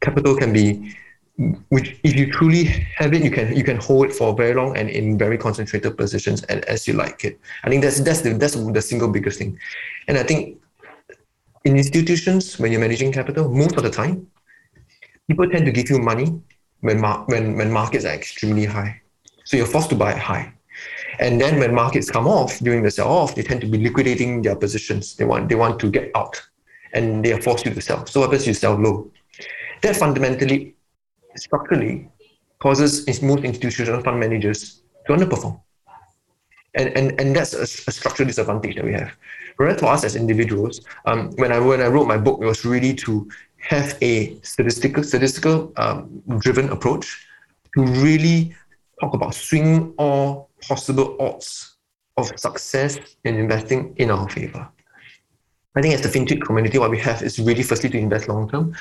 Capital 0.00 0.36
can 0.36 0.52
be 0.52 0.94
which 1.68 2.00
if 2.02 2.16
you 2.16 2.32
truly 2.32 2.64
have 2.96 3.12
it, 3.12 3.22
you 3.22 3.30
can 3.30 3.54
you 3.54 3.62
can 3.62 3.76
hold 3.76 4.06
it 4.06 4.12
for 4.14 4.34
very 4.34 4.54
long 4.54 4.76
and 4.76 4.88
in 4.88 5.18
very 5.18 5.36
concentrated 5.36 5.96
positions 5.96 6.42
and 6.44 6.64
as 6.64 6.88
you 6.88 6.94
like 6.94 7.24
it. 7.24 7.38
I 7.64 7.68
think 7.68 7.82
that's 7.82 8.00
that's 8.00 8.22
the 8.22 8.32
that's 8.34 8.54
the 8.54 8.82
single 8.82 9.08
biggest 9.08 9.38
thing, 9.38 9.58
and 10.08 10.16
I 10.16 10.22
think 10.22 10.58
in 11.64 11.76
institutions 11.76 12.58
when 12.58 12.72
you're 12.72 12.80
managing 12.80 13.12
capital, 13.12 13.50
most 13.50 13.76
of 13.76 13.82
the 13.82 13.90
time, 13.90 14.26
people 15.28 15.48
tend 15.50 15.66
to 15.66 15.72
give 15.72 15.90
you 15.90 15.98
money 15.98 16.40
when 16.80 17.00
mar- 17.00 17.24
when 17.26 17.56
when 17.56 17.70
markets 17.70 18.06
are 18.06 18.14
extremely 18.14 18.64
high, 18.64 19.02
so 19.44 19.58
you're 19.58 19.66
forced 19.66 19.90
to 19.90 19.96
buy 19.96 20.12
high. 20.12 20.52
And 21.18 21.40
then 21.40 21.58
when 21.58 21.74
markets 21.74 22.10
come 22.10 22.26
off 22.26 22.58
during 22.60 22.82
the 22.82 22.90
sell 22.90 23.08
off, 23.08 23.34
they 23.34 23.42
tend 23.42 23.60
to 23.62 23.66
be 23.66 23.78
liquidating 23.78 24.42
their 24.42 24.56
positions. 24.56 25.16
They 25.16 25.26
want 25.26 25.50
they 25.50 25.54
want 25.54 25.80
to 25.80 25.90
get 25.90 26.10
out, 26.14 26.40
and 26.94 27.22
they 27.22 27.34
are 27.34 27.42
forced 27.42 27.66
you 27.66 27.74
to 27.74 27.80
sell. 27.82 28.06
So 28.06 28.20
what 28.20 28.30
happens? 28.30 28.46
You 28.46 28.54
sell 28.54 28.74
low. 28.74 29.10
That 29.82 29.96
fundamentally 29.96 30.75
structurally 31.38 32.08
causes 32.58 33.22
most 33.22 33.44
institutional 33.44 34.02
fund 34.02 34.18
managers 34.18 34.82
to 35.06 35.12
underperform. 35.12 35.60
And, 36.74 36.88
and, 36.96 37.20
and 37.20 37.34
that's 37.34 37.54
a, 37.54 37.62
a 37.62 37.92
structural 37.92 38.26
disadvantage 38.26 38.76
that 38.76 38.84
we 38.84 38.92
have. 38.92 39.12
Whereas 39.56 39.80
for 39.80 39.86
us 39.86 40.04
as 40.04 40.16
individuals, 40.16 40.80
um, 41.06 41.30
when 41.36 41.50
I 41.50 41.58
when 41.58 41.80
I 41.80 41.86
wrote 41.86 42.06
my 42.06 42.18
book, 42.18 42.42
it 42.42 42.46
was 42.46 42.64
really 42.64 42.92
to 42.94 43.26
have 43.56 43.96
a 44.02 44.38
statistical 44.42 45.02
statistical 45.02 45.72
um, 45.76 46.22
driven 46.38 46.68
approach 46.68 47.26
to 47.74 47.82
really 47.82 48.54
talk 49.00 49.14
about 49.14 49.34
swing 49.34 49.94
all 49.96 50.50
possible 50.60 51.16
odds 51.18 51.76
of 52.18 52.26
success 52.38 52.98
in 53.24 53.36
investing 53.36 53.94
in 53.96 54.10
our 54.10 54.28
favor. 54.28 54.68
I 55.76 55.82
think 55.82 55.92
as 55.92 56.00
the 56.00 56.08
fintech 56.08 56.40
community, 56.40 56.78
what 56.78 56.90
we 56.90 56.98
have 57.00 57.22
is 57.22 57.38
really 57.38 57.62
firstly 57.62 57.90
to 57.90 57.98
invest 57.98 58.28
long 58.28 58.48
term. 58.48 58.74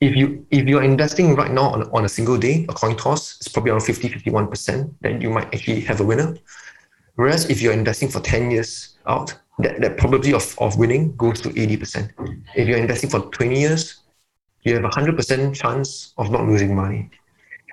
If 0.00 0.16
you 0.16 0.44
if 0.50 0.66
you're 0.66 0.82
investing 0.82 1.36
right 1.36 1.50
now 1.50 1.70
on, 1.70 1.82
on 1.92 2.04
a 2.04 2.08
single 2.08 2.36
day, 2.36 2.66
a 2.68 2.72
coin 2.72 2.96
toss, 2.96 3.36
it's 3.36 3.46
probably 3.46 3.70
around 3.70 3.82
50, 3.82 4.08
51%, 4.08 4.94
then 5.00 5.20
you 5.20 5.30
might 5.30 5.46
actually 5.54 5.80
have 5.82 6.00
a 6.00 6.04
winner. 6.04 6.36
Whereas 7.14 7.48
if 7.48 7.62
you're 7.62 7.72
investing 7.72 8.08
for 8.08 8.20
10 8.20 8.50
years 8.50 8.96
out, 9.06 9.32
that, 9.60 9.80
that 9.80 9.96
probability 9.96 10.32
of, 10.32 10.56
of 10.58 10.76
winning 10.76 11.14
goes 11.16 11.40
to 11.42 11.50
80%. 11.50 12.10
If 12.56 12.66
you're 12.66 12.78
investing 12.78 13.10
for 13.10 13.20
20 13.20 13.60
years, 13.60 14.00
you 14.62 14.74
have 14.74 14.84
a 14.84 14.88
100% 14.88 15.54
chance 15.54 16.14
of 16.18 16.30
not 16.30 16.46
losing 16.46 16.74
money. 16.74 17.10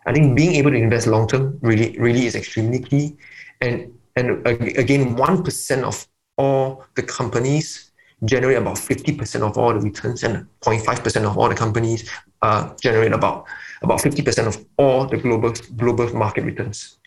I 0.05 0.13
think 0.13 0.35
being 0.35 0.53
able 0.55 0.71
to 0.71 0.77
invest 0.77 1.07
long 1.07 1.27
term 1.27 1.57
really, 1.61 1.97
really 1.97 2.25
is 2.25 2.35
extremely 2.35 2.79
key. 2.79 3.17
And, 3.61 3.93
and 4.15 4.45
again, 4.45 5.15
1% 5.15 5.83
of 5.83 6.07
all 6.37 6.85
the 6.95 7.03
companies 7.03 7.86
generate 8.25 8.57
about 8.57 8.75
50% 8.75 9.41
of 9.41 9.57
all 9.57 9.73
the 9.73 9.79
returns 9.79 10.23
and 10.23 10.47
0.5% 10.61 11.29
of 11.29 11.37
all 11.37 11.49
the 11.49 11.55
companies 11.55 12.09
uh, 12.41 12.73
generate 12.81 13.13
about, 13.13 13.45
about 13.81 13.99
50% 13.99 14.47
of 14.47 14.65
all 14.77 15.05
the 15.05 15.17
global, 15.17 15.53
global 15.75 16.13
market 16.15 16.43
returns. 16.43 16.97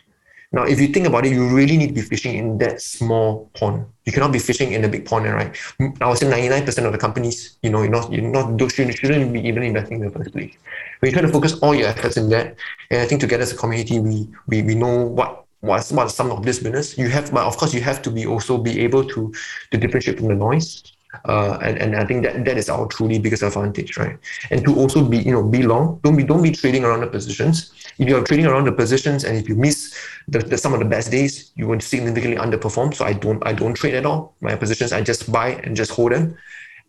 Now, 0.53 0.63
if 0.63 0.81
you 0.81 0.87
think 0.87 1.07
about 1.07 1.25
it, 1.25 1.31
you 1.31 1.47
really 1.47 1.77
need 1.77 1.87
to 1.87 1.93
be 1.93 2.01
fishing 2.01 2.35
in 2.35 2.57
that 2.57 2.81
small 2.81 3.49
pond. 3.53 3.85
You 4.05 4.11
cannot 4.11 4.33
be 4.33 4.39
fishing 4.39 4.73
in 4.73 4.81
the 4.81 4.89
big 4.89 5.05
pond, 5.05 5.25
right? 5.25 5.55
I 6.01 6.09
would 6.09 6.17
say 6.17 6.27
99% 6.29 6.85
of 6.85 6.91
the 6.91 6.97
companies, 6.97 7.57
you 7.61 7.69
know, 7.69 7.81
you're 7.83 7.91
not, 7.91 8.11
you're 8.11 8.21
not, 8.21 8.59
shouldn't, 8.71 8.97
shouldn't 8.97 9.31
be 9.31 9.47
even 9.47 9.63
investing 9.63 10.01
in 10.01 10.07
the 10.07 10.11
first 10.11 10.33
place. 10.33 10.53
When 10.99 11.09
you 11.09 11.13
try 11.13 11.21
to 11.21 11.31
focus 11.31 11.53
all 11.59 11.73
your 11.73 11.87
efforts 11.87 12.17
in 12.17 12.27
that, 12.29 12.57
and 12.89 12.99
I 12.99 13.05
think 13.05 13.21
together 13.21 13.43
as 13.43 13.53
a 13.53 13.55
community, 13.55 13.99
we, 13.99 14.27
we, 14.47 14.61
we 14.61 14.75
know 14.75 15.05
what 15.05 15.45
what's 15.61 15.91
what 15.91 16.09
some 16.09 16.31
of 16.31 16.43
this 16.43 16.59
winners 16.61 16.97
you 16.97 17.07
have 17.07 17.31
but 17.31 17.45
of 17.45 17.55
course 17.55 17.71
you 17.71 17.81
have 17.81 18.01
to 18.01 18.09
be 18.09 18.25
also 18.25 18.57
be 18.57 18.79
able 18.79 19.05
to 19.05 19.31
to 19.69 19.77
differentiate 19.77 20.17
from 20.17 20.27
the 20.27 20.33
noise 20.33 20.91
uh, 21.25 21.57
and, 21.61 21.77
and 21.77 21.95
I 21.95 22.05
think 22.05 22.23
that 22.23 22.45
that 22.45 22.57
is 22.57 22.69
our 22.69 22.87
truly 22.87 23.19
biggest 23.19 23.43
advantage, 23.43 23.97
right? 23.97 24.17
And 24.49 24.63
to 24.65 24.75
also 24.75 25.03
be, 25.03 25.19
you 25.19 25.31
know, 25.31 25.43
be 25.43 25.63
long. 25.63 25.99
Don't 26.03 26.15
be 26.15 26.23
don't 26.23 26.41
be 26.41 26.51
trading 26.51 26.83
around 26.83 27.01
the 27.01 27.07
positions. 27.07 27.71
If 27.99 28.07
you're 28.07 28.23
trading 28.23 28.45
around 28.45 28.65
the 28.65 28.71
positions 28.71 29.23
and 29.23 29.37
if 29.37 29.49
you 29.49 29.55
miss 29.55 29.95
the, 30.27 30.39
the 30.39 30.57
some 30.57 30.73
of 30.73 30.79
the 30.79 30.85
best 30.85 31.11
days, 31.11 31.51
you 31.55 31.67
will 31.67 31.79
significantly 31.79 32.37
underperform. 32.37 32.93
So 32.93 33.05
I 33.05 33.13
don't 33.13 33.45
I 33.45 33.53
don't 33.53 33.73
trade 33.73 33.95
at 33.95 34.05
all. 34.05 34.35
My 34.41 34.55
positions 34.55 34.93
I 34.93 35.01
just 35.01 35.31
buy 35.31 35.49
and 35.63 35.75
just 35.75 35.91
hold 35.91 36.13
them. 36.13 36.37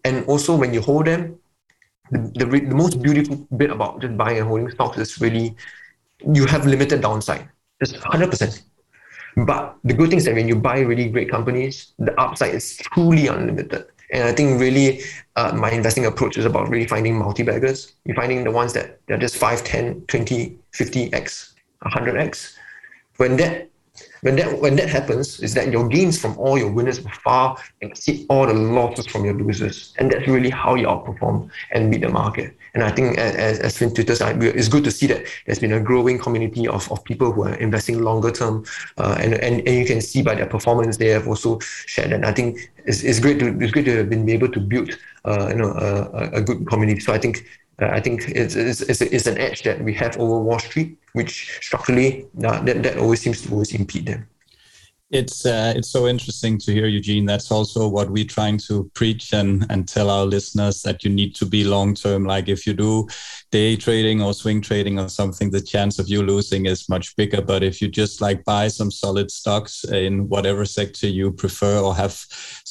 And 0.04 0.24
also 0.26 0.56
when 0.56 0.72
you 0.72 0.80
hold 0.80 1.06
them, 1.06 1.38
the, 2.10 2.18
the, 2.18 2.46
the 2.46 2.74
most 2.74 3.02
beautiful 3.02 3.46
bit 3.56 3.70
about 3.70 4.00
just 4.00 4.16
buying 4.16 4.38
and 4.38 4.46
holding 4.46 4.70
stocks 4.70 4.98
is 4.98 5.20
really 5.20 5.56
you 6.32 6.46
have 6.46 6.66
limited 6.66 7.00
downside. 7.00 7.48
Just 7.82 7.96
100%. 7.96 8.62
But 9.46 9.76
the 9.82 9.94
good 9.94 10.10
thing 10.10 10.18
is 10.18 10.26
that 10.26 10.34
when 10.34 10.46
you 10.46 10.56
buy 10.56 10.80
really 10.80 11.08
great 11.08 11.30
companies, 11.30 11.94
the 11.98 12.18
upside 12.20 12.54
is 12.54 12.76
truly 12.76 13.28
unlimited. 13.28 13.86
And 14.12 14.24
I 14.24 14.32
think 14.32 14.60
really 14.60 15.00
uh, 15.36 15.52
my 15.54 15.70
investing 15.70 16.04
approach 16.06 16.36
is 16.36 16.44
about 16.44 16.68
really 16.68 16.86
finding 16.86 17.18
multi-baggers. 17.18 17.94
You're 18.04 18.14
finding 18.14 18.44
the 18.44 18.50
ones 18.50 18.74
that 18.74 19.00
they're 19.06 19.18
just 19.18 19.36
5, 19.36 19.64
10, 19.64 20.02
20, 20.02 20.58
50x, 20.72 21.52
100x. 21.84 22.54
When 23.16 23.36
that 23.38 23.68
when 24.22 24.36
that 24.36 24.60
when 24.60 24.76
that 24.76 24.88
happens, 24.88 25.40
is 25.40 25.52
that 25.54 25.70
your 25.70 25.86
gains 25.88 26.18
from 26.18 26.38
all 26.38 26.56
your 26.56 26.70
winners 26.70 27.00
will 27.00 27.10
far 27.10 27.58
exceed 27.80 28.24
all 28.30 28.46
the 28.46 28.54
losses 28.54 29.06
from 29.06 29.24
your 29.24 29.34
losers, 29.34 29.92
and 29.98 30.10
that's 30.10 30.26
really 30.26 30.48
how 30.48 30.76
you 30.76 30.86
outperform 30.86 31.50
and 31.72 31.90
beat 31.90 32.00
the 32.00 32.08
market. 32.08 32.56
And 32.74 32.82
I 32.82 32.90
think 32.90 33.18
as 33.18 33.58
as 33.58 33.76
Fin 33.76 33.94
side, 33.94 34.42
it's 34.42 34.68
good 34.68 34.84
to 34.84 34.90
see 34.90 35.06
that 35.08 35.26
there's 35.44 35.58
been 35.58 35.72
a 35.72 35.80
growing 35.80 36.18
community 36.18 36.66
of, 36.66 36.90
of 36.90 37.04
people 37.04 37.30
who 37.30 37.44
are 37.44 37.54
investing 37.56 38.02
longer 38.02 38.30
term, 38.30 38.64
uh, 38.96 39.16
and, 39.20 39.34
and 39.34 39.60
and 39.66 39.76
you 39.76 39.84
can 39.84 40.00
see 40.00 40.22
by 40.22 40.34
their 40.34 40.46
performance 40.46 40.96
they 40.96 41.08
have 41.08 41.28
also 41.28 41.58
shared. 41.60 42.12
And 42.12 42.24
I 42.24 42.32
think 42.32 42.72
it's, 42.86 43.02
it's 43.02 43.20
great 43.20 43.38
to 43.40 43.46
it's 43.60 43.72
great 43.72 43.84
to 43.84 43.96
have 43.98 44.08
been 44.08 44.28
able 44.28 44.48
to 44.48 44.60
build 44.60 44.90
uh, 45.24 45.48
you 45.48 45.56
know 45.56 45.72
a, 45.72 46.38
a 46.38 46.40
good 46.40 46.66
community. 46.66 47.00
So 47.00 47.12
I 47.12 47.18
think 47.18 47.44
uh, 47.80 47.88
I 47.88 48.00
think 48.00 48.28
it's, 48.28 48.54
it's, 48.54 48.80
it's, 48.82 49.00
it's, 49.00 49.26
an 49.26 49.38
edge 49.38 49.62
that 49.62 49.82
we 49.82 49.94
have 49.94 50.16
over 50.18 50.38
Wall 50.38 50.58
Street, 50.58 50.98
which 51.14 51.58
structurally 51.62 52.26
uh, 52.44 52.60
that, 52.62 52.82
that 52.82 52.98
always 52.98 53.20
seems 53.20 53.42
to 53.42 53.50
always 53.50 53.74
impede 53.74 54.06
them. 54.06 54.26
It's 55.12 55.44
uh, 55.44 55.74
it's 55.76 55.90
so 55.90 56.08
interesting 56.08 56.56
to 56.60 56.72
hear 56.72 56.86
Eugene. 56.86 57.26
That's 57.26 57.50
also 57.50 57.86
what 57.86 58.08
we're 58.08 58.24
trying 58.24 58.56
to 58.68 58.90
preach 58.94 59.34
and 59.34 59.66
and 59.68 59.86
tell 59.86 60.08
our 60.08 60.24
listeners 60.24 60.80
that 60.82 61.04
you 61.04 61.10
need 61.10 61.34
to 61.34 61.44
be 61.44 61.64
long 61.64 61.94
term. 61.94 62.24
Like 62.24 62.48
if 62.48 62.66
you 62.66 62.72
do 62.72 63.06
day 63.50 63.76
trading 63.76 64.22
or 64.22 64.32
swing 64.32 64.62
trading 64.62 64.98
or 64.98 65.10
something, 65.10 65.50
the 65.50 65.60
chance 65.60 65.98
of 65.98 66.08
you 66.08 66.22
losing 66.22 66.64
is 66.64 66.88
much 66.88 67.14
bigger. 67.14 67.42
But 67.42 67.62
if 67.62 67.82
you 67.82 67.88
just 67.88 68.22
like 68.22 68.42
buy 68.44 68.68
some 68.68 68.90
solid 68.90 69.30
stocks 69.30 69.84
in 69.84 70.30
whatever 70.30 70.64
sector 70.64 71.08
you 71.08 71.30
prefer 71.30 71.78
or 71.78 71.94
have 71.94 72.18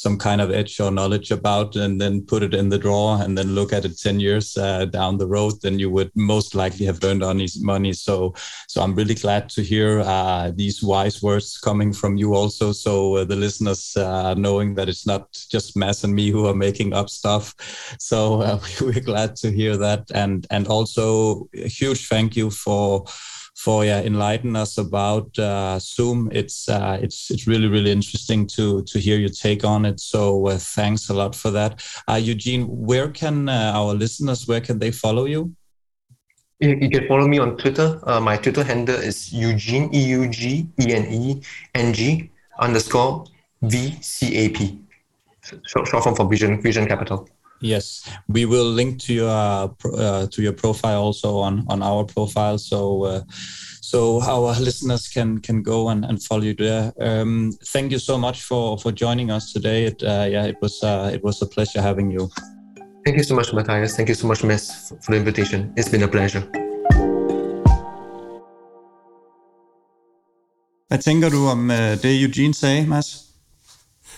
some 0.02 0.18
kind 0.18 0.42
of 0.42 0.50
edge 0.50 0.80
or 0.80 0.90
knowledge 0.90 1.30
about, 1.30 1.76
and 1.76 2.02
then 2.02 2.26
put 2.26 2.42
it 2.42 2.54
in 2.56 2.70
the 2.70 2.78
drawer 2.78 3.20
and 3.22 3.38
then 3.38 3.54
look 3.54 3.72
at 3.72 3.86
it 3.86 4.00
ten 4.00 4.20
years 4.20 4.58
uh, 4.58 4.86
down 4.86 5.18
the 5.18 5.28
road, 5.28 5.54
then 5.62 5.78
you 5.78 5.92
would 5.92 6.12
most 6.16 6.56
likely 6.56 6.86
have 6.88 7.04
earned 7.04 7.24
on 7.24 7.40
money. 7.60 7.94
So 7.94 8.34
so 8.68 8.82
I'm 8.82 8.96
really 8.96 9.16
glad 9.16 9.50
to 9.50 9.62
hear 9.62 10.00
uh, 10.00 10.52
these 10.56 10.82
wise 10.82 11.22
words 11.22 11.58
coming 11.58 11.94
from 11.94 12.18
you 12.18 12.34
also, 12.34 12.72
so 12.72 13.18
uh, 13.18 13.26
the 13.26 13.36
listeners 13.36 13.96
uh, 13.96 14.34
knowing 14.34 14.74
that 14.76 14.90
it's 14.90 15.06
not 15.06 15.32
just 15.50 15.78
Mads 15.78 16.04
and 16.04 16.16
me 16.16 16.32
who 16.32 16.48
are 16.48 16.56
making 16.56 16.94
up 16.94 17.10
stuff. 17.10 17.54
So 18.00 18.42
uh, 18.42 18.60
we're 18.82 19.00
glad 19.12 19.36
to 19.38 19.52
hear 19.52 19.78
that, 19.78 20.10
and 20.14 20.48
and 20.50 20.68
also 20.68 21.48
a 21.54 21.68
huge 21.68 22.08
thank 22.08 22.36
you 22.36 22.50
for 22.50 23.06
for 23.64 23.86
yeah, 23.86 24.02
enlighten 24.02 24.56
us 24.56 24.78
about 24.78 25.38
uh, 25.38 25.78
Zoom. 25.80 26.30
It's 26.32 26.68
uh, 26.68 26.98
it's 27.02 27.30
it's 27.30 27.46
really 27.46 27.68
really 27.68 27.92
interesting 27.92 28.48
to 28.56 28.82
to 28.84 29.00
hear 29.00 29.18
your 29.20 29.30
take 29.30 29.64
on 29.64 29.86
it. 29.86 30.00
So 30.00 30.48
uh, 30.48 30.58
thanks 30.58 31.10
a 31.10 31.14
lot 31.14 31.36
for 31.36 31.52
that, 31.52 31.84
Eugene. 32.10 32.64
Where 32.66 33.10
can 33.10 33.50
our 33.50 33.94
listeners 33.94 34.48
where 34.48 34.62
can 34.62 34.80
they 34.80 34.92
follow 34.92 35.26
you? 35.26 35.54
You, 36.60 36.78
you 36.82 36.90
can 36.90 37.08
follow 37.08 37.28
me 37.28 37.40
on 37.40 37.58
Twitter. 37.58 38.00
Uh, 38.04 38.20
my 38.20 38.38
Twitter 38.38 38.64
handle 38.64 38.96
is 38.96 39.34
Eugene 39.34 39.90
E 39.94 40.02
U 40.20 40.28
G 40.30 40.68
E 40.80 40.94
N 40.94 41.06
E 41.12 41.42
N 41.76 41.94
G 41.94 42.30
underscore 42.60 43.26
V 43.62 43.98
C 44.02 44.36
A 44.38 44.50
P. 44.50 44.80
Short, 45.68 45.88
short 45.88 46.04
form 46.04 46.16
for 46.16 46.28
Vision 46.30 46.62
Vision 46.62 46.88
Capital. 46.88 47.28
Yes, 47.62 48.10
we 48.28 48.46
will 48.46 48.66
link 48.66 49.00
to 49.02 49.14
your 49.14 49.30
uh, 49.30 50.28
to 50.28 50.42
your 50.42 50.54
profile 50.54 51.02
also 51.02 51.38
on 51.38 51.66
on 51.68 51.82
our 51.82 52.04
profile. 52.06 52.58
So. 52.58 53.06
Uh, 53.06 53.22
so 53.92 54.22
our 54.22 54.56
listeners 54.68 55.08
can 55.10 55.40
can 55.40 55.64
go 55.64 55.90
and, 55.90 56.06
and 56.06 56.24
follow 56.24 56.44
you 56.44 56.56
there. 56.56 56.94
Um, 57.00 57.52
thank 57.74 57.92
you 57.92 58.00
so 58.00 58.18
much 58.18 58.42
for 58.42 58.78
for 58.78 58.92
joining 58.94 59.32
us 59.32 59.54
today. 59.54 59.86
It, 59.86 60.02
uh, 60.04 60.28
yeah, 60.32 60.46
it 60.46 60.56
was 60.62 60.84
uh, 60.84 61.12
it 61.14 61.22
was 61.24 61.42
a 61.42 61.46
pleasure 61.46 61.82
having 61.82 62.12
you. 62.12 62.30
Thank 63.06 63.18
you 63.18 63.24
so 63.24 63.36
much, 63.36 63.54
Matthias. 63.54 63.96
Thank 63.96 64.10
you 64.10 64.16
so 64.16 64.28
much, 64.28 64.44
Miss, 64.44 64.94
for 65.02 65.12
the 65.12 65.18
invitation. 65.18 65.74
It's 65.76 65.90
been 65.90 66.04
a 66.04 66.08
pleasure. 66.08 66.44
Hvad 70.88 71.00
tænker 71.00 71.30
du 71.30 71.48
om 71.48 71.70
uh, 71.70 71.76
det, 71.76 72.22
Eugene 72.24 72.54
sagde, 72.54 72.88
Mads? 72.88 73.31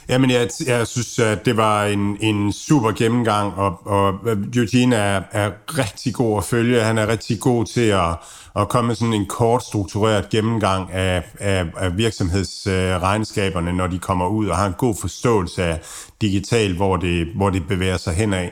Jamen, 0.10 0.30
jeg, 0.30 0.50
jeg 0.68 0.88
synes, 0.88 1.20
at 1.20 1.46
det 1.46 1.58
var 1.58 1.86
en, 1.86 2.18
en 2.22 2.54
super 2.54 2.92
gennemgang, 2.92 3.54
og, 3.54 3.88
og 3.88 4.14
øh, 4.26 4.38
Eugene 4.56 4.96
er, 4.96 5.22
er 5.32 5.52
rigtig 5.78 6.14
god 6.14 6.38
at 6.38 6.44
følge. 6.44 6.82
Han 6.82 6.98
er 6.98 7.08
rigtig 7.08 7.40
god 7.40 7.66
til 7.66 7.88
at, 7.88 8.16
at 8.56 8.70
komme 8.70 8.88
med 8.88 8.96
sådan 8.96 9.14
en 9.14 9.26
kort 9.26 9.64
struktureret 9.64 10.30
gennemgang 10.30 10.92
af, 10.92 11.24
af, 11.40 11.66
af 11.78 11.98
virksomhedsregnskaberne, 11.98 13.70
øh, 13.70 13.78
når 13.78 13.88
de 13.88 14.00
kommer 14.00 14.28
ud, 14.28 14.48
og 14.48 14.58
har 14.58 14.68
en 14.68 14.76
god 14.78 14.96
forståelse 15.02 15.64
af 15.64 15.80
digital, 16.22 16.76
hvor 16.76 16.98
det, 16.98 17.28
hvor 17.36 17.50
det 17.50 17.68
bevæger 17.68 17.98
sig 17.98 18.14
henad. 18.14 18.50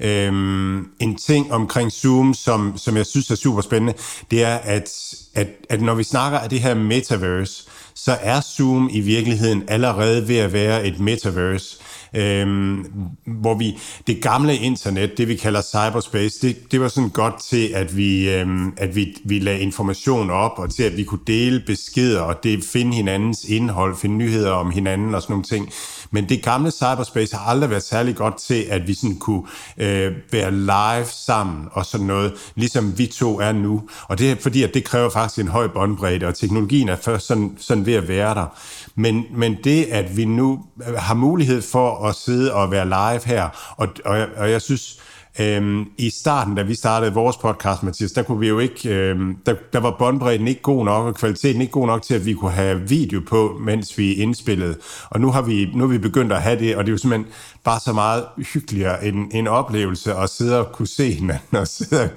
Øhm, 0.00 0.88
en 1.00 1.16
ting 1.16 1.52
omkring 1.52 1.92
Zoom, 1.92 2.34
som, 2.34 2.72
som 2.76 2.96
jeg 2.96 3.06
synes 3.06 3.30
er 3.30 3.34
super 3.34 3.60
spændende, 3.60 3.94
det 4.30 4.44
er, 4.44 4.54
at, 4.54 5.14
at, 5.34 5.48
at 5.70 5.80
når 5.80 5.94
vi 5.94 6.04
snakker 6.04 6.38
af 6.38 6.50
det 6.50 6.60
her 6.60 6.74
metaverse, 6.74 7.64
så 7.94 8.12
er 8.22 8.40
Zoom 8.40 8.88
i 8.92 9.00
virkeligheden 9.00 9.64
allerede 9.68 10.28
ved 10.28 10.36
at 10.36 10.52
være 10.52 10.86
et 10.86 11.00
metaverse 11.00 11.78
øhm, 12.14 12.86
hvor 13.26 13.54
vi, 13.54 13.78
det 14.06 14.22
gamle 14.22 14.56
internet, 14.56 15.18
det 15.18 15.28
vi 15.28 15.36
kalder 15.36 15.62
cyberspace, 15.62 16.46
det, 16.46 16.72
det 16.72 16.80
var 16.80 16.88
sådan 16.88 17.10
godt 17.10 17.42
til, 17.42 17.68
at 17.74 17.96
vi, 17.96 18.30
øhm, 18.30 18.72
at 18.76 18.96
vi, 18.96 19.16
vi 19.24 19.38
lagde 19.38 19.60
information 19.60 20.30
op, 20.30 20.58
og 20.58 20.74
til 20.74 20.82
at 20.82 20.96
vi 20.96 21.04
kunne 21.04 21.20
dele 21.26 21.62
beskeder, 21.66 22.20
og 22.20 22.44
det 22.44 22.64
finde 22.64 22.96
hinandens 22.96 23.44
indhold, 23.44 23.96
finde 23.96 24.16
nyheder 24.16 24.50
om 24.50 24.70
hinanden 24.70 25.14
og 25.14 25.22
sådan 25.22 25.32
nogle 25.32 25.44
ting. 25.44 25.70
Men 26.14 26.28
det 26.28 26.42
gamle 26.42 26.70
cyberspace 26.70 27.36
har 27.36 27.50
aldrig 27.50 27.70
været 27.70 27.82
særlig 27.82 28.16
godt 28.16 28.36
til, 28.38 28.66
at 28.70 28.88
vi 28.88 28.94
sådan 28.94 29.16
kunne 29.16 29.42
øh, 29.78 30.12
være 30.32 30.50
live 30.50 31.06
sammen 31.06 31.68
og 31.72 31.86
sådan 31.86 32.06
noget, 32.06 32.32
ligesom 32.54 32.98
vi 32.98 33.06
to 33.06 33.40
er 33.40 33.52
nu. 33.52 33.82
Og 34.08 34.18
det 34.18 34.30
er 34.30 34.36
fordi, 34.40 34.62
at 34.62 34.74
det 34.74 34.84
kræver 34.84 35.10
faktisk 35.10 35.38
en 35.38 35.48
høj 35.48 35.68
båndbredde, 35.68 36.26
og 36.26 36.34
teknologien 36.34 36.88
er 36.88 36.96
først 36.96 37.26
sådan, 37.26 37.56
sådan 37.58 37.86
ved 37.86 37.94
at 37.94 38.08
være 38.08 38.34
der. 38.34 38.46
Men, 38.94 39.24
men 39.30 39.56
det, 39.64 39.84
at 39.84 40.16
vi 40.16 40.24
nu 40.24 40.64
øh, 40.88 40.94
har 40.94 41.14
mulighed 41.14 41.62
for 41.62 42.06
at 42.08 42.14
sidde 42.14 42.52
og 42.52 42.70
være 42.70 42.84
live 42.84 43.20
her, 43.24 43.74
og, 43.76 43.88
og, 44.04 44.18
jeg, 44.18 44.28
og 44.36 44.50
jeg 44.50 44.62
synes, 44.62 45.00
Øhm, 45.40 45.86
I 45.98 46.10
starten, 46.10 46.54
da 46.54 46.62
vi 46.62 46.74
startede 46.74 47.14
vores 47.14 47.36
podcast, 47.36 47.82
Mathias, 47.82 48.12
der 48.12 48.22
kunne 48.22 48.40
vi 48.40 48.48
jo 48.48 48.58
ikke, 48.58 48.88
øhm, 48.94 49.36
der, 49.46 49.54
der 49.72 49.80
var 49.80 49.96
båndbredden 49.98 50.48
ikke 50.48 50.62
god 50.62 50.84
nok, 50.84 51.06
og 51.06 51.14
kvaliteten 51.14 51.60
ikke 51.60 51.72
god 51.72 51.86
nok 51.86 52.02
til, 52.02 52.14
at 52.14 52.26
vi 52.26 52.34
kunne 52.34 52.50
have 52.50 52.88
video 52.88 53.20
på, 53.28 53.60
mens 53.60 53.98
vi 53.98 54.12
indspillede. 54.12 54.76
Og 55.10 55.20
nu 55.20 55.30
har 55.30 55.42
vi, 55.42 55.70
nu 55.74 55.80
har 55.80 55.88
vi 55.88 55.98
begyndt 55.98 56.32
at 56.32 56.42
have 56.42 56.58
det, 56.58 56.76
og 56.76 56.84
det 56.84 56.90
er 56.90 56.92
jo 56.92 56.98
simpelthen 56.98 57.32
bare 57.64 57.80
så 57.80 57.92
meget 57.92 58.24
hyggeligere 58.36 59.04
en, 59.04 59.30
en 59.32 59.46
oplevelse 59.46 60.14
at 60.14 60.30
sidde 60.30 60.58
og 60.58 60.72
kunne 60.72 60.88
se 60.88 61.10
hinanden 61.12 61.56
og 61.56 61.68
sidde 61.68 62.02
og 62.02 62.08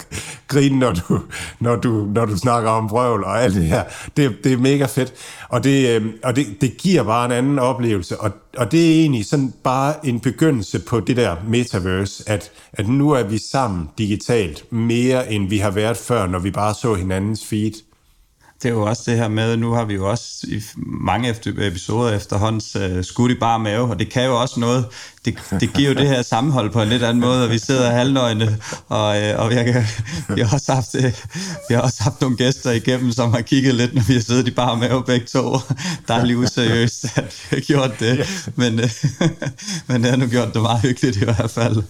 grine, 0.47 0.79
når 0.79 0.91
du, 0.91 1.19
når 1.59 1.75
du, 1.75 1.89
når 2.13 2.25
du 2.25 2.37
snakker 2.37 2.69
om 2.69 2.87
brøvl 2.87 3.23
og 3.23 3.43
alt 3.43 3.55
det 3.55 3.63
her. 3.63 3.83
Det, 4.17 4.37
det 4.43 4.53
er 4.53 4.57
mega 4.57 4.85
fedt, 4.85 5.13
og, 5.49 5.63
det, 5.63 5.95
øhm, 5.95 6.11
og 6.23 6.35
det, 6.35 6.61
det 6.61 6.77
giver 6.77 7.03
bare 7.03 7.25
en 7.25 7.31
anden 7.31 7.59
oplevelse, 7.59 8.21
og, 8.21 8.31
og 8.57 8.71
det 8.71 8.85
er 8.85 9.01
egentlig 9.01 9.25
sådan 9.25 9.53
bare 9.63 10.05
en 10.05 10.19
begyndelse 10.19 10.79
på 10.79 10.99
det 10.99 11.17
der 11.17 11.35
metaverse, 11.47 12.23
at, 12.29 12.51
at 12.73 12.87
nu 12.87 13.11
er 13.11 13.23
vi 13.23 13.37
sammen 13.37 13.89
digitalt 13.97 14.71
mere, 14.71 15.31
end 15.31 15.49
vi 15.49 15.57
har 15.57 15.71
været 15.71 15.97
før, 15.97 16.27
når 16.27 16.39
vi 16.39 16.51
bare 16.51 16.73
så 16.73 16.93
hinandens 16.93 17.45
feed 17.45 17.86
det 18.63 18.69
er 18.69 18.73
jo 18.73 18.81
også 18.81 19.03
det 19.05 19.17
her 19.17 19.27
med, 19.27 19.57
nu 19.57 19.71
har 19.71 19.85
vi 19.85 19.93
jo 19.93 20.09
også 20.09 20.47
i 20.47 20.61
mange 20.77 21.29
efter, 21.29 21.51
episoder 21.57 22.15
efterhånden 22.15 22.97
uh, 22.97 23.03
skudt 23.03 23.31
i 23.31 23.35
bare 23.35 23.59
mave, 23.59 23.89
og 23.89 23.99
det 23.99 24.09
kan 24.09 24.25
jo 24.25 24.41
også 24.41 24.59
noget, 24.59 24.85
det, 25.25 25.37
det 25.59 25.73
giver 25.73 25.89
jo 25.89 25.95
det 25.95 26.07
her 26.07 26.21
sammenhold 26.21 26.69
på 26.69 26.81
en 26.81 26.87
lidt 26.87 27.03
anden 27.03 27.21
måde, 27.21 27.43
og 27.43 27.51
vi 27.51 27.59
sidder 27.59 27.89
halvnøgne, 27.89 28.57
og, 28.87 29.07
uh, 29.07 29.45
og 29.45 29.53
jeg 29.53 29.65
kan, 29.73 29.85
vi, 30.35 30.41
har 30.41 30.53
også 30.53 30.73
haft, 30.73 30.95
uh, 30.95 31.03
vi 31.69 31.73
har 31.75 31.81
også 31.81 32.03
haft 32.03 32.21
nogle 32.21 32.37
gæster 32.37 32.71
igennem, 32.71 33.11
som 33.11 33.33
har 33.33 33.41
kigget 33.41 33.75
lidt, 33.75 33.95
når 33.95 34.01
vi 34.07 34.13
har 34.13 34.21
siddet 34.21 34.47
i 34.47 34.51
bare 34.51 34.77
mave 34.77 35.03
begge 35.03 35.25
to. 35.25 35.51
Der 36.07 36.13
er 36.13 36.25
lige 36.25 36.37
useriøst, 36.37 37.05
at 37.15 37.45
vi 37.49 37.55
har 37.55 37.61
gjort 37.61 37.99
det, 37.99 38.29
men, 38.55 38.73
uh, 38.73 38.89
men 39.87 40.03
det 40.03 40.09
har 40.09 40.17
nu 40.17 40.27
gjort 40.27 40.53
det 40.53 40.61
meget 40.61 40.81
hyggeligt 40.81 41.17
i 41.17 41.23
hvert 41.23 41.51
fald. 41.51 41.83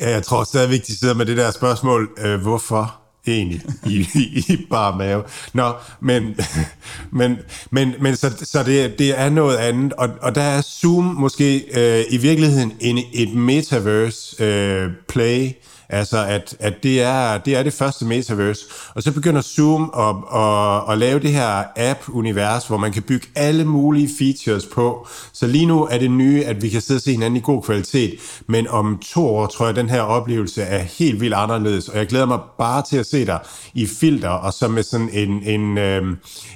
Ja, 0.00 0.10
jeg 0.10 0.22
tror 0.22 0.44
stadigvæk, 0.44 0.86
de 0.86 0.98
sidder 0.98 1.14
med 1.14 1.26
det 1.26 1.36
der 1.36 1.50
spørgsmål, 1.50 2.10
øh, 2.18 2.40
hvorfor? 2.40 3.01
Egentlig 3.26 3.62
i, 3.86 4.08
i, 4.14 4.44
i 4.48 4.66
bare 4.70 4.98
mave. 4.98 5.22
Nå, 5.52 5.72
men, 6.00 6.36
men, 7.10 7.38
men, 7.70 7.94
men 8.00 8.16
så, 8.16 8.30
så 8.42 8.62
det, 8.62 8.98
det 8.98 9.18
er 9.20 9.30
noget 9.30 9.56
andet, 9.56 9.92
og, 9.92 10.08
og 10.20 10.34
der 10.34 10.42
er 10.42 10.62
Zoom 10.62 11.04
måske 11.04 11.64
øh, 11.74 12.04
i 12.10 12.16
virkeligheden 12.16 12.72
en, 12.80 12.98
et 13.12 13.34
metaverse 13.34 14.44
øh, 14.44 14.90
play, 15.08 15.50
Altså, 15.92 16.24
at, 16.24 16.56
at 16.58 16.82
det, 16.82 17.02
er, 17.02 17.38
det 17.38 17.56
er 17.56 17.62
det 17.62 17.72
første 17.72 18.04
metaverse. 18.04 18.64
Og 18.94 19.02
så 19.02 19.12
begynder 19.12 19.40
Zoom 19.40 19.94
at, 19.98 20.40
at, 20.40 20.92
at 20.92 20.98
lave 20.98 21.20
det 21.20 21.32
her 21.32 21.64
app-univers, 21.76 22.66
hvor 22.66 22.76
man 22.76 22.92
kan 22.92 23.02
bygge 23.02 23.26
alle 23.34 23.64
mulige 23.64 24.10
features 24.18 24.66
på. 24.74 25.06
Så 25.32 25.46
lige 25.46 25.66
nu 25.66 25.86
er 25.90 25.98
det 25.98 26.10
nye, 26.10 26.44
at 26.44 26.62
vi 26.62 26.68
kan 26.68 26.80
sidde 26.80 26.98
og 26.98 27.02
se 27.02 27.10
hinanden 27.12 27.36
i 27.36 27.40
god 27.40 27.62
kvalitet. 27.62 28.14
Men 28.46 28.68
om 28.68 29.00
to 29.12 29.26
år 29.26 29.46
tror 29.46 29.64
jeg, 29.64 29.70
at 29.70 29.76
den 29.76 29.88
her 29.88 30.00
oplevelse 30.00 30.62
er 30.62 30.78
helt 30.78 31.20
vildt 31.20 31.34
anderledes. 31.34 31.88
Og 31.88 31.98
jeg 31.98 32.06
glæder 32.06 32.26
mig 32.26 32.38
bare 32.58 32.82
til 32.90 32.96
at 32.96 33.06
se 33.06 33.26
dig 33.26 33.38
i 33.74 33.86
filter, 33.86 34.28
og 34.28 34.52
så 34.52 34.68
med 34.68 34.82
sådan 34.82 35.10
en, 35.12 35.42
en, 35.42 35.78
øh, 35.78 36.02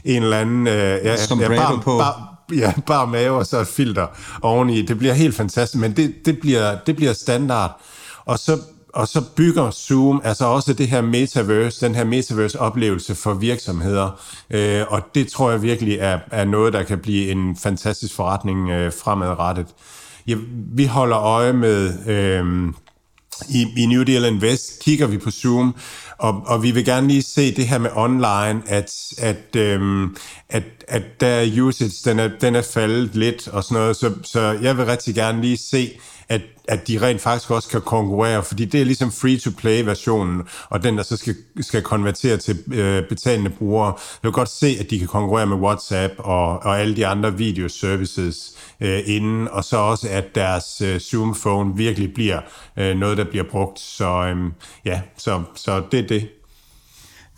en 0.04 0.22
eller 0.22 0.38
anden... 0.38 0.66
Øh, 0.66 0.74
ja, 0.74 1.16
ja, 1.40 1.48
bare, 1.48 1.80
på. 1.82 1.98
Bare, 1.98 2.26
ja, 2.56 2.72
bare 2.86 3.06
mave 3.06 3.38
og 3.38 3.46
så 3.46 3.60
et 3.60 3.66
filter 3.66 4.06
oveni. 4.42 4.82
Det 4.82 4.98
bliver 4.98 5.14
helt 5.14 5.34
fantastisk, 5.34 5.80
men 5.80 5.96
det, 5.96 6.14
det, 6.24 6.38
bliver, 6.40 6.78
det 6.86 6.96
bliver 6.96 7.12
standard. 7.12 7.80
Og 8.24 8.38
så 8.38 8.58
og 8.96 9.08
så 9.08 9.20
bygger 9.36 9.70
Zoom 9.70 10.20
altså 10.24 10.44
også 10.44 10.72
det 10.72 10.88
her 10.88 11.00
metaverse, 11.00 11.86
den 11.86 11.94
her 11.94 12.04
metaverse-oplevelse 12.04 13.14
for 13.14 13.34
virksomheder. 13.34 14.20
Øh, 14.50 14.82
og 14.88 15.02
det 15.14 15.28
tror 15.28 15.50
jeg 15.50 15.62
virkelig 15.62 15.98
er, 16.00 16.18
er 16.30 16.44
noget, 16.44 16.72
der 16.72 16.82
kan 16.82 16.98
blive 16.98 17.30
en 17.30 17.56
fantastisk 17.56 18.14
forretning 18.14 18.70
øh, 18.70 18.92
fremadrettet. 18.92 19.66
Ja, 20.26 20.34
vi 20.74 20.84
holder 20.84 21.18
øje 21.18 21.52
med... 21.52 22.06
Øh, 22.06 22.72
i, 23.48 23.66
i 23.76 23.86
New 23.86 24.02
Deal 24.02 24.24
Invest 24.24 24.82
kigger 24.82 25.06
vi 25.06 25.18
på 25.18 25.30
Zoom, 25.30 25.74
og, 26.18 26.42
og 26.46 26.62
vi 26.62 26.70
vil 26.70 26.84
gerne 26.84 27.08
lige 27.08 27.22
se 27.22 27.54
det 27.54 27.68
her 27.68 27.78
med 27.78 27.90
online, 27.94 28.62
at, 28.66 28.92
at, 29.18 29.56
øhm, 29.56 30.16
at, 30.48 30.62
at 30.88 31.02
der 31.20 31.62
usage, 31.62 32.10
den 32.10 32.18
er, 32.18 32.30
den 32.40 32.54
er 32.54 32.62
faldet 32.62 33.14
lidt 33.14 33.48
og 33.48 33.64
sådan 33.64 33.82
noget, 33.82 33.96
så, 33.96 34.12
så 34.22 34.40
jeg 34.62 34.76
vil 34.76 34.86
rigtig 34.86 35.14
gerne 35.14 35.40
lige 35.40 35.56
se, 35.56 35.98
at, 36.28 36.40
at 36.68 36.88
de 36.88 37.02
rent 37.02 37.20
faktisk 37.20 37.50
også 37.50 37.68
kan 37.68 37.80
konkurrere, 37.80 38.42
fordi 38.42 38.64
det 38.64 38.80
er 38.80 38.84
ligesom 38.84 39.12
free-to-play-versionen, 39.12 40.42
og 40.68 40.82
den, 40.82 40.96
der 40.96 41.02
så 41.02 41.16
skal, 41.16 41.34
skal 41.60 41.82
konvertere 41.82 42.36
til 42.36 42.58
øh, 42.72 43.08
betalende 43.08 43.50
brugere. 43.50 43.86
Jeg 43.86 44.22
vil 44.22 44.32
godt 44.32 44.48
se, 44.48 44.76
at 44.80 44.90
de 44.90 44.98
kan 44.98 45.08
konkurrere 45.08 45.46
med 45.46 45.56
WhatsApp 45.56 46.14
og, 46.18 46.62
og 46.62 46.80
alle 46.80 46.96
de 46.96 47.06
andre 47.06 47.36
videoservices 47.36 48.52
øh, 48.80 49.00
inden, 49.06 49.48
og 49.48 49.64
så 49.64 49.76
også, 49.76 50.08
at 50.08 50.34
deres 50.34 50.80
øh, 50.80 50.96
Zoom-phone 50.96 51.76
virkelig 51.76 52.14
bliver 52.14 52.40
øh, 52.76 52.96
noget, 52.96 53.18
der 53.18 53.24
bliver 53.24 53.44
brugt. 53.50 53.80
Så 53.80 54.08
øh, 54.08 54.36
ja, 54.84 55.00
så, 55.16 55.42
så 55.54 55.82
det 55.90 56.00
er 56.00 56.06
det. 56.06 56.28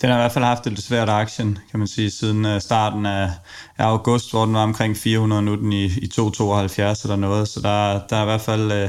Den 0.01 0.11
har 0.11 0.17
i 0.17 0.21
hvert 0.21 0.33
fald 0.33 0.45
haft 0.45 0.65
det 0.65 0.73
lidt 0.73 0.85
svært 0.85 1.09
aktien, 1.09 1.59
kan 1.71 1.79
man 1.79 1.89
sige, 1.89 2.11
siden 2.11 2.47
øh, 2.47 2.61
starten 2.61 3.07
af, 3.07 3.31
af 3.79 3.85
august, 3.85 4.31
hvor 4.31 4.45
den 4.45 4.55
var 4.55 4.63
omkring 4.63 4.97
400, 4.97 5.43
nu 5.43 5.57
den 5.57 5.73
i, 5.73 5.85
i 5.85 6.07
272 6.07 7.03
eller 7.03 7.17
noget, 7.17 7.49
så 7.49 7.61
der, 7.61 8.01
der 8.11 8.17
er 8.17 8.23
i 8.23 8.25
hvert 8.25 8.41
fald, 8.41 8.73
øh, 8.73 8.79
der 8.79 8.89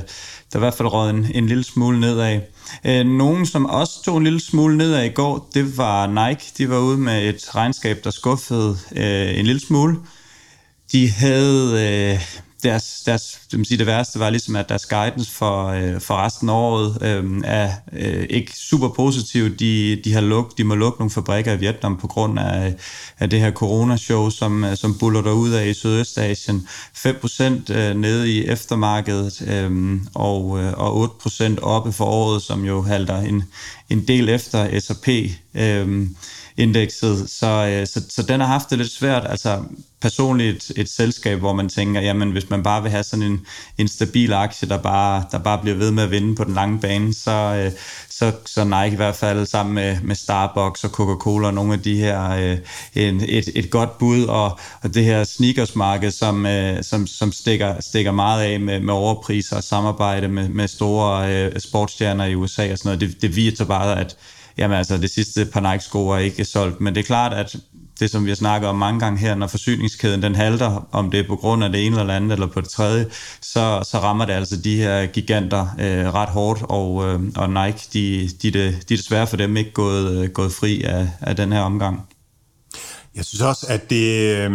er 0.53 0.57
i 0.57 0.59
hvert 0.59 0.73
fald 0.73 0.87
råd 0.87 1.09
en, 1.09 1.27
en 1.33 1.47
lille 1.47 1.63
smule 1.63 1.99
nedad. 1.99 2.41
Øh, 2.85 3.05
nogen, 3.05 3.45
som 3.45 3.65
også 3.65 4.03
tog 4.03 4.17
en 4.17 4.23
lille 4.23 4.39
smule 4.39 4.77
nedad 4.77 5.03
i 5.03 5.09
går, 5.09 5.49
det 5.53 5.77
var 5.77 6.07
Nike. 6.07 6.51
De 6.57 6.69
var 6.69 6.79
ude 6.79 6.97
med 6.97 7.29
et 7.29 7.55
regnskab, 7.55 8.03
der 8.03 8.11
skuffede 8.11 8.77
en 9.39 9.45
lille 9.45 9.61
smule. 9.61 9.97
De 10.91 11.09
havde 11.09 12.19
deres, 12.63 13.01
deres 13.05 13.39
det, 13.51 13.67
sige, 13.67 13.77
det 13.77 13.85
værste 13.85 14.19
var 14.19 14.29
ligesom, 14.29 14.55
at 14.55 14.69
deres 14.69 14.85
guidance 14.85 15.31
for, 15.31 15.67
øh, 15.67 16.01
for 16.01 16.15
resten 16.15 16.49
af 16.49 16.53
året 16.53 16.97
øh, 17.01 17.41
er 17.43 17.71
øh, 17.93 18.25
ikke 18.29 18.53
super 18.55 18.87
positiv. 18.87 19.55
De, 19.55 20.01
de, 20.03 20.13
har 20.13 20.21
luk, 20.21 20.57
de 20.57 20.63
må 20.63 20.75
lukke 20.75 20.99
nogle 20.99 21.11
fabrikker 21.11 21.53
i 21.53 21.57
Vietnam 21.57 21.97
på 21.97 22.07
grund 22.07 22.39
af, 22.39 22.75
af 23.19 23.29
det 23.29 23.39
her 23.39 23.51
coronashow, 23.51 24.29
som, 24.29 24.63
øh, 24.63 24.77
som 24.77 24.97
buller 24.97 25.21
der 25.21 25.31
ud 25.31 25.49
af 25.49 25.67
i 25.67 25.73
Sydøstasien. 25.73 26.67
5% 26.97 27.73
øh, 27.73 27.95
nede 27.95 28.31
i 28.31 28.45
eftermarkedet 28.45 29.41
øh, 29.47 30.01
og, 30.13 30.59
øh, 30.59 30.73
og 30.73 31.11
8% 31.27 31.61
oppe 31.61 31.91
for 31.91 32.05
året, 32.05 32.41
som 32.41 32.65
jo 32.65 32.81
halter 32.81 33.21
en, 33.21 33.43
en 33.89 34.07
del 34.07 34.29
efter 34.29 34.79
S&P. 34.79 35.07
Øh, 35.55 36.07
indekset, 36.59 37.29
så, 37.29 37.47
øh, 37.47 37.87
så, 37.87 38.01
så 38.09 38.23
den 38.23 38.39
har 38.39 38.47
haft 38.47 38.69
det 38.69 38.77
lidt 38.77 38.91
svært. 38.91 39.25
Altså 39.29 39.63
personligt 40.01 40.55
et, 40.55 40.71
et 40.77 40.89
selskab, 40.89 41.39
hvor 41.39 41.53
man 41.53 41.69
tænker, 41.69 42.01
jamen 42.01 42.31
hvis 42.31 42.49
man 42.49 42.63
bare 42.63 42.81
vil 42.81 42.91
have 42.91 43.03
sådan 43.03 43.25
en, 43.25 43.45
en 43.77 43.87
stabil 43.87 44.33
aktie, 44.33 44.69
der 44.69 44.77
bare, 44.77 45.23
der 45.31 45.37
bare 45.37 45.59
bliver 45.61 45.77
ved 45.77 45.91
med 45.91 46.03
at 46.03 46.11
vinde 46.11 46.35
på 46.35 46.43
den 46.43 46.53
lange 46.53 46.79
bane, 46.79 47.13
så, 47.13 47.31
øh, 47.31 47.71
så, 48.09 48.31
så 48.45 48.63
Nike 48.63 48.93
i 48.93 48.95
hvert 48.95 49.15
fald 49.15 49.45
sammen 49.45 49.75
med, 49.75 49.97
med 50.01 50.15
Starbucks 50.15 50.83
og 50.83 50.89
Coca-Cola 50.89 51.47
og 51.47 51.53
nogle 51.53 51.73
af 51.73 51.79
de 51.79 51.97
her 51.97 52.29
øh, 52.29 52.57
en, 52.95 53.21
et, 53.27 53.49
et 53.55 53.69
godt 53.69 53.97
bud, 53.97 54.23
og, 54.23 54.59
og 54.81 54.93
det 54.93 55.05
her 55.05 55.23
sneakersmarked, 55.23 56.11
som, 56.11 56.47
som, 56.81 57.07
som 57.07 57.31
stikker, 57.31 57.75
stikker 57.79 58.11
meget 58.11 58.43
af 58.43 58.59
med, 58.59 58.79
med 58.79 58.93
overpriser 58.93 59.55
og 59.55 59.63
samarbejde 59.63 60.27
med, 60.27 60.49
med 60.49 60.67
store 60.67 61.59
sportsstjerner 61.59 62.25
i 62.25 62.35
USA 62.35 62.71
og 62.71 62.77
sådan 62.77 62.89
noget, 62.89 63.01
det, 63.01 63.21
det 63.21 63.35
viser 63.35 63.65
bare, 63.65 63.99
at 63.99 64.17
jamen 64.59 64.77
altså, 64.77 64.97
det 64.97 65.09
sidste 65.09 65.45
par 65.45 65.71
Nike-sko 65.71 66.09
er 66.09 66.17
ikke 66.17 66.45
solgt, 66.45 66.81
men 66.81 66.95
det 66.95 67.01
er 67.01 67.05
klart, 67.05 67.33
at 67.33 67.55
det, 67.99 68.09
som 68.09 68.25
vi 68.25 68.29
har 68.29 68.35
snakket 68.35 68.69
om 68.69 68.75
mange 68.75 68.99
gange 68.99 69.19
her, 69.19 69.35
når 69.35 69.47
forsyningskæden 69.47 70.23
den 70.23 70.35
halter, 70.35 70.87
om 70.91 71.11
det 71.11 71.19
er 71.19 71.27
på 71.27 71.35
grund 71.35 71.63
af 71.63 71.71
det 71.71 71.85
ene 71.85 71.99
eller 71.99 72.13
andet, 72.13 72.31
eller 72.31 72.47
på 72.47 72.61
det 72.61 72.69
tredje, 72.69 73.05
så, 73.41 73.83
så 73.91 73.99
rammer 73.99 74.25
det 74.25 74.33
altså 74.33 74.57
de 74.57 74.75
her 74.75 75.05
giganter 75.05 75.67
øh, 75.79 76.13
ret 76.13 76.29
hårdt, 76.29 76.61
og, 76.63 77.07
øh, 77.07 77.19
og 77.35 77.49
Nike, 77.49 77.87
de, 77.93 78.29
de, 78.41 78.51
de, 78.51 78.71
de 78.71 78.93
er 78.93 78.97
desværre 78.97 79.27
for 79.27 79.37
dem 79.37 79.57
ikke 79.57 79.71
gået, 79.71 80.23
øh, 80.23 80.29
gået 80.29 80.51
fri 80.51 80.81
af, 80.81 81.09
af 81.21 81.35
den 81.35 81.51
her 81.51 81.61
omgang. 81.61 82.01
Jeg 83.15 83.25
synes 83.25 83.41
også, 83.41 83.65
at 83.69 83.89
det, 83.89 84.35
øh, 84.37 84.51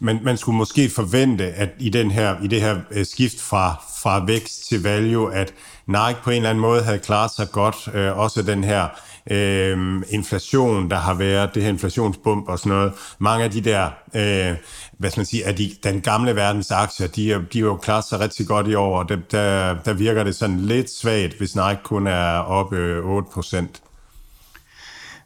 man, 0.00 0.18
man 0.22 0.36
skulle 0.36 0.58
måske 0.58 0.90
forvente, 0.90 1.44
at 1.44 1.68
i, 1.78 1.88
den 1.88 2.10
her, 2.10 2.36
i 2.42 2.46
det 2.46 2.60
her 2.60 2.76
øh, 2.90 3.06
skift 3.06 3.40
fra, 3.40 3.82
fra 4.02 4.24
vækst 4.24 4.68
til 4.68 4.82
value, 4.82 5.34
at 5.34 5.52
Nike 5.86 6.22
på 6.24 6.30
en 6.30 6.36
eller 6.36 6.50
anden 6.50 6.62
måde 6.62 6.82
havde 6.82 6.98
klaret 6.98 7.30
sig 7.36 7.50
godt. 7.50 7.76
Øh, 7.94 8.18
også 8.18 8.42
den 8.42 8.64
her 8.64 8.88
øh, 9.30 10.02
inflation, 10.10 10.90
der 10.90 10.96
har 10.96 11.14
været, 11.14 11.54
det 11.54 11.62
her 11.62 11.68
inflationsbump 11.68 12.48
og 12.48 12.58
sådan 12.58 12.72
noget. 12.72 12.92
Mange 13.18 13.44
af 13.44 13.50
de 13.50 13.60
der, 13.60 13.84
øh, 14.14 14.56
hvad 14.98 15.10
skal 15.10 15.20
man 15.20 15.26
sige, 15.26 15.46
af 15.46 15.56
de, 15.56 15.70
den 15.82 16.00
gamle 16.00 16.36
verdens 16.36 16.70
aktier, 16.70 17.06
de, 17.06 17.32
er, 17.32 17.38
de 17.52 17.58
er 17.58 17.62
jo 17.62 17.76
klaret 17.76 18.04
sig 18.04 18.20
rigtig 18.20 18.46
godt 18.46 18.68
i 18.68 18.74
år, 18.74 18.98
og 18.98 19.08
der, 19.08 19.16
der, 19.30 19.74
der 19.84 19.92
virker 19.92 20.24
det 20.24 20.34
sådan 20.34 20.60
lidt 20.60 20.90
svagt, 20.90 21.38
hvis 21.38 21.56
Nike 21.56 21.80
kun 21.84 22.06
er 22.06 22.38
oppe 22.38 22.76
øh, 22.76 23.18
8%. 23.18 23.64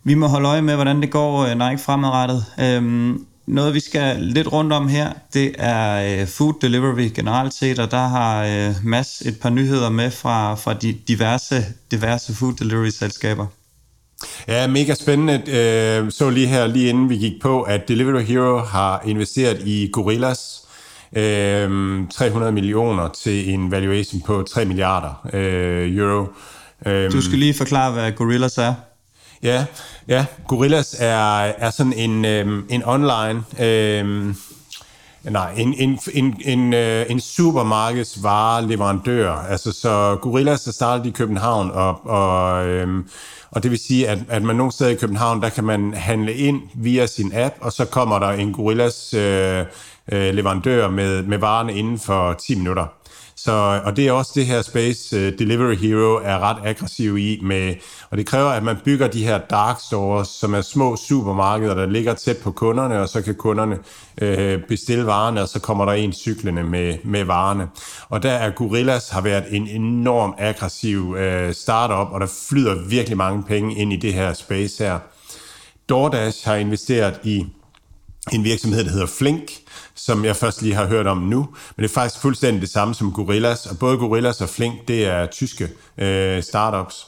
Vi 0.05 0.15
må 0.15 0.27
holde 0.27 0.49
øje 0.49 0.63
med, 0.63 0.75
hvordan 0.75 1.03
det 1.03 1.11
går 1.11 1.43
øh, 1.43 1.69
Nike 1.69 1.83
fremadrettet. 1.83 2.45
Øhm, 2.61 3.27
noget, 3.47 3.75
vi 3.75 3.81
skal 3.81 4.23
lidt 4.23 4.53
rundt 4.53 4.73
om 4.73 4.89
her, 4.89 5.13
det 5.35 5.55
er 5.59 6.21
øh, 6.21 6.27
food 6.27 6.55
delivery 6.61 7.11
generelt 7.15 7.55
set, 7.55 7.79
og 7.79 7.91
der 7.91 8.09
har 8.09 8.45
øh, 8.45 8.75
Mads 8.85 9.21
et 9.21 9.41
par 9.41 9.51
nyheder 9.51 9.91
med 9.91 10.11
fra, 10.11 10.55
fra 10.55 10.75
de 10.75 10.93
diverse, 11.09 11.65
diverse 11.91 12.35
food 12.35 12.53
delivery 12.53 12.89
selskaber. 12.89 13.47
Ja, 14.49 14.67
mega 14.67 14.95
spændende. 14.95 15.43
Øh, 15.47 16.13
så 16.13 16.31
lige 16.31 16.47
her, 16.47 16.67
lige 16.67 16.89
inden 16.89 17.09
vi 17.09 17.17
gik 17.17 17.43
på, 17.43 17.63
at 17.63 17.89
Delivery 17.89 18.23
Hero 18.23 18.59
har 18.59 19.03
investeret 19.07 19.63
i 19.65 19.91
Gorillas. 19.93 20.63
300 21.15 22.53
millioner 22.53 23.09
til 23.09 23.51
en 23.51 23.71
valuation 23.71 24.23
på 24.27 24.43
3 24.43 24.65
milliarder 24.65 25.27
euro. 25.33 26.27
Du 27.13 27.23
skal 27.23 27.39
lige 27.39 27.55
forklare, 27.55 27.93
hvad 27.93 28.13
Gorillas 28.13 28.59
er. 28.59 28.75
Ja, 29.43 29.65
ja. 30.09 30.27
Gorillas 30.49 30.97
er, 30.99 31.41
er 31.41 31.71
sådan 31.71 31.93
en, 31.93 32.25
øhm, 32.25 32.67
en 32.69 32.85
online... 32.85 33.45
Øhm, 33.61 34.37
nej, 35.25 35.53
en, 35.57 35.75
en, 35.75 35.99
en, 36.13 36.41
en, 36.45 36.75
øh, 36.75 37.07
en 37.09 37.21
supermarkedsvareleverandør. 37.21 39.33
Altså, 39.33 39.73
så 39.73 40.19
Gorillas 40.23 40.67
er 40.67 40.73
startet 40.73 41.07
i 41.07 41.11
København, 41.11 41.71
og, 41.71 42.07
og, 42.07 42.67
øhm, 42.67 43.09
og 43.51 43.63
det 43.63 43.71
vil 43.71 43.79
sige, 43.79 44.09
at, 44.09 44.19
at 44.29 44.43
man 44.43 44.57
nogle 44.57 44.73
steder 44.73 44.91
i 44.91 44.95
København, 44.95 45.43
der 45.43 45.49
kan 45.49 45.65
man 45.65 45.95
handle 45.95 46.35
ind 46.35 46.63
via 46.75 47.07
sin 47.07 47.33
app, 47.35 47.55
og 47.61 47.73
så 47.73 47.85
kommer 47.85 48.19
der 48.19 48.29
en 48.29 48.53
Gorillas 48.53 49.15
øh, 49.15 49.65
øh, 50.13 50.35
leverandør 50.35 50.91
med, 50.91 51.23
med 51.23 51.39
varerne 51.39 51.75
inden 51.75 51.99
for 51.99 52.33
10 52.33 52.55
minutter. 52.55 52.87
Så, 53.45 53.81
og 53.85 53.97
det 53.97 54.09
er 54.09 54.13
også 54.13 54.33
det 54.35 54.47
her 54.47 54.63
Space 54.63 55.17
øh, 55.17 55.39
Delivery 55.39 55.75
Hero 55.75 56.21
er 56.25 56.39
ret 56.39 56.57
aggressiv 56.65 57.19
i, 57.19 57.41
med, 57.43 57.75
og 58.11 58.19
det 58.19 58.27
kræver, 58.27 58.49
at 58.49 58.63
man 58.63 58.77
bygger 58.85 59.09
de 59.09 59.25
her 59.25 59.39
dark 59.39 59.81
stores, 59.81 60.29
som 60.29 60.55
er 60.55 60.61
små 60.61 60.97
supermarkeder, 60.97 61.75
der 61.75 61.87
ligger 61.87 62.15
tæt 62.15 62.37
på 62.37 62.53
kunderne, 62.53 63.01
og 63.01 63.09
så 63.09 63.23
kan 63.23 63.35
kunderne 63.35 63.79
øh, 64.23 64.63
bestille 64.69 65.07
varerne, 65.07 65.43
og 65.43 65.49
så 65.49 65.61
kommer 65.61 65.85
der 65.85 65.93
en 65.93 66.13
cyklerne 66.13 66.63
med, 66.63 66.99
med 67.05 67.25
varerne. 67.25 67.69
Og 68.09 68.23
der 68.23 68.33
er 68.33 68.51
Gorillas 68.51 69.09
har 69.09 69.21
været 69.21 69.45
en 69.51 69.69
enorm 69.69 70.35
aggressiv 70.39 71.17
øh, 71.19 71.55
startup, 71.55 72.13
og 72.13 72.21
der 72.21 72.29
flyder 72.49 72.89
virkelig 72.89 73.17
mange 73.17 73.43
penge 73.43 73.75
ind 73.75 73.93
i 73.93 73.97
det 73.97 74.15
her 74.15 74.33
space 74.33 74.85
her. 74.85 74.99
DoorDash 75.89 76.49
har 76.49 76.55
investeret 76.55 77.21
i 77.25 77.47
en 78.33 78.45
virksomhed, 78.45 78.85
der 78.85 78.91
hedder 78.91 79.07
Flink, 79.07 79.51
som 79.99 80.25
jeg 80.25 80.37
først 80.37 80.63
lige 80.63 80.75
har 80.75 80.87
hørt 80.87 81.07
om 81.07 81.19
nu. 81.19 81.39
Men 81.77 81.83
det 81.83 81.91
er 81.91 81.95
faktisk 81.95 82.23
fuldstændig 82.23 82.61
det 82.61 82.71
samme 82.71 82.95
som 82.95 83.13
Gorillas, 83.13 83.67
og 83.67 83.79
både 83.79 83.99
Gorillas 83.99 84.41
og 84.41 84.49
Flink, 84.49 84.89
det 84.89 85.07
er 85.07 85.27
tyske 85.27 85.69
øh, 85.99 86.43
startups. 86.43 87.07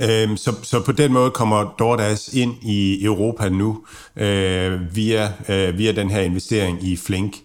Øh, 0.00 0.36
så, 0.36 0.54
så 0.62 0.80
på 0.80 0.92
den 0.92 1.12
måde 1.12 1.30
kommer 1.30 1.74
DoorDash 1.78 2.36
ind 2.36 2.54
i 2.62 3.04
Europa 3.04 3.48
nu 3.48 3.84
øh, 4.16 4.96
via, 4.96 5.32
øh, 5.48 5.78
via 5.78 5.92
den 5.92 6.10
her 6.10 6.20
investering 6.20 6.84
i 6.84 6.96
Flink. 6.96 7.36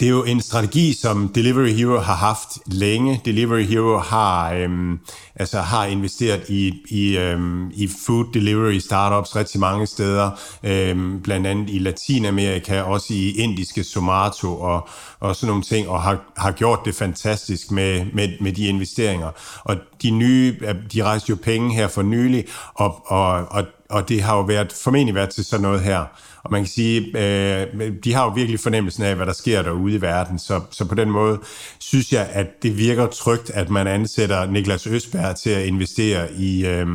Det 0.00 0.06
er 0.06 0.10
jo 0.10 0.24
en 0.24 0.40
strategi, 0.40 0.92
som 0.92 1.28
Delivery 1.28 1.72
Hero 1.72 1.98
har 1.98 2.14
haft 2.14 2.48
længe. 2.66 3.20
Delivery 3.24 3.62
Hero 3.62 3.98
har, 3.98 4.52
øhm, 4.52 4.98
altså 5.34 5.60
har 5.60 5.84
investeret 5.86 6.48
i, 6.48 6.74
i, 6.88 7.18
øhm, 7.18 7.70
i 7.70 7.88
food 8.06 8.24
delivery 8.34 8.78
startups 8.78 9.36
rigtig 9.36 9.60
mange 9.60 9.86
steder, 9.86 10.30
øhm, 10.62 11.20
blandt 11.22 11.46
andet 11.46 11.70
i 11.70 11.78
Latinamerika, 11.78 12.80
også 12.80 13.14
i 13.14 13.30
indiske 13.30 13.84
Zomato 13.84 14.60
og, 14.60 14.88
og 15.28 15.36
sådan 15.36 15.48
nogle 15.48 15.62
ting, 15.62 15.88
og 15.88 16.02
har, 16.02 16.18
har 16.36 16.52
gjort 16.52 16.80
det 16.84 16.94
fantastisk 16.94 17.70
med, 17.70 18.04
med, 18.12 18.28
med 18.40 18.52
de 18.52 18.66
investeringer. 18.66 19.30
Og 19.64 19.76
de 20.02 20.10
nye, 20.10 20.56
de 20.92 21.02
rejste 21.02 21.30
jo 21.30 21.36
penge 21.42 21.74
her 21.74 21.88
for 21.88 22.02
nylig, 22.02 22.44
og, 22.74 23.02
og, 23.06 23.32
og, 23.32 23.64
og 23.90 24.08
det 24.08 24.22
har 24.22 24.36
jo 24.36 24.42
været, 24.42 24.72
formentlig 24.84 25.14
været 25.14 25.30
til 25.30 25.44
sådan 25.44 25.62
noget 25.62 25.80
her. 25.80 26.04
Og 26.46 26.52
man 26.52 26.60
kan 26.60 26.68
sige, 26.68 27.00
øh, 27.00 27.92
de 28.04 28.12
har 28.12 28.24
jo 28.24 28.30
virkelig 28.30 28.60
fornemmelsen 28.60 29.02
af, 29.02 29.16
hvad 29.16 29.26
der 29.26 29.32
sker 29.32 29.62
derude 29.62 29.94
i 29.94 30.00
verden. 30.00 30.38
Så, 30.38 30.60
så 30.70 30.84
på 30.84 30.94
den 30.94 31.10
måde 31.10 31.38
synes 31.78 32.12
jeg, 32.12 32.28
at 32.32 32.62
det 32.62 32.78
virker 32.78 33.06
trygt, 33.06 33.50
at 33.50 33.70
man 33.70 33.86
ansætter 33.86 34.46
Niklas 34.46 34.86
Østberg 34.86 35.36
til 35.36 35.50
at 35.50 35.66
investere 35.66 36.32
i, 36.32 36.66
øh, 36.66 36.86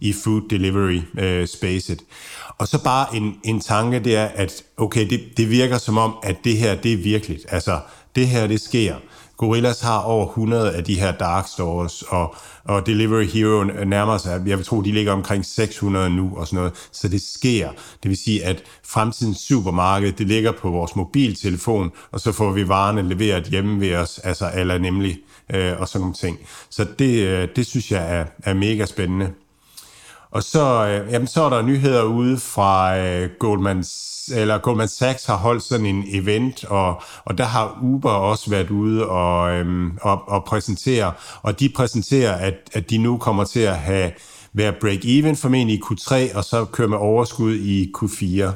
i 0.00 0.12
food 0.24 0.42
delivery 0.50 1.00
øh, 1.18 1.46
spacet. 1.46 2.00
Og 2.58 2.68
så 2.68 2.82
bare 2.84 3.16
en, 3.16 3.34
en 3.44 3.60
tanke, 3.60 3.98
det 3.98 4.16
er, 4.16 4.24
at 4.34 4.62
okay, 4.76 5.10
det, 5.10 5.20
det 5.36 5.50
virker 5.50 5.78
som 5.78 5.98
om, 5.98 6.14
at 6.22 6.36
det 6.44 6.56
her, 6.56 6.74
det 6.74 6.92
er 6.92 6.96
virkeligt. 6.96 7.46
Altså, 7.48 7.80
det 8.14 8.28
her, 8.28 8.46
det 8.46 8.60
sker. 8.60 8.94
Gorillas 9.36 9.80
har 9.80 9.98
over 9.98 10.26
100 10.26 10.72
af 10.72 10.84
de 10.84 11.00
her 11.00 11.12
dark 11.12 11.48
stores, 11.48 12.02
og, 12.02 12.34
og 12.64 12.86
Delivery 12.86 13.24
Hero 13.24 13.64
nærmer 13.84 14.18
sig, 14.18 14.42
jeg 14.46 14.58
vil 14.58 14.66
tro, 14.66 14.80
de 14.80 14.92
ligger 14.92 15.12
omkring 15.12 15.44
600 15.44 16.10
nu 16.10 16.32
og 16.36 16.46
sådan 16.46 16.56
noget, 16.56 16.72
så 16.92 17.08
det 17.08 17.22
sker. 17.22 17.70
Det 18.02 18.08
vil 18.08 18.16
sige, 18.16 18.44
at 18.44 18.62
fremtidens 18.84 19.38
supermarked, 19.38 20.12
det 20.12 20.26
ligger 20.26 20.52
på 20.52 20.70
vores 20.70 20.96
mobiltelefon, 20.96 21.90
og 22.10 22.20
så 22.20 22.32
får 22.32 22.50
vi 22.50 22.68
varerne 22.68 23.08
leveret 23.08 23.44
hjemme 23.44 23.80
ved 23.80 23.94
os, 23.94 24.18
altså 24.18 24.50
eller 24.54 24.78
nemlig, 24.78 25.18
øh, 25.54 25.80
og 25.80 25.88
sådan 25.88 26.00
nogle 26.00 26.14
ting. 26.14 26.38
Så 26.70 26.86
det, 26.98 27.26
øh, 27.26 27.48
det 27.56 27.66
synes 27.66 27.92
jeg 27.92 28.16
er, 28.16 28.24
er 28.42 28.54
mega 28.54 28.86
spændende. 28.86 29.30
Og 30.32 30.42
så, 30.42 30.86
øh, 30.86 31.12
jamen, 31.12 31.28
så 31.28 31.42
er 31.42 31.50
der 31.50 31.62
nyheder 31.62 32.02
ude 32.02 32.38
fra 32.38 32.98
øh, 32.98 33.30
Goldman, 33.38 33.84
eller 34.34 34.58
Goldman 34.58 34.88
Sachs 34.88 35.26
har 35.26 35.36
holdt 35.36 35.62
sådan 35.62 35.86
en 35.86 36.04
event, 36.08 36.64
og, 36.64 37.02
og 37.24 37.38
der 37.38 37.44
har 37.44 37.78
Uber 37.82 38.10
også 38.10 38.50
været 38.50 38.70
ude 38.70 39.06
og, 39.06 39.52
øh, 39.52 39.90
og, 40.00 40.28
og 40.28 40.44
præsentere, 40.44 41.12
og 41.42 41.60
de 41.60 41.68
præsenterer, 41.68 42.32
at, 42.32 42.54
at 42.72 42.90
de 42.90 42.98
nu 42.98 43.18
kommer 43.18 43.44
til 43.44 43.60
at 43.60 43.76
have 43.76 44.12
være 44.52 44.72
break-even 44.72 45.36
formentlig 45.36 45.76
i 45.76 45.82
Q3, 45.84 46.36
og 46.36 46.44
så 46.44 46.64
køre 46.64 46.88
med 46.88 46.98
overskud 46.98 47.54
i 47.54 47.92
Q4. 47.98 48.52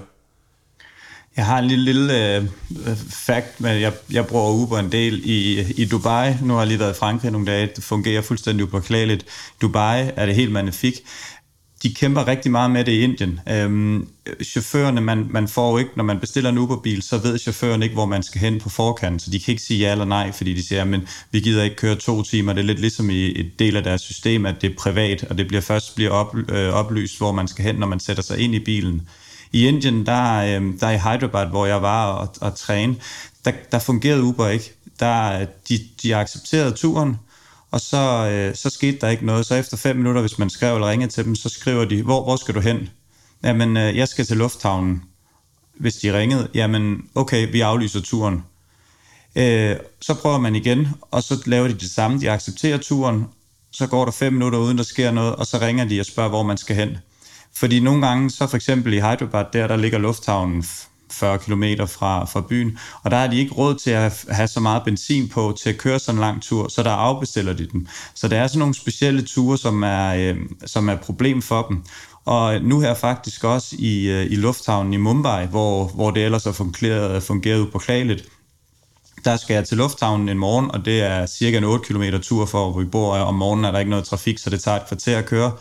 Jeg 1.37 1.47
har 1.47 1.59
en 1.59 1.64
lille, 1.64 1.85
lille 1.85 2.41
uh, 2.70 2.97
fact 3.11 3.61
men 3.61 3.81
jeg, 3.81 3.93
jeg 4.12 4.27
bruger 4.27 4.53
Uber 4.53 4.79
en 4.79 4.93
del 4.93 5.20
i, 5.24 5.61
i 5.83 5.85
Dubai. 5.85 6.35
Nu 6.43 6.53
har 6.53 6.61
jeg 6.61 6.68
lige 6.68 6.79
været 6.79 6.95
i 6.95 6.99
Frankrig 6.99 7.31
nogle 7.31 7.47
dage. 7.47 7.70
Det 7.77 7.85
fungerer 7.85 8.22
fuldstændig 8.22 8.64
upåklageligt. 8.64 9.27
Dubai 9.62 10.11
er 10.16 10.27
det 10.27 10.35
helt 10.35 10.53
magnifikt 10.53 11.03
de 11.83 11.95
kæmper 11.95 12.29
rigtig 12.29 12.51
meget 12.51 12.70
med 12.70 12.85
det 12.85 12.93
i 12.93 13.01
Indien. 13.01 13.41
Øhm, 13.49 14.09
chaufførerne, 14.45 15.01
man, 15.01 15.27
man 15.31 15.49
får 15.49 15.79
ikke, 15.79 15.91
når 15.97 16.05
man 16.05 16.20
bestiller 16.20 16.51
en 16.51 16.59
Uber-bil, 16.59 17.03
så 17.03 17.18
ved 17.18 17.39
chaufføren 17.39 17.83
ikke, 17.83 17.95
hvor 17.95 18.07
man 18.07 18.22
skal 18.22 18.41
hen 18.41 18.61
på 18.61 18.68
forkanten, 18.68 19.18
så 19.18 19.31
de 19.31 19.41
kan 19.41 19.53
ikke 19.53 19.62
sige 19.62 19.81
ja 19.81 19.93
eller 19.93 20.05
nej, 20.05 20.33
fordi 20.33 20.55
de 20.55 20.66
siger, 20.66 20.85
men 20.85 21.09
vi 21.31 21.41
gider 21.41 21.62
ikke 21.64 21.77
køre 21.77 21.95
to 21.95 22.22
timer. 22.22 22.53
Det 22.53 22.61
er 22.61 22.66
lidt 22.66 22.81
ligesom 22.81 23.11
i 23.11 23.41
et 23.41 23.59
del 23.59 23.77
af 23.77 23.83
deres 23.83 24.01
system, 24.01 24.47
at 24.47 24.55
det 24.61 24.70
er 24.70 24.74
privat, 24.79 25.24
og 25.24 25.39
det 25.39 25.49
bliver 25.49 25.61
først 25.61 25.95
bliver 25.95 26.11
op, 26.11 26.37
øh, 26.49 26.68
oplyst, 26.68 27.18
hvor 27.18 27.33
man 27.33 27.49
skal 27.49 27.64
hen, 27.64 27.74
når 27.74 27.87
man 27.87 28.01
sætter 28.01 28.22
sig 28.22 28.39
ind 28.39 28.55
i 28.55 28.61
bilen. 28.61 29.09
I 29.53 29.66
Indien, 29.66 30.07
der, 30.07 30.37
øh, 30.37 30.81
der 30.81 30.91
i 30.91 30.99
Hyderabad, 30.99 31.47
hvor 31.47 31.66
jeg 31.66 31.83
var 31.83 32.12
og, 32.12 32.35
og 32.41 32.55
træne, 32.55 32.97
der, 33.45 33.53
der 33.72 33.79
fungerede 33.79 34.22
Uber 34.22 34.49
ikke. 34.49 34.72
Der, 35.01 35.41
øh, 35.41 35.47
de, 35.68 35.81
de 36.03 36.16
accepterede 36.16 36.72
turen, 36.72 37.16
og 37.77 37.81
så, 37.81 38.29
øh, 38.31 38.55
så 38.55 38.70
skete 38.70 38.99
der 39.01 39.09
ikke 39.09 39.27
noget. 39.27 39.47
Så 39.47 39.55
efter 39.55 39.77
fem 39.77 39.97
minutter, 39.97 40.20
hvis 40.20 40.39
man 40.39 40.51
skrev 40.51 40.74
eller 40.74 40.89
ringede 40.89 41.12
til 41.12 41.24
dem, 41.24 41.35
så 41.35 41.49
skriver 41.49 41.85
de, 41.85 42.03
hvor, 42.03 42.24
hvor 42.24 42.37
skal 42.37 42.55
du 42.55 42.61
hen? 42.61 42.89
Jamen, 43.45 43.77
øh, 43.77 43.97
jeg 43.97 44.09
skal 44.09 44.24
til 44.24 44.37
lufthavnen. 44.37 45.03
Hvis 45.74 45.95
de 45.95 46.18
ringede, 46.18 46.49
jamen, 46.55 47.09
okay, 47.14 47.53
vi 47.53 47.61
aflyser 47.61 48.01
turen. 48.01 48.45
Øh, 49.37 49.77
så 50.01 50.14
prøver 50.14 50.39
man 50.39 50.57
igen, 50.57 50.89
og 51.11 51.22
så 51.22 51.43
laver 51.47 51.68
de 51.68 51.74
det 51.74 51.91
samme. 51.91 52.20
De 52.20 52.31
accepterer 52.31 52.79
turen, 52.79 53.24
så 53.72 53.87
går 53.87 54.05
der 54.05 54.12
fem 54.12 54.33
minutter 54.33 54.59
uden 54.59 54.79
der 54.79 54.85
sker 54.85 55.11
noget, 55.11 55.37
og 55.37 55.46
så 55.46 55.59
ringer 55.59 55.84
de 55.84 56.01
og 56.01 56.07
spørger, 56.07 56.30
hvor 56.30 56.42
man 56.42 56.57
skal 56.57 56.76
hen. 56.76 56.99
Fordi 57.55 57.80
nogle 57.80 58.07
gange, 58.07 58.30
så 58.30 58.46
for 58.46 58.57
eksempel 58.57 58.92
i 58.92 59.01
Hyderabad, 59.01 59.45
der, 59.53 59.67
der 59.67 59.76
ligger 59.76 59.99
lufthavnen 59.99 60.64
40 61.11 61.38
km 61.38 61.64
fra, 61.87 62.24
fra 62.24 62.41
byen, 62.41 62.78
og 63.03 63.11
der 63.11 63.16
har 63.16 63.26
de 63.26 63.38
ikke 63.38 63.54
råd 63.54 63.74
til 63.74 63.91
at 63.91 64.24
have 64.28 64.49
så 64.49 64.61
meget 64.61 64.83
benzin 64.84 65.28
på 65.28 65.54
til 65.62 65.70
at 65.70 65.78
køre 65.78 65.99
sådan 65.99 66.16
en 66.16 66.20
lang 66.20 66.42
tur, 66.42 66.68
så 66.68 66.83
der 66.83 66.91
afbestiller 66.91 67.53
de 67.53 67.66
dem. 67.66 67.87
Så 68.14 68.28
der 68.28 68.41
er 68.41 68.46
sådan 68.46 68.58
nogle 68.58 68.74
specielle 68.74 69.22
ture, 69.22 69.58
som 69.58 69.83
er, 69.83 70.14
øh, 70.14 70.37
som 70.66 70.88
er 70.88 70.96
problem 70.96 71.42
for 71.42 71.62
dem. 71.62 71.84
og 72.24 72.62
nu 72.62 72.80
her 72.80 72.95
faktisk 72.95 73.45
også 73.45 73.76
i, 73.78 74.08
øh, 74.08 74.33
i 74.33 74.37
lufthavnen 74.37 74.92
i 74.92 74.96
Mumbai, 74.96 75.46
hvor, 75.46 75.84
hvor 75.84 76.11
det 76.11 76.24
ellers 76.24 76.45
har 76.45 76.53
fungeret, 76.53 77.22
fungeret 77.22 77.61
upåklageligt. 77.61 78.28
Der 79.24 79.37
skal 79.37 79.54
jeg 79.54 79.64
til 79.64 79.76
lufthavnen 79.76 80.28
en 80.28 80.38
morgen, 80.38 80.70
og 80.70 80.84
det 80.84 81.03
er 81.03 81.26
cirka 81.26 81.58
en 81.58 81.64
8 81.64 81.84
km 81.84 82.03
tur 82.22 82.46
for, 82.46 82.70
hvor 82.70 82.80
vi 82.80 82.87
bor. 82.87 83.16
Om 83.16 83.34
morgenen 83.34 83.64
er 83.64 83.70
der 83.70 83.78
ikke 83.78 83.91
noget 83.91 84.04
trafik, 84.04 84.38
så 84.38 84.50
det 84.50 84.61
tager 84.61 84.76
et 84.76 84.87
kvarter 84.88 85.18
at 85.18 85.26
køre. 85.26 85.53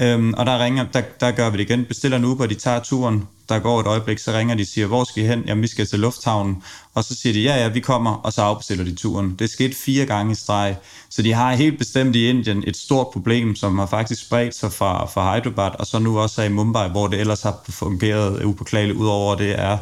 Øhm, 0.00 0.34
og 0.34 0.46
der, 0.46 0.64
ringer, 0.64 0.86
der, 0.92 1.02
der 1.20 1.30
gør 1.30 1.50
vi 1.50 1.58
det 1.58 1.70
igen. 1.70 1.84
Bestiller 1.84 2.16
en 2.16 2.24
Uber, 2.24 2.46
de 2.46 2.54
tager 2.54 2.80
turen. 2.80 3.28
Der 3.48 3.58
går 3.58 3.80
et 3.80 3.86
øjeblik, 3.86 4.18
så 4.18 4.32
ringer 4.32 4.54
de 4.54 4.62
og 4.62 4.66
siger, 4.66 4.86
hvor 4.86 5.04
skal 5.04 5.22
I 5.22 5.26
hen? 5.26 5.44
Jamen, 5.46 5.62
vi 5.62 5.66
skal 5.66 5.86
til 5.86 6.00
lufthavnen. 6.00 6.62
Og 6.94 7.04
så 7.04 7.14
siger 7.14 7.32
de, 7.32 7.40
ja, 7.40 7.56
ja, 7.56 7.68
vi 7.68 7.80
kommer, 7.80 8.12
og 8.12 8.32
så 8.32 8.42
afbestiller 8.42 8.84
de 8.84 8.94
turen. 8.94 9.36
Det 9.38 9.50
skete 9.50 9.76
fire 9.76 10.06
gange 10.06 10.32
i 10.32 10.34
streg. 10.34 10.76
Så 11.10 11.22
de 11.22 11.32
har 11.32 11.54
helt 11.54 11.78
bestemt 11.78 12.16
i 12.16 12.28
Indien 12.28 12.64
et 12.66 12.76
stort 12.76 13.06
problem, 13.12 13.56
som 13.56 13.78
har 13.78 13.86
faktisk 13.86 14.26
spredt 14.26 14.54
sig 14.54 14.72
fra, 14.72 15.06
fra 15.06 15.34
Hyderabad, 15.34 15.70
og 15.78 15.86
så 15.86 15.98
nu 15.98 16.18
også 16.18 16.42
i 16.42 16.48
Mumbai, 16.48 16.88
hvor 16.88 17.06
det 17.06 17.20
ellers 17.20 17.42
har 17.42 17.60
fungeret 17.68 18.44
upåklageligt, 18.44 18.98
udover 18.98 19.34
det 19.34 19.60
er 19.60 19.78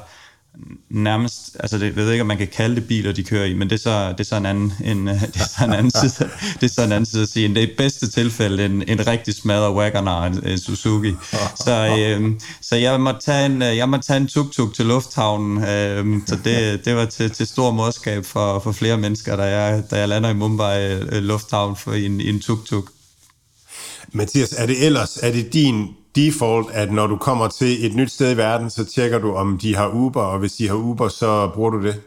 nærmest, 0.91 1.57
altså 1.61 1.79
det, 1.79 1.85
jeg 1.85 1.97
ved 1.97 2.11
ikke, 2.11 2.21
om 2.21 2.27
man 2.27 2.39
kan 2.39 2.49
kalde 2.49 2.75
det 2.75 2.89
biler, 2.89 3.13
de 3.13 3.23
kører 3.23 3.45
i, 3.45 3.55
men 3.55 3.71
det 3.71 3.75
er 3.75 3.81
så, 3.81 4.09
det 4.09 4.21
er 4.21 4.25
så 4.25 4.37
en 4.37 4.47
anden, 4.47 4.73
en, 4.85 5.07
det 5.35 5.41
er 5.41 5.49
så 5.59 5.65
en 5.65 5.73
anden 5.73 5.91
side, 5.91 6.31
det 6.61 6.71
er 6.71 6.73
så 6.75 6.83
en 6.83 6.93
anden 6.93 7.07
side 7.07 7.23
at 7.23 7.29
sige. 7.29 7.49
Det 7.49 7.59
er 7.59 7.63
i 7.63 7.75
bedste 7.79 8.11
tilfælde 8.11 8.65
en, 8.65 8.89
en 8.89 9.07
rigtig 9.07 9.35
smadret 9.35 9.75
Wagoner, 9.75 10.23
en, 10.23 10.47
en 10.47 10.59
Suzuki. 10.59 11.15
Så, 11.65 11.97
øhm, 11.99 12.41
så 12.61 12.77
jeg 12.77 13.01
må 13.01 13.13
tage 13.21 13.47
en, 13.47 13.63
jeg 13.63 13.89
må 13.89 13.99
tage 13.99 14.17
en 14.17 14.27
tuk-tuk 14.27 14.75
til 14.75 14.87
lufthavnen, 14.87 15.65
øhm, 15.65 16.23
så 16.27 16.39
det, 16.45 16.85
det 16.85 16.97
var 16.97 17.05
til, 17.05 17.31
til 17.31 17.47
stor 17.47 17.71
modskab 17.71 18.25
for, 18.25 18.59
for 18.59 18.73
flere 18.73 18.99
mennesker, 18.99 19.37
da 19.37 19.43
jeg, 19.43 19.83
da 19.91 19.99
jeg 19.99 20.09
lander 20.09 20.31
i 20.31 20.35
Mumbai 20.35 20.93
øh, 20.93 21.23
lufthavn 21.23 21.77
for 21.77 21.93
en, 21.93 22.21
en 22.21 22.41
tuk-tuk. 22.41 22.91
Mathias, 24.13 24.53
er 24.53 24.67
det 24.67 24.87
ellers, 24.87 25.17
er 25.17 25.33
det 25.33 25.53
din 25.53 25.89
default, 26.17 26.71
at 26.73 26.93
når 26.93 27.07
du 27.07 27.17
kommer 27.17 27.49
til 27.49 27.87
et 27.87 27.95
nyt 27.95 28.11
sted 28.11 28.33
i 28.33 28.37
verden, 28.37 28.71
så 28.71 28.85
tjekker 28.85 29.19
du, 29.19 29.35
om 29.35 29.59
de 29.59 29.77
har 29.77 29.89
Uber, 29.89 30.23
og 30.23 30.39
hvis 30.39 30.53
de 30.53 30.69
har 30.69 30.75
Uber, 30.75 31.09
så 31.09 31.51
bruger 31.55 31.71
du 31.71 31.83
det? 31.83 32.01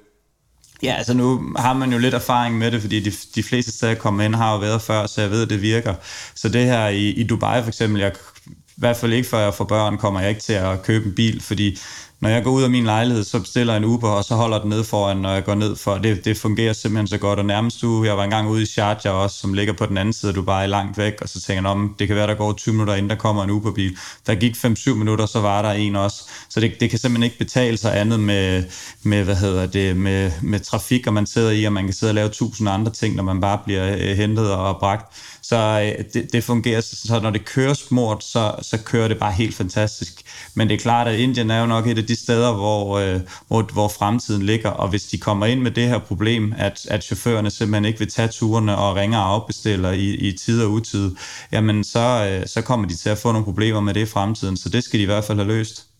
Ja, 0.83 0.93
altså 0.93 1.13
nu 1.13 1.41
har 1.57 1.73
man 1.73 1.91
jo 1.91 1.97
lidt 1.97 2.13
erfaring 2.13 2.57
med 2.57 2.71
det, 2.71 2.81
fordi 2.81 2.99
de, 2.99 3.11
de 3.35 3.43
fleste 3.43 3.71
steder, 3.71 3.91
jeg 3.91 3.99
kommer 3.99 4.23
ind, 4.23 4.35
har 4.35 4.53
jo 4.53 4.59
været 4.59 4.81
før, 4.81 5.07
så 5.07 5.21
jeg 5.21 5.31
ved, 5.31 5.41
at 5.41 5.49
det 5.49 5.61
virker. 5.61 5.93
Så 6.35 6.49
det 6.49 6.65
her 6.65 6.87
i, 6.87 7.09
i 7.09 7.23
Dubai 7.23 7.61
for 7.61 7.67
eksempel, 7.67 8.01
jeg, 8.01 8.11
i 8.47 8.51
hvert 8.77 8.97
fald 8.97 9.13
ikke 9.13 9.29
før 9.29 9.39
jeg 9.39 9.53
får 9.53 9.65
børn, 9.65 9.97
kommer 9.97 10.19
jeg 10.19 10.29
ikke 10.29 10.41
til 10.41 10.53
at 10.53 10.83
købe 10.83 11.05
en 11.05 11.15
bil, 11.15 11.41
fordi 11.41 11.77
når 12.19 12.29
jeg 12.29 12.43
går 12.43 12.51
ud 12.51 12.63
af 12.63 12.69
min 12.69 12.83
lejlighed, 12.83 13.23
så 13.23 13.39
bestiller 13.39 13.73
jeg 13.73 13.77
en 13.77 13.85
Uber, 13.85 14.09
og 14.09 14.23
så 14.23 14.35
holder 14.35 14.59
den 14.59 14.69
ned 14.69 14.83
foran, 14.83 15.17
når 15.17 15.33
jeg 15.33 15.43
går 15.43 15.55
ned 15.55 15.75
for. 15.75 15.97
Det, 15.97 16.25
det 16.25 16.37
fungerer 16.37 16.73
simpelthen 16.73 17.07
så 17.07 17.17
godt, 17.17 17.39
og 17.39 17.45
nærmest 17.45 17.81
du, 17.81 18.03
jeg 18.03 18.17
var 18.17 18.23
engang 18.23 18.49
ude 18.49 18.61
i 18.61 18.65
Sharjah 18.65 19.15
også, 19.15 19.37
som 19.37 19.53
ligger 19.53 19.73
på 19.73 19.85
den 19.85 19.97
anden 19.97 20.13
side, 20.13 20.33
du 20.33 20.41
bare 20.41 20.63
er 20.63 20.67
langt 20.67 20.97
væk, 20.97 21.13
og 21.21 21.29
så 21.29 21.41
tænker 21.41 21.61
jeg, 21.63 21.71
om 21.71 21.95
det 21.99 22.07
kan 22.07 22.15
være, 22.15 22.27
der 22.27 22.33
går 22.33 22.53
20 22.53 22.73
minutter, 22.73 22.95
inden 22.95 23.09
der 23.09 23.15
kommer 23.15 23.43
en 23.43 23.49
Uberbil. 23.49 23.97
Der 24.27 24.35
gik 24.35 24.55
5-7 24.55 24.93
minutter, 24.93 25.25
så 25.25 25.41
var 25.41 25.61
der 25.61 25.71
en 25.71 25.95
også. 25.95 26.23
Så 26.49 26.59
det, 26.59 26.79
det 26.79 26.89
kan 26.89 26.99
simpelthen 26.99 27.23
ikke 27.23 27.37
betale 27.37 27.77
sig 27.77 27.99
andet 27.99 28.19
med, 28.19 28.63
med 29.03 29.23
hvad 29.23 29.35
hedder 29.35 29.65
det, 29.65 29.97
med, 29.97 30.31
med 30.41 30.59
trafik, 30.59 31.07
og 31.07 31.13
man 31.13 31.25
sidder 31.25 31.51
i, 31.51 31.63
og 31.63 31.73
man 31.73 31.83
kan 31.83 31.93
sidde 31.93 32.11
og 32.11 32.15
lave 32.15 32.29
tusind 32.29 32.69
andre 32.69 32.91
ting, 32.91 33.15
når 33.15 33.23
man 33.23 33.41
bare 33.41 33.59
bliver 33.65 33.95
øh, 33.99 34.17
hentet 34.17 34.51
og 34.51 34.77
bragt. 34.79 35.15
Så 35.49 35.57
øh, 35.57 36.05
det, 36.13 36.33
det 36.33 36.43
fungerer, 36.43 36.81
så 36.81 37.19
når 37.23 37.29
det 37.29 37.45
kører 37.45 37.73
smurt, 37.73 38.23
så, 38.23 38.55
så 38.61 38.77
kører 38.77 39.07
det 39.07 39.19
bare 39.19 39.31
helt 39.31 39.55
fantastisk. 39.55 40.21
Men 40.53 40.67
det 40.69 40.75
er 40.75 40.79
klart, 40.79 41.07
at 41.07 41.19
Indien 41.19 41.51
er 41.51 41.59
jo 41.59 41.65
nok 41.65 41.87
et 41.87 41.97
af 41.97 42.05
de 42.05 42.15
steder, 42.15 42.53
hvor, 42.53 42.97
øh, 42.97 43.21
hvor, 43.47 43.61
hvor 43.73 43.87
fremtiden 43.87 44.41
ligger, 44.41 44.69
og 44.69 44.89
hvis 44.89 45.03
de 45.03 45.17
kommer 45.17 45.45
ind 45.45 45.61
med 45.61 45.71
det 45.71 45.87
her 45.87 45.99
problem, 45.99 46.53
at, 46.57 46.85
at 46.89 47.03
chaufførerne 47.03 47.51
simpelthen 47.51 47.85
ikke 47.85 47.99
vil 47.99 48.11
tage 48.11 48.27
turene 48.27 48.77
og 48.77 48.95
ringer 48.95 49.19
og 49.19 49.33
afbestiller 49.33 49.91
i, 49.91 50.15
i 50.15 50.37
tid 50.37 50.63
og 50.63 50.71
utid, 50.71 51.15
jamen 51.51 51.83
så, 51.83 52.39
øh, 52.41 52.47
så 52.47 52.61
kommer 52.61 52.87
de 52.87 52.95
til 52.95 53.09
at 53.09 53.17
få 53.17 53.31
nogle 53.31 53.45
problemer 53.45 53.79
med 53.79 53.93
det 53.93 54.01
i 54.01 54.05
fremtiden, 54.05 54.57
så 54.57 54.69
det 54.69 54.83
skal 54.83 54.99
de 54.99 55.03
i 55.03 55.05
hvert 55.05 55.23
fald 55.23 55.37
have 55.37 55.47
løst. 55.47 55.94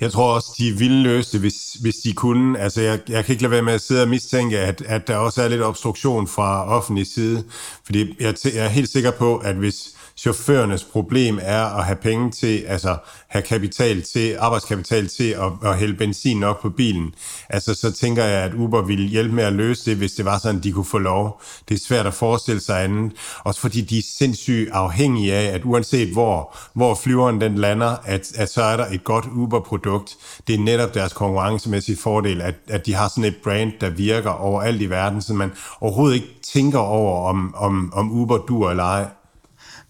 Jeg 0.00 0.12
tror 0.12 0.34
også, 0.34 0.48
de 0.58 0.72
ville 0.72 1.02
løse 1.02 1.32
det, 1.32 1.40
hvis, 1.40 1.76
hvis 1.80 1.96
de 1.96 2.12
kunne. 2.12 2.58
Altså, 2.58 2.80
jeg, 2.80 3.00
jeg 3.08 3.24
kan 3.24 3.32
ikke 3.32 3.42
lade 3.42 3.50
være 3.50 3.62
med 3.62 3.72
at 3.72 3.80
sidde 3.80 4.02
og 4.02 4.08
mistænke, 4.08 4.58
at, 4.58 4.82
at 4.86 5.08
der 5.08 5.16
også 5.16 5.42
er 5.42 5.48
lidt 5.48 5.62
obstruktion 5.62 6.28
fra 6.28 6.68
offentlig 6.68 7.06
side. 7.06 7.44
Fordi 7.84 8.14
jeg, 8.20 8.34
jeg 8.44 8.64
er 8.64 8.68
helt 8.68 8.88
sikker 8.88 9.10
på, 9.10 9.36
at 9.36 9.54
hvis 9.54 9.94
chaufførernes 10.20 10.84
problem 10.84 11.38
er 11.42 11.64
at 11.64 11.84
have 11.84 11.96
penge 11.96 12.30
til, 12.30 12.58
altså 12.58 12.96
have 13.28 13.42
kapital 13.42 14.02
til, 14.02 14.36
arbejdskapital 14.38 15.08
til 15.08 15.30
at, 15.30 15.70
at 15.70 15.78
hælde 15.78 15.94
benzin 15.94 16.40
nok 16.40 16.62
på 16.62 16.70
bilen. 16.70 17.14
Altså 17.48 17.74
så 17.74 17.92
tænker 17.92 18.24
jeg, 18.24 18.42
at 18.42 18.54
Uber 18.54 18.82
ville 18.82 19.08
hjælpe 19.08 19.34
med 19.34 19.44
at 19.44 19.52
løse 19.52 19.90
det, 19.90 19.96
hvis 19.96 20.12
det 20.12 20.24
var 20.24 20.38
sådan, 20.38 20.60
de 20.60 20.72
kunne 20.72 20.84
få 20.84 20.98
lov. 20.98 21.42
Det 21.68 21.74
er 21.74 21.78
svært 21.78 22.06
at 22.06 22.14
forestille 22.14 22.60
sig 22.60 22.84
andet. 22.84 23.12
Også 23.44 23.60
fordi 23.60 23.80
de 23.80 23.98
er 23.98 24.02
sindssygt 24.18 24.70
afhængige 24.72 25.34
af, 25.34 25.54
at 25.54 25.64
uanset 25.64 26.12
hvor, 26.12 26.56
hvor 26.72 26.94
flyveren 26.94 27.40
den 27.40 27.54
lander, 27.54 27.96
at, 28.04 28.32
at 28.36 28.50
så 28.50 28.62
er 28.62 28.76
der 28.76 28.86
et 28.86 29.04
godt 29.04 29.24
Uber-produkt. 29.32 30.16
Det 30.46 30.54
er 30.54 30.58
netop 30.58 30.94
deres 30.94 31.12
konkurrencemæssige 31.12 31.96
fordel, 31.96 32.40
at, 32.40 32.54
at 32.68 32.86
de 32.86 32.94
har 32.94 33.08
sådan 33.08 33.24
et 33.24 33.36
brand, 33.44 33.72
der 33.80 33.90
virker 33.90 34.30
overalt 34.30 34.82
i 34.82 34.90
verden, 34.90 35.22
så 35.22 35.34
man 35.34 35.52
overhovedet 35.80 36.14
ikke 36.14 36.40
tænker 36.52 36.78
over, 36.78 37.28
om, 37.28 37.54
om, 37.56 37.92
om 37.96 38.12
Uber 38.12 38.38
dur 38.38 38.70
eller 38.70 38.84
ej. 38.84 39.06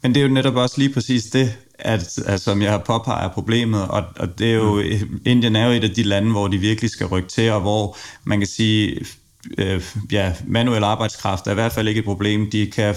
Men 0.03 0.15
det 0.15 0.21
er 0.21 0.27
jo 0.27 0.33
netop 0.33 0.57
også 0.57 0.79
lige 0.79 0.93
præcis 0.93 1.25
det, 1.25 1.55
at, 1.79 2.19
at 2.27 2.41
som 2.41 2.63
jeg 2.63 2.83
påpeger 2.87 3.29
problemet, 3.29 3.89
og, 3.89 4.05
og 4.17 4.39
det 4.39 4.51
er 4.51 4.55
jo, 4.55 4.75
mm. 4.75 5.21
Indien 5.27 5.57
er 5.57 5.67
jo 5.67 5.73
et 5.73 5.85
af 5.85 5.91
de 5.91 6.03
lande, 6.03 6.31
hvor 6.31 6.49
de 6.49 6.59
virkelig 6.59 6.91
skal 6.91 7.07
rykke 7.07 7.29
til, 7.29 7.51
og 7.51 7.61
hvor 7.61 7.97
man 8.25 8.39
kan 8.39 8.49
sige, 8.49 9.05
øh, 9.59 9.83
ja, 10.13 10.33
manuel 10.47 10.85
arbejdskraft 10.85 11.47
er 11.47 11.51
i 11.51 11.55
hvert 11.55 11.73
fald 11.73 11.89
ikke 11.89 11.99
et 11.99 12.05
problem. 12.05 12.51
De 12.51 12.67
kan 12.67 12.95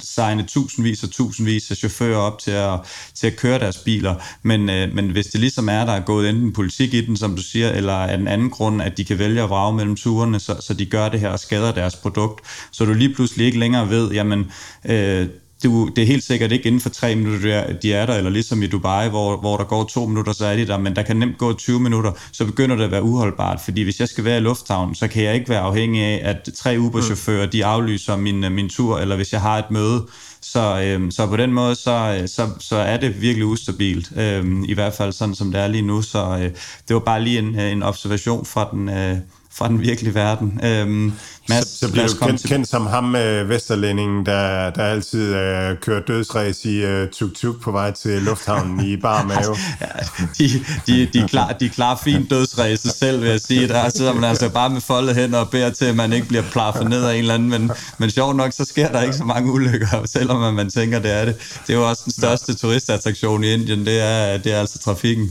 signe 0.00 0.42
tusindvis 0.42 1.02
og 1.02 1.10
tusindvis 1.10 1.70
af 1.70 1.76
chauffører 1.76 2.18
op 2.18 2.38
til 2.38 2.50
at, 2.50 2.80
til 3.14 3.26
at 3.26 3.36
køre 3.36 3.58
deres 3.58 3.78
biler, 3.78 4.14
men, 4.42 4.70
øh, 4.70 4.94
men 4.94 5.10
hvis 5.10 5.26
det 5.26 5.40
ligesom 5.40 5.68
er, 5.68 5.84
der 5.84 5.92
er 5.92 6.00
gået 6.00 6.28
enten 6.28 6.52
politik 6.52 6.94
i 6.94 7.06
den, 7.06 7.16
som 7.16 7.36
du 7.36 7.42
siger, 7.42 7.70
eller 7.70 7.92
af 7.92 8.14
en 8.14 8.28
anden 8.28 8.50
grund, 8.50 8.82
at 8.82 8.96
de 8.96 9.04
kan 9.04 9.18
vælge 9.18 9.42
at 9.42 9.50
vrage 9.50 9.76
mellem 9.76 9.96
turene, 9.96 10.40
så, 10.40 10.56
så 10.60 10.74
de 10.74 10.86
gør 10.86 11.08
det 11.08 11.20
her 11.20 11.28
og 11.28 11.38
skader 11.38 11.72
deres 11.72 11.96
produkt, 11.96 12.40
så 12.70 12.84
du 12.84 12.92
lige 12.92 13.14
pludselig 13.14 13.46
ikke 13.46 13.58
længere 13.58 13.90
ved, 13.90 14.10
jamen, 14.10 14.50
øh, 14.84 15.28
du, 15.64 15.88
det 15.96 16.02
er 16.02 16.06
helt 16.06 16.24
sikkert 16.24 16.52
ikke 16.52 16.66
inden 16.66 16.80
for 16.80 16.88
tre 16.88 17.14
minutter, 17.14 17.72
de 17.72 17.92
er 17.92 18.06
der, 18.06 18.14
eller 18.14 18.30
ligesom 18.30 18.62
i 18.62 18.66
Dubai, 18.66 19.08
hvor, 19.08 19.36
hvor 19.36 19.56
der 19.56 19.64
går 19.64 19.84
to 19.84 20.06
minutter, 20.06 20.32
så 20.32 20.46
er 20.46 20.56
de 20.56 20.66
der, 20.66 20.78
men 20.78 20.96
der 20.96 21.02
kan 21.02 21.16
nemt 21.16 21.38
gå 21.38 21.52
20 21.52 21.80
minutter, 21.80 22.12
så 22.32 22.44
begynder 22.44 22.76
det 22.76 22.84
at 22.84 22.90
være 22.90 23.02
uholdbart, 23.02 23.60
fordi 23.64 23.82
hvis 23.82 24.00
jeg 24.00 24.08
skal 24.08 24.24
være 24.24 24.36
i 24.36 24.40
lufthavnen, 24.40 24.94
så 24.94 25.08
kan 25.08 25.24
jeg 25.24 25.34
ikke 25.34 25.48
være 25.48 25.60
afhængig 25.60 26.02
af, 26.02 26.20
at 26.24 26.48
tre 26.54 26.76
Uber-chauffører, 26.78 27.46
de 27.46 27.64
aflyser 27.64 28.16
min, 28.16 28.52
min 28.52 28.68
tur, 28.68 28.98
eller 28.98 29.16
hvis 29.16 29.32
jeg 29.32 29.40
har 29.40 29.58
et 29.58 29.70
møde, 29.70 30.06
så, 30.40 30.82
øhm, 30.84 31.10
så 31.10 31.26
på 31.26 31.36
den 31.36 31.52
måde, 31.52 31.74
så, 31.74 32.22
så, 32.26 32.48
så 32.60 32.76
er 32.76 32.96
det 32.96 33.20
virkelig 33.20 33.46
ustabilt, 33.46 34.12
øhm, 34.16 34.64
i 34.64 34.74
hvert 34.74 34.94
fald 34.94 35.12
sådan 35.12 35.34
som 35.34 35.52
det 35.52 35.60
er 35.60 35.66
lige 35.66 35.82
nu, 35.82 36.02
så 36.02 36.38
øh, 36.42 36.50
det 36.88 36.94
var 36.94 37.00
bare 37.00 37.22
lige 37.22 37.38
en, 37.38 37.58
en 37.58 37.82
observation 37.82 38.46
fra 38.46 38.68
den, 38.72 38.88
øh, 38.88 39.16
fra 39.58 39.68
den 39.68 39.80
virkelige 39.80 40.14
verden. 40.14 40.60
Øhm, 40.64 41.12
Mads, 41.48 41.68
så, 41.68 41.78
så 41.78 41.92
bliver 41.92 42.06
du 42.06 42.26
kendt, 42.26 42.40
til... 42.40 42.50
kendt 42.50 42.68
som 42.68 42.86
ham 42.86 43.04
med 43.04 43.44
Vesterlændingen, 43.44 44.26
der, 44.26 44.70
der 44.70 44.84
altid 44.84 45.34
øh, 45.34 45.76
kører 45.78 46.00
dødsræs 46.00 46.64
i 46.64 46.76
øh, 46.76 47.08
tuk-tuk 47.10 47.62
på 47.62 47.70
vej 47.70 47.90
til 47.90 48.22
lufthavnen 48.22 48.86
i 48.86 48.96
bar 48.96 49.24
mave. 49.32 49.56
ja, 49.80 49.86
de, 50.38 50.64
de, 50.86 51.06
de, 51.12 51.28
klar, 51.28 51.52
de 51.52 51.66
er 51.66 51.70
klar 51.70 52.00
fint 52.04 52.30
dødsræse 52.30 52.88
selv, 52.88 53.20
vil 53.20 53.30
jeg 53.30 53.40
sige. 53.40 53.68
Der 53.68 53.88
sidder 53.88 54.14
man 54.14 54.24
altså 54.24 54.48
bare 54.48 54.70
med 54.70 54.80
foldet 54.80 55.14
hænder 55.14 55.38
og 55.38 55.50
beder 55.50 55.70
til, 55.70 55.84
at 55.84 55.96
man 55.96 56.12
ikke 56.12 56.28
bliver 56.28 56.42
plaffet 56.42 56.88
ned 56.88 57.04
af 57.04 57.12
en 57.12 57.18
eller 57.18 57.34
anden, 57.34 57.48
men, 57.48 57.70
men 57.98 58.10
sjovt 58.10 58.36
nok, 58.36 58.52
så 58.52 58.64
sker 58.64 58.92
der 58.92 59.02
ikke 59.02 59.16
så 59.16 59.24
mange 59.24 59.52
ulykker, 59.52 60.06
selvom 60.06 60.54
man 60.54 60.70
tænker, 60.70 60.98
det 60.98 61.12
er 61.12 61.24
det. 61.24 61.36
Det 61.66 61.74
er 61.74 61.78
jo 61.78 61.88
også 61.88 62.02
den 62.04 62.12
største 62.12 62.54
turistattraktion 62.54 63.44
i 63.44 63.52
Indien, 63.52 63.86
det 63.86 64.00
er, 64.00 64.38
det 64.38 64.52
er 64.52 64.60
altså 64.60 64.78
trafikken. 64.78 65.30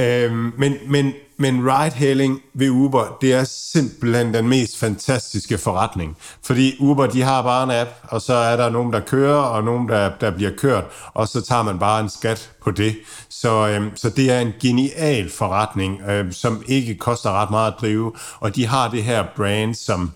Øhm, 0.00 0.52
men, 0.58 0.76
men, 0.86 1.12
men 1.36 1.70
ride-hailing 1.70 2.42
ved 2.54 2.70
Uber, 2.70 3.18
det 3.20 3.32
er 3.32 3.44
simpelthen 3.44 4.34
den 4.34 4.48
mest 4.48 4.78
fantastiske 4.78 5.58
forretning. 5.58 6.16
Fordi 6.42 6.76
Uber, 6.80 7.06
de 7.06 7.22
har 7.22 7.42
bare 7.42 7.64
en 7.64 7.70
app, 7.70 7.90
og 8.02 8.22
så 8.22 8.34
er 8.34 8.56
der 8.56 8.70
nogen, 8.70 8.92
der 8.92 9.00
kører, 9.00 9.42
og 9.42 9.64
nogen, 9.64 9.88
der, 9.88 10.10
der 10.20 10.30
bliver 10.30 10.50
kørt, 10.58 10.84
og 11.14 11.28
så 11.28 11.40
tager 11.40 11.62
man 11.62 11.78
bare 11.78 12.00
en 12.00 12.08
skat 12.08 12.50
på 12.62 12.70
det. 12.70 12.96
Så, 13.28 13.68
øhm, 13.68 13.96
så 13.96 14.10
det 14.10 14.30
er 14.30 14.40
en 14.40 14.52
genial 14.60 15.30
forretning, 15.30 16.00
øhm, 16.08 16.32
som 16.32 16.62
ikke 16.66 16.94
koster 16.94 17.30
ret 17.30 17.50
meget 17.50 17.72
at 17.72 17.78
drive, 17.80 18.12
og 18.40 18.56
de 18.56 18.66
har 18.66 18.90
det 18.90 19.02
her 19.02 19.24
brand, 19.36 19.74
som 19.74 20.12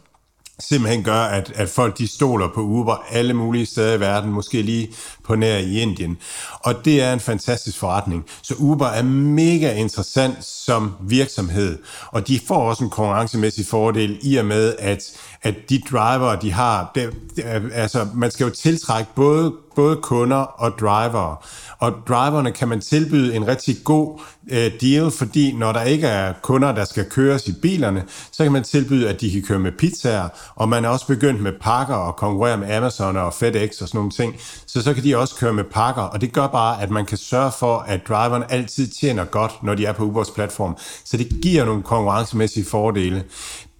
simpelthen 0.58 1.04
gør, 1.04 1.20
at, 1.20 1.52
at 1.54 1.68
folk 1.68 1.98
de 1.98 2.08
stoler 2.08 2.48
på 2.54 2.60
Uber 2.60 3.04
alle 3.10 3.34
mulige 3.34 3.66
steder 3.66 3.94
i 3.94 4.00
verden, 4.00 4.32
måske 4.32 4.62
lige 4.62 4.88
på 5.26 5.34
nær 5.34 5.58
i 5.58 5.80
Indien. 5.80 6.18
Og 6.60 6.74
det 6.84 7.02
er 7.02 7.12
en 7.12 7.20
fantastisk 7.20 7.78
forretning. 7.78 8.24
Så 8.42 8.54
Uber 8.58 8.86
er 8.86 9.02
mega 9.02 9.74
interessant 9.74 10.44
som 10.44 10.94
virksomhed, 11.00 11.78
og 12.06 12.28
de 12.28 12.40
får 12.46 12.68
også 12.68 12.84
en 12.84 12.90
konkurrencemæssig 12.90 13.66
fordel 13.66 14.18
i 14.22 14.36
og 14.36 14.44
med, 14.44 14.74
at, 14.78 15.04
at 15.42 15.54
de 15.68 15.82
driver, 15.90 16.36
de 16.36 16.52
har, 16.52 16.90
det, 16.94 17.10
det, 17.36 17.44
altså 17.72 18.06
man 18.14 18.30
skal 18.30 18.44
jo 18.44 18.50
tiltrække 18.50 19.10
både 19.14 19.52
både 19.76 19.96
kunder 19.96 20.36
og 20.36 20.78
driver. 20.80 21.46
Og 21.78 21.92
driverne 22.08 22.52
kan 22.52 22.68
man 22.68 22.80
tilbyde 22.80 23.36
en 23.36 23.46
rigtig 23.46 23.76
god 23.84 24.20
øh, 24.50 24.70
deal, 24.80 25.10
fordi 25.10 25.52
når 25.52 25.72
der 25.72 25.82
ikke 25.82 26.06
er 26.06 26.32
kunder, 26.42 26.72
der 26.72 26.84
skal 26.84 27.04
køres 27.04 27.48
i 27.48 27.52
bilerne, 27.62 28.04
så 28.32 28.42
kan 28.42 28.52
man 28.52 28.62
tilbyde, 28.62 29.08
at 29.08 29.20
de 29.20 29.30
kan 29.30 29.42
køre 29.42 29.58
med 29.58 29.72
pizzaer, 29.72 30.28
og 30.54 30.68
man 30.68 30.84
er 30.84 30.88
også 30.88 31.06
begyndt 31.06 31.42
med 31.42 31.52
pakker 31.60 31.94
og 31.94 32.16
konkurrere 32.16 32.56
med 32.56 32.70
Amazon 32.70 33.16
og 33.16 33.34
FedEx 33.34 33.80
og 33.80 33.88
sådan 33.88 33.98
nogle 33.98 34.10
ting. 34.10 34.34
Så 34.66 34.82
så 34.82 34.94
kan 34.94 35.04
de 35.04 35.15
også 35.18 35.34
køre 35.34 35.52
med 35.52 35.64
pakker, 35.64 36.02
og 36.02 36.20
det 36.20 36.32
gør 36.32 36.46
bare, 36.46 36.82
at 36.82 36.90
man 36.90 37.06
kan 37.06 37.18
sørge 37.18 37.52
for, 37.58 37.78
at 37.78 38.08
driveren 38.08 38.44
altid 38.48 38.88
tjener 38.88 39.24
godt, 39.24 39.62
når 39.62 39.74
de 39.74 39.86
er 39.86 39.92
på 39.92 40.04
Ubers 40.04 40.30
platform. 40.30 40.76
Så 41.04 41.16
det 41.16 41.28
giver 41.42 41.64
nogle 41.64 41.82
konkurrencemæssige 41.82 42.66
fordele. 42.66 43.24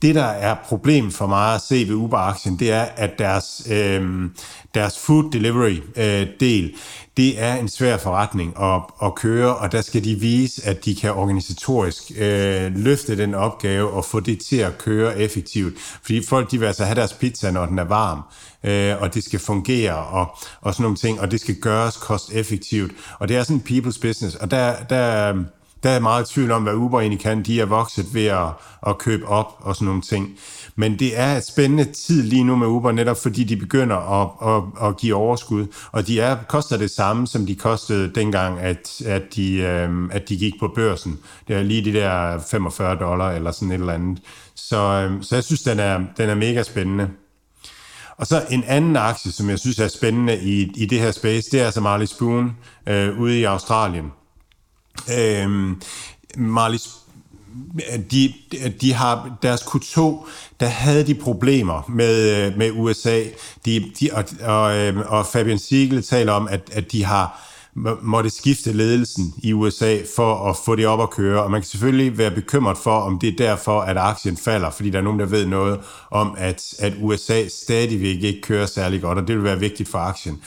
Det, 0.03 0.15
der 0.15 0.25
er 0.25 0.57
problem 0.65 1.11
for 1.11 1.27
mig 1.27 1.55
at 1.55 1.61
se 1.61 1.75
ved 1.89 1.95
Uber-aktien, 1.95 2.59
det 2.59 2.73
er, 2.73 2.83
at 2.97 3.19
deres, 3.19 3.67
øh, 3.71 4.31
deres 4.75 4.99
food 4.99 5.31
delivery-del, 5.31 6.65
øh, 6.65 6.71
det 7.17 7.43
er 7.43 7.55
en 7.55 7.69
svær 7.69 7.97
forretning 7.97 8.61
at, 8.61 8.83
at 9.03 9.15
køre, 9.15 9.57
og 9.57 9.73
der 9.73 9.81
skal 9.81 10.05
de 10.05 10.15
vise, 10.15 10.65
at 10.65 10.85
de 10.85 10.95
kan 10.95 11.13
organisatorisk 11.13 12.13
øh, 12.19 12.77
løfte 12.77 13.19
den 13.19 13.35
opgave 13.35 13.91
og 13.91 14.05
få 14.05 14.21
det 14.21 14.41
til 14.41 14.57
at 14.57 14.79
køre 14.79 15.19
effektivt. 15.19 15.75
Fordi 16.03 16.25
folk 16.25 16.51
de 16.51 16.59
vil 16.59 16.67
altså 16.67 16.85
have 16.85 16.95
deres 16.95 17.13
pizza, 17.13 17.51
når 17.51 17.67
den 17.67 17.79
er 17.79 17.85
varm, 17.85 18.23
øh, 18.65 19.03
og 19.03 19.15
det 19.15 19.25
skal 19.25 19.41
fungere 19.41 19.97
og, 19.97 20.37
og 20.61 20.75
sådan 20.75 20.83
nogle 20.83 20.97
ting, 20.97 21.21
og 21.21 21.31
det 21.31 21.41
skal 21.41 21.55
gøres 21.55 21.97
kosteffektivt. 21.97 22.93
Og 23.19 23.29
det 23.29 23.37
er 23.37 23.43
sådan 23.43 23.57
en 23.57 23.63
people's 23.69 24.01
business, 24.01 24.37
og 24.37 24.51
der, 24.51 24.75
der, 24.91 25.35
der 25.83 25.91
er 25.91 26.01
meget 26.01 26.27
tvivl 26.27 26.51
om, 26.51 26.63
hvad 26.63 26.75
Uber 26.75 27.01
egentlig 27.01 27.21
kan. 27.21 27.43
De 27.43 27.61
er 27.61 27.67
vokset 27.67 28.15
ved 28.15 28.27
at, 28.27 28.49
at 28.87 28.99
købe 28.99 29.29
op 29.29 29.57
og 29.59 29.75
sådan 29.75 29.87
nogle 29.87 30.03
ting. 30.03 30.39
Men 30.77 30.99
det 30.99 31.19
er 31.19 31.37
et 31.37 31.47
spændende 31.47 31.85
tid 31.93 32.23
lige 32.23 32.45
nu 32.45 32.57
med 32.57 32.67
Uber, 32.67 32.93
netop 32.93 33.23
fordi 33.23 33.45
de 33.45 33.57
begynder 33.57 33.97
at, 33.97 34.55
at, 34.55 34.89
at 34.89 34.97
give 34.97 35.15
overskud. 35.15 35.67
Og 35.93 36.07
de 36.07 36.21
er, 36.21 36.37
koster 36.49 36.77
det 36.77 36.91
samme, 36.91 37.27
som 37.27 37.47
de 37.47 37.55
kostede 37.55 38.15
dengang, 38.15 38.61
at, 38.61 39.03
at, 39.07 39.23
de, 39.37 39.57
øh, 39.57 40.09
at 40.11 40.29
de 40.29 40.37
gik 40.37 40.55
på 40.61 40.73
børsen. 40.75 41.19
Det 41.49 41.57
er 41.57 41.63
lige 41.63 41.85
de 41.85 41.93
der 41.93 42.39
45 42.51 42.97
dollar 42.97 43.31
eller 43.31 43.51
sådan 43.51 43.71
et 43.71 43.75
eller 43.75 43.93
andet. 43.93 44.19
Så, 44.55 44.77
øh, 44.77 45.23
så 45.23 45.35
jeg 45.37 45.45
synes, 45.45 45.63
den 45.63 45.81
er, 45.81 46.01
den 46.17 46.29
er 46.29 46.35
mega 46.35 46.63
spændende. 46.63 47.09
Og 48.17 48.27
så 48.27 48.47
en 48.51 48.65
anden 48.65 48.97
aktie, 48.97 49.33
som 49.33 49.51
jeg 49.51 49.59
synes 49.59 49.79
er 49.79 49.89
spændende 49.89 50.41
i, 50.43 50.73
i 50.77 50.87
det 50.87 51.01
her 51.01 51.11
space, 51.11 51.51
det 51.51 51.61
er 51.61 51.65
altså 51.65 51.81
Marley 51.81 52.07
Spoon 52.07 52.57
øh, 52.89 53.21
ude 53.21 53.41
i 53.41 53.45
Australien. 53.45 54.13
Øh, 55.19 55.77
Marley 56.37 56.79
de, 58.11 58.33
de 58.81 58.93
har 58.93 59.39
deres 59.43 59.61
Q2, 59.61 60.01
der 60.61 60.67
havde 60.67 61.07
de 61.07 61.15
problemer 61.15 61.83
med, 61.89 62.47
øh, 62.47 62.59
med 62.59 62.71
USA. 62.71 63.23
De, 63.65 63.93
de, 64.01 64.11
og, 64.13 64.25
og, 64.43 64.77
øhm, 64.77 65.01
og 65.07 65.27
Fabian 65.27 65.59
Siegel 65.59 66.03
taler 66.03 66.33
om, 66.33 66.49
at, 66.49 66.71
at 66.73 66.93
de 66.93 67.05
har 67.05 67.43
måtte 68.03 68.31
skifte 68.31 68.73
ledelsen 68.73 69.35
i 69.43 69.53
USA 69.53 69.99
for 70.17 70.51
at 70.51 70.57
få 70.65 70.77
det 70.77 70.87
op 70.87 71.01
at 71.01 71.11
køre, 71.11 71.43
og 71.43 71.51
man 71.51 71.61
kan 71.61 71.69
selvfølgelig 71.69 72.19
være 72.19 72.31
bekymret 72.31 72.79
for, 72.79 72.99
om 72.99 73.19
det 73.19 73.29
er 73.29 73.37
derfor, 73.37 73.81
at 73.81 73.97
aktien 73.97 74.37
falder, 74.37 74.71
fordi 74.71 74.91
der 74.91 74.99
er 74.99 75.03
nogen, 75.03 75.21
der 75.21 75.27
ved 75.27 75.47
noget 75.47 75.81
om, 76.11 76.35
at, 76.39 76.75
at 76.79 76.93
USA 77.01 77.49
stadigvæk 77.49 78.23
ikke 78.23 78.41
kører 78.41 78.67
særlig 78.67 79.01
godt, 79.01 79.19
og 79.19 79.29
det 79.29 79.37
vil 79.37 79.45
være 79.45 79.61
vigtigt 79.61 79.89
for 79.89 79.99
aktien. 79.99 80.43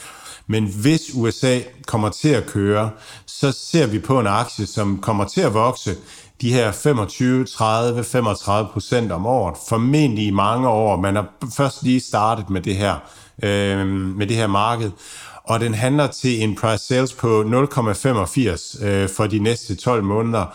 Men 0.46 0.64
hvis 0.64 1.00
USA 1.14 1.60
kommer 1.86 2.08
til 2.08 2.28
at 2.28 2.46
køre, 2.46 2.90
så 3.26 3.52
ser 3.52 3.86
vi 3.86 3.98
på 3.98 4.20
en 4.20 4.26
aktie, 4.26 4.66
som 4.66 4.98
kommer 4.98 5.24
til 5.24 5.40
at 5.40 5.54
vokse 5.54 5.96
de 6.40 6.52
her 6.52 6.72
25, 6.72 7.44
30, 7.44 8.04
35 8.04 8.68
procent 8.72 9.12
om 9.12 9.26
året, 9.26 9.56
formentlig 9.68 10.26
i 10.26 10.30
mange 10.30 10.68
år. 10.68 10.96
Man 10.96 11.16
har 11.16 11.26
først 11.56 11.82
lige 11.82 12.00
startet 12.00 12.50
med 12.50 12.60
det 12.60 12.76
her, 12.76 12.94
øh, 13.42 13.86
med 13.86 14.26
det 14.26 14.36
her 14.36 14.46
marked, 14.46 14.90
og 15.44 15.60
den 15.60 15.74
handler 15.74 16.06
til 16.06 16.42
en 16.42 16.56
price 16.56 16.84
sales 16.84 17.12
på 17.12 17.42
0,85 17.42 18.84
øh, 18.84 19.08
for 19.16 19.26
de 19.26 19.38
næste 19.38 19.74
12 19.74 20.04
måneder, 20.04 20.46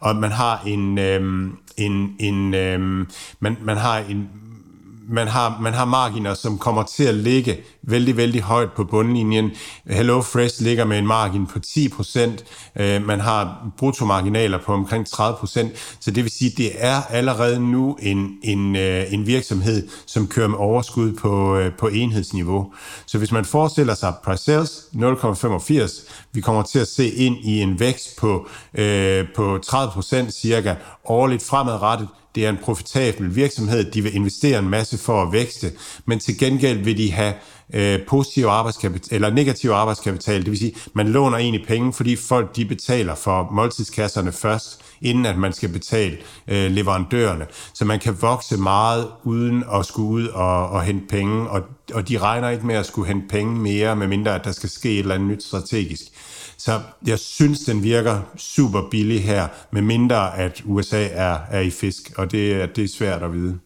og 0.00 0.16
man 0.16 0.30
har 0.30 0.62
en, 0.66 0.98
øh, 0.98 1.50
en, 1.76 2.16
en 2.20 2.54
øh, 2.54 3.06
man, 3.40 3.56
man 3.62 3.76
har 3.76 3.98
en 3.98 4.28
man 5.08 5.28
har, 5.28 5.58
man 5.60 5.74
har 5.74 5.84
marginer, 5.84 6.34
som 6.34 6.58
kommer 6.58 6.82
til 6.82 7.04
at 7.04 7.14
ligge 7.14 7.56
vældig, 7.82 8.16
vældig 8.16 8.42
højt 8.42 8.72
på 8.72 8.84
bundlinjen. 8.84 9.50
Hello 9.86 10.22
Fresh 10.22 10.62
ligger 10.62 10.84
med 10.84 10.98
en 10.98 11.06
margin 11.06 11.46
på 11.46 11.58
10%. 11.66 12.82
Øh, 12.82 13.06
man 13.06 13.20
har 13.20 13.70
bruttomarginaler 13.78 14.58
på 14.58 14.72
omkring 14.72 15.06
30%. 15.06 15.68
Så 16.00 16.10
det 16.10 16.24
vil 16.24 16.30
sige, 16.30 16.50
at 16.50 16.56
det 16.56 16.70
er 16.74 17.02
allerede 17.02 17.70
nu 17.70 17.98
en, 18.02 18.38
en, 18.42 18.76
øh, 18.76 19.12
en 19.12 19.26
virksomhed, 19.26 19.88
som 20.06 20.26
kører 20.26 20.48
med 20.48 20.58
overskud 20.58 21.12
på, 21.12 21.56
øh, 21.56 21.72
på 21.78 21.88
enhedsniveau. 21.88 22.72
Så 23.06 23.18
hvis 23.18 23.32
man 23.32 23.44
forestiller 23.44 23.94
sig 23.94 24.14
price 24.24 24.44
sales 24.44 24.84
0,85, 24.92 26.08
vi 26.32 26.40
kommer 26.40 26.62
til 26.62 26.78
at 26.78 26.88
se 26.88 27.10
ind 27.10 27.36
i 27.36 27.62
en 27.62 27.80
vækst 27.80 28.16
på, 28.18 28.48
øh, 28.74 29.26
på 29.36 29.58
30% 29.66 30.30
cirka 30.30 30.74
årligt 31.04 31.44
fremadrettet, 31.44 32.08
det 32.34 32.46
er 32.46 32.50
en 32.50 32.58
profitabel 32.62 33.36
virksomhed, 33.36 33.84
de 33.84 34.02
vil 34.02 34.14
investere 34.14 34.58
en 34.58 34.68
masse 34.68 34.98
for 34.98 35.22
at 35.22 35.32
vækste, 35.32 35.72
men 36.06 36.18
til 36.18 36.38
gengæld 36.38 36.78
vil 36.78 36.98
de 36.98 37.12
have 37.12 37.34
øh, 37.74 38.06
positiv 38.06 38.44
arbejdskapital, 38.44 39.14
eller 39.14 39.30
negativ 39.30 39.70
arbejdskapital, 39.70 40.40
det 40.40 40.50
vil 40.50 40.58
sige, 40.58 40.74
man 40.92 41.08
låner 41.08 41.38
egentlig 41.38 41.66
penge, 41.66 41.92
fordi 41.92 42.16
folk 42.16 42.56
de 42.56 42.64
betaler 42.64 43.14
for 43.14 43.48
måltidskasserne 43.52 44.32
først, 44.32 44.80
inden 45.02 45.26
at 45.26 45.38
man 45.38 45.52
skal 45.52 45.68
betale 45.68 46.16
øh, 46.48 46.70
leverandørerne. 46.70 47.46
Så 47.74 47.84
man 47.84 47.98
kan 47.98 48.16
vokse 48.22 48.56
meget 48.56 49.08
uden 49.24 49.64
at 49.74 49.86
skulle 49.86 50.08
ud 50.08 50.28
og, 50.28 50.68
og 50.68 50.82
hente 50.82 51.06
penge, 51.06 51.50
og, 51.50 51.62
og 51.94 52.08
de 52.08 52.18
regner 52.18 52.48
ikke 52.48 52.66
med 52.66 52.74
at 52.74 52.86
skulle 52.86 53.08
hente 53.08 53.28
penge 53.28 53.56
mere, 53.56 53.96
medmindre 53.96 54.34
at 54.34 54.44
der 54.44 54.52
skal 54.52 54.68
ske 54.68 54.92
et 54.92 54.98
eller 54.98 55.14
andet 55.14 55.28
nyt 55.28 55.44
strategisk. 55.44 56.02
Så 56.58 56.80
jeg 57.06 57.18
synes, 57.18 57.60
den 57.60 57.82
virker 57.82 58.20
super 58.36 58.82
billig 58.90 59.24
her, 59.24 59.48
med 59.70 59.82
mindre 59.82 60.38
at 60.38 60.62
USA 60.64 61.08
er, 61.12 61.38
er 61.50 61.60
i 61.60 61.70
fisk, 61.70 62.12
og 62.16 62.32
det, 62.32 62.76
det 62.76 62.84
er 62.84 62.88
svært 62.88 63.22
at 63.22 63.32
vide. 63.32 63.58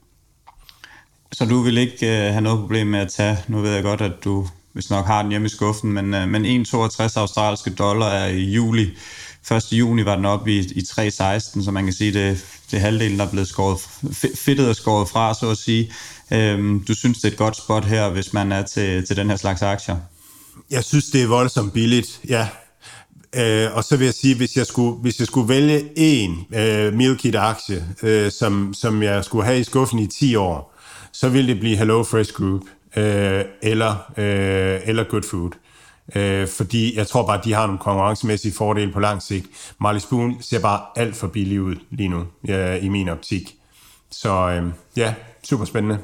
Så 1.33 1.45
du 1.45 1.63
vil 1.63 1.79
ikke 1.79 1.97
uh, 2.03 2.11
have 2.11 2.41
noget 2.41 2.61
problem 2.61 2.87
med 2.87 3.01
at 3.01 3.09
tage, 3.09 3.39
nu 3.49 3.61
ved 3.61 3.73
jeg 3.73 3.83
godt, 3.83 4.01
at 4.01 4.13
du 4.25 4.49
hvis 4.73 4.91
nok 4.91 5.07
har 5.07 5.23
den 5.23 5.31
hjemme 5.31 5.47
i 5.47 5.49
skuffen, 5.49 5.93
men, 5.93 6.15
uh, 6.15 6.29
men 6.29 6.63
1,62 6.65 7.19
australske 7.19 7.71
dollar 7.71 8.07
er 8.07 8.27
i 8.27 8.45
juli. 8.45 8.91
1. 9.53 9.73
juni 9.73 10.05
var 10.05 10.17
den 10.17 10.25
oppe 10.25 10.53
i, 10.53 10.59
i 10.59 10.81
3,16, 10.81 11.65
så 11.65 11.71
man 11.71 11.85
kan 11.85 11.93
sige, 11.93 12.13
det, 12.13 12.45
det 12.71 12.81
halvdelen, 12.81 13.19
der 13.19 13.27
er 13.27 13.31
blevet 13.31 13.49
skåret, 13.49 13.81
fedtet 14.35 14.69
og 14.69 14.77
skåret 14.77 15.09
fra, 15.09 15.35
så 15.35 15.51
at 15.51 15.59
sige. 15.59 15.93
Um, 16.31 16.85
du 16.89 16.95
synes, 16.95 17.19
det 17.19 17.29
er 17.29 17.33
et 17.33 17.39
godt 17.39 17.57
spot 17.57 17.85
her, 17.85 18.11
hvis 18.11 18.33
man 18.33 18.53
er 18.53 18.63
til, 18.63 19.07
til 19.07 19.17
den 19.17 19.31
her 19.31 19.37
slags 19.37 19.63
aktier? 19.63 19.97
Jeg 20.71 20.85
synes, 20.85 21.05
det 21.05 21.23
er 21.23 21.27
voldsomt 21.27 21.73
billigt, 21.73 22.21
ja. 22.29 22.49
Øh, 23.37 23.77
og 23.77 23.85
så 23.85 23.97
vil 23.97 24.05
jeg 24.05 24.15
sige, 24.15 24.37
hvis 24.37 24.57
jeg 24.57 24.67
skulle, 24.67 25.01
hvis 25.01 25.19
jeg 25.19 25.27
skulle 25.27 25.49
vælge 25.49 25.89
en 25.97 26.47
øh, 26.55 26.95
Mealkit-aktie, 26.95 27.85
øh, 28.03 28.31
som, 28.31 28.75
som 28.75 29.03
jeg 29.03 29.25
skulle 29.25 29.45
have 29.45 29.61
i 29.61 29.65
skuffen 29.65 29.99
i 29.99 30.07
10 30.07 30.35
år, 30.35 30.75
så 31.13 31.29
ville 31.29 31.53
det 31.53 31.61
blive 31.61 31.77
Hello 31.77 32.03
Fresh 32.03 32.33
Group 32.33 32.63
øh, 32.97 33.45
eller, 33.63 34.13
øh, 34.17 34.81
eller 34.85 35.05
Good 35.05 35.23
Food. 35.23 35.51
Øh, 36.15 36.49
fordi 36.49 36.97
jeg 36.97 37.07
tror 37.07 37.27
bare, 37.27 37.39
at 37.39 37.45
de 37.45 37.53
har 37.53 37.67
nogle 37.67 37.79
konkurrencemæssige 37.79 38.53
fordele 38.53 38.93
på 38.93 39.01
lang 39.01 39.23
sigt. 39.23 39.47
Marley 39.81 40.01
Spoon 40.01 40.43
ser 40.43 40.61
bare 40.61 40.81
alt 40.97 41.17
for 41.17 41.27
billig 41.27 41.61
ud 41.61 41.77
lige 41.91 42.09
nu, 42.09 42.25
øh, 42.49 42.85
i 42.85 42.89
min 42.89 43.09
optik. 43.09 43.55
Så 44.11 44.49
øh, 44.51 44.67
ja, 44.97 45.15
super 45.43 45.65
spændende 45.65 45.99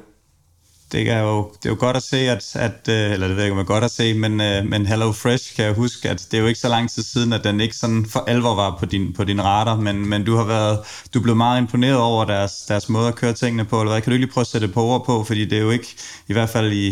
det 0.95 1.11
er 1.11 1.21
jo, 1.21 1.51
det 1.63 1.69
er 1.69 1.71
jo 1.71 1.77
godt 1.81 1.97
at 1.97 2.03
se, 2.03 2.17
at, 2.17 2.57
at 2.57 2.89
øh, 2.89 3.13
eller 3.13 3.29
det 3.29 3.37
ved 3.37 3.43
jeg 3.43 3.51
ikke, 3.51 3.61
om 3.61 3.67
godt 3.67 3.85
at 3.85 3.91
se, 3.91 4.15
men, 4.15 4.41
øh, 4.41 4.67
men 4.67 4.87
Hello 4.87 5.13
Fresh 5.13 5.57
kan 5.57 5.65
jeg 5.65 5.75
huske, 5.75 6.11
at 6.11 6.27
det 6.31 6.37
er 6.37 6.41
jo 6.41 6.47
ikke 6.47 6.61
så 6.61 6.69
lang 6.69 6.91
tid 6.91 7.03
siden, 7.03 7.33
at 7.33 7.45
den 7.45 7.61
ikke 7.61 7.77
sådan 7.77 8.07
for 8.07 8.25
alvor 8.27 8.55
var 8.55 8.77
på 8.81 8.87
din, 8.87 9.13
på 9.13 9.25
din 9.25 9.45
radar, 9.45 9.77
men, 9.77 10.09
men 10.09 10.25
du 10.25 10.37
har 10.37 10.45
været, 10.45 10.79
du 11.15 11.21
blev 11.21 11.37
meget 11.37 11.61
imponeret 11.61 11.97
over 11.97 12.25
deres, 12.25 12.53
deres 12.69 12.89
måde 12.89 13.09
at 13.09 13.15
køre 13.15 13.33
tingene 13.33 13.65
på, 13.65 13.81
eller 13.81 13.93
hvad? 13.93 14.03
Kan 14.03 14.13
du 14.13 14.17
lige 14.17 14.31
prøve 14.31 14.43
at 14.43 14.47
sætte 14.47 14.69
på 14.69 14.83
ord 14.83 15.07
på, 15.07 15.25
fordi 15.25 15.45
det 15.45 15.59
er 15.59 15.63
jo 15.63 15.71
ikke, 15.71 15.97
i 16.29 16.33
hvert 16.33 16.49
fald 16.49 16.73
i 16.73 16.91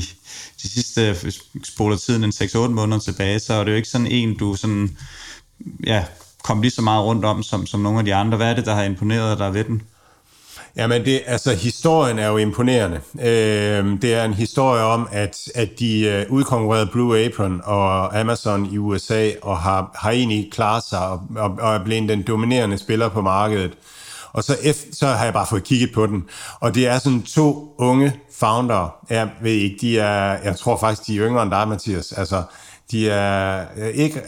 de 0.63 0.69
sidste, 0.69 1.17
spoler 1.65 1.97
tiden 1.97 2.25
en 2.25 2.31
6-8 2.31 2.59
måneder 2.69 3.01
tilbage, 3.01 3.41
så 3.41 3.55
er 3.55 3.65
det 3.65 3.71
jo 3.71 3.77
ikke 3.77 3.89
sådan 3.89 4.07
en, 4.07 4.39
du 4.39 4.57
sådan, 4.57 4.97
ja, 5.87 6.05
kom 6.43 6.63
lige 6.63 6.71
så 6.71 6.83
meget 6.83 7.05
rundt 7.05 7.25
om, 7.25 7.43
som, 7.43 7.67
som 7.67 7.81
nogle 7.81 7.99
af 7.99 8.05
de 8.05 8.15
andre. 8.15 8.37
Hvad 8.37 8.51
er 8.51 8.55
det, 8.55 8.67
der 8.67 8.75
har 8.75 8.83
imponeret 8.83 9.39
dig 9.39 9.55
ved 9.55 9.65
den? 9.65 9.83
Jamen, 10.77 11.05
det, 11.05 11.23
altså, 11.27 11.55
historien 11.55 12.19
er 12.19 12.29
jo 12.29 12.37
imponerende. 12.37 13.01
Øh, 13.21 14.03
det 14.03 14.15
er 14.15 14.25
en 14.25 14.35
historie 14.35 14.83
om, 14.83 15.09
at, 15.13 15.39
at 15.55 15.69
de 15.79 16.01
øh, 16.01 16.27
udkonkurrerede 16.31 16.87
Blue 16.87 17.19
Apron 17.19 17.61
og 17.65 18.21
Amazon 18.21 18.67
i 18.73 18.79
USA, 18.79 19.31
og 19.43 19.59
har, 19.59 19.91
har 19.95 20.11
egentlig 20.11 20.49
klaret 20.53 20.83
sig 20.83 21.09
og, 21.09 21.21
og, 21.37 21.59
og 21.61 21.75
er 21.75 21.85
blevet 21.85 22.09
den 22.09 22.23
dominerende 22.23 22.79
spiller 22.79 23.09
på 23.09 23.21
markedet. 23.21 23.73
Og 24.33 24.45
så, 24.45 24.57
F, 24.73 24.77
så 24.93 25.07
har 25.07 25.25
jeg 25.25 25.33
bare 25.33 25.47
fået 25.51 25.65
kigget 25.65 25.93
på 25.95 26.07
den. 26.07 26.25
Og 26.61 26.75
det 26.75 26.87
er 26.87 26.99
sådan 26.99 27.23
to 27.23 27.75
unge 27.79 28.13
founder. 28.39 28.97
Jeg 29.11 29.31
ved 29.43 29.53
ikke, 29.53 29.77
de 29.81 29.99
er, 29.99 30.39
jeg 30.45 30.57
tror 30.57 30.77
faktisk, 30.77 31.07
de 31.07 31.17
er 31.17 31.27
yngre 31.27 31.43
end 31.43 31.51
dig, 31.51 31.69
Mathias. 31.69 32.13
Altså, 32.13 32.43
de 32.93 33.11
er 33.11 33.65
øh, 33.77 33.89
ikke, 34.05 34.23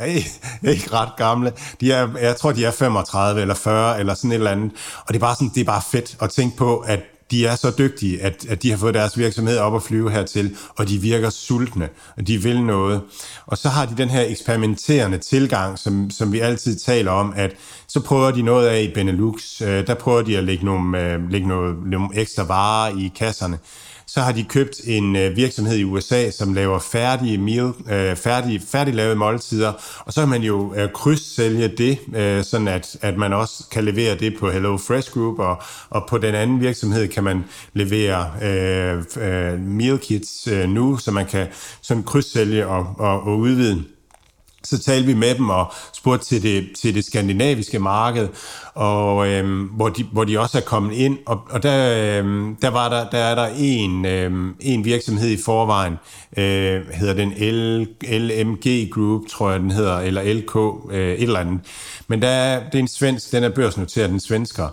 ikke, 0.62 0.92
ret 0.92 1.16
gamle. 1.16 1.52
De 1.80 1.92
er, 1.92 2.08
jeg 2.20 2.36
tror, 2.36 2.52
de 2.52 2.64
er 2.64 2.70
35 2.70 3.40
eller 3.40 3.54
40 3.54 4.00
eller 4.00 4.14
sådan 4.14 4.30
et 4.30 4.34
eller 4.34 4.50
andet. 4.50 4.72
Og 4.98 5.08
det 5.08 5.14
er 5.16 5.20
bare, 5.20 5.34
sådan, 5.34 5.50
det 5.54 5.60
er 5.60 5.64
bare 5.64 5.82
fedt 5.90 6.16
at 6.20 6.30
tænke 6.30 6.56
på, 6.56 6.78
at 6.78 6.98
de 6.98 7.04
de 7.30 7.46
er 7.46 7.56
så 7.56 7.72
dygtige, 7.78 8.22
at, 8.22 8.46
at 8.48 8.62
de 8.62 8.70
har 8.70 8.76
fået 8.76 8.94
deres 8.94 9.18
virksomhed 9.18 9.58
op 9.58 9.74
at 9.74 9.82
flyve 9.82 10.10
hertil, 10.10 10.56
og 10.76 10.88
de 10.88 10.98
virker 10.98 11.30
sultne, 11.30 11.88
og 12.16 12.26
de 12.26 12.42
vil 12.42 12.62
noget. 12.62 13.02
Og 13.46 13.58
så 13.58 13.68
har 13.68 13.86
de 13.86 13.96
den 13.96 14.10
her 14.10 14.22
eksperimenterende 14.22 15.18
tilgang, 15.18 15.78
som, 15.78 16.10
som 16.10 16.32
vi 16.32 16.40
altid 16.40 16.78
taler 16.78 17.10
om, 17.10 17.32
at 17.36 17.52
så 17.88 18.00
prøver 18.00 18.30
de 18.30 18.42
noget 18.42 18.68
af 18.68 18.82
i 18.82 18.94
Benelux, 18.94 19.60
øh, 19.62 19.86
der 19.86 19.94
prøver 19.94 20.22
de 20.22 20.38
at 20.38 20.44
lægge 20.44 20.64
nogle, 20.64 21.00
øh, 21.00 21.30
lægge 21.30 21.48
noget, 21.48 21.76
nogle 21.86 22.08
ekstra 22.14 22.42
varer 22.42 22.98
i 22.98 23.12
kasserne 23.18 23.58
så 24.14 24.20
har 24.20 24.32
de 24.32 24.44
købt 24.44 24.80
en 24.84 25.16
øh, 25.16 25.36
virksomhed 25.36 25.76
i 25.76 25.84
USA, 25.84 26.30
som 26.30 26.54
laver 26.54 26.78
færdige 26.78 27.38
meal, 27.38 27.72
øh, 27.90 28.16
færdige, 28.16 28.62
færdiglavede 28.68 29.16
måltider, 29.16 29.72
og 29.98 30.12
så 30.12 30.20
kan 30.20 30.28
man 30.28 30.42
jo 30.42 30.74
øh, 30.74 30.92
krydssælge 30.92 31.68
det, 31.68 31.98
øh, 32.16 32.44
sådan 32.44 32.68
at, 32.68 32.96
at 33.00 33.16
man 33.16 33.32
også 33.32 33.64
kan 33.70 33.84
levere 33.84 34.16
det 34.18 34.36
på 34.38 34.50
Hello 34.50 34.76
Fresh 34.76 35.10
Group, 35.10 35.38
og, 35.38 35.62
og 35.90 36.06
på 36.08 36.18
den 36.18 36.34
anden 36.34 36.60
virksomhed 36.60 37.08
kan 37.08 37.24
man 37.24 37.44
levere 37.72 38.32
øh, 38.42 39.02
øh, 39.16 39.60
meal 39.60 39.98
kits 39.98 40.46
øh, 40.46 40.68
nu, 40.68 40.96
så 40.96 41.10
man 41.10 41.26
kan 41.26 41.46
sådan 41.82 42.02
krydssælge 42.02 42.66
og, 42.66 42.94
og, 42.98 43.22
og 43.22 43.38
udvide 43.38 43.84
så 44.64 44.78
talte 44.78 45.06
vi 45.06 45.14
med 45.14 45.34
dem 45.34 45.50
og 45.50 45.72
spurgte 45.92 46.26
til 46.26 46.42
det, 46.42 46.68
til 46.80 46.94
det 46.94 47.04
skandinaviske 47.04 47.78
marked, 47.78 48.28
og 48.74 49.28
øhm, 49.28 49.62
hvor, 49.62 49.88
de, 49.88 50.04
hvor 50.12 50.24
de 50.24 50.40
også 50.40 50.58
er 50.58 50.62
kommet 50.62 50.94
ind, 50.94 51.18
og, 51.26 51.40
og 51.50 51.62
der, 51.62 52.18
øhm, 52.18 52.56
der, 52.62 52.68
var 52.68 52.88
der, 52.88 53.10
der 53.10 53.18
er 53.18 53.34
der 53.34 53.48
en, 53.58 54.04
øhm, 54.04 54.54
en 54.60 54.84
virksomhed 54.84 55.28
i 55.28 55.38
forvejen, 55.44 55.92
øh, 56.36 56.80
hedder 56.92 57.14
den 57.14 57.30
L, 57.30 57.86
LMG 58.02 58.90
Group, 58.92 59.22
tror 59.30 59.50
jeg 59.50 59.60
den 59.60 59.70
hedder, 59.70 59.98
eller 59.98 60.34
LK, 60.34 60.56
øh, 60.92 61.14
et 61.14 61.22
eller 61.22 61.40
andet. 61.40 61.60
Men 62.08 62.22
der 62.22 62.28
er, 62.28 62.70
det 62.70 62.74
er 62.74 62.82
en 62.82 62.88
svensk, 62.88 63.32
den 63.32 63.44
er 63.44 63.48
børsnoteret, 63.48 64.10
den 64.10 64.20
svensker, 64.20 64.68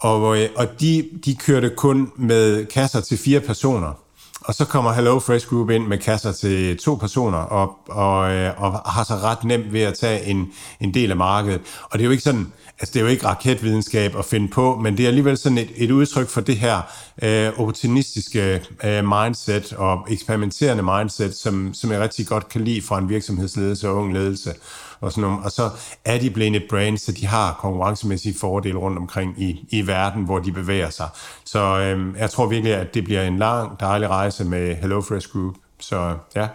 og, 0.00 0.38
øh, 0.38 0.48
og 0.56 0.80
de, 0.80 1.08
de 1.24 1.34
kørte 1.34 1.70
kun 1.76 2.12
med 2.16 2.66
kasser 2.66 3.00
til 3.00 3.18
fire 3.18 3.40
personer. 3.40 4.09
Og 4.50 4.56
så 4.56 4.64
kommer 4.64 4.92
Hello 4.92 5.18
Fresh 5.18 5.48
Group 5.48 5.70
ind 5.70 5.86
med 5.86 5.98
kasser 5.98 6.32
til 6.32 6.78
to 6.78 6.94
personer, 6.94 7.38
og, 7.38 7.78
og, 7.88 8.32
øh, 8.32 8.62
og 8.62 8.72
har 8.72 9.04
så 9.04 9.14
ret 9.14 9.44
nemt 9.44 9.72
ved 9.72 9.80
at 9.80 9.94
tage 9.94 10.24
en, 10.24 10.52
en 10.80 10.94
del 10.94 11.10
af 11.10 11.16
markedet. 11.16 11.60
Og 11.82 11.98
det 11.98 12.00
er 12.00 12.04
jo 12.04 12.10
ikke 12.10 12.22
sådan, 12.22 12.52
altså 12.80 12.92
det 12.92 12.96
er 12.96 13.00
jo 13.00 13.06
ikke 13.06 13.26
raketvidenskab 13.26 14.16
at 14.16 14.24
finde 14.24 14.48
på, 14.48 14.76
men 14.76 14.96
det 14.96 15.02
er 15.02 15.08
alligevel 15.08 15.36
sådan 15.36 15.58
et, 15.58 15.70
et 15.76 15.90
udtryk 15.90 16.28
for 16.28 16.40
det 16.40 16.56
her 16.56 16.80
øh, 17.22 17.60
opportunistiske 17.60 18.62
øh, 18.84 19.04
mindset 19.04 19.72
og 19.72 20.06
eksperimenterende 20.10 20.82
mindset, 20.82 21.36
som, 21.36 21.74
som 21.74 21.92
jeg 21.92 22.00
rigtig 22.00 22.26
godt 22.26 22.48
kan 22.48 22.64
lide 22.64 22.82
fra 22.82 22.98
en 22.98 23.08
virksomhedsledelse 23.08 23.88
og 23.88 23.96
ung 23.96 24.12
ledelse. 24.12 24.54
Og, 25.00 25.12
sådan 25.12 25.30
noget. 25.30 25.44
og 25.44 25.52
så 25.52 25.70
er 26.04 26.18
de 26.18 26.30
blevet 26.30 26.62
brands, 26.70 27.02
så 27.02 27.12
de 27.12 27.26
har 27.26 27.52
konkurrencemæssige 27.60 28.34
fordele 28.40 28.78
rundt 28.78 28.98
omkring 28.98 29.42
i, 29.42 29.66
i 29.70 29.86
verden, 29.86 30.24
hvor 30.24 30.38
de 30.38 30.52
bevæger 30.52 30.90
sig. 30.90 31.08
Så 31.44 31.78
øhm, 31.80 32.16
jeg 32.16 32.30
tror 32.30 32.46
virkelig, 32.46 32.74
at 32.74 32.94
det 32.94 33.04
bliver 33.04 33.22
en 33.22 33.38
lang, 33.38 33.80
dejlig 33.80 34.08
rejse 34.08 34.44
med 34.44 34.76
HelloFresh 34.76 35.28
Group. 35.32 35.54
Så 35.80 36.16
ja. 36.36 36.48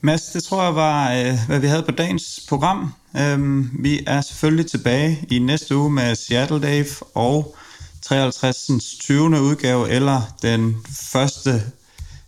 Mads, 0.00 0.22
det 0.22 0.42
tror 0.42 0.62
jeg 0.64 0.74
var, 0.74 1.12
øh, 1.12 1.34
hvad 1.46 1.58
vi 1.58 1.66
havde 1.66 1.82
på 1.82 1.90
dagens 1.90 2.46
program. 2.48 2.94
Øhm, 3.16 3.70
vi 3.78 4.04
er 4.06 4.20
selvfølgelig 4.20 4.66
tilbage 4.70 5.26
i 5.30 5.38
næste 5.38 5.76
uge 5.76 5.90
med 5.90 6.14
Seattle 6.14 6.60
Dave 6.60 6.86
og 7.14 7.56
53. 8.02 8.70
20. 9.00 9.40
udgave, 9.40 9.90
eller 9.90 10.20
den 10.42 10.76
første 11.12 11.62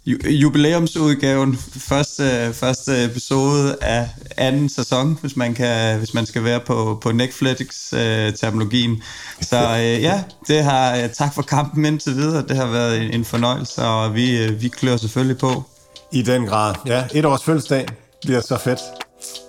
jubilæumsudgaven, 0.07 1.57
første, 1.57 2.53
første 2.55 3.05
episode 3.05 3.77
af 3.81 4.09
anden 4.37 4.69
sæson, 4.69 5.19
hvis 5.21 5.37
man, 5.37 5.55
kan, 5.55 5.99
hvis 5.99 6.15
man 6.15 6.27
skal 6.27 6.45
være 6.45 6.61
på, 6.61 6.99
på 7.03 7.13
Netflix-terminologien. 7.13 8.93
Øh, 8.93 8.99
Så 9.41 9.57
øh, 9.57 10.03
ja, 10.03 10.23
det 10.49 10.65
har, 10.65 10.97
øh, 10.97 11.09
tak 11.09 11.35
for 11.35 11.43
kampen 11.43 11.85
indtil 11.85 12.17
videre. 12.17 12.43
Det 12.49 12.57
har 12.57 12.67
været 12.67 13.03
en, 13.03 13.11
en 13.15 13.25
fornøjelse, 13.25 13.83
og 13.83 14.15
vi, 14.15 14.45
øh, 14.45 14.63
vi 14.63 14.69
klør 14.69 14.97
selvfølgelig 14.97 15.39
på. 15.39 15.63
I 16.13 16.23
den 16.23 16.47
grad. 16.47 16.75
Ja, 16.87 17.05
et 17.15 17.25
års 17.25 17.45
fødselsdag 17.45 17.87
bliver 18.23 18.41
så 18.41 18.59
fedt. 18.59 18.81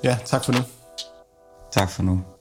Ja, 0.03 0.18
tak 0.26 0.45
for 0.45 0.52
nu. 0.52 0.60
Tak 1.73 1.91
for 1.91 2.03
nu. 2.03 2.35